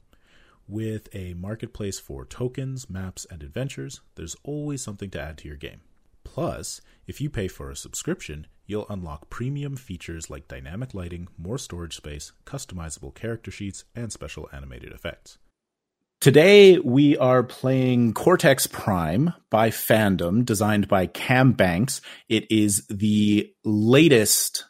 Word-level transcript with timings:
With 0.68 1.10
a 1.16 1.34
marketplace 1.34 1.98
for 1.98 2.24
tokens, 2.24 2.88
maps, 2.88 3.26
and 3.32 3.42
adventures, 3.42 4.02
there's 4.14 4.36
always 4.44 4.84
something 4.84 5.10
to 5.10 5.22
add 5.22 5.40
to 5.40 5.48
your 5.48 5.58
game. 5.58 5.82
Plus, 6.24 6.82
if 7.08 7.20
you 7.20 7.32
pay 7.32 7.48
for 7.48 7.72
a 7.72 7.76
subscription, 7.76 8.46
you'll 8.68 8.86
unlock 8.90 9.30
premium 9.30 9.76
features 9.76 10.30
like 10.30 10.48
dynamic 10.48 10.94
lighting, 10.94 11.28
more 11.38 11.58
storage 11.58 11.96
space, 11.96 12.34
customizable 12.46 13.16
character 13.16 13.50
sheets, 13.50 13.86
and 13.96 14.12
special 14.12 14.48
animated 14.54 14.92
effects. 14.92 15.40
Today, 16.20 16.78
we 16.80 17.16
are 17.18 17.44
playing 17.44 18.14
Cortex 18.14 18.68
Prime 18.68 19.34
by 19.50 19.70
Fandom, 19.70 20.44
designed 20.44 20.88
by 20.88 21.06
Cam 21.06 21.54
Banks. 21.54 22.02
It 22.28 22.52
is 22.52 22.86
the 22.90 23.52
latest 23.64 24.66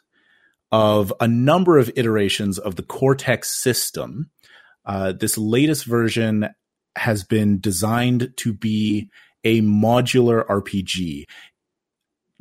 of 0.70 1.12
a 1.20 1.26
number 1.26 1.78
of 1.78 1.90
iterations 1.96 2.58
of 2.58 2.76
the 2.76 2.82
Cortex 2.82 3.50
system. 3.62 4.30
Uh, 4.84 5.12
this 5.12 5.38
latest 5.38 5.86
version 5.86 6.50
has 6.96 7.24
been 7.24 7.60
designed 7.60 8.34
to 8.36 8.52
be 8.52 9.10
a 9.42 9.62
modular 9.62 10.46
RPG 10.46 11.24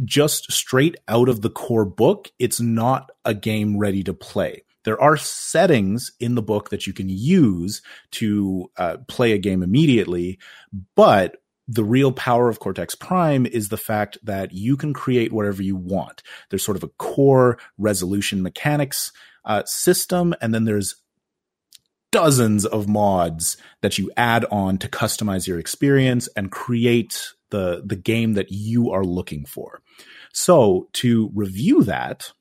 just 0.04 0.52
straight 0.52 0.96
out 1.08 1.30
of 1.30 1.42
the 1.42 1.50
core 1.50 1.86
book, 1.86 2.32
it's 2.40 2.60
not 2.60 3.10
a 3.26 3.34
game 3.34 3.78
ready 3.78 4.04
to 4.04 4.14
play. 4.14 4.64
There 4.84 5.02
are 5.02 5.18
settings 5.18 6.14
in 6.20 6.36
the 6.36 6.42
book 6.42 6.70
that 6.70 6.88
you 6.88 6.94
can 6.94 7.10
use 7.10 7.82
to 8.12 8.72
uh, 8.78 8.98
play 9.08 9.34
a 9.34 9.38
game 9.38 9.62
immediately, 9.62 10.40
but 10.96 11.38
the 11.68 11.84
real 11.84 12.14
power 12.14 12.48
of 12.48 12.60
Cortex 12.60 12.96
Prime 12.96 13.46
is 13.46 13.68
the 13.70 13.78
fact 13.78 14.18
that 14.24 14.54
you 14.54 14.78
can 14.78 14.94
create 14.94 15.34
whatever 15.34 15.62
you 15.62 15.76
want. 15.76 16.24
There's 16.50 16.64
sort 16.64 16.78
of 16.78 16.84
a 16.84 16.90
core 17.00 17.60
resolution 17.78 18.42
mechanics 18.42 19.12
uh, 19.44 19.64
system, 19.66 20.34
and 20.42 20.54
then 20.54 20.64
there's 20.64 20.96
dozens 22.12 22.66
of 22.66 22.88
mods 22.88 23.58
that 23.82 23.98
you 23.98 24.10
add 24.16 24.46
on 24.46 24.78
to 24.78 24.88
customize 24.88 25.48
your 25.48 25.60
experience 25.60 26.30
and 26.38 26.52
create 26.52 27.34
the 27.50 27.82
the 27.86 27.96
game 27.96 28.34
that 28.34 28.52
you 28.52 28.92
are 28.92 29.04
looking 29.04 29.46
for. 29.46 29.82
So 30.34 30.90
to 30.94 31.32
review 31.34 31.84
that, 31.84 32.32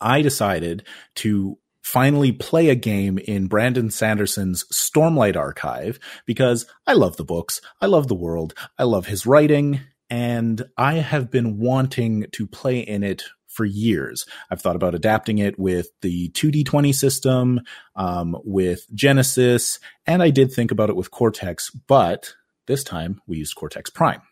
I 0.00 0.22
decided 0.22 0.84
to 1.16 1.58
finally 1.82 2.32
play 2.32 2.68
a 2.68 2.74
game 2.74 3.18
in 3.18 3.48
Brandon 3.48 3.90
Sanderson's 3.90 4.64
Stormlight 4.72 5.36
Archive 5.36 5.98
because 6.26 6.66
I 6.86 6.92
love 6.92 7.16
the 7.16 7.24
books, 7.24 7.60
I 7.80 7.86
love 7.86 8.08
the 8.08 8.14
world, 8.14 8.54
I 8.78 8.84
love 8.84 9.06
his 9.06 9.26
writing, 9.26 9.80
and 10.08 10.62
I 10.76 10.94
have 10.94 11.30
been 11.30 11.58
wanting 11.58 12.26
to 12.32 12.46
play 12.46 12.80
in 12.80 13.02
it 13.02 13.24
for 13.48 13.64
years. 13.64 14.24
I've 14.50 14.62
thought 14.62 14.76
about 14.76 14.94
adapting 14.94 15.38
it 15.38 15.58
with 15.58 15.88
the 16.00 16.30
2D20 16.30 16.94
system, 16.94 17.60
um, 17.96 18.36
with 18.44 18.86
Genesys, 18.94 19.78
and 20.06 20.22
I 20.22 20.30
did 20.30 20.52
think 20.52 20.70
about 20.70 20.88
it 20.88 20.96
with 20.96 21.10
Cortex, 21.10 21.70
but 21.70 22.34
this 22.66 22.84
time 22.84 23.20
we 23.26 23.38
used 23.38 23.56
Cortex 23.56 23.90
Prime. 23.90 24.22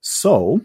So, 0.00 0.62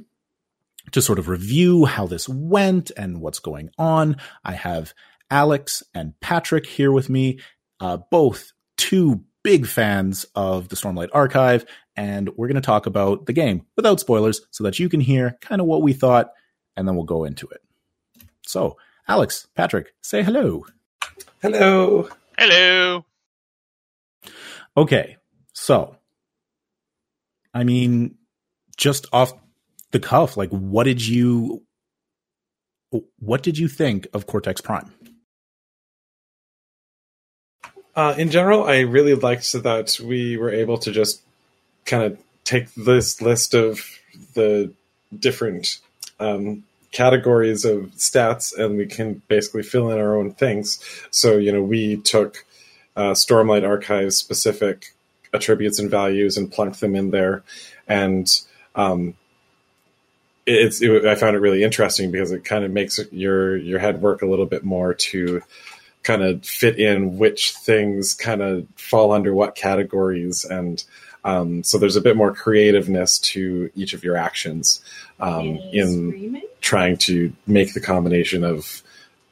to 0.92 1.02
sort 1.02 1.20
of 1.20 1.28
review 1.28 1.86
how 1.86 2.08
this 2.08 2.28
went 2.28 2.92
and 2.98 3.22
what's 3.22 3.40
going 3.40 3.70
on, 3.78 4.18
I 4.44 4.54
have 4.54 4.94
Alex 5.30 5.84
and 5.94 6.20
Patrick 6.20 6.66
here 6.66 6.92
with 6.92 7.10
me, 7.10 7.40
uh, 7.80 7.98
both 8.12 8.52
two 8.78 9.24
big 9.44 9.66
fans 9.66 10.26
of 10.36 10.70
the 10.70 10.76
Stormlight 10.76 11.10
Archive, 11.14 11.66
and 11.96 12.30
we're 12.36 12.48
going 12.48 12.56
to 12.56 12.62
talk 12.62 12.86
about 12.86 13.26
the 13.26 13.34
game 13.34 13.66
without 13.76 14.00
spoilers 14.00 14.42
so 14.52 14.64
that 14.64 14.80
you 14.80 14.90
can 14.90 15.00
hear 15.00 15.38
kind 15.42 15.62
of 15.62 15.68
what 15.68 15.82
we 15.82 15.94
thought, 15.94 16.32
and 16.76 16.88
then 16.88 16.96
we'll 16.96 17.06
go 17.06 17.24
into 17.24 17.48
it. 17.48 17.62
So, 18.46 18.78
Alex, 19.08 19.48
Patrick, 19.56 19.94
say 20.02 20.24
hello. 20.24 20.66
Hello. 21.42 22.10
Hello. 22.38 23.06
Okay, 24.76 25.18
so 25.54 25.98
I 27.54 27.64
mean, 27.64 28.16
just 28.76 29.06
off 29.14 29.34
the 29.94 30.00
cuff, 30.00 30.36
like 30.36 30.50
what 30.50 30.84
did 30.84 31.06
you 31.06 31.64
what 33.20 33.42
did 33.42 33.58
you 33.58 33.68
think 33.68 34.08
of 34.14 34.28
Cortex 34.28 34.60
Prime? 34.60 34.92
Uh, 37.96 38.16
in 38.18 38.30
general, 38.30 38.66
I 38.66 38.82
really 38.82 39.14
liked 39.14 39.52
that 39.54 40.00
we 40.04 40.36
were 40.36 40.52
able 40.52 40.78
to 40.80 40.92
just 40.92 41.22
kind 41.86 42.04
of 42.04 42.18
take 42.44 42.74
this 42.74 43.22
list 43.22 43.54
of 43.54 43.88
the 44.34 44.74
different 45.18 45.80
um, 46.20 46.64
categories 46.92 47.66
of 47.66 47.92
stats 47.96 48.58
and 48.58 48.78
we 48.78 48.88
can 48.88 49.22
basically 49.28 49.64
fill 49.64 49.92
in 49.92 50.00
our 50.00 50.18
own 50.18 50.34
things. 50.34 50.80
So, 51.12 51.38
you 51.38 51.52
know, 51.52 51.62
we 51.62 51.98
took 51.98 52.46
uh, 52.96 53.12
Stormlight 53.12 53.68
Archive 53.68 54.14
specific 54.14 54.94
attributes 55.34 55.78
and 55.78 55.90
values 55.90 56.38
and 56.38 56.52
plunked 56.52 56.80
them 56.80 56.96
in 56.96 57.12
there. 57.12 57.44
And 57.88 58.28
um, 58.76 59.16
it's 60.46 60.82
it, 60.82 61.06
I 61.06 61.16
found 61.16 61.36
it 61.36 61.40
really 61.40 61.64
interesting 61.64 62.12
because 62.12 62.32
it 62.32 62.44
kind 62.44 62.64
of 62.64 62.72
makes 62.72 63.00
your 63.12 63.58
your 63.58 63.80
head 63.80 64.02
work 64.02 64.22
a 64.22 64.26
little 64.26 64.46
bit 64.46 64.64
more 64.64 64.94
to 64.94 65.42
kind 66.04 66.22
of 66.22 66.46
fit 66.46 66.80
in 66.80 67.18
which 67.18 67.54
things 67.54 68.14
kind 68.14 68.42
of 68.42 68.68
fall 68.76 69.14
under 69.14 69.34
what 69.34 69.56
categories 69.56 70.44
and 70.44 70.84
um, 71.26 71.64
so 71.64 71.78
there's 71.78 71.96
a 71.96 72.02
bit 72.02 72.18
more 72.18 72.34
creativeness 72.34 73.18
to 73.20 73.72
each 73.76 73.94
of 73.94 74.04
your 74.04 74.18
actions 74.18 74.82
um, 75.20 75.58
in 75.72 76.10
screaming? 76.10 76.44
trying 76.62 76.98
to 76.98 77.32
make 77.48 77.74
the 77.74 77.80
combination 77.80 78.44
of 78.44 78.84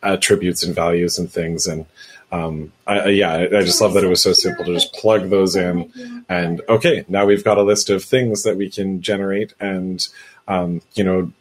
attributes 0.02 0.64
and 0.64 0.74
values 0.74 1.18
and 1.20 1.32
things. 1.32 1.68
And 1.68 1.86
um, 2.32 2.72
I, 2.88 3.10
yeah, 3.10 3.34
I, 3.34 3.58
I 3.58 3.62
just 3.64 3.82
love 3.82 3.94
that 3.96 4.06
it 4.06 4.10
was 4.10 4.22
so 4.22 4.32
simple 4.32 4.64
to 4.66 4.74
just 4.74 4.94
plug 4.94 5.30
those 5.30 5.56
in, 5.56 6.24
and 6.30 6.62
okay, 6.70 7.04
now 7.10 7.26
we've 7.26 7.44
got 7.44 7.58
a 7.58 7.64
list 7.64 7.90
of 7.90 8.04
things 8.04 8.44
that 8.44 8.56
we 8.56 8.70
can 8.70 9.02
generate 9.02 9.54
and 9.60 10.08
um, 10.48 10.82
you 10.94 11.04
know 11.04 11.32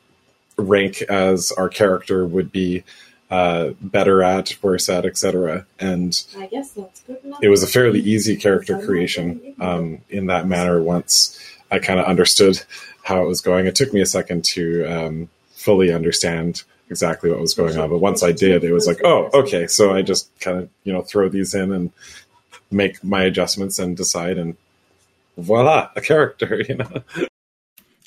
rank 0.57 1.03
as 1.03 1.53
our 1.53 1.69
character 1.69 2.27
would 2.27 2.53
be 2.53 2.85
uh, 3.31 3.71
better 3.81 4.23
at, 4.23 4.57
worse 4.61 4.89
at, 4.89 5.07
etc. 5.07 5.65
And 5.79 6.21
I 6.37 6.47
guess 6.47 6.73
that's 6.73 7.01
good 7.03 7.19
enough. 7.25 7.43
It 7.43 7.49
was 7.49 7.63
a 7.63 7.67
fairly 7.67 8.01
easy 8.01 8.37
character 8.37 8.79
creation 8.79 9.55
um, 9.61 10.01
in 10.09 10.27
that 10.27 10.47
manner. 10.47 10.83
Once 10.83 11.39
I 11.71 11.79
kind 11.79 12.01
of 12.01 12.07
understood 12.07 12.61
how 13.05 13.23
it 13.23 13.29
was 13.29 13.41
going, 13.41 13.67
it 13.67 13.77
took 13.77 13.93
me 13.93 14.01
a 14.01 14.07
second 14.07 14.45
to 14.47 14.85
um, 14.85 15.29
fully 15.53 15.93
understand 15.93 16.65
exactly 16.91 17.31
what 17.31 17.41
was 17.41 17.55
going 17.55 17.79
on. 17.79 17.89
But 17.89 17.99
once 17.99 18.23
I 18.23 18.33
did, 18.33 18.65
it 18.65 18.73
was 18.73 18.87
like, 18.87 19.01
oh, 19.05 19.31
okay. 19.33 19.69
So 19.69 19.95
I 19.95 20.03
just 20.03 20.29
kind 20.41 20.59
of 20.59 20.69
you 20.83 20.93
know 20.93 21.03
throw 21.03 21.29
these 21.29 21.55
in 21.55 21.73
and 21.73 21.93
make 22.71 23.03
my 23.05 23.23
adjustments 23.23 23.79
and 23.79 23.97
decide 23.97 24.39
and 24.39 24.57
voila, 25.37 25.91
a 25.97 26.01
character, 26.01 26.61
you 26.69 26.77
know. 26.77 27.03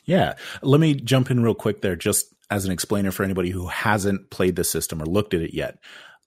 Yeah. 0.05 0.35
Let 0.61 0.79
me 0.79 0.95
jump 0.95 1.31
in 1.31 1.43
real 1.43 1.55
quick 1.55 1.81
there, 1.81 1.95
just 1.95 2.33
as 2.49 2.65
an 2.65 2.71
explainer 2.71 3.11
for 3.11 3.23
anybody 3.23 3.49
who 3.49 3.67
hasn't 3.67 4.29
played 4.29 4.55
the 4.55 4.63
system 4.63 5.01
or 5.01 5.05
looked 5.05 5.33
at 5.33 5.41
it 5.41 5.53
yet. 5.53 5.79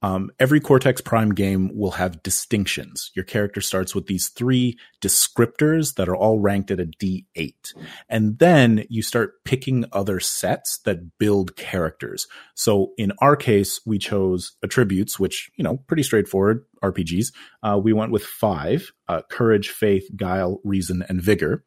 Um, 0.02 0.30
every 0.38 0.60
Cortex 0.60 1.00
Prime 1.00 1.32
game 1.34 1.70
will 1.74 1.92
have 1.92 2.22
distinctions. 2.22 3.10
Your 3.14 3.24
character 3.24 3.60
starts 3.60 3.94
with 3.94 4.06
these 4.06 4.28
three 4.28 4.78
descriptors 5.00 5.94
that 5.94 6.08
are 6.08 6.16
all 6.16 6.38
ranked 6.38 6.70
at 6.70 6.80
a 6.80 6.84
D8. 6.84 7.74
And 8.08 8.38
then 8.38 8.84
you 8.90 9.02
start 9.02 9.42
picking 9.44 9.86
other 9.92 10.20
sets 10.20 10.78
that 10.84 11.18
build 11.18 11.56
characters. 11.56 12.26
So 12.54 12.92
in 12.98 13.12
our 13.20 13.36
case, 13.36 13.80
we 13.86 13.98
chose 13.98 14.52
attributes, 14.62 15.18
which, 15.18 15.50
you 15.56 15.64
know, 15.64 15.78
pretty 15.86 16.02
straightforward 16.02 16.64
RPGs. 16.82 17.32
Uh, 17.62 17.80
we 17.82 17.92
went 17.92 18.12
with 18.12 18.24
five 18.24 18.92
uh, 19.08 19.22
courage, 19.30 19.70
faith, 19.70 20.08
guile, 20.16 20.60
reason, 20.64 21.04
and 21.08 21.22
vigor. 21.22 21.64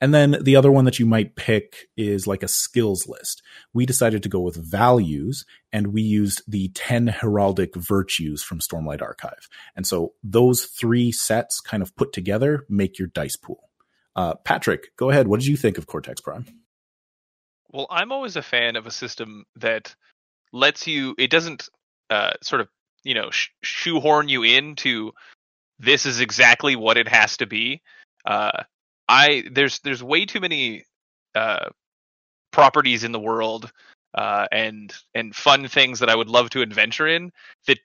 And 0.00 0.12
then 0.12 0.36
the 0.42 0.56
other 0.56 0.70
one 0.70 0.84
that 0.84 0.98
you 0.98 1.06
might 1.06 1.36
pick 1.36 1.88
is 1.96 2.26
like 2.26 2.42
a 2.42 2.48
skills 2.48 3.06
list. 3.08 3.42
We 3.72 3.86
decided 3.86 4.22
to 4.22 4.28
go 4.28 4.40
with 4.40 4.56
values 4.56 5.44
and 5.72 5.88
we 5.88 6.02
used 6.02 6.42
the 6.46 6.68
10 6.74 7.08
heraldic 7.08 7.74
virtues 7.74 8.42
from 8.42 8.58
Stormlight 8.58 9.02
Archive. 9.02 9.48
And 9.74 9.86
so 9.86 10.14
those 10.22 10.64
three 10.64 11.12
sets 11.12 11.60
kind 11.60 11.82
of 11.82 11.94
put 11.96 12.12
together 12.12 12.66
make 12.68 12.98
your 12.98 13.08
dice 13.08 13.36
pool. 13.36 13.70
Uh, 14.16 14.34
Patrick, 14.34 14.96
go 14.96 15.10
ahead. 15.10 15.28
What 15.28 15.40
did 15.40 15.48
you 15.48 15.56
think 15.56 15.78
of 15.78 15.86
Cortex 15.86 16.20
Prime? 16.20 16.46
Well, 17.72 17.86
I'm 17.90 18.12
always 18.12 18.36
a 18.36 18.42
fan 18.42 18.76
of 18.76 18.86
a 18.86 18.92
system 18.92 19.44
that 19.56 19.94
lets 20.52 20.86
you, 20.86 21.14
it 21.18 21.30
doesn't 21.30 21.68
uh, 22.10 22.34
sort 22.40 22.60
of, 22.60 22.68
you 23.04 23.14
know, 23.14 23.30
sh- 23.30 23.50
shoehorn 23.62 24.28
you 24.28 24.42
into 24.42 25.12
this 25.78 26.06
is 26.06 26.20
exactly 26.20 26.76
what 26.76 26.96
it 26.96 27.08
has 27.08 27.36
to 27.36 27.46
be. 27.46 27.82
Uh, 28.24 28.62
I 29.08 29.44
there's 29.52 29.80
there's 29.80 30.02
way 30.02 30.24
too 30.24 30.40
many 30.40 30.84
uh, 31.34 31.68
properties 32.50 33.04
in 33.04 33.12
the 33.12 33.20
world 33.20 33.70
uh, 34.14 34.46
and 34.50 34.92
and 35.14 35.34
fun 35.34 35.68
things 35.68 36.00
that 36.00 36.08
I 36.08 36.16
would 36.16 36.28
love 36.28 36.50
to 36.50 36.62
adventure 36.62 37.06
in 37.06 37.30
that 37.66 37.78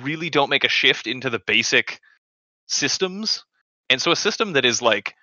really 0.00 0.30
don't 0.30 0.50
make 0.50 0.64
a 0.64 0.68
shift 0.68 1.06
into 1.06 1.30
the 1.30 1.40
basic 1.46 2.00
systems. 2.66 3.44
And 3.90 4.00
so 4.00 4.12
a 4.12 4.16
system 4.16 4.52
that 4.54 4.64
is 4.64 4.80
like, 4.80 5.14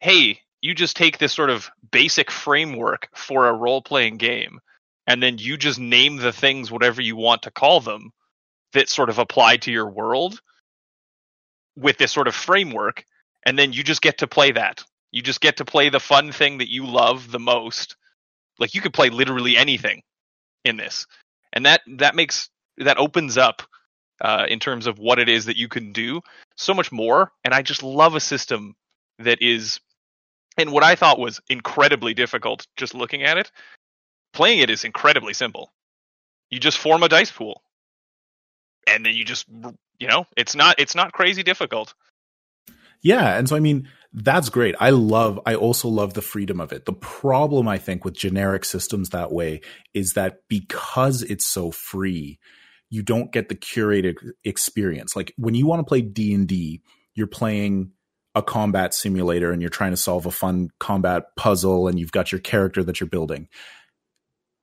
hey, 0.00 0.40
you 0.60 0.74
just 0.74 0.96
take 0.96 1.18
this 1.18 1.32
sort 1.32 1.50
of 1.50 1.70
basic 1.90 2.30
framework 2.30 3.08
for 3.14 3.48
a 3.48 3.54
role 3.54 3.80
playing 3.82 4.16
game, 4.18 4.58
and 5.06 5.22
then 5.22 5.38
you 5.38 5.56
just 5.56 5.78
name 5.78 6.16
the 6.16 6.32
things 6.32 6.70
whatever 6.70 7.00
you 7.00 7.16
want 7.16 7.42
to 7.42 7.50
call 7.50 7.80
them 7.80 8.12
that 8.72 8.88
sort 8.88 9.10
of 9.10 9.18
apply 9.18 9.58
to 9.58 9.72
your 9.72 9.88
world 9.88 10.40
with 11.76 11.96
this 11.98 12.12
sort 12.12 12.28
of 12.28 12.34
framework 12.34 13.04
and 13.44 13.58
then 13.58 13.72
you 13.72 13.82
just 13.82 14.02
get 14.02 14.18
to 14.18 14.26
play 14.26 14.52
that. 14.52 14.84
You 15.10 15.22
just 15.22 15.40
get 15.40 15.58
to 15.58 15.64
play 15.64 15.88
the 15.88 16.00
fun 16.00 16.32
thing 16.32 16.58
that 16.58 16.70
you 16.70 16.86
love 16.86 17.30
the 17.30 17.38
most. 17.38 17.96
Like 18.58 18.74
you 18.74 18.80
could 18.80 18.94
play 18.94 19.10
literally 19.10 19.56
anything 19.56 20.02
in 20.64 20.76
this, 20.76 21.06
and 21.52 21.66
that 21.66 21.82
that 21.98 22.14
makes 22.14 22.48
that 22.78 22.98
opens 22.98 23.36
up 23.36 23.62
uh, 24.20 24.46
in 24.48 24.60
terms 24.60 24.86
of 24.86 24.98
what 24.98 25.18
it 25.18 25.28
is 25.28 25.46
that 25.46 25.56
you 25.56 25.68
can 25.68 25.92
do 25.92 26.20
so 26.56 26.72
much 26.72 26.92
more. 26.92 27.32
And 27.44 27.52
I 27.52 27.62
just 27.62 27.82
love 27.82 28.14
a 28.14 28.20
system 28.20 28.74
that 29.18 29.42
is, 29.42 29.80
and 30.56 30.70
what 30.70 30.84
I 30.84 30.94
thought 30.94 31.18
was 31.18 31.40
incredibly 31.48 32.14
difficult 32.14 32.66
just 32.76 32.94
looking 32.94 33.24
at 33.24 33.38
it, 33.38 33.50
playing 34.32 34.60
it 34.60 34.70
is 34.70 34.84
incredibly 34.84 35.34
simple. 35.34 35.72
You 36.50 36.60
just 36.60 36.78
form 36.78 37.02
a 37.02 37.08
dice 37.08 37.32
pool, 37.32 37.62
and 38.86 39.04
then 39.04 39.14
you 39.14 39.24
just 39.24 39.46
you 39.98 40.08
know 40.08 40.26
it's 40.36 40.54
not 40.54 40.76
it's 40.78 40.94
not 40.94 41.12
crazy 41.12 41.42
difficult 41.42 41.94
yeah. 43.02 43.36
And 43.36 43.48
so, 43.48 43.56
I 43.56 43.60
mean, 43.60 43.88
that's 44.12 44.48
great. 44.48 44.74
I 44.78 44.90
love, 44.90 45.40
I 45.44 45.56
also 45.56 45.88
love 45.88 46.14
the 46.14 46.22
freedom 46.22 46.60
of 46.60 46.72
it. 46.72 46.86
The 46.86 46.92
problem, 46.92 47.66
I 47.66 47.78
think, 47.78 48.04
with 48.04 48.14
generic 48.14 48.64
systems 48.64 49.10
that 49.10 49.32
way 49.32 49.60
is 49.92 50.12
that 50.12 50.42
because 50.48 51.22
it's 51.22 51.44
so 51.44 51.70
free, 51.72 52.38
you 52.90 53.02
don't 53.02 53.32
get 53.32 53.48
the 53.48 53.54
curated 53.56 54.14
experience. 54.44 55.16
Like 55.16 55.34
when 55.36 55.54
you 55.54 55.66
want 55.66 55.80
to 55.80 55.84
play 55.84 56.00
D 56.00 56.32
and 56.32 56.46
D, 56.46 56.82
you're 57.14 57.26
playing 57.26 57.92
a 58.34 58.42
combat 58.42 58.94
simulator 58.94 59.50
and 59.50 59.60
you're 59.60 59.68
trying 59.68 59.90
to 59.90 59.96
solve 59.96 60.24
a 60.24 60.30
fun 60.30 60.70
combat 60.78 61.24
puzzle 61.36 61.88
and 61.88 61.98
you've 61.98 62.12
got 62.12 62.32
your 62.32 62.40
character 62.40 62.82
that 62.84 63.00
you're 63.00 63.08
building. 63.08 63.48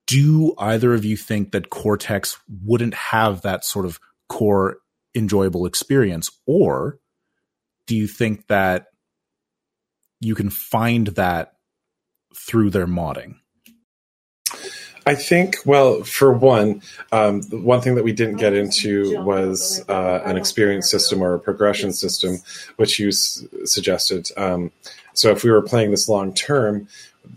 Do 0.08 0.56
either 0.58 0.94
of 0.94 1.06
you 1.06 1.18
think 1.18 1.52
that 1.52 1.70
Cortex 1.70 2.40
wouldn't 2.64 2.96
have 2.96 3.44
that 3.44 3.64
sort 3.64 3.86
of 3.86 4.00
core 4.30 4.78
enjoyable 5.16 5.66
experience 5.66 6.32
or 6.46 7.00
do 7.88 7.96
you 7.96 8.08
think 8.08 8.48
that 8.48 8.88
you 10.22 10.36
can 10.36 10.50
find 10.50 11.08
that 11.08 11.54
through 12.36 12.70
their 12.70 12.88
modding? 12.88 13.36
I 15.06 15.16
think, 15.16 15.56
well, 15.66 16.04
for 16.04 16.32
one, 16.32 16.84
um, 17.12 17.42
one 17.50 17.82
thing 17.82 17.96
that 17.96 18.04
we 18.04 18.12
didn't 18.12 18.36
get 18.36 18.54
into 18.54 19.20
was 19.24 19.84
uh, 19.90 20.22
an 20.24 20.38
experience 20.38 20.90
system 20.92 21.24
or 21.24 21.34
a 21.34 21.40
progression 21.40 21.94
system, 21.94 22.38
which 22.76 23.00
you 23.00 23.08
s- 23.08 23.44
suggested. 23.66 24.30
Um, 24.38 24.72
so 25.14 25.32
if 25.32 25.44
we 25.44 25.50
were 25.50 25.64
playing 25.64 25.90
this 25.90 26.08
long 26.08 26.34
term, 26.34 26.88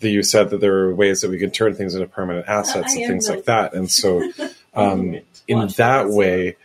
the, 0.00 0.10
you 0.10 0.22
said 0.22 0.50
that 0.50 0.60
there 0.60 0.76
are 0.80 0.94
ways 0.94 1.22
that 1.22 1.30
we 1.30 1.38
can 1.38 1.50
turn 1.50 1.74
things 1.74 1.94
into 1.94 2.06
permanent 2.06 2.46
assets 2.46 2.94
and 2.94 3.06
things 3.06 3.30
like 3.30 3.44
that. 3.44 3.72
And 3.72 3.90
so, 3.90 4.30
um, 4.74 5.18
in 5.48 5.68
that 5.76 6.08
way, 6.08 6.56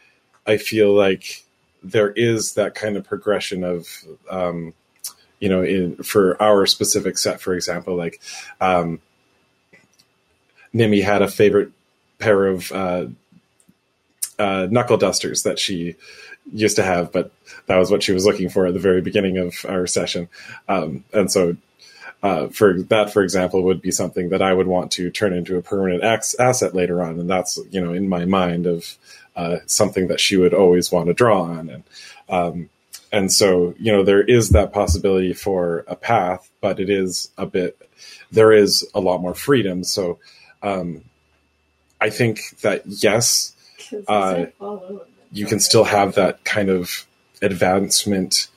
I 0.48 0.58
feel 0.58 0.94
like 0.94 1.44
there 1.84 2.12
is 2.12 2.54
that 2.54 2.76
kind 2.76 2.98
of 2.98 3.06
progression 3.06 3.64
of 3.64 3.88
um, 4.30 4.74
you 5.40 5.50
know 5.50 5.64
in 5.64 5.98
for 5.98 6.42
our 6.42 6.66
specific 6.66 7.18
set 7.18 7.40
for 7.40 7.54
example 7.54 7.96
like 7.96 8.20
um, 8.60 9.00
Nimi 10.74 11.04
had 11.04 11.22
a 11.22 11.28
favorite 11.28 11.72
pair 12.20 12.48
of 12.48 12.72
uh, 12.72 13.08
uh, 14.40 14.68
knuckle 14.70 14.98
dusters 14.98 15.44
that 15.44 15.60
she 15.60 15.96
used 16.52 16.76
to 16.78 16.84
have, 16.84 17.12
but 17.12 17.32
that 17.66 17.78
was 17.78 17.92
what 17.92 18.04
she 18.04 18.12
was 18.12 18.26
looking 18.26 18.50
for 18.50 18.68
at 18.68 18.74
the 18.74 18.80
very 18.80 19.02
beginning 19.02 19.38
of 19.38 19.66
our 19.68 19.88
session. 19.88 20.30
Um, 20.68 21.04
and 21.14 21.32
so, 21.32 21.58
uh, 22.24 22.48
for 22.48 22.82
that, 22.84 23.14
for 23.14 23.22
example, 23.22 23.62
would 23.64 23.82
be 23.82 23.92
something 23.92 24.30
that 24.30 24.42
I 24.42 24.54
would 24.54 24.68
want 24.68 24.92
to 24.94 25.12
turn 25.12 25.34
into 25.34 25.58
a 25.58 25.62
permanent 25.62 26.04
asset 26.04 26.74
later 26.74 27.02
on, 27.04 27.20
and 27.20 27.30
that's 27.30 27.60
you 27.70 27.80
know 27.80 27.94
in 27.94 28.10
my 28.10 28.26
mind 28.26 28.66
of 28.66 28.98
uh, 29.38 29.60
something 29.68 30.08
that 30.08 30.20
she 30.20 30.36
would 30.36 30.54
always 30.54 30.92
want 30.92 31.08
to 31.08 31.14
draw 31.14 31.44
on. 31.44 31.70
And, 31.70 31.84
um, 32.28 32.70
and 33.12 33.32
so, 33.32 33.74
you 33.80 33.92
know, 33.92 34.04
there 34.04 34.22
is 34.22 34.50
that 34.50 34.74
possibility 34.74 35.32
for 35.32 35.86
a 35.88 35.96
path, 35.96 36.50
but 36.60 36.80
it 36.80 36.90
is 36.90 37.32
a 37.38 37.46
bit, 37.46 37.80
there 38.32 38.52
is 38.52 38.86
a 38.94 39.00
lot 39.00 39.22
more 39.22 39.34
freedom. 39.34 39.86
So, 39.86 40.20
um, 40.62 41.04
I 42.02 42.10
think 42.10 42.60
that 42.62 42.84
yes, 42.86 43.56
uh, 44.08 44.48
you 45.32 45.46
can 45.46 45.60
still 45.60 45.84
have 45.86 46.16
that 46.16 46.44
kind 46.44 46.70
of 46.70 47.08
advancement 47.42 48.48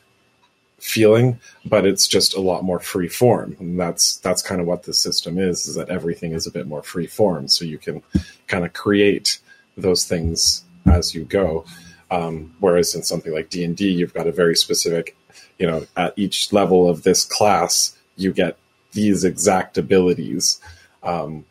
feeling, 0.78 1.38
but 1.64 1.86
it's 1.86 2.08
just 2.08 2.34
a 2.34 2.40
lot 2.40 2.64
more 2.64 2.80
free 2.80 3.08
form. 3.08 3.56
And 3.58 3.78
that's 3.78 4.16
that's 4.18 4.42
kind 4.42 4.60
of 4.60 4.66
what 4.66 4.82
the 4.84 4.94
system 4.94 5.38
is, 5.38 5.66
is 5.66 5.74
that 5.76 5.88
everything 5.88 6.32
is 6.32 6.46
a 6.46 6.50
bit 6.50 6.66
more 6.66 6.82
free 6.82 7.06
form. 7.06 7.48
So 7.48 7.64
you 7.64 7.78
can 7.78 8.02
kind 8.46 8.64
of 8.64 8.72
create 8.72 9.40
those 9.76 10.04
things 10.04 10.64
as 10.90 11.14
you 11.14 11.24
go. 11.24 11.64
Um, 12.10 12.54
whereas 12.58 12.94
in 12.94 13.02
something 13.02 13.32
like 13.32 13.50
D 13.50 13.64
and 13.64 13.76
D, 13.76 13.90
you've 13.90 14.14
got 14.14 14.26
a 14.26 14.32
very 14.32 14.56
specific, 14.56 15.16
you 15.58 15.66
know, 15.66 15.86
at 15.96 16.12
each 16.16 16.52
level 16.52 16.88
of 16.88 17.04
this 17.04 17.24
class, 17.24 17.96
you 18.16 18.32
get 18.32 18.56
these 18.92 19.22
exact 19.22 19.78
abilities, 19.78 20.60
um, 21.02 21.44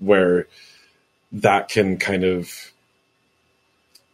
where 0.00 0.48
that 1.30 1.68
can 1.68 1.96
kind 1.96 2.24
of 2.24 2.72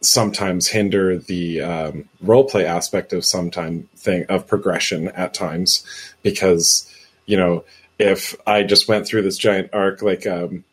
sometimes 0.01 0.67
hinder 0.67 1.17
the 1.17 1.61
um, 1.61 2.09
role 2.21 2.43
play 2.43 2.65
aspect 2.65 3.13
of 3.13 3.23
some 3.23 3.51
time 3.51 3.87
thing 3.95 4.25
of 4.29 4.47
progression 4.47 5.09
at 5.09 5.33
times 5.33 5.85
because 6.23 6.91
you 7.27 7.37
know 7.37 7.63
if 7.99 8.35
I 8.47 8.63
just 8.63 8.87
went 8.87 9.05
through 9.05 9.21
this 9.21 9.37
giant 9.37 9.69
arc 9.73 10.01
like 10.01 10.25
um, 10.25 10.63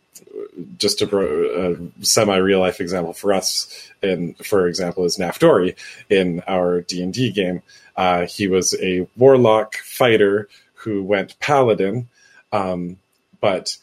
just 0.78 1.02
a, 1.02 1.70
a 1.72 1.76
semi 2.04 2.36
real 2.36 2.60
life 2.60 2.80
example 2.80 3.12
for 3.12 3.32
us, 3.32 3.90
in 4.02 4.34
for 4.34 4.66
example, 4.66 5.04
is 5.04 5.16
Nafdori 5.16 5.76
in 6.08 6.42
our 6.46 6.82
D 6.82 7.02
and 7.02 7.12
D 7.12 7.30
game. 7.30 7.62
Uh, 7.96 8.26
he 8.26 8.46
was 8.46 8.74
a 8.80 9.06
warlock 9.16 9.76
fighter 9.76 10.48
who 10.74 11.02
went 11.02 11.38
paladin, 11.40 12.08
um, 12.52 12.96
but 13.40 13.76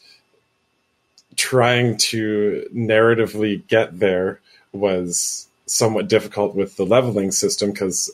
trying 1.36 1.96
to 1.98 2.66
narratively 2.74 3.66
get 3.68 3.98
there 3.98 4.40
was 4.72 5.46
somewhat 5.66 6.08
difficult 6.08 6.54
with 6.54 6.76
the 6.76 6.86
leveling 6.86 7.30
system 7.30 7.72
because 7.72 8.10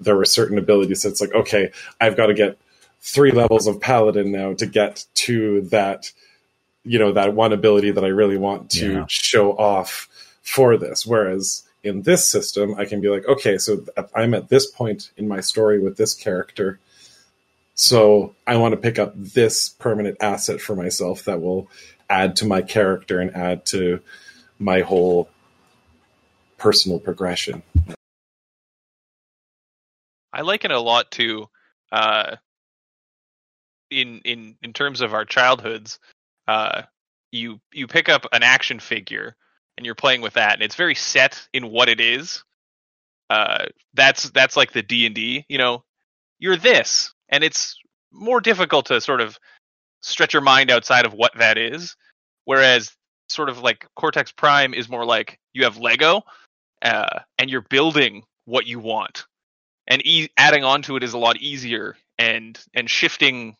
there 0.00 0.16
were 0.16 0.24
certain 0.24 0.58
abilities. 0.58 1.04
It's 1.04 1.20
like, 1.20 1.32
okay, 1.32 1.70
I've 2.00 2.16
got 2.16 2.26
to 2.26 2.34
get 2.34 2.58
three 3.00 3.30
levels 3.30 3.66
of 3.66 3.80
paladin 3.80 4.32
now 4.32 4.52
to 4.54 4.66
get 4.66 5.06
to 5.14 5.62
that 5.62 6.12
you 6.86 6.98
know 6.98 7.12
that 7.12 7.34
one 7.34 7.52
ability 7.52 7.90
that 7.90 8.04
I 8.04 8.08
really 8.08 8.38
want 8.38 8.70
to 8.72 8.92
yeah. 8.92 9.04
show 9.08 9.52
off 9.52 10.08
for 10.42 10.76
this. 10.76 11.04
Whereas 11.04 11.64
in 11.82 12.02
this 12.02 12.28
system, 12.28 12.74
I 12.76 12.84
can 12.84 13.00
be 13.00 13.08
like, 13.08 13.26
okay, 13.26 13.58
so 13.58 13.84
I'm 14.14 14.34
at 14.34 14.48
this 14.48 14.70
point 14.70 15.10
in 15.16 15.28
my 15.28 15.40
story 15.40 15.78
with 15.78 15.96
this 15.96 16.14
character. 16.14 16.78
So 17.74 18.34
I 18.46 18.56
want 18.56 18.72
to 18.72 18.76
pick 18.76 18.98
up 18.98 19.12
this 19.16 19.68
permanent 19.68 20.16
asset 20.20 20.60
for 20.60 20.74
myself 20.74 21.24
that 21.24 21.40
will 21.40 21.68
add 22.08 22.36
to 22.36 22.46
my 22.46 22.62
character 22.62 23.20
and 23.20 23.34
add 23.36 23.66
to 23.66 24.00
my 24.58 24.80
whole 24.80 25.28
personal 26.56 26.98
progression. 26.98 27.62
I 30.32 30.42
liken 30.42 30.70
it 30.70 30.76
a 30.76 30.80
lot 30.80 31.10
to 31.12 31.48
uh, 31.92 32.36
in 33.90 34.20
in 34.24 34.56
in 34.62 34.72
terms 34.72 35.00
of 35.00 35.14
our 35.14 35.24
childhoods. 35.24 35.98
Uh, 36.46 36.82
you 37.32 37.60
you 37.72 37.86
pick 37.86 38.08
up 38.08 38.26
an 38.32 38.42
action 38.42 38.78
figure 38.80 39.36
and 39.76 39.84
you're 39.84 39.94
playing 39.94 40.22
with 40.22 40.34
that, 40.34 40.54
and 40.54 40.62
it's 40.62 40.74
very 40.74 40.94
set 40.94 41.48
in 41.52 41.70
what 41.70 41.88
it 41.88 42.00
is. 42.00 42.44
Uh, 43.28 43.66
that's 43.94 44.30
that's 44.30 44.56
like 44.56 44.72
the 44.72 44.82
D 44.82 45.06
and 45.06 45.14
D. 45.14 45.44
You 45.48 45.58
know, 45.58 45.84
you're 46.38 46.56
this, 46.56 47.12
and 47.28 47.44
it's 47.44 47.76
more 48.12 48.40
difficult 48.40 48.86
to 48.86 49.00
sort 49.00 49.20
of 49.20 49.38
stretch 50.00 50.32
your 50.32 50.42
mind 50.42 50.70
outside 50.70 51.06
of 51.06 51.12
what 51.12 51.32
that 51.38 51.58
is. 51.58 51.96
Whereas, 52.44 52.92
sort 53.28 53.48
of 53.48 53.58
like 53.58 53.86
Cortex 53.96 54.32
Prime 54.32 54.72
is 54.72 54.88
more 54.88 55.04
like 55.04 55.38
you 55.52 55.64
have 55.64 55.78
Lego, 55.78 56.22
uh, 56.82 57.20
and 57.38 57.50
you're 57.50 57.66
building 57.68 58.22
what 58.44 58.66
you 58.66 58.78
want, 58.78 59.26
and 59.88 60.06
e- 60.06 60.30
adding 60.36 60.64
onto 60.64 60.96
it 60.96 61.02
is 61.02 61.12
a 61.12 61.18
lot 61.18 61.36
easier, 61.38 61.96
and 62.18 62.58
and 62.72 62.88
shifting 62.88 63.56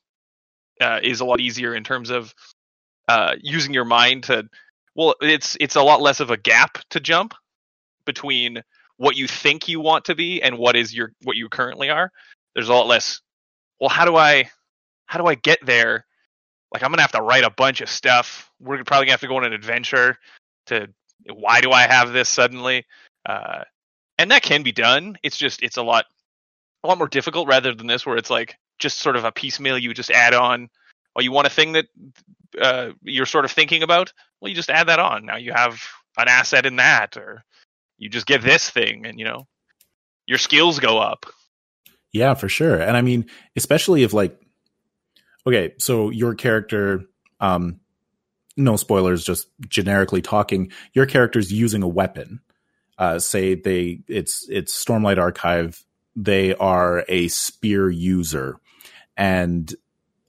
uh, 0.81 1.01
is 1.03 1.21
a 1.21 1.25
lot 1.25 1.41
easier 1.41 1.75
in 1.75 1.85
terms 1.85 2.11
of 2.11 2.33
uh, 3.09 3.35
using 3.41 3.75
your 3.75 3.85
mind 3.85 4.25
to 4.25 4.49
well 4.95 5.15
it's 5.21 5.57
it's 5.61 5.77
a 5.77 5.83
lot 5.83 6.01
less 6.01 6.21
of 6.21 6.31
a 6.31 6.37
gap 6.37 6.79
to 6.91 7.01
jump 7.01 7.35
between 8.05 8.63
what 8.97 9.17
you 9.17 9.27
think 9.27 9.69
you 9.69 9.81
want 9.81 10.07
to 10.07 10.15
be 10.15 10.43
and 10.43 10.59
what 10.59 10.77
is 10.77 10.95
your 10.95 11.13
what 11.23 11.37
you 11.37 11.49
currently 11.49 11.91
are. 11.91 12.11
There's 12.55 12.69
a 12.69 12.75
lot 12.75 12.87
less 12.87 13.21
well 13.81 13.91
how 13.91 14.05
do 14.05 14.17
i 14.17 14.51
how 15.07 15.21
do 15.21 15.27
i 15.27 15.35
get 15.35 15.59
there? 15.65 16.07
Like 16.73 16.83
i'm 16.83 16.91
gonna 16.91 17.03
have 17.03 17.13
to 17.13 17.23
write 17.23 17.45
a 17.45 17.51
bunch 17.51 17.81
of 17.81 17.89
stuff. 17.89 18.51
We're 18.61 18.83
probably 18.85 19.07
gonna 19.07 19.13
have 19.13 19.21
to 19.21 19.29
go 19.29 19.37
on 19.37 19.45
an 19.45 19.53
adventure 19.53 20.19
to 20.67 20.89
why 21.33 21.61
do 21.61 21.73
i 21.73 21.83
have 21.83 22.13
this 22.13 22.29
suddenly? 22.29 22.87
Uh, 23.25 23.65
and 24.19 24.31
that 24.31 24.43
can 24.43 24.63
be 24.63 24.73
done. 24.73 25.17
It's 25.23 25.37
just 25.37 25.63
it's 25.63 25.77
a 25.77 25.83
lot 25.83 26.07
a 26.85 26.89
lot 26.89 26.99
more 26.99 27.09
difficult 27.09 27.49
rather 27.49 27.75
than 27.75 27.87
this 27.87 28.07
where 28.07 28.17
it's 28.17 28.31
like 28.31 28.57
just 28.79 28.99
sort 28.99 29.17
of 29.17 29.25
a 29.25 29.33
piecemeal 29.33 29.79
you 29.79 29.93
just 29.95 30.11
add 30.11 30.35
on 30.35 30.69
oh 31.17 31.21
you 31.23 31.33
want 31.33 31.47
a 31.47 31.51
thing 31.51 31.73
that 31.73 31.87
uh, 32.61 32.91
you're 33.03 33.27
sort 33.27 33.45
of 33.45 33.51
thinking 33.51 33.83
about? 33.83 34.13
Well 34.41 34.49
you 34.49 34.55
just 34.55 34.71
add 34.71 34.89
that 34.89 34.99
on. 35.01 35.25
Now 35.25 35.37
you 35.37 35.53
have 35.53 35.83
an 36.17 36.29
asset 36.29 36.67
in 36.67 36.77
that 36.77 37.17
or 37.17 37.45
you 37.99 38.09
just 38.09 38.27
get 38.27 38.43
this 38.43 38.71
thing 38.71 39.07
and 39.07 39.19
you 39.19 39.25
know 39.25 39.47
your 40.27 40.39
skills 40.39 40.79
go 40.79 40.99
up. 40.99 41.27
Yeah 42.13 42.35
for 42.35 42.49
sure. 42.49 42.81
And 42.81 42.97
i 42.97 43.03
mean 43.03 43.27
especially 43.57 44.03
if 44.03 44.13
like 44.13 44.39
okay 45.47 45.75
so 45.79 46.11
your 46.11 46.35
character 46.35 47.03
um 47.41 47.81
no 48.57 48.77
spoilers 48.77 49.25
just 49.25 49.49
generically 49.69 50.23
talking 50.23 50.73
your 50.93 51.07
character's 51.07 51.53
using 51.53 51.83
a 51.83 51.89
weapon. 51.89 52.41
Uh 52.99 53.19
say 53.19 53.55
they 53.55 54.01
it's 54.09 54.47
it's 54.49 54.85
stormlight 54.85 55.19
archive. 55.19 55.83
They 56.15 56.55
are 56.55 57.05
a 57.09 57.29
spear 57.29 57.91
user. 57.91 58.59
And 59.19 59.75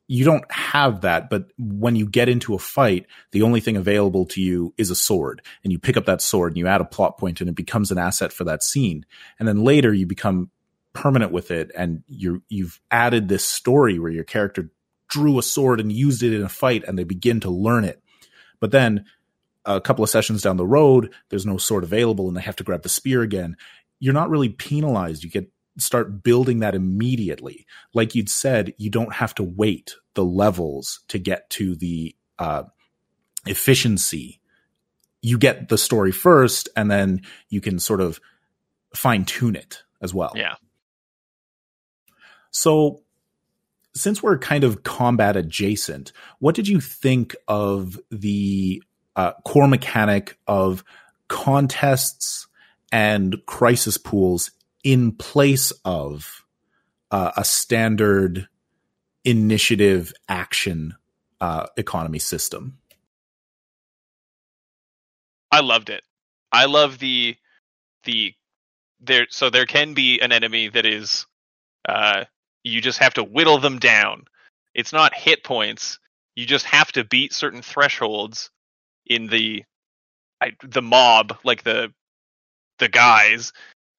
you 0.07 0.23
don't 0.23 0.49
have 0.51 1.01
that 1.01 1.29
but 1.29 1.51
when 1.57 1.95
you 1.95 2.07
get 2.07 2.29
into 2.29 2.53
a 2.53 2.59
fight 2.59 3.05
the 3.31 3.41
only 3.41 3.59
thing 3.59 3.75
available 3.75 4.25
to 4.25 4.41
you 4.41 4.73
is 4.77 4.89
a 4.89 4.95
sword 4.95 5.41
and 5.63 5.71
you 5.71 5.79
pick 5.79 5.97
up 5.97 6.05
that 6.05 6.21
sword 6.21 6.51
and 6.51 6.57
you 6.57 6.67
add 6.67 6.81
a 6.81 6.85
plot 6.85 7.17
point 7.17 7.41
and 7.41 7.49
it 7.49 7.55
becomes 7.55 7.91
an 7.91 7.97
asset 7.97 8.31
for 8.31 8.43
that 8.45 8.63
scene. 8.63 9.05
And 9.39 9.47
then 9.47 9.63
later 9.63 9.93
you 9.93 10.05
become 10.05 10.49
permanent 10.93 11.31
with 11.31 11.51
it 11.51 11.71
and 11.77 12.03
you 12.07 12.41
you've 12.49 12.79
added 12.89 13.27
this 13.27 13.45
story 13.45 13.99
where 13.99 14.11
your 14.11 14.23
character 14.23 14.71
drew 15.09 15.37
a 15.37 15.43
sword 15.43 15.79
and 15.79 15.91
used 15.91 16.23
it 16.23 16.33
in 16.33 16.43
a 16.43 16.49
fight 16.49 16.83
and 16.87 16.97
they 16.97 17.03
begin 17.03 17.39
to 17.41 17.49
learn 17.49 17.83
it. 17.83 18.01
But 18.59 18.71
then 18.71 19.05
a 19.65 19.81
couple 19.81 20.03
of 20.03 20.09
sessions 20.09 20.41
down 20.41 20.57
the 20.57 20.65
road 20.65 21.13
there's 21.29 21.45
no 21.45 21.57
sword 21.57 21.83
available 21.83 22.27
and 22.27 22.35
they 22.35 22.41
have 22.41 22.55
to 22.57 22.63
grab 22.63 22.83
the 22.83 22.89
spear 22.89 23.21
again. 23.21 23.57
You're 23.99 24.13
not 24.13 24.29
really 24.29 24.49
penalized. 24.49 25.23
You 25.23 25.29
get 25.29 25.51
start 25.77 26.23
building 26.23 26.59
that 26.59 26.75
immediately. 26.75 27.65
Like 27.93 28.15
you'd 28.15 28.29
said, 28.29 28.73
you 28.77 28.89
don't 28.89 29.13
have 29.13 29.35
to 29.35 29.43
wait 29.43 29.95
the 30.13 30.25
levels 30.25 31.01
to 31.09 31.19
get 31.19 31.49
to 31.51 31.75
the 31.75 32.15
uh, 32.39 32.63
efficiency. 33.45 34.41
You 35.21 35.37
get 35.37 35.69
the 35.69 35.77
story 35.77 36.11
first, 36.11 36.69
and 36.75 36.89
then 36.89 37.21
you 37.49 37.61
can 37.61 37.79
sort 37.79 38.01
of 38.01 38.19
fine 38.95 39.25
tune 39.25 39.55
it 39.55 39.83
as 40.01 40.13
well. 40.13 40.33
Yeah. 40.35 40.55
So, 42.51 43.01
since 43.93 44.21
we're 44.21 44.37
kind 44.37 44.63
of 44.63 44.83
combat 44.83 45.35
adjacent, 45.35 46.11
what 46.39 46.55
did 46.55 46.67
you 46.67 46.79
think 46.79 47.35
of 47.47 47.99
the 48.11 48.81
uh, 49.15 49.33
core 49.43 49.67
mechanic 49.67 50.37
of 50.47 50.83
contests 51.27 52.47
and 52.91 53.37
crisis 53.45 53.97
pools 53.97 54.51
in 54.87 55.11
place 55.11 55.73
of 55.83 56.45
uh, 57.11 57.31
a 57.35 57.43
standard 57.43 58.47
initiative 59.25 60.13
action 60.29 60.95
uh, 61.41 61.67
economy 61.75 62.19
system. 62.19 62.77
I 65.51 65.59
loved 65.59 65.89
it. 65.89 66.03
I 66.53 66.67
love 66.67 66.99
the 66.99 67.35
the 68.05 68.33
there. 69.01 69.27
So 69.29 69.49
there 69.49 69.65
can 69.65 69.93
be 69.93 70.21
an 70.21 70.31
enemy 70.31 70.69
that 70.69 70.85
is, 70.85 71.25
uh, 71.89 72.23
you 72.63 72.79
just 72.79 72.99
have 72.99 73.15
to 73.15 73.25
whittle 73.25 73.57
them 73.57 73.79
down. 73.79 74.23
It's 74.73 74.93
not 74.93 75.13
hit 75.13 75.43
points. 75.43 75.99
You 76.37 76.45
just 76.45 76.65
have 76.65 76.93
to 76.93 77.03
beat 77.03 77.33
certain 77.33 77.61
thresholds 77.61 78.51
in 79.05 79.27
the 79.27 79.65
I, 80.39 80.53
the 80.63 80.81
mob, 80.81 81.39
like 81.43 81.63
the 81.63 81.93
the 82.79 82.87
guys. 82.87 83.51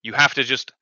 You 0.02 0.14
have 0.14 0.32
to 0.32 0.44
just 0.44 0.72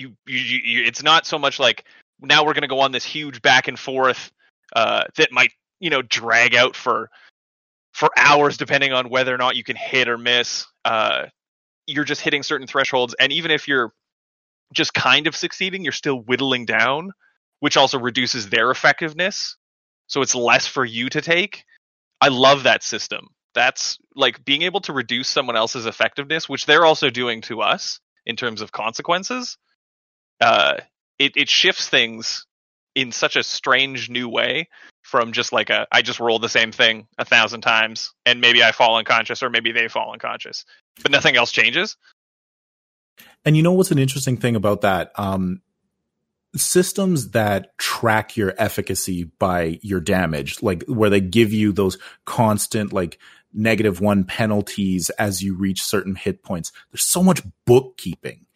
you, 0.00 0.16
you, 0.26 0.38
you 0.38 0.84
it's 0.84 1.02
not 1.02 1.26
so 1.26 1.38
much 1.38 1.58
like 1.58 1.84
now 2.20 2.44
we're 2.44 2.54
going 2.54 2.62
to 2.62 2.68
go 2.68 2.80
on 2.80 2.92
this 2.92 3.04
huge 3.04 3.42
back 3.42 3.68
and 3.68 3.78
forth 3.78 4.30
uh, 4.74 5.04
that 5.16 5.32
might 5.32 5.52
you 5.78 5.90
know 5.90 6.02
drag 6.02 6.54
out 6.54 6.76
for 6.76 7.10
for 7.92 8.10
hours 8.16 8.56
depending 8.56 8.92
on 8.92 9.08
whether 9.08 9.34
or 9.34 9.38
not 9.38 9.56
you 9.56 9.64
can 9.64 9.76
hit 9.76 10.08
or 10.08 10.16
miss. 10.16 10.66
Uh, 10.84 11.26
you're 11.86 12.04
just 12.04 12.20
hitting 12.20 12.42
certain 12.42 12.66
thresholds 12.66 13.14
and 13.18 13.32
even 13.32 13.50
if 13.50 13.66
you're 13.66 13.92
just 14.72 14.94
kind 14.94 15.26
of 15.26 15.34
succeeding 15.34 15.82
you're 15.82 15.92
still 15.92 16.20
whittling 16.20 16.64
down 16.64 17.10
which 17.58 17.76
also 17.76 17.98
reduces 17.98 18.48
their 18.48 18.70
effectiveness. 18.70 19.56
So 20.06 20.22
it's 20.22 20.34
less 20.34 20.66
for 20.66 20.84
you 20.84 21.08
to 21.10 21.20
take. 21.20 21.64
I 22.20 22.28
love 22.28 22.62
that 22.62 22.82
system. 22.82 23.28
That's 23.54 23.98
like 24.16 24.44
being 24.44 24.62
able 24.62 24.80
to 24.82 24.92
reduce 24.92 25.28
someone 25.28 25.56
else's 25.56 25.86
effectiveness 25.86 26.48
which 26.48 26.66
they're 26.66 26.86
also 26.86 27.10
doing 27.10 27.40
to 27.42 27.60
us 27.60 28.00
in 28.26 28.36
terms 28.36 28.60
of 28.60 28.70
consequences 28.70 29.56
uh, 30.40 30.78
it 31.18 31.32
it 31.36 31.48
shifts 31.48 31.88
things 31.88 32.46
in 32.94 33.12
such 33.12 33.36
a 33.36 33.42
strange 33.42 34.10
new 34.10 34.28
way 34.28 34.68
from 35.02 35.32
just 35.32 35.52
like 35.52 35.70
a 35.70 35.86
I 35.92 36.02
just 36.02 36.20
roll 36.20 36.38
the 36.38 36.48
same 36.48 36.72
thing 36.72 37.06
a 37.18 37.24
thousand 37.24 37.60
times 37.62 38.12
and 38.26 38.40
maybe 38.40 38.62
I 38.62 38.72
fall 38.72 38.96
unconscious 38.96 39.42
or 39.42 39.50
maybe 39.50 39.72
they 39.72 39.88
fall 39.88 40.12
unconscious, 40.12 40.64
but 41.02 41.10
nothing 41.10 41.36
else 41.36 41.52
changes. 41.52 41.96
And 43.44 43.56
you 43.56 43.62
know 43.62 43.72
what's 43.72 43.90
an 43.90 43.98
interesting 43.98 44.36
thing 44.36 44.56
about 44.56 44.82
that? 44.82 45.12
Um, 45.16 45.62
systems 46.56 47.30
that 47.30 47.76
track 47.78 48.36
your 48.36 48.54
efficacy 48.58 49.24
by 49.24 49.78
your 49.82 50.00
damage, 50.00 50.62
like 50.62 50.84
where 50.84 51.10
they 51.10 51.20
give 51.20 51.52
you 51.52 51.72
those 51.72 51.96
constant 52.24 52.92
like 52.92 53.18
negative 53.52 54.00
one 54.00 54.24
penalties 54.24 55.10
as 55.10 55.42
you 55.42 55.54
reach 55.54 55.82
certain 55.82 56.14
hit 56.14 56.42
points. 56.42 56.72
There's 56.90 57.04
so 57.04 57.22
much 57.22 57.42
bookkeeping 57.66 58.46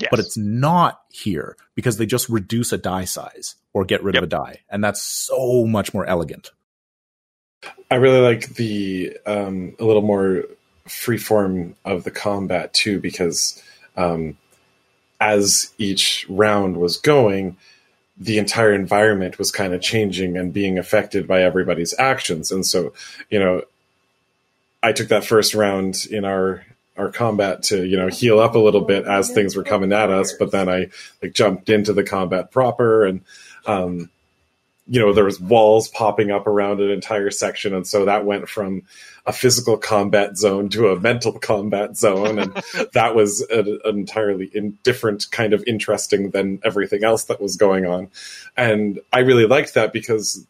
Yes. 0.00 0.08
But 0.10 0.20
it's 0.20 0.36
not 0.36 1.02
here 1.10 1.56
because 1.74 1.98
they 1.98 2.06
just 2.06 2.28
reduce 2.28 2.72
a 2.72 2.78
die 2.78 3.04
size 3.04 3.56
or 3.72 3.84
get 3.84 4.02
rid 4.02 4.14
yep. 4.14 4.22
of 4.22 4.26
a 4.26 4.30
die. 4.30 4.60
And 4.70 4.82
that's 4.82 5.02
so 5.02 5.66
much 5.66 5.92
more 5.92 6.06
elegant. 6.06 6.50
I 7.90 7.96
really 7.96 8.20
like 8.20 8.54
the 8.54 9.16
um, 9.26 9.74
a 9.78 9.84
little 9.84 10.02
more 10.02 10.44
free 10.88 11.18
form 11.18 11.76
of 11.84 12.04
the 12.04 12.10
combat 12.10 12.72
too, 12.72 12.98
because 13.00 13.62
um, 13.96 14.38
as 15.20 15.72
each 15.76 16.26
round 16.28 16.76
was 16.76 16.96
going, 16.96 17.56
the 18.16 18.38
entire 18.38 18.72
environment 18.72 19.38
was 19.38 19.50
kind 19.50 19.74
of 19.74 19.80
changing 19.80 20.36
and 20.36 20.52
being 20.52 20.78
affected 20.78 21.26
by 21.26 21.42
everybody's 21.42 21.94
actions. 21.98 22.50
And 22.50 22.64
so, 22.64 22.92
you 23.30 23.38
know, 23.38 23.62
I 24.82 24.92
took 24.92 25.08
that 25.08 25.24
first 25.24 25.54
round 25.54 26.06
in 26.10 26.24
our 26.24 26.64
our 27.00 27.10
combat 27.10 27.62
to 27.64 27.84
you 27.84 27.96
know 27.96 28.08
heal 28.08 28.38
up 28.38 28.54
a 28.54 28.58
little 28.58 28.82
bit 28.82 29.06
as 29.06 29.30
things 29.30 29.56
were 29.56 29.64
coming 29.64 29.92
at 29.92 30.10
us 30.10 30.34
but 30.38 30.50
then 30.50 30.68
i 30.68 30.86
like 31.22 31.32
jumped 31.32 31.68
into 31.68 31.92
the 31.92 32.04
combat 32.04 32.50
proper 32.50 33.04
and 33.04 33.22
um 33.66 34.10
you 34.86 35.00
know 35.00 35.12
there 35.12 35.24
was 35.24 35.40
walls 35.40 35.88
popping 35.88 36.30
up 36.30 36.46
around 36.46 36.80
an 36.80 36.90
entire 36.90 37.30
section 37.30 37.74
and 37.74 37.86
so 37.86 38.04
that 38.04 38.24
went 38.24 38.48
from 38.48 38.82
a 39.26 39.32
physical 39.32 39.76
combat 39.76 40.36
zone 40.36 40.68
to 40.68 40.88
a 40.88 41.00
mental 41.00 41.38
combat 41.38 41.96
zone 41.96 42.38
and 42.38 42.52
that 42.92 43.14
was 43.14 43.40
an, 43.50 43.78
entirely 43.84 44.50
in, 44.52 44.76
different 44.82 45.30
kind 45.30 45.52
of 45.52 45.62
interesting 45.66 46.30
than 46.30 46.60
everything 46.64 47.04
else 47.04 47.24
that 47.24 47.40
was 47.40 47.56
going 47.56 47.86
on. 47.86 48.08
And 48.56 49.00
i 49.12 49.20
really 49.20 49.46
liked 49.46 49.74
that 49.74 49.92
because 49.92 50.44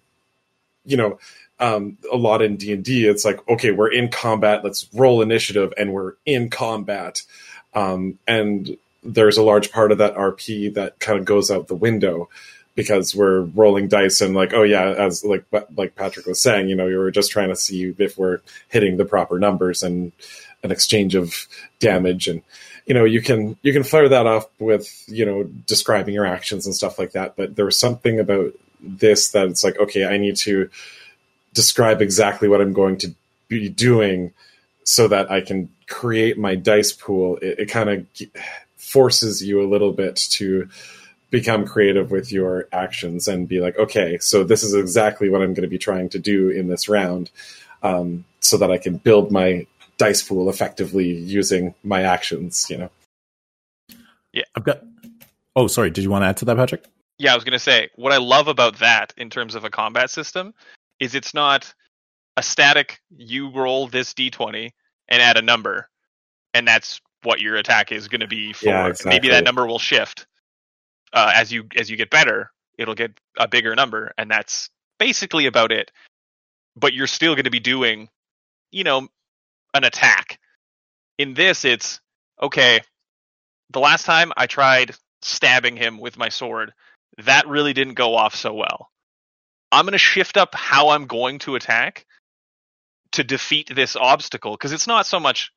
you 0.85 0.97
know 0.97 1.19
um, 1.61 1.99
a 2.13 2.17
lot 2.17 2.43
in 2.43 2.57
d&d 2.57 3.07
it's 3.07 3.25
like 3.25 3.47
okay 3.49 3.71
we're 3.71 3.93
in 3.93 4.09
combat 4.09 4.65
let's 4.65 4.89
roll 4.93 5.23
initiative 5.23 5.73
and 5.77 5.93
we're 5.93 6.15
in 6.27 6.51
combat. 6.51 7.23
Um, 7.73 8.19
and 8.27 8.77
there's 9.05 9.37
a 9.37 9.43
large 9.43 9.71
part 9.71 9.93
of 9.93 9.99
that 9.99 10.15
rp 10.17 10.75
that 10.75 10.99
kind 10.99 11.19
of 11.19 11.25
goes 11.25 11.51
out 11.51 11.69
the 11.69 11.75
window 11.75 12.29
because 12.75 13.15
we're 13.15 13.43
rolling 13.43 13.89
dice 13.89 14.21
and 14.21 14.35
like 14.35 14.53
oh 14.53 14.63
yeah 14.63 14.91
as 14.91 15.25
like 15.25 15.45
like 15.77 15.95
patrick 15.95 16.27
was 16.27 16.41
saying 16.41 16.69
you 16.69 16.75
know 16.75 16.87
you 16.87 16.99
were 16.99 17.11
just 17.11 17.31
trying 17.31 17.49
to 17.49 17.57
see 17.57 17.95
if 17.99 18.19
we're 18.19 18.41
hitting 18.69 18.97
the 18.97 19.05
proper 19.05 19.39
numbers 19.39 19.83
and 19.83 20.13
an 20.63 20.71
exchange 20.71 21.15
of 21.15 21.47
damage. 21.79 22.29
And 22.29 22.43
you 22.87 22.95
know 22.95 23.05
you 23.05 23.23
can 23.23 23.57
you 23.63 23.73
can 23.73 23.85
flare 23.85 24.09
that 24.09 24.27
off 24.27 24.47
with 24.59 25.05
you 25.07 25.25
know 25.25 25.45
describing 25.67 26.15
your 26.15 26.27
actions 26.27 26.67
and 26.67 26.75
stuff 26.75 26.99
like 26.99 27.13
that 27.13 27.37
but 27.37 27.55
there 27.55 27.65
was 27.65 27.79
something 27.79 28.19
about 28.19 28.53
this 28.81 29.31
that 29.31 29.47
it's 29.49 29.63
like 29.63 29.79
okay 29.79 30.07
i 30.07 30.17
need 30.17 30.35
to 30.35 30.69
describe 31.53 32.01
exactly 32.01 32.49
what 32.49 32.61
i'm 32.61 32.73
going 32.73 32.97
to 32.97 33.15
be 33.49 33.69
doing 33.69 34.33
so 34.85 35.09
that 35.09 35.31
i 35.31 35.41
can 35.41 35.69
create 35.89 36.39
my 36.39 36.55
dice 36.55 36.93
pool 36.93 37.37
it, 37.43 37.61
it 37.61 37.67
kind 37.67 37.91
of 37.91 38.07
forces 38.77 39.43
you 39.43 39.63
a 39.63 39.69
little 39.69 39.93
bit 39.93 40.17
to 40.17 40.69
become 41.31 41.65
creative 41.65 42.11
with 42.11 42.33
your 42.33 42.69
actions 42.73 43.29
and 43.29 43.49
be 43.49 43.61
like, 43.61 43.79
okay, 43.79 44.19
so 44.19 44.45
this 44.45 44.63
is 44.63 44.75
exactly 44.75 45.31
what 45.31 45.41
I'm 45.41 45.55
going 45.55 45.63
to 45.63 45.69
be 45.69 45.79
trying 45.79 46.09
to 46.11 46.19
do 46.19 46.51
in 46.51 46.69
this 46.69 46.89
round, 46.89 47.31
um, 47.83 48.25
so 48.41 48.57
that 48.59 48.71
I 48.71 48.79
can 48.79 48.97
build 48.97 49.31
my 49.31 49.67
dice 49.97 50.23
pool 50.23 50.51
effectively 50.51 51.09
using 51.09 51.75
my 51.85 52.03
actions. 52.03 52.67
You 52.69 52.79
know. 52.79 52.91
Yeah, 54.33 54.45
I've 54.55 54.65
got. 54.65 54.83
Oh, 55.57 55.67
sorry. 55.67 55.91
Did 55.91 56.05
you 56.05 56.11
want 56.11 56.23
to 56.23 56.27
add 56.27 56.37
to 56.39 56.45
that, 56.47 56.57
Patrick? 56.57 56.85
Yeah, 57.19 57.33
I 57.33 57.35
was 57.35 57.45
going 57.45 57.53
to 57.53 57.59
say 57.59 57.91
what 57.97 58.13
I 58.13 58.19
love 58.19 58.49
about 58.49 58.79
that 58.79 59.13
in 59.17 59.31
terms 59.31 59.55
of 59.55 59.65
a 59.65 59.71
combat 59.71 60.11
system 60.11 60.55
is 61.01 61.15
it's 61.15 61.35
not 61.35 61.73
a 62.37 62.43
static. 62.43 63.01
You 63.17 63.51
roll 63.51 63.89
this 63.89 64.15
d20 64.15 64.71
and 65.09 65.23
add 65.23 65.37
a 65.37 65.43
number, 65.43 65.89
and 66.55 66.69
that's 66.69 67.01
what 67.23 67.41
your 67.41 67.57
attack 67.57 67.91
is 67.93 68.09
going 68.09 68.21
to 68.21 68.29
be 68.29 68.53
for. 68.53 68.67
Yeah, 68.67 68.87
exactly. 68.87 69.11
Maybe 69.11 69.29
that 69.31 69.45
number 69.45 69.67
will 69.67 69.79
shift 69.79 70.27
uh, 71.13 71.33
as 71.35 71.53
you 71.53 71.67
as 71.77 71.91
you 71.91 71.97
get 71.97 72.11
better, 72.11 72.51
it'll 72.79 72.95
get 72.95 73.19
a 73.39 73.49
bigger 73.49 73.75
number, 73.75 74.13
and 74.17 74.31
that's 74.31 74.71
basically 74.99 75.47
about 75.47 75.73
it. 75.73 75.91
But 76.77 76.93
you're 76.93 77.07
still 77.07 77.35
going 77.35 77.45
to 77.45 77.51
be 77.51 77.61
doing, 77.61 78.09
you 78.71 78.85
know, 78.85 79.09
an 79.75 79.85
attack. 79.85 80.39
In 81.19 81.35
this, 81.35 81.65
it's 81.65 82.01
okay. 82.41 82.81
The 83.71 83.81
last 83.81 84.07
time 84.07 84.33
I 84.37 84.47
tried 84.47 84.95
stabbing 85.23 85.77
him 85.77 85.99
with 85.99 86.17
my 86.17 86.29
sword, 86.29 86.73
that 87.19 87.47
really 87.47 87.73
didn't 87.73 87.95
go 87.95 88.15
off 88.15 88.35
so 88.35 88.55
well. 88.55 88.90
I'm 89.73 89.85
going 89.85 89.93
to 89.93 89.99
shift 89.99 90.37
up 90.37 90.55
how 90.55 90.91
I'm 90.91 91.07
going 91.07 91.39
to 91.41 91.55
attack 91.55 92.07
to 93.13 93.25
defeat 93.25 93.75
this 93.75 93.97
obstacle 93.97 94.53
because 94.53 94.73
it's 94.73 94.87
not 94.87 95.07
so 95.07 95.21
much 95.21 95.53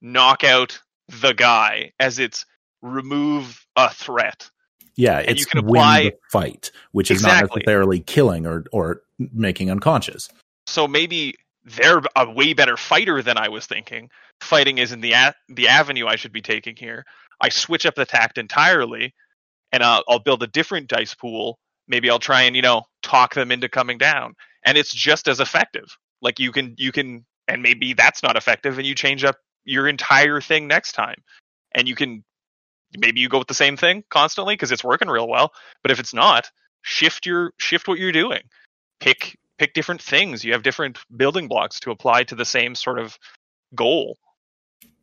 knock 0.00 0.44
out 0.44 0.80
the 1.08 1.32
guy 1.32 1.92
as 1.98 2.18
it's 2.18 2.46
remove 2.82 3.64
a 3.76 3.92
threat. 3.92 4.50
Yeah, 4.96 5.18
it's 5.18 5.40
you 5.40 5.46
can 5.46 5.58
apply, 5.58 5.98
win 5.98 6.04
the 6.06 6.18
fight, 6.30 6.72
which 6.92 7.10
is 7.10 7.22
not 7.22 7.44
necessarily 7.44 8.00
killing 8.00 8.46
or 8.46 8.64
or 8.72 9.02
making 9.18 9.70
unconscious. 9.70 10.28
So 10.66 10.88
maybe 10.88 11.34
they're 11.64 12.02
a 12.14 12.30
way 12.30 12.54
better 12.54 12.76
fighter 12.76 13.22
than 13.22 13.36
I 13.36 13.48
was 13.48 13.66
thinking. 13.66 14.08
Fighting 14.40 14.78
isn't 14.78 15.00
the 15.00 15.12
a- 15.12 15.34
the 15.48 15.68
avenue 15.68 16.06
I 16.06 16.16
should 16.16 16.32
be 16.32 16.40
taking 16.40 16.76
here. 16.76 17.04
I 17.40 17.50
switch 17.50 17.84
up 17.84 17.94
the 17.94 18.06
tact 18.06 18.38
entirely, 18.38 19.14
and 19.70 19.82
I'll, 19.82 20.02
I'll 20.08 20.18
build 20.18 20.42
a 20.42 20.46
different 20.46 20.88
dice 20.88 21.14
pool. 21.14 21.58
Maybe 21.88 22.10
I'll 22.10 22.18
try 22.18 22.42
and 22.42 22.56
you 22.56 22.62
know 22.62 22.84
talk 23.02 23.34
them 23.34 23.50
into 23.50 23.68
coming 23.68 23.98
down, 23.98 24.34
and 24.64 24.76
it's 24.76 24.92
just 24.92 25.28
as 25.28 25.40
effective. 25.40 25.96
Like 26.22 26.38
you 26.38 26.52
can 26.52 26.74
you 26.78 26.92
can, 26.92 27.24
and 27.48 27.62
maybe 27.62 27.94
that's 27.94 28.22
not 28.22 28.36
effective, 28.36 28.78
and 28.78 28.86
you 28.86 28.94
change 28.94 29.24
up 29.24 29.36
your 29.64 29.88
entire 29.88 30.40
thing 30.40 30.66
next 30.66 30.92
time, 30.92 31.22
and 31.74 31.88
you 31.88 31.94
can 31.94 32.24
maybe 32.96 33.20
you 33.20 33.28
go 33.28 33.38
with 33.38 33.48
the 33.48 33.54
same 33.54 33.76
thing 33.76 34.04
constantly 34.10 34.54
because 34.54 34.72
it's 34.72 34.84
working 34.84 35.08
real 35.08 35.28
well. 35.28 35.52
But 35.82 35.90
if 35.90 36.00
it's 36.00 36.14
not, 36.14 36.50
shift 36.82 37.26
your 37.26 37.52
shift 37.58 37.88
what 37.88 37.98
you're 37.98 38.12
doing. 38.12 38.42
Pick 39.00 39.38
pick 39.58 39.74
different 39.74 40.02
things. 40.02 40.44
You 40.44 40.52
have 40.52 40.62
different 40.62 40.98
building 41.14 41.48
blocks 41.48 41.80
to 41.80 41.90
apply 41.90 42.24
to 42.24 42.34
the 42.34 42.44
same 42.44 42.74
sort 42.74 42.98
of 42.98 43.18
goal. 43.74 44.18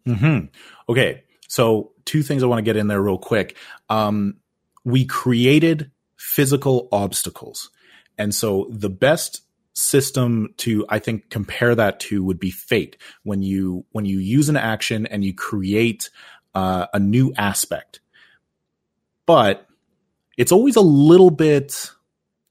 Hmm. 0.06 0.46
Okay. 0.90 1.24
So 1.48 1.92
two 2.06 2.24
things 2.24 2.44
I 2.44 2.48
want 2.48 2.60
to 2.60 2.64
get 2.64 2.78
in 2.78 2.88
there 2.88 3.02
real 3.02 3.18
quick. 3.18 3.58
Um, 3.90 4.38
we 4.84 5.06
created 5.06 5.92
physical 6.24 6.88
obstacles, 6.92 7.70
and 8.18 8.34
so 8.34 8.68
the 8.70 8.90
best 8.90 9.42
system 9.76 10.54
to 10.56 10.86
i 10.90 11.00
think 11.00 11.30
compare 11.32 11.74
that 11.74 12.00
to 12.00 12.24
would 12.24 12.40
be 12.40 12.52
fate. 12.52 12.96
When 13.24 13.42
you 13.42 13.86
when 13.92 14.06
you 14.06 14.20
use 14.20 14.50
an 14.50 14.58
action 14.58 15.06
and 15.08 15.26
you 15.26 15.34
create 15.34 16.10
uh, 16.54 16.86
a 16.94 17.00
new 17.00 17.34
aspect. 17.36 18.00
But 19.26 19.68
it's 20.38 20.52
always 20.52 20.76
a 20.76 20.82
little 20.82 21.32
bit 21.32 21.92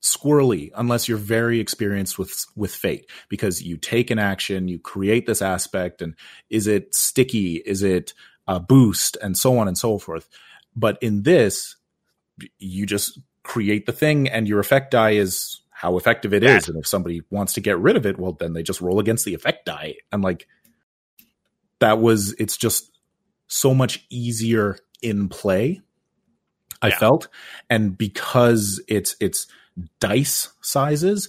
squirrely 0.02 0.72
unless 0.74 1.08
you're 1.08 1.16
very 1.16 1.60
experienced 1.60 2.18
with 2.18 2.44
with 2.56 2.74
fate. 2.74 3.08
Because 3.28 3.62
you 3.62 3.76
take 3.76 4.10
an 4.10 4.18
action 4.18 4.68
you 4.68 4.78
create 4.78 5.26
this 5.26 5.42
aspect 5.42 6.02
and 6.02 6.14
is 6.50 6.66
it 6.66 6.94
sticky? 6.94 7.56
Is 7.64 7.82
it 7.82 8.14
a 8.48 8.58
boost? 8.58 9.16
And 9.22 9.38
so 9.38 9.58
on 9.58 9.68
and 9.68 9.78
so 9.78 9.98
forth. 9.98 10.28
But 10.74 10.98
in 11.00 11.22
this 11.22 11.76
you 12.58 12.86
just 12.86 13.20
create 13.42 13.86
the 13.86 13.92
thing 13.92 14.28
and 14.28 14.48
your 14.48 14.60
effect 14.60 14.90
die 14.90 15.10
is 15.10 15.60
how 15.70 15.96
effective 15.96 16.32
it 16.32 16.44
is 16.44 16.68
and 16.68 16.78
if 16.78 16.86
somebody 16.86 17.22
wants 17.30 17.54
to 17.54 17.60
get 17.60 17.76
rid 17.78 17.96
of 17.96 18.06
it 18.06 18.18
well 18.18 18.32
then 18.32 18.52
they 18.52 18.62
just 18.62 18.80
roll 18.80 19.00
against 19.00 19.24
the 19.24 19.34
effect 19.34 19.64
die 19.64 19.94
and 20.12 20.22
like 20.22 20.46
that 21.80 21.98
was 21.98 22.32
it's 22.38 22.56
just 22.56 22.92
so 23.48 23.74
much 23.74 24.06
easier 24.08 24.78
in 25.02 25.28
play. 25.28 25.82
I 26.80 26.88
yeah. 26.88 26.98
felt, 26.98 27.28
and 27.68 27.96
because 27.96 28.82
it's 28.88 29.14
it's 29.20 29.46
dice 30.00 30.48
sizes, 30.60 31.28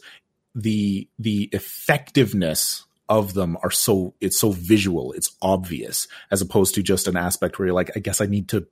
the 0.55 1.07
the 1.19 1.49
effectiveness 1.51 2.85
of 3.09 3.33
them 3.33 3.57
are 3.61 3.71
so 3.71 4.15
it's 4.21 4.39
so 4.39 4.51
visual, 4.51 5.11
it's 5.13 5.35
obvious, 5.41 6.07
as 6.31 6.41
opposed 6.41 6.75
to 6.75 6.83
just 6.83 7.07
an 7.07 7.17
aspect 7.17 7.59
where 7.59 7.67
you're 7.67 7.75
like, 7.75 7.91
I 7.95 7.99
guess 7.99 8.21
I 8.21 8.25
need 8.25 8.47
to 8.49 8.65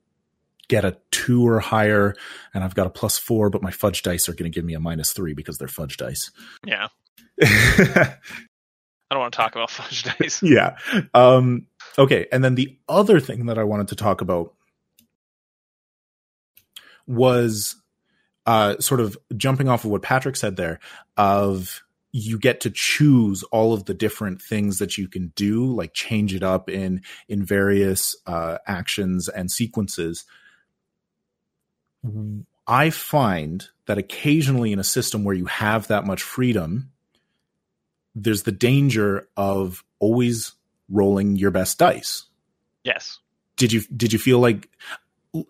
get 0.68 0.84
a 0.84 0.96
two 1.10 1.46
or 1.46 1.60
higher, 1.60 2.14
and 2.54 2.64
I've 2.64 2.74
got 2.74 2.86
a 2.86 2.90
plus 2.90 3.18
four, 3.18 3.50
but 3.50 3.62
my 3.62 3.70
fudge 3.70 4.02
dice 4.02 4.28
are 4.28 4.34
going 4.34 4.50
to 4.50 4.54
give 4.54 4.64
me 4.64 4.74
a 4.74 4.80
minus 4.80 5.12
three 5.12 5.34
because 5.34 5.58
they're 5.58 5.68
fudge 5.68 5.96
dice. 5.96 6.30
Yeah. 6.66 6.88
I 7.42 8.16
don't 9.10 9.20
want 9.20 9.32
to 9.34 9.36
talk 9.36 9.52
about 9.52 9.70
fudge 9.70 10.04
dice. 10.04 10.42
yeah. 10.42 10.76
Um, 11.12 11.66
Okay, 11.98 12.26
and 12.32 12.42
then 12.42 12.54
the 12.54 12.78
other 12.88 13.20
thing 13.20 13.46
that 13.46 13.58
I 13.58 13.64
wanted 13.64 13.88
to 13.88 13.96
talk 13.96 14.20
about 14.20 14.54
was 17.06 17.76
uh, 18.46 18.78
sort 18.78 19.00
of 19.00 19.16
jumping 19.36 19.68
off 19.68 19.84
of 19.84 19.90
what 19.90 20.02
Patrick 20.02 20.36
said 20.36 20.56
there 20.56 20.80
of 21.16 21.82
you 22.12 22.38
get 22.38 22.60
to 22.60 22.70
choose 22.70 23.42
all 23.44 23.72
of 23.72 23.84
the 23.86 23.94
different 23.94 24.40
things 24.40 24.78
that 24.78 24.98
you 24.98 25.08
can 25.08 25.32
do 25.34 25.64
like 25.74 25.94
change 25.94 26.34
it 26.34 26.42
up 26.42 26.68
in 26.68 27.02
in 27.28 27.44
various 27.44 28.14
uh, 28.26 28.58
actions 28.66 29.28
and 29.28 29.50
sequences 29.50 30.24
Mm-hmm. 32.04 32.40
i 32.66 32.90
find 32.90 33.68
that 33.86 33.98
occasionally 33.98 34.72
in 34.72 34.78
a 34.78 34.84
system 34.84 35.22
where 35.22 35.34
you 35.36 35.46
have 35.46 35.86
that 35.86 36.04
much 36.04 36.22
freedom 36.22 36.90
there's 38.14 38.42
the 38.42 38.52
danger 38.52 39.28
of 39.36 39.84
always 39.98 40.52
rolling 40.88 41.36
your 41.36 41.50
best 41.50 41.78
dice. 41.78 42.24
Yes. 42.84 43.18
Did 43.56 43.72
you 43.72 43.82
did 43.94 44.12
you 44.12 44.18
feel 44.18 44.38
like 44.38 44.68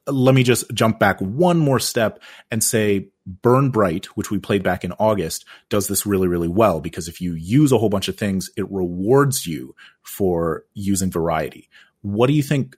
let 0.07 0.35
me 0.35 0.45
just 0.45 0.73
jump 0.73 1.01
back 1.01 1.19
one 1.21 1.59
more 1.59 1.81
step 1.81 2.23
and 2.53 2.63
say 2.63 3.09
Burn 3.27 3.71
Bright, 3.71 4.07
which 4.17 4.31
we 4.31 4.39
played 4.39 4.63
back 4.63 4.85
in 4.85 4.93
August, 4.93 5.45
does 5.71 5.89
this 5.89 6.07
really, 6.07 6.29
really 6.29 6.49
well 6.49 6.81
because 6.81 7.09
if 7.09 7.21
you 7.21 7.35
use 7.35 7.73
a 7.73 7.79
whole 7.79 7.89
bunch 7.89 8.09
of 8.09 8.17
things, 8.17 8.49
it 8.57 8.71
rewards 8.71 9.47
you 9.47 9.75
for 10.03 10.65
using 10.75 11.11
variety. 11.11 11.69
What 12.03 12.29
do 12.29 12.33
you 12.33 12.43
think 12.43 12.77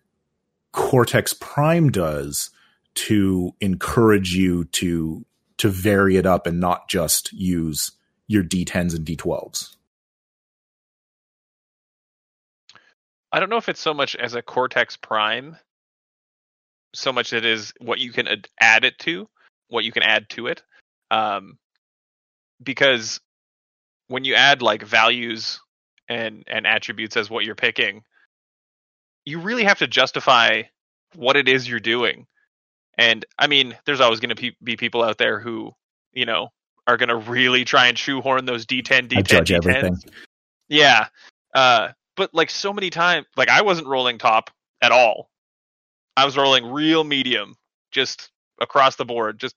Cortex 0.72 1.34
Prime 1.34 1.90
does 1.90 2.50
to 2.94 3.54
encourage 3.61 4.35
you 4.35 4.64
to 4.66 5.24
to 5.57 5.68
vary 5.68 6.16
it 6.16 6.26
up 6.26 6.46
and 6.46 6.59
not 6.61 6.88
just 6.88 7.33
use 7.33 7.92
your 8.26 8.42
D10s 8.42 8.94
and 8.96 9.07
D12s? 9.07 9.76
I 13.33 13.40
don't 13.40 13.50
know 13.50 13.57
if 13.57 13.68
it's 13.68 13.80
so 13.80 13.94
much 13.94 14.14
as 14.14 14.35
a 14.35 14.42
Cortex 14.42 14.96
Prime, 14.96 15.57
so 16.94 17.12
much 17.12 17.33
it 17.33 17.44
is 17.44 17.72
what 17.80 17.98
you 17.98 18.12
can 18.12 18.28
add 18.61 18.85
it 18.85 18.98
to, 19.00 19.28
what 19.68 19.85
you 19.85 19.92
can 19.92 20.04
add 20.04 20.28
to 20.30 20.46
it. 20.46 20.62
Um, 21.11 21.59
because 22.62 23.20
when 24.09 24.24
you 24.24 24.35
add 24.35 24.62
like 24.62 24.83
values 24.83 25.61
and 26.09 26.44
and 26.46 26.66
attributes 26.66 27.16
as 27.16 27.30
what 27.30 27.44
you're 27.44 27.54
picking, 27.54 28.02
you 29.24 29.40
really 29.40 29.64
have 29.64 29.78
to 29.78 29.87
justify 29.87 30.62
what 31.14 31.37
it 31.37 31.48
is 31.48 31.68
you're 31.68 31.80
doing. 31.80 32.26
And 32.98 33.24
I 33.38 33.46
mean, 33.46 33.76
there's 33.87 34.00
always 34.00 34.20
going 34.20 34.35
to 34.35 34.40
pe- 34.40 34.57
be 34.62 34.76
people 34.76 35.02
out 35.02 35.18
there 35.18 35.40
who, 35.40 35.72
you 36.12 36.26
know, 36.26 36.50
are 36.87 36.96
going 36.96 37.09
to 37.09 37.16
really 37.16 37.64
try 37.64 37.87
and 37.87 37.98
shoehorn 37.98 38.44
those 38.44 38.66
D10, 38.66 39.09
D10, 39.09 39.18
I 39.18 39.22
judge 39.22 39.50
D10s. 39.50 39.57
everything. 39.57 39.98
Yeah. 40.68 41.07
Uh, 41.54 41.88
but 42.16 42.33
like 42.35 42.50
so 42.50 42.72
many 42.72 42.90
times, 42.90 43.26
like 43.37 43.48
I 43.48 43.62
wasn't 43.62 43.88
rolling 43.88 44.18
top 44.18 44.50
at 44.83 44.92
all. 44.92 45.30
I 46.16 46.24
was 46.24 46.37
rolling 46.37 46.66
real 46.66 47.02
medium, 47.02 47.57
just 47.90 48.30
across 48.61 48.96
the 48.96 49.04
board. 49.04 49.38
Just 49.40 49.57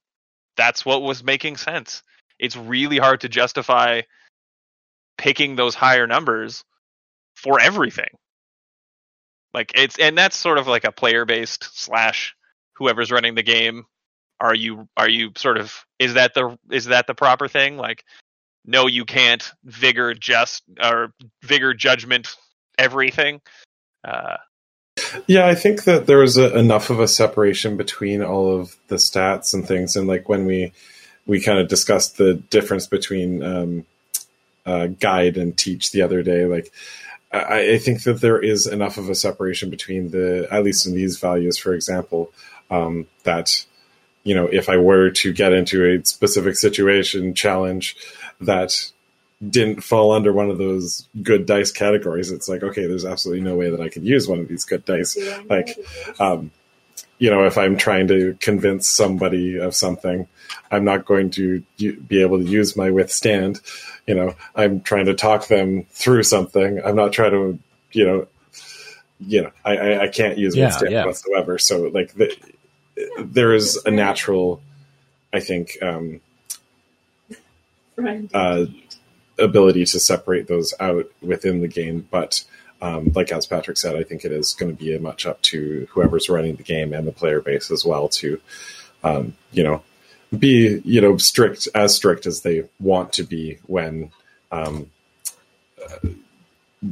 that's 0.56 0.86
what 0.86 1.04
was 1.04 1.23
making 1.23 1.58
sense. 1.58 2.02
It's 2.39 2.56
really 2.56 2.97
hard 2.97 3.21
to 3.21 3.30
justify 3.30 4.02
picking 5.17 5.56
those 5.56 5.76
higher 5.76 6.08
numbers 6.08 6.63
for 7.36 7.60
everything. 7.60 8.10
Like 9.54 9.71
it's 9.76 9.97
and 10.00 10.17
that's 10.17 10.36
sort 10.36 10.58
of 10.58 10.67
like 10.67 10.84
a 10.84 10.91
player 10.91 11.26
based 11.26 11.80
slash 11.80 12.36
whoever's 12.78 13.12
running 13.12 13.36
the 13.36 13.44
game. 13.44 13.86
Are 14.40 14.56
you 14.56 14.88
are 14.96 15.10
you 15.10 15.32
sort 15.36 15.58
of 15.58 15.86
is 16.00 16.13
that 16.13 16.34
the 16.34 16.58
is 16.70 16.86
that 16.86 17.08
the 17.08 17.16
proper 17.16 17.48
thing? 17.48 17.78
Like 17.78 18.04
no, 18.66 18.86
you 18.88 19.06
can't 19.06 19.52
vigor 19.63 20.13
just 20.13 20.63
or 20.82 21.13
vigor 21.44 21.74
judgment 21.74 22.36
everything. 22.78 23.42
Uh, 24.04 24.38
Yeah, 25.28 25.48
I 25.48 25.56
think 25.56 25.86
that 25.86 26.06
there 26.06 26.20
was 26.20 26.38
a, 26.38 26.58
enough 26.58 26.90
of 26.90 27.00
a 27.00 27.08
separation 27.08 27.78
between 27.78 28.22
all 28.24 28.60
of 28.60 28.76
the 28.88 28.96
stats 28.96 29.54
and 29.54 29.68
things, 29.68 29.96
and 29.96 30.08
like 30.08 30.28
when 30.28 30.46
we 30.46 30.74
we 31.26 31.42
kind 31.42 31.60
of 31.60 31.68
discussed 31.68 32.18
the 32.18 32.36
difference 32.36 32.88
between 32.88 33.44
um, 33.44 33.86
uh, 34.66 34.88
guide 34.88 35.38
and 35.38 35.58
teach 35.58 35.92
the 35.92 36.02
other 36.02 36.24
day, 36.24 36.46
like 36.46 36.72
I, 37.32 37.74
I 37.74 37.78
think 37.78 38.04
that 38.04 38.22
there 38.22 38.40
is 38.40 38.68
enough 38.68 38.98
of 38.98 39.10
a 39.10 39.16
separation 39.16 39.70
between 39.70 40.12
the 40.12 40.48
at 40.52 40.63
least 40.63 40.88
in 40.88 40.94
these 40.94 41.20
values, 41.20 41.58
for 41.58 41.74
example, 41.74 42.32
um, 42.69 43.08
that 43.23 43.65
you 44.23 44.36
know 44.36 44.47
if 44.47 44.69
I 44.69 44.77
were 44.77 45.10
to 45.12 45.34
get 45.34 45.53
into 45.53 45.86
a 45.86 46.03
specific 46.06 46.56
situation 46.56 47.34
challenge 47.34 47.95
that 48.41 48.91
didn't 49.47 49.84
fall 49.84 50.12
under 50.13 50.34
one 50.34 50.49
of 50.49 50.58
those 50.58 51.08
good 51.21 51.45
dice 51.45 51.71
categories, 51.71 52.32
it's 52.32 52.49
like 52.49 52.63
okay, 52.63 52.88
there's 52.88 53.06
absolutely 53.06 53.43
no 53.43 53.56
way 53.56 53.69
that 53.69 53.82
I 53.82 53.89
could 53.89 54.03
use 54.03 54.27
one 54.27 54.39
of 54.39 54.47
these 54.47 54.65
good 54.65 54.84
dice. 54.86 55.17
Like, 55.49 55.77
um, 56.19 56.51
you 57.19 57.30
know, 57.30 57.45
if 57.45 57.58
I'm 57.58 57.77
trying 57.77 58.08
to 58.10 58.38
convince 58.39 58.88
somebody 58.88 59.58
of 59.58 59.75
something, 59.75 60.27
I'm 60.71 60.84
not 60.84 61.06
going 61.06 61.32
to 61.32 61.63
be 61.77 62.21
able 62.21 62.39
to 62.39 62.45
use 62.45 62.75
my 62.75 62.91
withstand. 62.91 63.62
You 64.06 64.15
know, 64.15 64.36
I'm 64.56 64.82
trying 64.82 65.06
to 65.06 65.15
talk 65.15 65.47
them 65.47 65.86
through 65.91 66.23
something. 66.23 66.82
I'm 66.84 66.95
not 66.95 67.13
trying 67.13 67.32
to, 67.32 67.60
you 67.91 68.06
know, 68.06 68.27
you 69.19 69.41
know, 69.43 69.51
I, 69.65 69.77
I, 69.77 70.03
I 70.03 70.08
can't 70.10 70.38
use 70.38 70.56
Yeah, 70.56 70.65
withstand 70.65 70.91
yeah. 70.91 71.06
whatsoever. 71.06 71.58
So 71.58 71.84
like, 71.88 72.13
the, 72.13 72.36
there 73.20 73.54
is 73.54 73.80
a 73.86 73.92
natural, 73.92 74.62
I 75.34 75.40
think, 75.40 75.78
um, 75.82 76.22
uh, 78.34 78.66
ability 79.40 79.86
to 79.86 80.00
separate 80.00 80.48
those 80.48 80.74
out 80.80 81.12
within 81.22 81.62
the 81.62 81.68
game. 81.68 82.08
But 82.10 82.44
um, 82.82 83.12
like 83.16 83.32
as 83.32 83.46
Patrick 83.46 83.78
said, 83.78 83.96
I 83.96 84.04
think 84.04 84.24
it 84.24 84.32
is 84.32 84.54
going 84.54 84.76
to 84.76 84.84
be 84.84 84.96
a 84.96 85.00
much 85.00 85.26
up 85.26 85.42
to 85.44 85.88
whoever's 85.92 86.30
running 86.30 86.56
the 86.56 86.64
game 86.64 86.94
and 86.94 87.08
the 87.08 87.12
player 87.12 87.42
base 87.42 87.72
as 87.72 87.84
well 87.84 88.08
to, 88.10 88.40
um, 89.04 89.36
you 89.52 89.64
know, 89.64 89.84
be 90.38 90.82
you 90.84 91.00
know 91.00 91.18
strict 91.18 91.68
as 91.74 91.96
strict 91.96 92.26
as 92.26 92.42
they 92.42 92.68
want 92.80 93.14
to 93.14 93.24
be 93.24 93.60
when 93.66 94.12
um, 94.52 94.92
uh, 95.84 96.10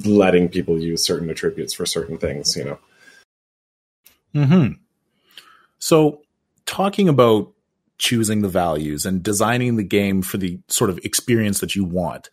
letting 0.06 0.50
people 0.50 0.80
use 0.80 1.04
certain 1.04 1.30
attributes 1.30 1.74
for 1.74 1.86
certain 1.86 2.18
things. 2.18 2.56
You 2.56 2.64
know. 2.66 2.80
Hmm. 4.34 4.68
So, 5.80 6.22
talking 6.66 7.08
about 7.08 7.52
choosing 7.98 8.42
the 8.42 8.50
values 8.50 9.06
and 9.06 9.24
designing 9.24 9.76
the 9.76 9.84
game 9.84 10.22
for 10.22 10.38
the 10.38 10.60
sort 10.68 10.90
of 10.90 11.00
experience 11.00 11.60
that 11.60 11.76
you 11.76 11.86
want. 11.86 12.30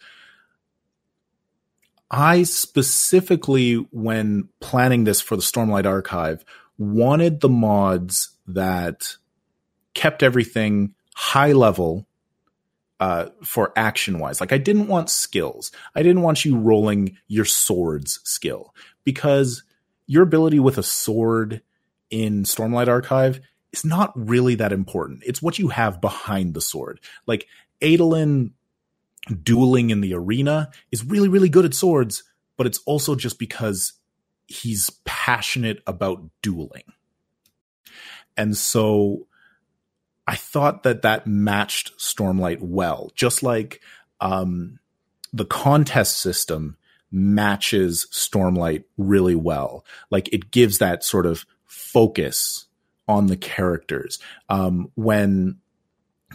I 2.11 2.43
specifically, 2.43 3.75
when 3.91 4.49
planning 4.61 5.05
this 5.05 5.21
for 5.21 5.37
the 5.37 5.43
Stormlight 5.43 5.87
Archive, 5.87 6.45
wanted 6.79 7.41
the 7.41 7.49
mods 7.49 8.37
that 8.47 9.17
kept 9.95 10.23
everything 10.23 10.95
high 11.15 11.53
level 11.53 12.07
uh, 13.01 13.27
for 13.43 13.73
action 13.77 14.19
wise. 14.19 14.41
Like, 14.41 14.53
I 14.53 14.59
didn't 14.59 14.89
want 14.89 15.11
skills. 15.11 15.73
I 15.95 16.03
didn't 16.03 16.23
want 16.23 16.45
you 16.45 16.57
rolling 16.57 17.17
your 17.29 17.45
sword's 17.45 18.21
skill 18.25 18.75
because 19.05 19.65
your 20.07 20.23
ability 20.23 20.61
with 20.61 20.79
a 20.79 20.83
sword 20.83 21.63
in 22.13 22.45
Stormlight 22.45 22.87
Archive 22.87 23.41
is 23.73 23.85
not 23.85 24.13
really 24.15 24.55
that 24.57 24.73
important. 24.73 25.23
It's 25.27 25.43
what 25.43 25.59
you 25.59 25.69
have 25.69 26.01
behind 26.01 26.55
the 26.55 26.61
sword. 26.61 27.01
Like 27.27 27.49
Adolin 27.81 28.53
dueling 29.43 29.91
in 29.91 30.03
the 30.03 30.15
arena 30.15 30.71
is 30.93 31.05
really, 31.05 31.29
really 31.29 31.49
good 31.49 31.65
at 31.65 31.75
swords, 31.75 32.23
but 32.57 32.67
it's 32.67 32.81
also 32.87 33.15
just 33.15 33.39
because 33.39 33.95
he's 34.47 34.91
passionate 35.05 35.83
about 35.87 36.23
dueling. 36.43 36.85
And 38.37 38.57
so 38.57 39.27
I 40.27 40.37
thought 40.37 40.83
that 40.83 41.03
that 41.03 41.27
matched 41.27 41.97
Stormlight 41.99 42.61
well, 42.61 43.11
just 43.15 43.43
like 43.43 43.81
um, 44.21 44.79
the 45.33 45.47
contest 45.47 46.19
system 46.19 46.77
matches 47.11 48.07
Stormlight 48.11 48.85
really 48.99 49.35
well. 49.35 49.85
Like 50.11 50.29
it 50.33 50.51
gives 50.51 50.79
that 50.79 51.05
sort 51.05 51.27
of 51.27 51.47
focus 51.73 52.67
on 53.09 53.27
the 53.27 53.37
characters. 53.37 54.19
Um, 54.49 54.91
when 54.95 55.59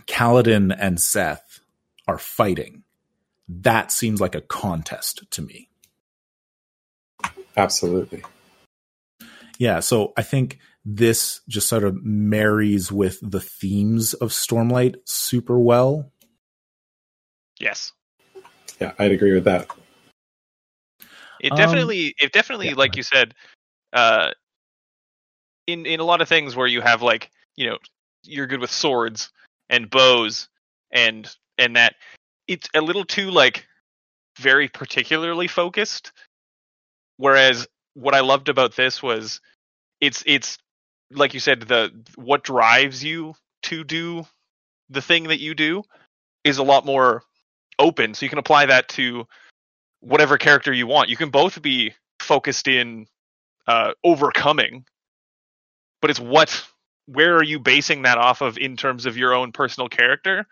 Kaladin 0.08 0.76
and 0.78 0.98
Szeth 0.98 1.60
are 2.08 2.18
fighting, 2.18 2.84
that 3.48 3.92
seems 3.92 4.20
like 4.20 4.36
a 4.36 4.42
contest 4.42 5.24
to 5.32 5.42
me. 5.42 5.70
Absolutely. 7.56 8.24
Yeah, 9.60 9.80
so 9.80 10.14
I 10.18 10.24
think 10.24 10.60
this 10.84 11.42
just 11.48 11.68
sort 11.68 11.84
of 11.84 12.04
marries 12.04 12.92
with 12.92 13.20
the 13.22 13.40
themes 13.42 14.14
of 14.16 14.30
Stormlight 14.30 14.96
super 15.06 15.60
well. 15.60 16.12
yes. 17.60 17.94
Yeah, 18.80 18.94
I'd 19.00 19.12
agree 19.12 19.34
with 19.34 19.46
that. 19.46 19.68
It 21.40 21.52
Um, 21.52 21.58
definitely, 21.58 22.14
it 22.20 22.32
definitely, 22.32 22.68
yeah, 22.68 22.76
like 22.76 22.96
you 22.96 23.04
said, 23.04 23.34
uh, 23.94 24.32
in 25.68 25.86
in 25.86 26.00
a 26.00 26.04
lot 26.04 26.22
of 26.22 26.30
things 26.30 26.56
where 26.56 26.68
you 26.68 26.82
have 26.82 27.02
like, 27.02 27.30
you 27.56 27.70
know, 27.70 27.78
you're 28.24 28.48
good 28.48 28.62
with 28.62 28.72
swords 28.72 29.32
and 29.70 29.90
bows 29.90 30.50
and 30.92 31.30
and 31.58 31.76
that, 31.76 31.96
it's 32.48 32.70
a 32.74 32.82
little 32.82 33.06
too 33.06 33.30
like 33.30 33.68
very 34.40 34.68
particularly 34.68 35.48
focused. 35.48 36.12
Whereas 37.18 37.68
what 37.94 38.16
I 38.16 38.22
loved 38.22 38.50
about 38.50 38.76
this 38.76 39.04
was, 39.04 39.42
it's 40.00 40.24
it's 40.26 40.58
like 41.12 41.34
you 41.34 41.40
said, 41.40 41.62
the 41.62 41.92
what 42.16 42.44
drives 42.44 43.04
you 43.04 43.36
to 43.64 43.84
do 43.84 44.26
the 44.90 45.02
thing 45.02 45.26
that 45.26 45.42
you 45.42 45.54
do 45.54 45.84
is 46.44 46.60
a 46.60 46.64
lot 46.64 46.86
more 46.86 47.24
open, 47.80 48.14
so 48.14 48.26
you 48.26 48.30
can 48.30 48.40
apply 48.40 48.68
that 48.68 48.88
to 48.90 49.28
whatever 50.00 50.38
character 50.38 50.72
you 50.72 50.88
want. 50.88 51.10
You 51.10 51.18
can 51.18 51.30
both 51.30 51.62
be 51.62 51.94
focused 52.20 52.68
in 52.68 53.08
uh, 53.68 53.94
overcoming, 54.04 54.86
but 56.02 56.10
it's 56.10 56.20
what 56.20 56.64
where 57.06 57.36
are 57.36 57.44
you 57.44 57.60
basing 57.60 58.02
that 58.02 58.18
off 58.18 58.42
of 58.42 58.58
in 58.58 58.76
terms 58.76 59.06
of 59.06 59.18
your 59.18 59.34
own 59.34 59.52
personal 59.52 59.88
character 59.88 60.46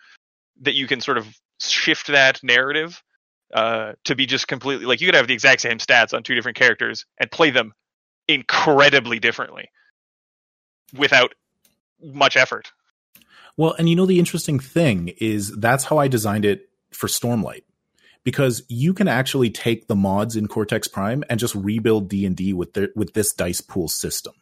that 0.62 0.74
you 0.74 0.88
can 0.88 1.02
sort 1.02 1.18
of 1.18 1.28
shift 1.60 2.08
that 2.08 2.42
narrative 2.44 3.04
uh, 3.54 3.94
to 4.06 4.16
be 4.16 4.26
just 4.26 4.48
completely 4.48 4.86
like 4.86 5.02
you 5.02 5.08
could 5.08 5.16
have 5.16 5.28
the 5.28 5.34
exact 5.34 5.62
same 5.62 5.78
stats 5.78 6.14
on 6.14 6.24
two 6.24 6.36
different 6.36 6.58
characters 6.58 7.06
and 7.20 7.30
play 7.32 7.50
them 7.50 7.74
incredibly 8.28 9.20
differently 9.20 9.70
without 10.98 11.34
much 12.02 12.38
effort. 12.38 12.72
Well, 13.58 13.76
and 13.78 13.88
you 13.88 13.96
know 13.96 14.06
the 14.06 14.20
interesting 14.20 14.60
thing 14.60 15.14
is 15.20 15.56
that's 15.56 15.86
how 15.86 15.98
I 15.98 16.08
designed 16.08 16.46
it 16.46 16.70
for 16.92 17.08
Stormlight. 17.08 17.64
Because 18.24 18.64
you 18.70 18.96
can 18.96 19.08
actually 19.08 19.52
take 19.52 19.88
the 19.88 19.96
mods 19.96 20.36
in 20.36 20.48
Cortex 20.48 20.88
Prime 20.88 21.24
and 21.30 21.40
just 21.40 21.54
rebuild 21.54 22.10
D&D 22.10 22.54
with 22.54 22.74
their, 22.74 22.90
with 22.96 23.14
this 23.14 23.32
dice 23.32 23.62
pool 23.62 23.88
system. 23.88 24.34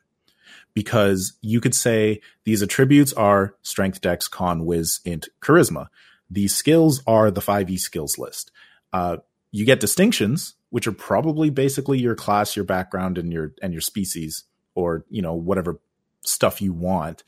Because 0.73 1.33
you 1.41 1.61
could 1.61 1.75
say 1.75 2.19
these 2.45 2.61
attributes 2.61 3.13
are 3.13 3.55
strength, 3.61 4.01
dex, 4.01 4.27
con, 4.27 4.65
whiz, 4.65 4.99
int, 5.05 5.29
charisma. 5.41 5.87
These 6.29 6.55
skills 6.55 7.03
are 7.05 7.29
the 7.29 7.41
5e 7.41 7.79
skills 7.79 8.17
list. 8.17 8.51
Uh, 8.91 9.17
you 9.51 9.65
get 9.65 9.79
distinctions, 9.79 10.55
which 10.71 10.87
are 10.87 10.91
probably 10.91 11.51
basically 11.51 11.99
your 11.99 12.15
class, 12.15 12.55
your 12.55 12.65
background, 12.65 13.19
and 13.19 13.31
your 13.31 13.53
and 13.61 13.71
your 13.71 13.81
species, 13.81 14.45
or 14.73 15.05
you 15.09 15.21
know 15.21 15.35
whatever 15.35 15.79
stuff 16.21 16.61
you 16.61 16.73
want. 16.73 17.23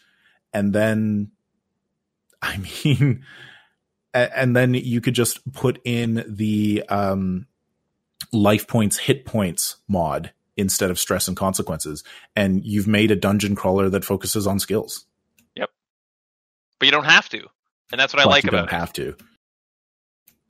And 0.51 0.73
then 0.73 1.31
I 2.41 2.57
mean, 2.57 3.23
and 4.13 4.55
then 4.55 4.73
you 4.73 5.01
could 5.01 5.13
just 5.13 5.51
put 5.53 5.79
in 5.83 6.23
the 6.27 6.83
um, 6.89 7.47
life 8.31 8.67
points, 8.67 8.97
hit 8.97 9.25
points 9.25 9.77
mod 9.87 10.31
instead 10.57 10.91
of 10.91 10.99
stress 10.99 11.27
and 11.27 11.37
consequences, 11.37 12.03
and 12.35 12.65
you've 12.65 12.87
made 12.87 13.11
a 13.11 13.15
dungeon 13.15 13.55
crawler 13.55 13.89
that 13.89 14.05
focuses 14.05 14.47
on 14.47 14.59
skills. 14.59 15.05
Yep, 15.55 15.69
but 16.79 16.85
you 16.87 16.91
don't 16.91 17.05
have 17.05 17.29
to, 17.29 17.47
and 17.91 17.99
that's 17.99 18.13
what 18.13 18.21
I 18.21 18.25
But 18.25 18.29
like 18.29 18.43
you 18.43 18.51
about 18.51 18.69
don't 18.69 18.69
it. 18.69 18.71
have 18.71 18.93
to. 18.93 19.15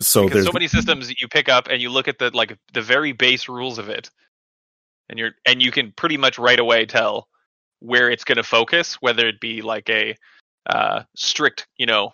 So 0.01 0.29
because 0.29 0.33
there's 0.33 0.45
so 0.45 0.51
many 0.53 0.67
systems 0.67 1.07
that 1.07 1.21
you 1.21 1.27
pick 1.27 1.49
up 1.49 1.67
and 1.69 1.81
you 1.81 1.89
look 1.89 2.07
at 2.07 2.19
the 2.19 2.31
like 2.35 2.57
the 2.73 2.81
very 2.81 3.13
base 3.13 3.49
rules 3.49 3.79
of 3.79 3.89
it 3.89 4.09
and 5.09 5.19
you're 5.19 5.31
and 5.45 5.61
you 5.61 5.71
can 5.71 5.91
pretty 5.91 6.17
much 6.17 6.37
right 6.39 6.59
away 6.59 6.85
tell 6.85 7.27
where 7.79 8.09
it's 8.09 8.23
going 8.23 8.37
to 8.37 8.43
focus 8.43 8.95
whether 9.01 9.27
it 9.27 9.39
be 9.39 9.61
like 9.61 9.89
a 9.89 10.15
uh 10.67 11.03
strict 11.15 11.67
you 11.77 11.85
know 11.85 12.11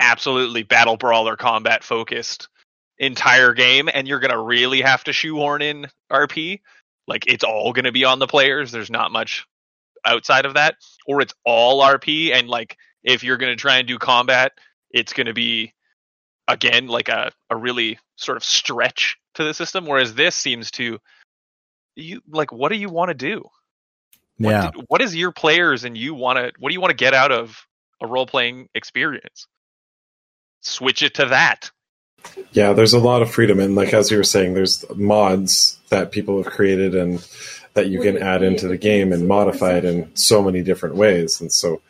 absolutely 0.00 0.62
battle 0.62 0.96
brawler 0.96 1.36
combat 1.36 1.84
focused 1.84 2.48
entire 2.98 3.52
game 3.52 3.88
and 3.92 4.08
you're 4.08 4.20
going 4.20 4.32
to 4.32 4.40
really 4.40 4.80
have 4.80 5.04
to 5.04 5.12
shoehorn 5.12 5.62
in 5.62 5.86
rp 6.12 6.60
like 7.08 7.24
it's 7.26 7.42
all 7.42 7.72
going 7.72 7.86
to 7.86 7.92
be 7.92 8.04
on 8.04 8.20
the 8.20 8.26
players. 8.28 8.70
There's 8.70 8.90
not 8.90 9.10
much 9.10 9.46
outside 10.04 10.44
of 10.44 10.54
that. 10.54 10.76
Or 11.06 11.20
it's 11.20 11.34
all 11.44 11.82
rp 11.82 12.32
and 12.32 12.48
like 12.48 12.76
if 13.02 13.24
you're 13.24 13.38
going 13.38 13.52
to 13.52 13.60
try 13.60 13.78
and 13.78 13.88
do 13.88 13.98
combat 13.98 14.52
it's 14.90 15.12
going 15.12 15.26
to 15.26 15.34
be 15.34 15.72
again 16.46 16.86
like 16.86 17.08
a, 17.08 17.32
a 17.50 17.56
really 17.56 17.98
sort 18.16 18.36
of 18.36 18.44
stretch 18.44 19.16
to 19.34 19.44
the 19.44 19.54
system 19.54 19.86
whereas 19.86 20.14
this 20.14 20.34
seems 20.34 20.70
to 20.72 20.98
you 21.96 22.20
like 22.28 22.52
what 22.52 22.70
do 22.70 22.78
you 22.78 22.88
want 22.88 23.08
to 23.08 23.14
do? 23.14 23.44
What, 24.36 24.50
yeah. 24.50 24.70
do- 24.70 24.84
what 24.88 25.02
is 25.02 25.16
your 25.16 25.32
players 25.32 25.84
and 25.84 25.96
you 25.96 26.14
want 26.14 26.38
to 26.38 26.52
what 26.58 26.68
do 26.68 26.74
you 26.74 26.80
want 26.80 26.90
to 26.90 26.96
get 26.96 27.14
out 27.14 27.32
of 27.32 27.58
a 28.02 28.06
role 28.06 28.26
playing 28.26 28.68
experience? 28.74 29.46
Switch 30.60 31.02
it 31.02 31.14
to 31.14 31.26
that 31.26 31.70
Yeah, 32.52 32.72
there's 32.72 32.94
a 32.94 32.98
lot 32.98 33.22
of 33.22 33.30
freedom, 33.30 33.60
and 33.60 33.74
like 33.74 33.92
as 33.92 34.10
you 34.10 34.16
were 34.16 34.24
saying, 34.24 34.54
there's 34.54 34.84
mods 34.94 35.78
that 35.90 36.12
people 36.12 36.42
have 36.42 36.52
created 36.52 36.94
and 36.94 37.26
that 37.74 37.88
you 37.88 38.00
can 38.00 38.18
add 38.18 38.42
into 38.42 38.66
the 38.66 38.76
game 38.76 39.12
and 39.12 39.28
modify 39.28 39.74
it 39.74 39.84
in 39.84 40.14
so 40.16 40.42
many 40.42 40.62
different 40.62 40.96
ways. 40.96 41.40
And 41.40 41.52
so 41.52 41.80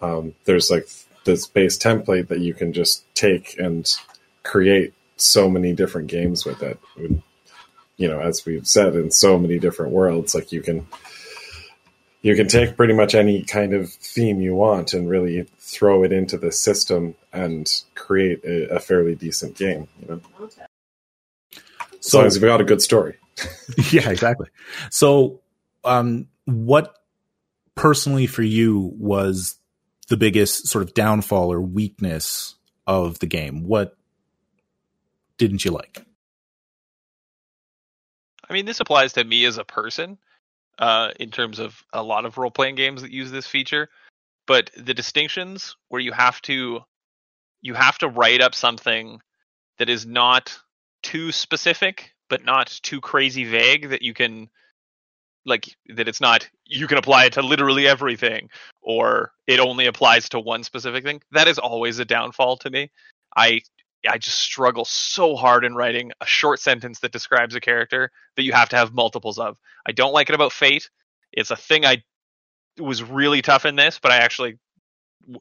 um, 0.00 0.34
there's 0.44 0.70
like 0.70 0.88
this 1.24 1.46
base 1.46 1.78
template 1.78 2.28
that 2.28 2.40
you 2.40 2.54
can 2.54 2.72
just 2.72 3.04
take 3.14 3.58
and 3.58 3.88
create 4.42 4.92
so 5.16 5.48
many 5.48 5.72
different 5.72 6.08
games 6.08 6.44
with 6.44 6.62
it. 6.62 6.78
You 7.96 8.08
know, 8.08 8.20
as 8.20 8.44
we've 8.44 8.66
said, 8.66 8.94
in 8.94 9.10
so 9.10 9.38
many 9.38 9.58
different 9.58 9.92
worlds, 9.92 10.34
like 10.34 10.52
you 10.52 10.62
can 10.62 10.86
you 12.26 12.34
can 12.34 12.48
take 12.48 12.76
pretty 12.76 12.92
much 12.92 13.14
any 13.14 13.44
kind 13.44 13.72
of 13.72 13.88
theme 13.88 14.40
you 14.40 14.52
want 14.52 14.92
and 14.92 15.08
really 15.08 15.46
throw 15.60 16.02
it 16.02 16.10
into 16.12 16.36
the 16.36 16.50
system 16.50 17.14
and 17.32 17.82
create 17.94 18.44
a, 18.44 18.74
a 18.74 18.80
fairly 18.80 19.14
decent 19.14 19.56
game. 19.56 19.86
You 20.00 20.08
know, 20.08 20.20
as 20.48 20.56
So 22.00 22.18
long 22.18 22.26
as 22.26 22.34
you've 22.34 22.42
got 22.42 22.60
a 22.60 22.64
good 22.64 22.82
story. 22.82 23.16
yeah, 23.92 24.10
exactly. 24.10 24.48
So, 24.90 25.40
um, 25.84 26.26
what 26.46 26.96
personally 27.76 28.26
for 28.26 28.42
you 28.42 28.92
was 28.98 29.54
the 30.08 30.16
biggest 30.16 30.66
sort 30.66 30.82
of 30.82 30.94
downfall 30.94 31.52
or 31.52 31.60
weakness 31.60 32.56
of 32.88 33.20
the 33.20 33.26
game? 33.26 33.62
What 33.62 33.96
didn't 35.38 35.64
you 35.64 35.70
like? 35.70 36.04
i 38.48 38.52
mean 38.52 38.64
this 38.64 38.78
applies 38.78 39.12
to 39.12 39.24
me 39.24 39.44
as 39.44 39.58
a 39.58 39.64
person 39.64 40.16
uh, 40.78 41.10
in 41.18 41.30
terms 41.30 41.58
of 41.58 41.82
a 41.92 42.02
lot 42.02 42.24
of 42.24 42.38
role 42.38 42.50
playing 42.50 42.74
games 42.74 43.02
that 43.02 43.10
use 43.10 43.30
this 43.30 43.46
feature 43.46 43.88
but 44.46 44.70
the 44.76 44.94
distinctions 44.94 45.76
where 45.88 46.00
you 46.00 46.12
have 46.12 46.40
to 46.42 46.80
you 47.62 47.74
have 47.74 47.98
to 47.98 48.08
write 48.08 48.40
up 48.40 48.54
something 48.54 49.20
that 49.78 49.88
is 49.88 50.06
not 50.06 50.58
too 51.02 51.32
specific 51.32 52.12
but 52.28 52.44
not 52.44 52.68
too 52.82 53.00
crazy 53.00 53.44
vague 53.44 53.88
that 53.90 54.02
you 54.02 54.14
can 54.14 54.48
like 55.44 55.76
that 55.94 56.08
it's 56.08 56.20
not 56.20 56.48
you 56.66 56.86
can 56.86 56.98
apply 56.98 57.26
it 57.26 57.32
to 57.32 57.42
literally 57.42 57.86
everything 57.86 58.50
or 58.82 59.32
it 59.46 59.60
only 59.60 59.86
applies 59.86 60.28
to 60.28 60.40
one 60.40 60.64
specific 60.64 61.04
thing 61.04 61.22
that 61.30 61.48
is 61.48 61.58
always 61.58 61.98
a 61.98 62.04
downfall 62.04 62.56
to 62.58 62.70
me. 62.70 62.90
I 63.36 63.60
i 64.08 64.18
just 64.18 64.38
struggle 64.38 64.84
so 64.84 65.36
hard 65.36 65.64
in 65.64 65.74
writing 65.74 66.12
a 66.20 66.26
short 66.26 66.60
sentence 66.60 67.00
that 67.00 67.12
describes 67.12 67.54
a 67.54 67.60
character 67.60 68.10
that 68.36 68.42
you 68.42 68.52
have 68.52 68.68
to 68.68 68.76
have 68.76 68.92
multiples 68.92 69.38
of 69.38 69.56
i 69.86 69.92
don't 69.92 70.12
like 70.12 70.28
it 70.28 70.34
about 70.34 70.52
fate 70.52 70.90
it's 71.32 71.50
a 71.50 71.56
thing 71.56 71.84
i 71.84 72.02
was 72.78 73.02
really 73.02 73.42
tough 73.42 73.64
in 73.64 73.76
this 73.76 73.98
but 73.98 74.12
i 74.12 74.16
actually 74.16 74.58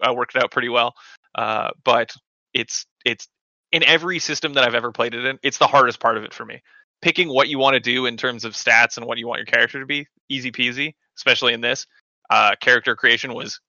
I 0.01 0.11
worked 0.13 0.35
it 0.35 0.43
out 0.43 0.51
pretty 0.51 0.69
well 0.69 0.95
uh, 1.35 1.69
but 1.83 2.15
it's 2.53 2.85
it's 3.03 3.27
in 3.71 3.83
every 3.83 4.19
system 4.19 4.53
that 4.53 4.63
I've 4.63 4.75
ever 4.75 4.91
played 4.91 5.13
it 5.13 5.25
in, 5.25 5.37
it's 5.43 5.57
the 5.57 5.67
hardest 5.67 5.99
part 5.99 6.17
of 6.17 6.23
it 6.23 6.33
for 6.33 6.45
me. 6.45 6.61
Picking 7.01 7.27
what 7.27 7.49
you 7.49 7.59
want 7.59 7.73
to 7.73 7.79
do 7.79 8.05
in 8.05 8.15
terms 8.15 8.45
of 8.45 8.53
stats 8.53 8.97
and 8.97 9.05
what 9.05 9.17
you 9.17 9.27
want 9.27 9.39
your 9.39 9.45
character 9.45 9.79
to 9.81 9.85
be, 9.85 10.07
easy 10.29 10.51
peasy. 10.51 10.95
Especially 11.17 11.53
in 11.53 11.61
this, 11.61 11.85
uh, 12.29 12.55
character 12.59 12.95
creation 12.95 13.33
was 13.33 13.59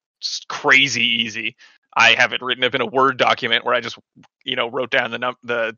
crazy 0.49 1.05
easy. 1.05 1.57
I 1.97 2.15
have 2.15 2.35
it 2.35 2.43
written 2.43 2.63
up 2.63 2.75
in 2.75 2.83
a 2.83 2.87
Word 2.87 3.17
document 3.17 3.65
where 3.65 3.75
I 3.75 3.81
just, 3.81 3.99
you 4.45 4.55
know, 4.55 4.71
wrote 4.71 4.91
down 4.91 5.11
the 5.11 5.19
num- 5.19 5.37
the 5.43 5.75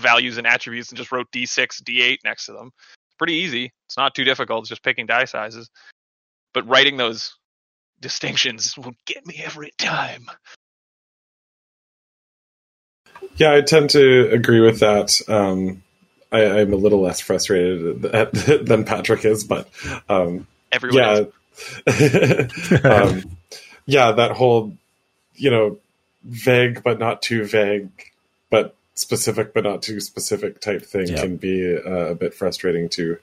values 0.00 0.38
and 0.38 0.46
attributes 0.46 0.88
and 0.88 0.96
just 0.98 1.12
wrote 1.12 1.30
D6, 1.32 1.82
D8 1.82 2.18
next 2.24 2.46
to 2.46 2.52
them. 2.52 2.70
It's 3.08 3.16
pretty 3.18 3.34
easy. 3.34 3.70
It's 3.86 3.96
not 3.96 4.14
too 4.14 4.24
difficult. 4.24 4.62
It's 4.62 4.70
just 4.70 4.82
picking 4.82 5.06
die 5.06 5.26
sizes. 5.26 5.68
But 6.54 6.66
writing 6.66 6.96
those 6.96 7.34
distinctions 8.00 8.76
will 8.76 8.94
get 9.06 9.26
me 9.26 9.40
every 9.44 9.70
time. 9.78 10.26
Yeah, 13.36 13.54
I 13.54 13.60
tend 13.60 13.90
to 13.90 14.30
agree 14.30 14.60
with 14.60 14.80
that. 14.80 15.20
Um, 15.28 15.82
I, 16.32 16.60
I'm 16.60 16.72
a 16.72 16.76
little 16.76 17.00
less 17.00 17.20
frustrated 17.20 18.04
at, 18.06 18.32
than 18.66 18.84
Patrick 18.84 19.24
is, 19.24 19.44
but 19.44 19.68
um, 20.08 20.46
Everyone 20.72 20.98
yeah, 20.98 21.24
is. 21.86 22.80
um, 22.84 23.36
yeah, 23.86 24.12
that 24.12 24.32
whole 24.32 24.76
you 25.36 25.50
know 25.50 25.78
vague 26.24 26.82
but 26.82 26.98
not 26.98 27.22
too 27.22 27.44
vague, 27.44 27.90
but 28.50 28.74
specific 28.94 29.52
but 29.54 29.64
not 29.64 29.82
too 29.82 30.00
specific 30.00 30.60
type 30.60 30.82
thing 30.84 31.08
Yeah. 31.08 31.20
can 31.20 31.36
be 31.36 31.76
uh, 31.76 31.90
a 32.10 32.14
bit 32.14 32.34
frustrating 32.34 32.88
to 32.90 33.18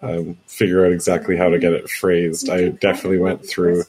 um, 0.00 0.36
figure 0.46 0.84
out 0.84 0.92
exactly 0.92 1.36
how 1.36 1.48
to 1.50 1.58
get 1.58 1.72
it 1.72 1.88
phrased. 1.88 2.48
I 2.50 2.68
definitely 2.70 3.18
went 3.18 3.46
through 3.46 3.84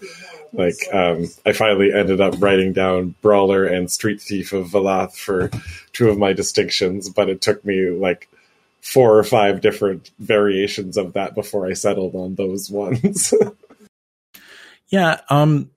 like 0.51 0.75
um, 0.93 1.25
I 1.45 1.53
finally 1.53 1.91
ended 1.91 2.21
up 2.21 2.35
writing 2.39 2.73
down 2.73 3.15
Brawler 3.21 3.65
and 3.65 3.89
Street 3.89 4.21
Thief 4.21 4.53
of 4.53 4.67
Valath 4.67 5.15
for 5.15 5.49
two 5.93 6.09
of 6.09 6.19
my 6.19 6.31
distinctions, 6.33 7.09
but 7.09 7.29
it 7.29 7.41
took 7.41 7.65
me 7.65 7.89
like 7.89 8.29
four 8.81 9.17
or 9.17 9.23
five 9.23 9.61
different 9.61 10.11
variations 10.19 10.97
of 10.97 11.13
that 11.13 11.33
before 11.33 11.65
I 11.65 11.73
settled 11.73 12.13
on 12.15 12.35
those 12.35 12.69
ones. 12.69 13.33
Yeah. 14.89 15.21
Um, 15.29 15.71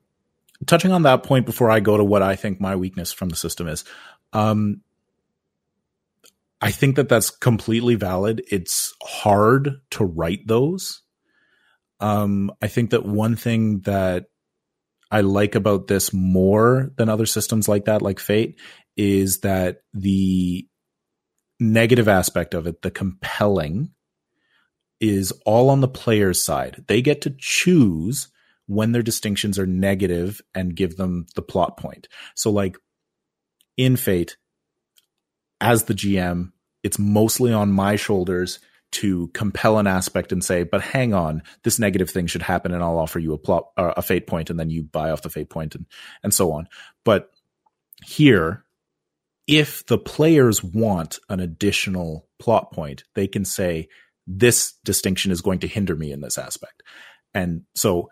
touching 0.65 0.91
on 0.91 1.03
that 1.03 1.23
point 1.23 1.45
before 1.45 1.69
I 1.69 1.79
go 1.79 1.97
to 1.97 2.03
what 2.03 2.21
I 2.21 2.35
think 2.35 2.59
my 2.59 2.75
weakness 2.75 3.13
from 3.13 3.29
the 3.29 3.35
system 3.35 3.67
is, 3.67 3.83
um, 4.33 4.81
I 6.59 6.71
think 6.71 6.95
that 6.95 7.09
that's 7.09 7.29
completely 7.29 7.95
valid. 7.95 8.43
It's 8.49 8.95
hard 9.03 9.81
to 9.91 10.05
write 10.05 10.47
those. 10.47 11.01
Um, 11.99 12.51
I 12.61 12.67
think 12.67 12.89
that 12.91 13.05
one 13.05 13.35
thing 13.35 13.81
that 13.81 14.25
I 15.11 15.21
like 15.21 15.55
about 15.55 15.87
this 15.87 16.11
more 16.13 16.91
than 16.97 17.09
other 17.09 17.25
systems 17.25 17.69
like 17.69 17.85
that, 17.85 18.01
like 18.01 18.19
Fate, 18.19 18.59
is 18.95 19.41
that 19.41 19.81
the 19.93 20.67
negative 21.59 22.07
aspect 22.07 22.53
of 22.53 22.67
it, 22.67 22.81
the 22.81 22.91
compelling, 22.91 23.91
is 24.99 25.31
all 25.45 25.69
on 25.69 25.81
the 25.81 25.87
player's 25.87 26.41
side. 26.41 26.83
They 26.87 27.01
get 27.01 27.21
to 27.21 27.35
choose 27.37 28.29
when 28.67 28.91
their 28.91 29.01
distinctions 29.01 29.57
are 29.57 29.65
negative 29.65 30.41
and 30.53 30.75
give 30.75 30.97
them 30.97 31.25
the 31.35 31.41
plot 31.41 31.77
point. 31.77 32.07
So, 32.35 32.51
like 32.51 32.77
in 33.77 33.95
Fate, 33.95 34.37
as 35.59 35.83
the 35.83 35.93
GM, 35.93 36.51
it's 36.83 36.99
mostly 36.99 37.51
on 37.51 37.71
my 37.71 37.95
shoulders 37.95 38.59
to 38.89 39.27
compel 39.29 39.79
an 39.79 39.87
aspect 39.87 40.31
and 40.31 40.43
say, 40.43 40.63
"But 40.63 40.81
hang 40.81 41.13
on, 41.13 41.43
this 41.63 41.79
negative 41.79 42.09
thing 42.09 42.27
should 42.27 42.41
happen, 42.41 42.73
and 42.73 42.83
I'll 42.83 42.99
offer 42.99 43.19
you 43.19 43.33
a 43.33 43.37
plot, 43.37 43.69
uh, 43.75 43.93
a 43.97 44.01
fate 44.01 44.27
point, 44.27 44.49
and 44.49 44.59
then 44.59 44.69
you 44.69 44.83
buy 44.83 45.09
off 45.09 45.23
the 45.23 45.29
fate 45.29 45.49
point, 45.49 45.75
and 45.75 45.85
and 46.23 46.33
so 46.33 46.51
on." 46.51 46.67
But 47.03 47.31
here, 48.05 48.65
if 49.47 49.85
the 49.85 49.97
players 49.97 50.63
want 50.63 51.19
an 51.29 51.39
additional 51.39 52.27
plot 52.39 52.71
point, 52.71 53.03
they 53.13 53.27
can 53.27 53.43
say, 53.43 53.89
"This 54.25 54.73
distinction 54.83 55.31
is 55.31 55.41
going 55.41 55.59
to 55.59 55.67
hinder 55.67 55.95
me 55.95 56.11
in 56.11 56.21
this 56.21 56.37
aspect," 56.37 56.83
and 57.33 57.63
so 57.75 58.09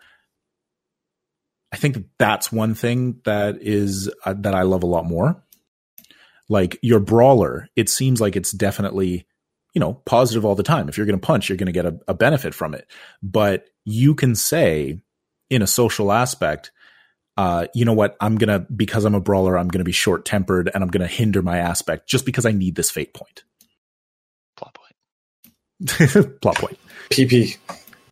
I 1.76 1.78
think 1.78 2.06
that's 2.18 2.50
one 2.50 2.74
thing 2.74 3.20
that 3.26 3.58
is 3.60 4.10
uh, 4.24 4.32
that 4.38 4.54
I 4.54 4.62
love 4.62 4.82
a 4.82 4.86
lot 4.86 5.04
more. 5.04 5.44
Like 6.48 6.78
your 6.80 7.00
brawler, 7.00 7.68
it 7.76 7.90
seems 7.90 8.18
like 8.18 8.34
it's 8.34 8.50
definitely 8.50 9.26
you 9.74 9.80
know 9.80 9.92
positive 10.06 10.46
all 10.46 10.54
the 10.54 10.62
time. 10.62 10.88
If 10.88 10.96
you're 10.96 11.04
going 11.04 11.20
to 11.20 11.26
punch, 11.26 11.50
you're 11.50 11.58
going 11.58 11.66
to 11.66 11.72
get 11.72 11.84
a, 11.84 11.98
a 12.08 12.14
benefit 12.14 12.54
from 12.54 12.72
it. 12.72 12.86
But 13.22 13.66
you 13.84 14.14
can 14.14 14.34
say 14.34 15.02
in 15.50 15.60
a 15.60 15.66
social 15.66 16.12
aspect, 16.12 16.72
uh, 17.36 17.66
you 17.74 17.84
know 17.84 17.92
what? 17.92 18.16
I'm 18.22 18.36
gonna 18.38 18.60
because 18.60 19.04
I'm 19.04 19.14
a 19.14 19.20
brawler, 19.20 19.58
I'm 19.58 19.68
gonna 19.68 19.84
be 19.84 19.92
short 19.92 20.24
tempered 20.24 20.70
and 20.72 20.82
I'm 20.82 20.88
gonna 20.88 21.06
hinder 21.06 21.42
my 21.42 21.58
aspect 21.58 22.08
just 22.08 22.24
because 22.24 22.46
I 22.46 22.52
need 22.52 22.74
this 22.74 22.90
fate 22.90 23.12
point. 23.12 23.44
Plot 24.56 24.74
point. 24.74 26.40
plot 26.40 26.56
point. 26.56 26.78
PP. 27.10 27.58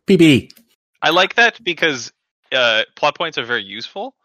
PP. 0.05 0.51
I 1.01 1.09
like 1.09 1.33
that 1.33 1.63
because 1.63 2.11
uh, 2.55 2.83
plot 2.95 3.15
points 3.15 3.37
are 3.37 3.45
very 3.45 3.63
useful, 3.63 4.15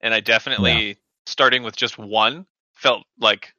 and 0.00 0.14
I 0.14 0.20
definitely 0.20 0.98
starting 1.26 1.62
with 1.62 1.76
just 1.76 1.98
one 1.98 2.46
felt 2.74 3.04
like 3.18 3.54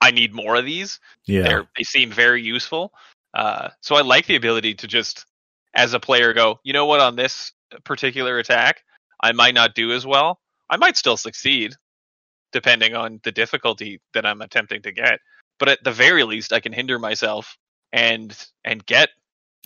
I 0.00 0.10
need 0.10 0.34
more 0.34 0.56
of 0.56 0.64
these. 0.64 1.00
Yeah. 1.26 1.42
They're, 1.42 1.68
they 1.76 1.84
seem 1.84 2.10
very 2.10 2.42
useful. 2.42 2.92
Uh, 3.34 3.68
so 3.80 3.96
I 3.96 4.02
like 4.02 4.26
the 4.26 4.36
ability 4.36 4.74
to 4.74 4.86
just, 4.86 5.26
as 5.74 5.94
a 5.94 6.00
player, 6.00 6.32
go, 6.32 6.60
you 6.62 6.72
know 6.72 6.86
what, 6.86 7.00
on 7.00 7.16
this 7.16 7.52
particular 7.84 8.38
attack, 8.38 8.82
I 9.20 9.32
might 9.32 9.54
not 9.54 9.74
do 9.74 9.92
as 9.92 10.06
well. 10.06 10.40
I 10.70 10.76
might 10.76 10.96
still 10.96 11.16
succeed, 11.16 11.74
depending 12.52 12.94
on 12.94 13.20
the 13.24 13.32
difficulty 13.32 14.00
that 14.14 14.24
I'm 14.24 14.40
attempting 14.40 14.82
to 14.82 14.92
get. 14.92 15.20
But 15.58 15.68
at 15.68 15.82
the 15.82 15.92
very 15.92 16.24
least, 16.24 16.52
I 16.52 16.60
can 16.60 16.72
hinder 16.72 16.98
myself 16.98 17.58
and 17.92 18.36
and 18.64 18.84
get 18.86 19.08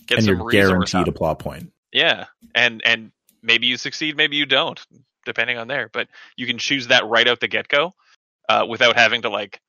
get 0.07 0.19
and 0.19 0.25
some 0.25 0.39
you're 0.39 0.51
guaranteed 0.51 1.09
a 1.09 1.13
plot 1.13 1.39
point. 1.39 1.73
Yeah, 1.93 2.27
and 2.55 2.83
and 2.85 3.13
maybe 3.43 3.67
you 3.67 3.77
succeed, 3.77 4.17
maybe 4.17 4.37
you 4.37 4.47
don't, 4.47 4.85
depending 5.25 5.59
on 5.59 5.69
there. 5.69 5.91
But 5.93 6.09
you 6.37 6.47
can 6.47 6.59
choose 6.59 6.89
that 6.89 7.07
right 7.07 7.27
out 7.27 7.41
the 7.41 7.49
get 7.49 7.69
go, 7.69 7.95
uh, 8.49 8.67
without 8.69 8.97
having 8.97 9.23
to 9.23 9.29
like 9.29 9.61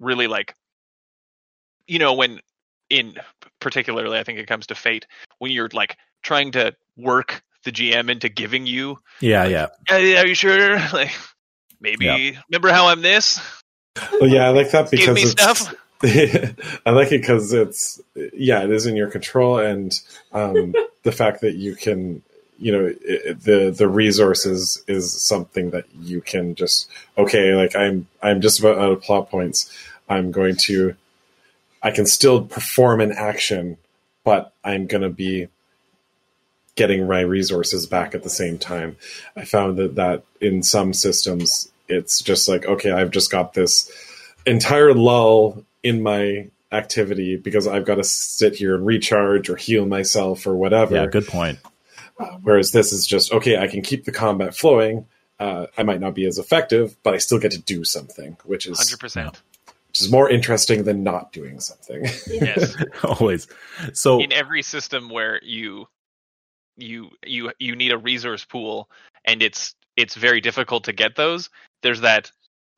really 0.00 0.26
like, 0.26 0.54
you 1.86 1.98
know, 1.98 2.14
when 2.14 2.40
in 2.90 3.16
particularly, 3.60 4.18
I 4.18 4.24
think 4.24 4.38
it 4.38 4.46
comes 4.46 4.68
to 4.68 4.74
fate 4.74 5.06
when 5.38 5.50
you're 5.50 5.68
like 5.72 5.96
trying 6.22 6.52
to 6.52 6.74
work 6.96 7.42
the 7.64 7.72
GM 7.72 8.10
into 8.10 8.28
giving 8.28 8.66
you, 8.66 8.98
Yeah, 9.20 9.44
yeah. 9.46 9.66
"Yeah, 9.88 10.22
are 10.22 10.26
you 10.26 10.34
sure? 10.34 10.78
Like 10.92 11.10
maybe 11.80 12.38
remember 12.48 12.70
how 12.70 12.88
I'm 12.88 13.02
this? 13.02 13.40
Well, 14.20 14.30
yeah, 14.30 14.46
I 14.46 14.50
like 14.50 14.70
that 14.70 14.90
Give 14.90 15.00
because 15.00 15.14
me 15.14 15.22
it's, 15.22 15.30
stuff. 15.32 15.74
I 16.86 16.90
like 16.90 17.08
it 17.08 17.20
because 17.20 17.52
it's 17.52 18.00
yeah, 18.32 18.62
it 18.62 18.70
is 18.70 18.86
in 18.86 18.96
your 18.96 19.10
control, 19.10 19.58
and 19.58 20.00
um, 20.32 20.74
the 21.02 21.12
fact 21.12 21.40
that 21.40 21.56
you 21.56 21.74
can, 21.74 22.22
you 22.58 22.72
know, 22.72 22.92
it, 23.00 23.42
the 23.42 23.70
the 23.70 23.88
resources 23.88 24.82
is 24.88 25.12
something 25.12 25.70
that 25.70 25.86
you 25.94 26.20
can 26.20 26.54
just 26.54 26.90
okay, 27.16 27.54
like 27.54 27.76
I'm 27.76 28.08
I'm 28.22 28.40
just 28.40 28.58
about 28.58 28.78
out 28.78 28.92
of 28.92 29.02
plot 29.02 29.30
points. 29.30 29.72
I'm 30.08 30.32
going 30.32 30.56
to, 30.56 30.96
I 31.82 31.90
can 31.90 32.06
still 32.06 32.42
perform 32.42 33.00
an 33.00 33.12
action, 33.12 33.76
but 34.24 34.52
I'm 34.64 34.86
going 34.86 35.02
to 35.02 35.10
be 35.10 35.48
getting 36.74 37.06
my 37.06 37.20
resources 37.20 37.86
back 37.86 38.14
at 38.14 38.22
the 38.22 38.30
same 38.30 38.58
time. 38.58 38.96
I 39.36 39.44
found 39.44 39.76
that 39.78 39.94
that 39.96 40.24
in 40.40 40.62
some 40.62 40.92
systems, 40.92 41.70
it's 41.88 42.20
just 42.20 42.48
like 42.48 42.66
okay, 42.66 42.90
I've 42.90 43.12
just 43.12 43.30
got 43.30 43.54
this 43.54 43.90
entire 44.46 44.94
lull 44.94 45.64
in 45.82 46.02
my 46.02 46.48
activity 46.72 47.36
because 47.36 47.66
I've 47.66 47.84
got 47.84 47.96
to 47.96 48.04
sit 48.04 48.56
here 48.56 48.74
and 48.74 48.84
recharge 48.84 49.48
or 49.48 49.56
heal 49.56 49.86
myself 49.86 50.46
or 50.46 50.54
whatever. 50.54 50.96
Yeah, 50.96 51.06
good 51.06 51.26
point. 51.26 51.58
Uh, 52.18 52.36
whereas 52.42 52.72
this 52.72 52.92
is 52.92 53.06
just 53.06 53.32
okay, 53.32 53.58
I 53.58 53.66
can 53.68 53.82
keep 53.82 54.04
the 54.04 54.12
combat 54.12 54.54
flowing. 54.54 55.06
Uh, 55.38 55.66
I 55.76 55.84
might 55.84 56.00
not 56.00 56.14
be 56.14 56.26
as 56.26 56.38
effective, 56.38 56.96
but 57.02 57.14
I 57.14 57.18
still 57.18 57.38
get 57.38 57.52
to 57.52 57.58
do 57.62 57.84
something, 57.84 58.36
which 58.44 58.66
is 58.66 58.78
Hundred 58.78 58.98
percent. 59.00 59.42
which 59.88 60.00
is 60.00 60.10
more 60.10 60.28
interesting 60.28 60.82
than 60.82 61.04
not 61.04 61.32
doing 61.32 61.60
something. 61.60 62.04
Yes. 62.26 62.74
Always. 63.04 63.46
So 63.92 64.20
in 64.20 64.32
every 64.32 64.62
system 64.62 65.08
where 65.08 65.40
you 65.44 65.86
you 66.76 67.10
you 67.24 67.52
you 67.58 67.76
need 67.76 67.92
a 67.92 67.98
resource 67.98 68.44
pool 68.44 68.88
and 69.24 69.42
it's 69.42 69.74
it's 69.96 70.14
very 70.14 70.40
difficult 70.40 70.84
to 70.84 70.92
get 70.92 71.16
those 71.16 71.50
there's 71.82 72.00
that 72.02 72.30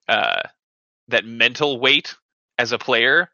uh 0.09 0.41
that 1.09 1.27
mental 1.27 1.79
weight 1.79 2.15
as 2.59 2.73
a 2.73 2.79
player 2.79 3.29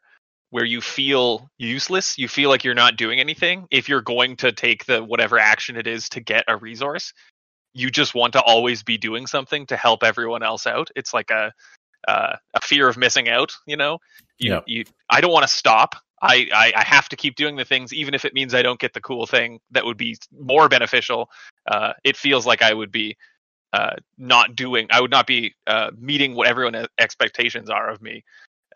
where 0.49 0.65
you 0.65 0.81
feel 0.81 1.49
useless 1.57 2.17
you 2.17 2.27
feel 2.27 2.49
like 2.49 2.63
you're 2.63 2.73
not 2.73 2.95
doing 2.95 3.19
anything 3.19 3.67
if 3.71 3.89
you're 3.89 4.01
going 4.01 4.35
to 4.35 4.51
take 4.51 4.85
the 4.85 5.03
whatever 5.03 5.37
action 5.37 5.75
it 5.77 5.87
is 5.87 6.09
to 6.09 6.19
get 6.19 6.43
a 6.47 6.57
resource 6.57 7.13
you 7.73 7.89
just 7.89 8.15
want 8.15 8.33
to 8.33 8.41
always 8.41 8.83
be 8.83 8.97
doing 8.97 9.27
something 9.27 9.65
to 9.65 9.77
help 9.77 10.03
everyone 10.03 10.43
else 10.43 10.65
out 10.65 10.89
it's 10.95 11.13
like 11.13 11.29
a 11.31 11.51
uh, 12.07 12.35
a 12.53 12.61
fear 12.61 12.87
of 12.87 12.95
missing 12.97 13.27
out 13.27 13.51
you 13.65 13.75
know 13.75 13.97
you, 14.39 14.51
Yeah. 14.53 14.59
you 14.65 14.85
i 15.09 15.19
don't 15.21 15.31
want 15.31 15.47
to 15.47 15.53
stop 15.53 15.95
I, 16.21 16.47
I 16.53 16.73
I 16.77 16.83
have 16.83 17.09
to 17.09 17.15
keep 17.15 17.35
doing 17.35 17.55
the 17.55 17.65
things, 17.65 17.93
even 17.93 18.13
if 18.13 18.25
it 18.25 18.33
means 18.33 18.55
I 18.55 18.63
don't 18.63 18.79
get 18.79 18.93
the 18.93 19.01
cool 19.01 19.27
thing 19.27 19.59
that 19.71 19.85
would 19.85 19.97
be 19.97 20.17
more 20.31 20.67
beneficial. 20.67 21.29
Uh, 21.69 21.93
it 22.03 22.17
feels 22.17 22.45
like 22.45 22.61
I 22.61 22.73
would 22.73 22.91
be 22.91 23.17
uh, 23.73 23.95
not 24.17 24.55
doing. 24.55 24.87
I 24.89 25.01
would 25.01 25.11
not 25.11 25.27
be 25.27 25.53
uh, 25.67 25.91
meeting 25.97 26.33
what 26.33 26.47
everyone's 26.47 26.87
expectations 26.97 27.69
are 27.69 27.89
of 27.89 28.01
me. 28.01 28.23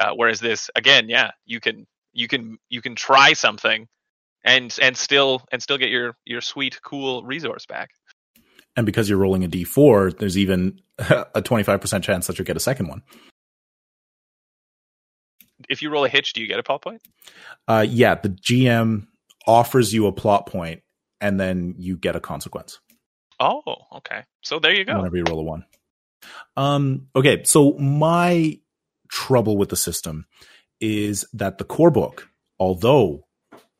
Uh, 0.02 0.14
whereas 0.16 0.40
this, 0.40 0.72
again, 0.76 1.10
yeah, 1.10 1.30
you 1.46 1.60
can 1.60 1.86
you 2.12 2.28
can 2.28 2.58
you 2.70 2.82
can 2.82 2.96
try 2.96 3.34
something 3.34 3.88
and 4.44 4.76
and 4.82 4.98
still 4.98 5.44
and 5.52 5.62
still 5.62 5.78
get 5.78 5.90
your 5.90 6.16
your 6.26 6.42
sweet 6.42 6.82
cool 6.82 7.24
resource 7.24 7.68
back. 7.68 7.92
and 8.76 8.86
because 8.86 9.08
you're 9.08 9.20
rolling 9.20 9.44
a 9.44 9.48
d4, 9.48 10.18
there's 10.18 10.38
even 10.38 10.82
a 10.98 11.42
25% 11.42 12.02
chance 12.04 12.26
that 12.26 12.40
you'll 12.40 12.46
get 12.46 12.58
a 12.58 12.62
second 12.72 12.88
one. 12.88 13.04
If 15.70 15.84
you 15.84 15.92
roll 15.92 16.06
a 16.06 16.10
hitch, 16.10 16.34
do 16.34 16.42
you 16.42 16.48
get 16.48 16.58
a 16.58 16.64
plot 16.64 16.82
point? 16.82 17.02
Uh, 17.68 17.86
yeah, 17.88 18.16
the 18.16 18.30
GM 18.30 19.06
offers 19.46 19.94
you 19.94 20.08
a 20.08 20.12
plot 20.12 20.48
point, 20.48 20.82
and 21.20 21.40
then 21.40 21.76
you 21.78 21.96
get 21.96 22.16
a 22.16 22.20
consequence 22.20 22.80
Oh, 23.42 23.62
okay. 23.98 24.24
So 24.44 24.60
there 24.60 24.74
you 24.74 24.86
go. 24.86 24.98
whenever 24.98 25.18
you 25.18 25.24
roll 25.28 25.40
a 25.40 25.44
one. 25.44 25.66
Um, 26.56 27.08
okay, 27.16 27.44
so 27.44 27.74
my 27.74 28.60
trouble 29.12 29.58
with 29.58 29.70
the 29.70 29.76
system 29.76 30.26
is 30.80 31.26
that 31.34 31.58
the 31.58 31.64
core 31.64 31.92
book, 31.92 32.30
although 32.60 33.28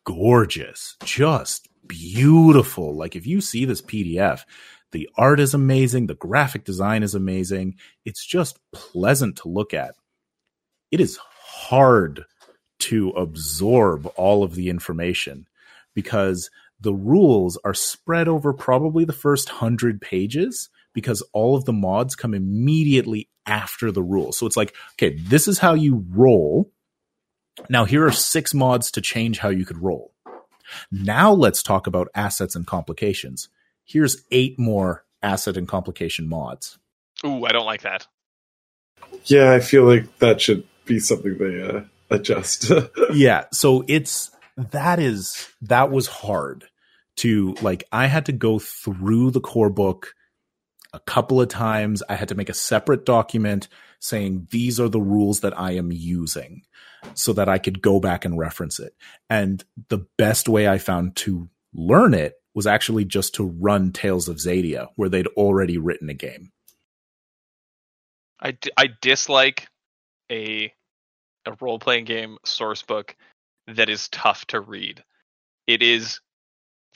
gorgeous, 0.06 0.98
just 1.04 1.68
beautiful, 1.88 2.96
like 2.96 3.16
if 3.16 3.26
you 3.26 3.42
see 3.42 3.66
this 3.66 3.82
PDF, 3.82 4.42
the 4.92 5.10
art 5.18 5.40
is 5.40 5.54
amazing, 5.54 6.08
the 6.08 6.16
graphic 6.16 6.66
design 6.66 7.02
is 7.02 7.16
amazing, 7.16 7.76
it's 8.06 8.26
just 8.26 8.60
pleasant 8.74 9.38
to 9.38 9.48
look 9.48 9.74
at. 9.74 9.96
It 10.92 11.00
is 11.00 11.18
hard 11.18 12.26
to 12.80 13.10
absorb 13.12 14.12
all 14.16 14.44
of 14.44 14.56
the 14.56 14.70
information 14.70 15.48
because 15.96 16.50
the 16.80 16.94
rules 16.94 17.58
are 17.64 17.74
spread 17.74 18.28
over 18.28 18.54
probably 18.54 19.06
the 19.06 19.14
first 19.14 19.50
hundred 19.50 20.02
pages 20.02 20.70
because 20.94 21.22
all 21.32 21.56
of 21.56 21.66
the 21.66 21.74
mods 21.74 22.16
come 22.16 22.34
immediately 22.34 23.30
after 23.46 23.92
the 23.92 24.04
rules. 24.04 24.38
So 24.38 24.46
it's 24.46 24.58
like, 24.58 24.76
okay, 24.94 25.16
this 25.16 25.48
is 25.48 25.60
how 25.60 25.74
you 25.74 26.06
roll. 26.10 26.72
Now 27.70 27.86
here 27.86 28.06
are 28.06 28.12
six 28.12 28.54
mods 28.54 28.92
to 28.92 29.02
change 29.02 29.40
how 29.40 29.50
you 29.50 29.66
could 29.66 29.82
roll. 29.82 30.14
Now 30.92 31.34
let's 31.34 31.62
talk 31.62 31.88
about 31.88 32.08
assets 32.16 32.56
and 32.56 32.66
complications. 32.66 33.50
Here's 33.84 34.24
eight 34.32 34.58
more 34.58 35.06
asset 35.22 35.58
and 35.58 35.68
complication 35.68 36.30
mods. 36.30 36.78
Ooh, 37.26 37.46
I 37.46 37.52
don't 37.52 37.66
like 37.66 37.82
that. 37.82 38.08
yeah, 39.26 39.52
I 39.52 39.60
feel 39.60 39.84
like 39.84 40.20
that 40.20 40.40
should 40.42 40.64
be 40.86 41.00
something 41.00 41.38
they 41.38 41.62
uh, 41.62 41.82
adjust. 42.10 42.72
yeah 43.14 43.46
so 43.52 43.84
it's 43.88 44.32
that 44.58 45.00
is 45.00 45.50
that 45.62 45.90
was 45.90 46.08
hard 46.08 46.66
to 47.16 47.54
like 47.62 47.84
i 47.92 48.08
had 48.08 48.26
to 48.26 48.32
go 48.32 48.60
through 48.60 49.32
the 49.32 49.40
core 49.40 49.70
book 49.70 50.14
a 50.94 51.00
couple 51.00 51.42
of 51.42 51.50
times. 51.50 52.04
I 52.10 52.16
had 52.16 52.30
to 52.30 52.36
make 52.36 52.50
a 52.50 52.54
separate 52.54 53.06
document 53.06 53.68
saying 54.00 54.48
these 54.52 54.80
are 54.80 54.90
the 54.90 55.00
rules 55.00 55.42
that 55.42 55.58
i 55.60 55.74
am 55.74 55.92
using 55.92 56.64
so 57.14 57.34
that 57.34 57.48
i 57.48 57.58
could 57.58 57.82
go 57.82 58.00
back 58.00 58.26
and 58.26 58.38
reference 58.38 58.80
it. 58.80 58.94
And 59.30 59.64
the 59.90 60.06
best 60.18 60.50
way 60.50 60.68
i 60.68 60.78
found 60.78 61.16
to 61.18 61.50
learn 61.74 62.14
it 62.14 62.36
was 62.54 62.68
actually 62.68 63.06
just 63.06 63.36
to 63.36 63.46
run 63.46 63.92
tales 63.92 64.28
of 64.28 64.38
Xadia 64.38 64.88
where 64.96 65.10
they'd 65.10 65.28
already 65.28 65.78
written 65.78 66.10
a 66.10 66.14
game. 66.14 66.52
I, 68.40 68.52
d- 68.52 68.72
I 68.78 68.90
dislike 69.02 69.68
a 70.32 70.74
a 71.46 71.54
role 71.60 71.80
playing 71.80 72.06
game 72.06 72.38
source 72.46 72.84
book 72.84 73.16
that 73.68 73.90
is 73.90 74.10
tough 74.10 74.46
to 74.48 74.60
read. 74.60 75.04
It 75.66 75.82
is 75.82 76.20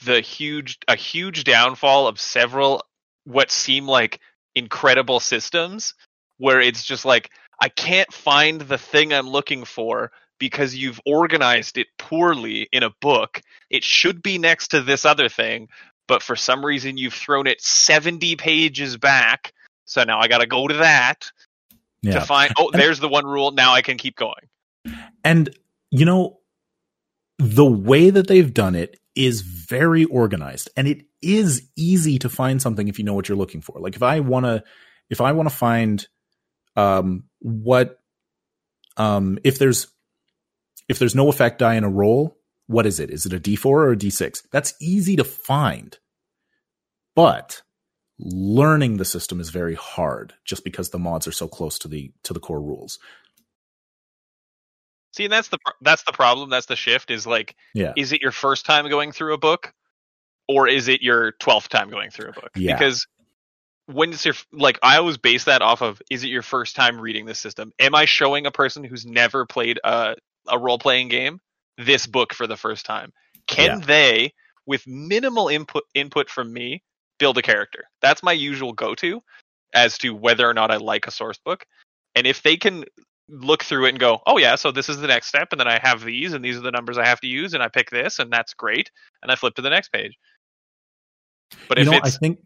the 0.04 0.20
huge 0.20 0.78
a 0.88 0.96
huge 0.96 1.44
downfall 1.44 2.06
of 2.06 2.20
several 2.20 2.82
what 3.26 3.50
seem 3.50 3.86
like 3.86 4.20
incredible 4.54 5.20
systems 5.20 5.94
where 6.38 6.60
it's 6.60 6.84
just 6.84 7.04
like 7.04 7.30
I 7.60 7.68
can't 7.68 8.12
find 8.12 8.60
the 8.60 8.78
thing 8.78 9.12
I'm 9.12 9.28
looking 9.28 9.64
for 9.64 10.12
because 10.38 10.74
you've 10.74 11.00
organized 11.06 11.78
it 11.78 11.86
poorly 11.98 12.68
in 12.72 12.82
a 12.82 12.90
book. 13.00 13.40
It 13.70 13.84
should 13.84 14.22
be 14.22 14.38
next 14.38 14.68
to 14.68 14.82
this 14.82 15.04
other 15.04 15.28
thing, 15.28 15.68
but 16.08 16.22
for 16.22 16.36
some 16.36 16.64
reason 16.64 16.98
you've 16.98 17.14
thrown 17.14 17.46
it 17.46 17.60
70 17.60 18.36
pages 18.36 18.96
back. 18.96 19.52
So 19.86 20.04
now 20.04 20.20
I 20.20 20.28
got 20.28 20.38
to 20.38 20.46
go 20.46 20.66
to 20.68 20.74
that 20.74 21.30
yeah 22.02 22.12
to 22.12 22.20
find 22.20 22.52
oh 22.58 22.70
there's 22.72 23.00
the 23.00 23.08
one 23.08 23.24
rule 23.24 23.52
now 23.52 23.72
i 23.72 23.80
can 23.80 23.96
keep 23.96 24.16
going 24.16 24.34
And 25.24 25.50
you 25.90 26.04
know, 26.04 26.38
the 27.38 27.66
way 27.66 28.10
that 28.10 28.26
they've 28.28 28.52
done 28.52 28.74
it 28.74 28.98
is 29.14 29.40
very 29.40 30.04
organized 30.04 30.70
and 30.76 30.86
it 30.86 31.04
is 31.26 31.68
easy 31.76 32.18
to 32.20 32.28
find 32.28 32.62
something 32.62 32.88
if 32.88 32.98
you 32.98 33.04
know 33.04 33.14
what 33.14 33.28
you're 33.28 33.38
looking 33.38 33.62
for. 33.62 33.80
Like 33.80 33.96
if 33.96 34.02
I 34.02 34.20
want 34.20 34.46
to 34.46 34.64
if 35.10 35.20
I 35.20 35.32
want 35.32 35.48
to 35.50 35.54
find 35.54 36.06
um 36.76 37.24
what 37.40 37.98
um 38.96 39.38
if 39.44 39.58
there's 39.58 39.88
if 40.88 40.98
there's 40.98 41.14
no 41.14 41.28
effect 41.28 41.58
die 41.58 41.74
in 41.74 41.84
a 41.84 41.90
roll, 41.90 42.38
what 42.66 42.86
is 42.86 43.00
it? 43.00 43.10
Is 43.10 43.26
it 43.26 43.32
a 43.32 43.40
D4 43.40 43.66
or 43.66 43.92
a 43.92 43.96
D6? 43.96 44.42
That's 44.52 44.74
easy 44.80 45.16
to 45.16 45.24
find. 45.24 45.98
But 47.14 47.62
learning 48.18 48.96
the 48.98 49.04
system 49.04 49.40
is 49.40 49.50
very 49.50 49.74
hard 49.74 50.34
just 50.44 50.64
because 50.64 50.90
the 50.90 50.98
mods 50.98 51.26
are 51.26 51.32
so 51.32 51.48
close 51.48 51.78
to 51.80 51.88
the 51.88 52.12
to 52.24 52.32
the 52.32 52.40
core 52.40 52.60
rules. 52.62 52.98
See, 55.12 55.24
and 55.24 55.32
that's 55.32 55.48
the 55.48 55.58
that's 55.80 56.04
the 56.04 56.12
problem. 56.12 56.50
That's 56.50 56.66
the 56.66 56.76
shift. 56.76 57.10
Is 57.10 57.26
like, 57.26 57.56
Yeah. 57.74 57.92
is 57.96 58.12
it 58.12 58.22
your 58.22 58.32
first 58.32 58.66
time 58.66 58.88
going 58.88 59.12
through 59.12 59.34
a 59.34 59.38
book, 59.38 59.72
or 60.48 60.68
is 60.68 60.88
it 60.88 61.02
your 61.02 61.32
twelfth 61.32 61.68
time 61.68 61.90
going 61.90 62.10
through 62.10 62.30
a 62.30 62.32
book? 62.32 62.50
Yeah. 62.54 62.76
Because 62.76 63.06
when 63.86 64.10
it's 64.12 64.24
your 64.24 64.34
like, 64.52 64.78
I 64.82 64.96
always 64.96 65.16
base 65.16 65.44
that 65.44 65.62
off 65.62 65.82
of: 65.82 66.00
is 66.10 66.24
it 66.24 66.28
your 66.28 66.42
first 66.42 66.76
time 66.76 67.00
reading 67.00 67.26
this 67.26 67.38
system? 67.38 67.72
Am 67.78 67.94
I 67.94 68.04
showing 68.04 68.46
a 68.46 68.50
person 68.50 68.84
who's 68.84 69.06
never 69.06 69.46
played 69.46 69.80
a 69.84 70.16
a 70.48 70.58
role 70.58 70.78
playing 70.78 71.08
game 71.08 71.40
this 71.78 72.06
book 72.06 72.32
for 72.32 72.46
the 72.46 72.56
first 72.56 72.86
time? 72.86 73.12
Can 73.46 73.80
they, 73.82 74.32
with 74.66 74.86
minimal 74.86 75.48
input 75.48 75.84
input 75.94 76.28
from 76.28 76.52
me, 76.52 76.82
build 77.18 77.38
a 77.38 77.42
character? 77.42 77.84
That's 78.02 78.22
my 78.22 78.32
usual 78.32 78.72
go 78.72 78.94
to 78.96 79.22
as 79.74 79.98
to 79.98 80.14
whether 80.14 80.48
or 80.48 80.54
not 80.54 80.70
I 80.70 80.76
like 80.76 81.06
a 81.06 81.10
source 81.10 81.38
book. 81.44 81.66
And 82.14 82.26
if 82.26 82.42
they 82.42 82.56
can 82.56 82.84
look 83.28 83.62
through 83.62 83.86
it 83.86 83.90
and 83.90 83.98
go, 83.98 84.20
oh 84.26 84.38
yeah, 84.38 84.54
so 84.54 84.70
this 84.70 84.88
is 84.88 84.98
the 84.98 85.06
next 85.06 85.26
step, 85.26 85.48
and 85.50 85.60
then 85.60 85.68
I 85.68 85.78
have 85.82 86.04
these, 86.04 86.32
and 86.32 86.44
these 86.44 86.56
are 86.56 86.60
the 86.60 86.70
numbers 86.70 86.98
I 86.98 87.06
have 87.06 87.20
to 87.20 87.26
use, 87.26 87.54
and 87.54 87.62
I 87.62 87.68
pick 87.68 87.90
this, 87.90 88.18
and 88.18 88.32
that's 88.32 88.54
great, 88.54 88.90
and 89.22 89.30
I 89.30 89.34
flip 89.34 89.54
to 89.56 89.62
the 89.62 89.70
next 89.70 89.92
page. 89.92 90.16
But 91.68 91.78
you 91.78 91.84
if 91.84 91.90
know, 91.90 92.00
I 92.02 92.10
think 92.10 92.40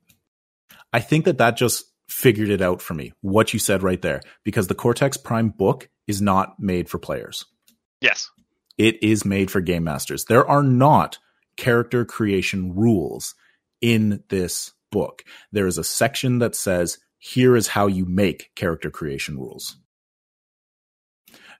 I 0.92 1.00
think 1.00 1.24
that 1.24 1.38
that 1.38 1.56
just 1.56 1.84
figured 2.08 2.50
it 2.50 2.60
out 2.60 2.82
for 2.82 2.94
me. 2.94 3.12
What 3.20 3.52
you 3.52 3.58
said 3.58 3.82
right 3.82 4.00
there, 4.00 4.20
because 4.44 4.66
the 4.66 4.74
Cortex 4.74 5.16
Prime 5.16 5.50
book 5.50 5.88
is 6.06 6.20
not 6.20 6.58
made 6.58 6.88
for 6.88 6.98
players. 6.98 7.44
yes, 8.00 8.28
It 8.76 9.02
is 9.02 9.24
made 9.24 9.50
for 9.50 9.60
game 9.60 9.84
masters. 9.84 10.24
There 10.24 10.46
are 10.46 10.62
not 10.62 11.18
character 11.56 12.04
creation 12.04 12.74
rules 12.74 13.34
in 13.80 14.24
this 14.28 14.72
book. 14.90 15.22
There 15.52 15.66
is 15.66 15.78
a 15.78 15.84
section 15.84 16.40
that 16.40 16.56
says, 16.56 16.98
"Here 17.18 17.54
is 17.54 17.68
how 17.68 17.86
you 17.86 18.06
make 18.06 18.50
character 18.56 18.90
creation 18.90 19.38
rules." 19.38 19.76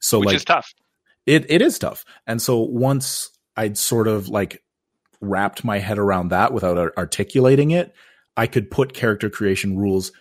So, 0.01 0.19
which 0.19 0.27
like, 0.29 0.37
is 0.37 0.45
tough. 0.45 0.73
it 1.27 1.47
it 1.51 1.63
is 1.63 1.79
tough. 1.79 2.05
And 2.27 2.41
so 2.43 2.59
once 2.59 3.31
I'd 3.57 3.79
sort 3.79 4.09
of 4.09 4.29
like 4.29 4.63
wrapped 5.21 5.65
my 5.65 5.79
head 5.79 5.99
around 5.99 6.29
that 6.29 6.53
without 6.53 6.79
ar- 6.79 6.93
articulating 6.97 7.71
it, 7.71 7.95
I 8.37 8.47
could 8.47 8.71
put 8.71 8.95
character 8.95 9.29
creation 9.31 9.77
rules 9.79 10.13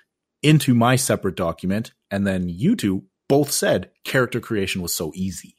into 0.44 0.74
my 0.74 0.96
separate 0.96 1.36
document 1.36 1.94
and 2.12 2.26
then 2.26 2.50
you 2.50 2.76
two 2.76 3.04
both 3.28 3.52
said 3.52 3.92
character 4.04 4.40
creation 4.40 4.82
was 4.82 4.94
so 4.94 5.12
easy. 5.16 5.56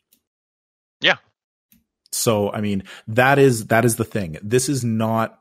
Yeah. 1.01 1.17
So 2.13 2.53
I 2.53 2.61
mean, 2.61 2.83
that 3.09 3.39
is 3.39 3.67
that 3.67 3.85
is 3.85 3.97
the 3.97 4.05
thing. 4.05 4.37
This 4.43 4.69
is 4.69 4.85
not 4.85 5.39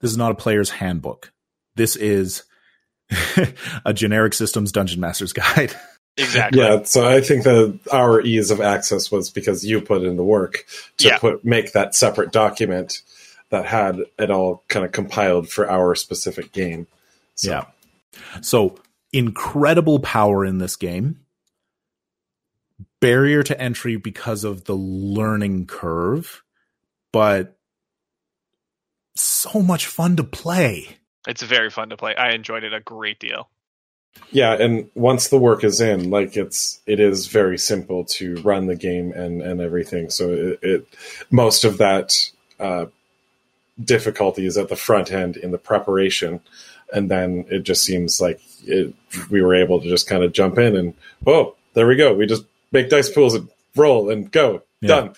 this 0.00 0.10
is 0.10 0.16
not 0.16 0.32
a 0.32 0.36
player's 0.36 0.70
handbook. 0.70 1.32
This 1.76 1.94
is 1.96 2.44
a 3.84 3.92
generic 3.92 4.32
systems 4.34 4.72
dungeon 4.72 5.00
master's 5.00 5.32
guide. 5.34 5.74
Exactly. 6.16 6.60
Yeah, 6.60 6.82
so 6.82 7.06
I 7.08 7.20
think 7.20 7.44
that 7.44 7.78
our 7.92 8.20
ease 8.20 8.50
of 8.50 8.60
access 8.60 9.10
was 9.10 9.30
because 9.30 9.64
you 9.64 9.80
put 9.80 10.02
in 10.02 10.16
the 10.16 10.24
work 10.24 10.64
to 10.98 11.08
Yeah. 11.08 11.18
put 11.18 11.44
make 11.44 11.72
that 11.72 11.94
separate 11.94 12.32
document 12.32 13.02
that 13.50 13.66
had 13.66 14.00
it 14.18 14.30
all 14.30 14.64
kind 14.68 14.84
of 14.84 14.92
compiled 14.92 15.48
for 15.48 15.70
our 15.70 15.94
specific 15.94 16.52
game. 16.52 16.86
So, 17.34 17.50
Yeah. 17.50 17.64
So 18.40 18.76
incredible 19.12 19.98
power 20.00 20.44
in 20.44 20.58
this 20.58 20.76
game. 20.76 21.20
Barrier 23.00 23.42
to 23.42 23.60
entry 23.60 23.96
because 23.96 24.44
of 24.44 24.64
the 24.64 24.74
learning 24.74 25.66
curve, 25.66 26.42
but 27.12 27.56
so 29.16 29.62
much 29.62 29.86
fun 29.86 30.16
to 30.16 30.24
play. 30.24 30.98
It's 31.26 31.42
very 31.42 31.70
fun 31.70 31.90
to 31.90 31.96
play. 31.96 32.14
I 32.14 32.32
enjoyed 32.32 32.64
it 32.64 32.74
a 32.74 32.80
great 32.80 33.18
deal. 33.18 33.48
Yeah, 34.32 34.52
and 34.52 34.90
once 34.94 35.28
the 35.28 35.38
work 35.38 35.64
is 35.64 35.80
in, 35.80 36.10
like 36.10 36.36
it's 36.36 36.80
it 36.86 37.00
is 37.00 37.28
very 37.28 37.58
simple 37.58 38.04
to 38.16 38.36
run 38.42 38.66
the 38.66 38.76
game 38.76 39.12
and 39.12 39.40
and 39.40 39.60
everything. 39.60 40.10
So 40.10 40.32
it, 40.32 40.58
it 40.62 40.86
most 41.30 41.64
of 41.64 41.78
that 41.78 42.16
uh, 42.58 42.86
difficulty 43.84 44.46
is 44.46 44.56
at 44.58 44.68
the 44.68 44.76
front 44.76 45.12
end 45.12 45.36
in 45.36 45.50
the 45.50 45.58
preparation, 45.58 46.40
and 46.92 47.10
then 47.10 47.44
it 47.50 47.60
just 47.60 47.84
seems 47.84 48.20
like 48.20 48.40
it, 48.66 48.94
we 49.30 49.42
were 49.42 49.54
able 49.54 49.80
to 49.80 49.88
just 49.88 50.08
kind 50.08 50.22
of 50.24 50.32
jump 50.32 50.58
in 50.58 50.76
and 50.76 50.94
whoa, 51.22 51.56
there 51.74 51.86
we 51.86 51.96
go. 51.96 52.14
We 52.14 52.26
just 52.26 52.44
make 52.72 52.88
dice 52.88 53.08
pools 53.10 53.34
and 53.34 53.48
roll 53.76 54.10
and 54.10 54.30
go 54.30 54.62
Yeah. 54.80 54.88
done. 54.88 55.14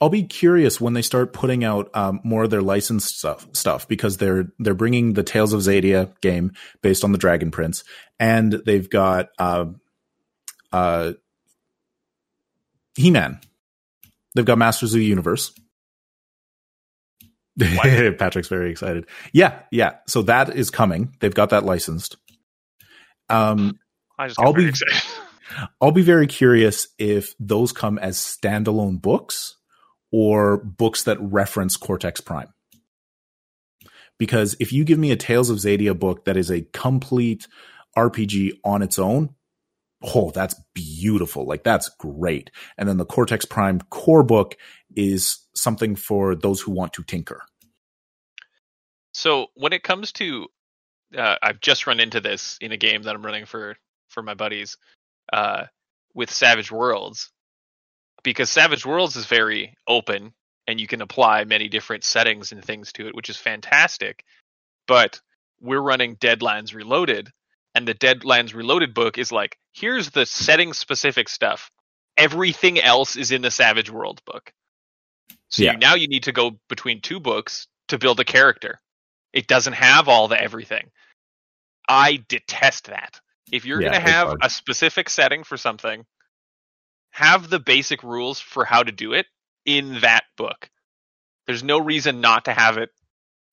I'll 0.00 0.10
be 0.10 0.24
curious 0.24 0.78
when 0.78 0.92
they 0.92 1.00
start 1.00 1.32
putting 1.32 1.64
out 1.64 1.90
um, 1.96 2.20
more 2.22 2.44
of 2.44 2.50
their 2.50 2.60
licensed 2.60 3.18
stuff, 3.18 3.46
stuff 3.52 3.88
because 3.88 4.18
they're 4.18 4.52
they're 4.58 4.74
bringing 4.74 5.14
the 5.14 5.22
Tales 5.22 5.54
of 5.54 5.60
Xadia 5.62 6.12
game 6.20 6.52
based 6.82 7.02
on 7.02 7.12
the 7.12 7.18
Dragon 7.18 7.50
Prince, 7.50 7.82
and 8.20 8.52
they've 8.52 8.90
got 8.90 9.30
uh, 9.38 9.64
uh, 10.70 11.12
He 12.94 13.10
Man. 13.10 13.40
They've 14.34 14.44
got 14.44 14.58
Masters 14.58 14.92
of 14.92 14.98
the 15.00 15.06
Universe. 15.06 15.52
Patrick's 18.18 18.48
very 18.48 18.70
excited. 18.70 19.06
Yeah, 19.32 19.60
yeah. 19.70 19.94
So 20.06 20.22
that 20.22 20.54
is 20.54 20.70
coming. 20.70 21.14
They've 21.20 21.34
got 21.34 21.50
that 21.50 21.64
licensed. 21.64 22.16
Um, 23.28 23.78
I 24.18 24.28
just 24.28 24.40
I'll 24.40 24.52
be- 24.52 24.68
excited. 24.68 25.02
I'll 25.80 25.92
be 25.92 26.02
very 26.02 26.26
curious 26.26 26.88
if 26.98 27.34
those 27.38 27.72
come 27.72 27.98
as 27.98 28.18
standalone 28.18 29.00
books 29.00 29.56
or 30.12 30.58
books 30.58 31.04
that 31.04 31.20
reference 31.20 31.76
Cortex 31.76 32.20
Prime. 32.20 32.52
Because 34.18 34.56
if 34.60 34.72
you 34.72 34.84
give 34.84 34.98
me 34.98 35.12
a 35.12 35.16
Tales 35.16 35.50
of 35.50 35.58
Xadia 35.58 35.98
book 35.98 36.24
that 36.24 36.36
is 36.36 36.50
a 36.50 36.62
complete 36.72 37.46
RPG 37.96 38.58
on 38.64 38.82
its 38.82 38.98
own, 38.98 39.34
oh, 40.02 40.30
that's 40.30 40.54
beautiful. 40.74 41.46
Like 41.46 41.64
that's 41.64 41.88
great. 41.98 42.50
And 42.76 42.88
then 42.88 42.96
the 42.96 43.04
Cortex 43.04 43.44
Prime 43.44 43.80
core 43.90 44.22
book 44.22 44.56
is 44.94 45.38
something 45.56 45.96
for 45.96 46.34
those 46.34 46.60
who 46.60 46.72
want 46.72 46.92
to 46.94 47.02
tinker. 47.02 47.42
So 49.12 49.46
when 49.54 49.72
it 49.72 49.82
comes 49.82 50.12
to, 50.12 50.46
uh, 51.16 51.36
I've 51.42 51.60
just 51.60 51.86
run 51.86 52.00
into 52.00 52.20
this 52.20 52.58
in 52.60 52.72
a 52.72 52.76
game 52.76 53.02
that 53.02 53.14
I'm 53.14 53.24
running 53.24 53.46
for 53.46 53.76
for 54.08 54.22
my 54.22 54.34
buddies 54.34 54.76
uh, 55.32 55.64
with 56.14 56.30
Savage 56.30 56.70
Worlds, 56.70 57.30
because 58.22 58.50
Savage 58.50 58.84
Worlds 58.84 59.16
is 59.16 59.26
very 59.26 59.74
open 59.88 60.32
and 60.66 60.80
you 60.80 60.86
can 60.86 61.00
apply 61.00 61.44
many 61.44 61.68
different 61.68 62.04
settings 62.04 62.52
and 62.52 62.64
things 62.64 62.92
to 62.92 63.06
it, 63.06 63.14
which 63.14 63.30
is 63.30 63.36
fantastic. 63.36 64.24
But 64.86 65.20
we're 65.60 65.80
running 65.80 66.16
Deadlands 66.16 66.74
Reloaded, 66.74 67.30
and 67.74 67.86
the 67.86 67.94
Deadlands 67.94 68.54
Reloaded 68.54 68.94
book 68.94 69.16
is 69.16 69.32
like, 69.32 69.58
here's 69.72 70.10
the 70.10 70.26
setting 70.26 70.72
specific 70.72 71.28
stuff. 71.28 71.70
Everything 72.16 72.80
else 72.80 73.16
is 73.16 73.30
in 73.30 73.42
the 73.42 73.50
Savage 73.50 73.90
World 73.90 74.22
book. 74.24 74.52
So 75.48 75.62
Yeah. 75.62 75.72
you, 75.72 75.78
now 75.78 75.94
you 75.94 76.08
need 76.08 76.24
to 76.24 76.32
go 76.32 76.52
between 76.68 77.00
two 77.00 77.20
books 77.20 77.66
to 77.88 77.98
build 77.98 78.20
a 78.20 78.24
character. 78.24 78.80
It 79.32 79.46
doesn't 79.46 79.74
have 79.74 80.08
all 80.08 80.28
the 80.28 80.40
everything. 80.40 80.90
I 81.88 82.24
detest 82.28 82.86
that. 82.86 83.20
If 83.52 83.64
you're 83.64 83.80
Yeah, 83.80 83.90
going 83.90 84.02
to 84.02 84.08
have 84.08 84.34
a 84.42 84.50
specific 84.50 85.08
setting 85.08 85.44
for 85.44 85.56
something, 85.56 86.04
have 87.10 87.48
the 87.48 87.60
basic 87.60 88.02
rules 88.02 88.40
for 88.40 88.64
how 88.64 88.82
to 88.82 88.92
do 88.92 89.12
it 89.12 89.26
in 89.64 90.00
that 90.00 90.24
book. 90.36 90.68
There's 91.46 91.62
no 91.62 91.78
reason 91.78 92.20
not 92.20 92.46
to 92.46 92.52
have 92.52 92.76
it 92.78 92.90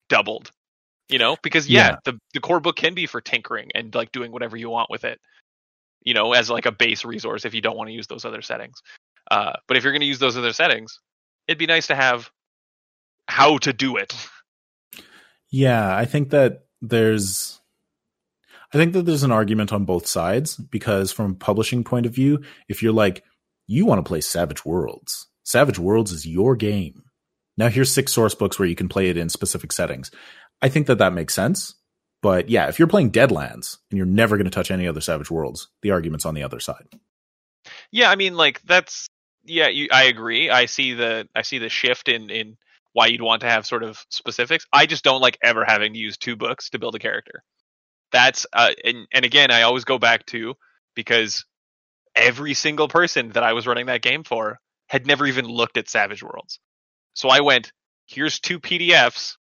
doubled. 0.08 0.50
You 1.08 1.18
know, 1.18 1.36
because 1.42 1.68
yeah, 1.68 1.90
Yeah. 1.90 1.96
the 2.04 2.18
the 2.32 2.40
core 2.40 2.60
book 2.60 2.76
can 2.76 2.94
be 2.94 3.06
for 3.06 3.20
tinkering 3.20 3.70
and 3.74 3.94
like 3.94 4.10
doing 4.10 4.32
whatever 4.32 4.56
you 4.56 4.70
want 4.70 4.90
with 4.90 5.04
it. 5.04 5.20
You 6.02 6.14
know, 6.14 6.32
as 6.32 6.50
like 6.50 6.66
a 6.66 6.72
base 6.72 7.04
resource 7.04 7.44
if 7.44 7.54
you 7.54 7.60
don't 7.60 7.76
want 7.76 7.88
to 7.88 7.94
use 7.94 8.06
those 8.06 8.24
other 8.24 8.42
settings. 8.42 8.80
Uh, 9.30 9.52
but 9.68 9.76
if 9.76 9.84
you're 9.84 9.92
going 9.92 10.00
to 10.00 10.06
use 10.06 10.18
those 10.18 10.36
other 10.36 10.52
settings, 10.52 10.98
it'd 11.46 11.58
be 11.58 11.66
nice 11.66 11.88
to 11.88 11.94
have 11.94 12.30
how 13.28 13.58
to 13.58 13.72
do 13.72 13.96
it. 13.96 14.14
Yeah, 15.50 15.96
I 15.96 16.04
think 16.04 16.30
that 16.30 16.66
there's 16.82 17.60
I 18.72 18.76
think 18.76 18.92
that 18.92 19.06
there's 19.06 19.22
an 19.22 19.32
argument 19.32 19.72
on 19.72 19.84
both 19.84 20.06
sides 20.06 20.56
because 20.56 21.12
from 21.12 21.32
a 21.32 21.36
publishing 21.36 21.84
point 21.84 22.06
of 22.06 22.14
view, 22.14 22.42
if 22.68 22.82
you're 22.82 22.92
like 22.92 23.22
you 23.66 23.86
want 23.86 24.04
to 24.04 24.08
play 24.08 24.20
Savage 24.20 24.64
Worlds, 24.64 25.28
Savage 25.44 25.78
Worlds 25.78 26.12
is 26.12 26.26
your 26.26 26.56
game. 26.56 27.04
Now 27.56 27.68
here's 27.68 27.92
six 27.92 28.12
source 28.12 28.34
books 28.34 28.58
where 28.58 28.68
you 28.68 28.74
can 28.74 28.88
play 28.88 29.08
it 29.08 29.16
in 29.16 29.28
specific 29.28 29.72
settings. 29.72 30.10
I 30.60 30.68
think 30.68 30.86
that 30.88 30.98
that 30.98 31.12
makes 31.12 31.34
sense. 31.34 31.74
But 32.20 32.48
yeah, 32.48 32.68
if 32.68 32.78
you're 32.78 32.88
playing 32.88 33.12
Deadlands 33.12 33.76
and 33.90 33.98
you're 33.98 34.06
never 34.06 34.36
going 34.36 34.46
to 34.46 34.50
touch 34.50 34.70
any 34.70 34.88
other 34.88 35.02
Savage 35.02 35.30
Worlds, 35.30 35.68
the 35.82 35.90
argument's 35.90 36.24
on 36.24 36.34
the 36.34 36.42
other 36.42 36.58
side. 36.58 36.88
Yeah, 37.92 38.10
I 38.10 38.16
mean, 38.16 38.34
like 38.34 38.62
that's 38.62 39.08
yeah, 39.44 39.68
you, 39.68 39.88
I 39.92 40.04
agree. 40.04 40.50
I 40.50 40.66
see 40.66 40.94
the 40.94 41.28
I 41.34 41.42
see 41.42 41.58
the 41.58 41.68
shift 41.68 42.08
in 42.08 42.30
in 42.30 42.56
why 42.92 43.06
you'd 43.06 43.22
want 43.22 43.40
to 43.40 43.48
have 43.48 43.66
sort 43.66 43.82
of 43.82 44.04
specifics. 44.08 44.66
I 44.72 44.86
just 44.86 45.04
don't 45.04 45.20
like 45.20 45.38
ever 45.42 45.64
having 45.64 45.92
to 45.92 45.98
use 45.98 46.16
two 46.16 46.36
books 46.36 46.70
to 46.70 46.78
build 46.78 46.94
a 46.94 47.00
character. 47.00 47.42
That's 48.12 48.46
uh, 48.52 48.70
and 48.84 49.06
and 49.12 49.24
again, 49.24 49.50
I 49.50 49.62
always 49.62 49.84
go 49.84 49.98
back 49.98 50.26
to 50.26 50.54
because 50.94 51.44
every 52.14 52.54
single 52.54 52.88
person 52.88 53.30
that 53.30 53.42
I 53.42 53.52
was 53.52 53.66
running 53.66 53.86
that 53.86 54.02
game 54.02 54.24
for 54.24 54.60
had 54.88 55.06
never 55.06 55.26
even 55.26 55.46
looked 55.46 55.76
at 55.76 55.88
Savage 55.88 56.22
Worlds. 56.22 56.60
So 57.14 57.28
I 57.28 57.40
went, 57.40 57.72
here's 58.06 58.40
two 58.40 58.60
PDFs. 58.60 59.36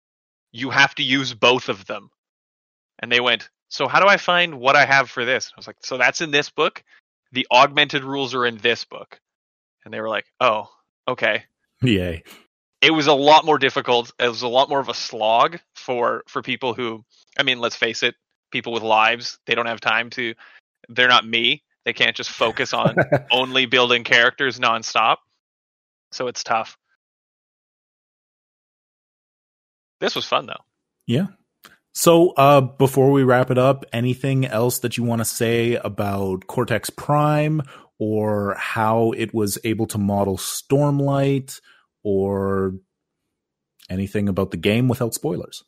You 0.51 0.69
have 0.69 0.95
to 0.95 1.03
use 1.03 1.33
both 1.33 1.69
of 1.69 1.85
them. 1.85 2.09
And 2.99 3.11
they 3.11 3.19
went, 3.19 3.49
so 3.69 3.87
how 3.87 3.99
do 3.99 4.07
I 4.07 4.17
find 4.17 4.59
what 4.59 4.75
I 4.75 4.85
have 4.85 5.09
for 5.09 5.25
this? 5.25 5.51
I 5.53 5.57
was 5.57 5.67
like, 5.67 5.77
so 5.81 5.97
that's 5.97 6.21
in 6.21 6.31
this 6.31 6.49
book. 6.49 6.83
The 7.31 7.47
augmented 7.51 8.03
rules 8.03 8.35
are 8.35 8.45
in 8.45 8.57
this 8.57 8.85
book. 8.85 9.19
And 9.83 9.93
they 9.93 9.99
were 10.01 10.09
like, 10.09 10.25
oh, 10.39 10.69
okay. 11.07 11.43
Yay. 11.81 12.23
It 12.81 12.91
was 12.91 13.07
a 13.07 13.13
lot 13.13 13.45
more 13.45 13.57
difficult. 13.57 14.11
It 14.19 14.27
was 14.27 14.41
a 14.41 14.47
lot 14.47 14.69
more 14.69 14.79
of 14.79 14.89
a 14.89 14.93
slog 14.93 15.59
for 15.75 16.23
for 16.27 16.41
people 16.41 16.73
who 16.73 17.03
I 17.37 17.43
mean, 17.43 17.59
let's 17.59 17.75
face 17.75 18.03
it, 18.03 18.15
people 18.51 18.73
with 18.73 18.83
lives, 18.83 19.37
they 19.45 19.55
don't 19.55 19.67
have 19.67 19.81
time 19.81 20.09
to 20.11 20.33
they're 20.89 21.07
not 21.07 21.25
me. 21.25 21.63
They 21.85 21.93
can't 21.93 22.15
just 22.15 22.29
focus 22.29 22.73
on 22.73 22.95
only 23.31 23.65
building 23.65 24.03
characters 24.03 24.59
nonstop. 24.59 25.17
So 26.11 26.27
it's 26.27 26.43
tough. 26.43 26.77
This 29.99 30.15
was 30.15 30.25
fun 30.25 30.47
though. 30.47 30.63
Yeah. 31.05 31.27
So, 31.93 32.29
uh, 32.31 32.61
before 32.61 33.11
we 33.11 33.23
wrap 33.23 33.51
it 33.51 33.57
up, 33.57 33.83
anything 33.91 34.45
else 34.45 34.79
that 34.79 34.95
you 34.95 35.03
want 35.03 35.19
to 35.19 35.25
say 35.25 35.75
about 35.75 36.47
Cortex 36.47 36.89
Prime 36.89 37.63
or 38.01 38.55
how 38.57 39.11
it 39.11 39.31
was 39.31 39.59
able 39.63 39.85
to 39.85 39.99
model 39.99 40.35
Stormlight 40.35 41.61
or 42.01 42.73
anything 43.91 44.27
about 44.27 44.49
the 44.49 44.57
game 44.57 44.87
without 44.87 45.13
spoilers? 45.13 45.63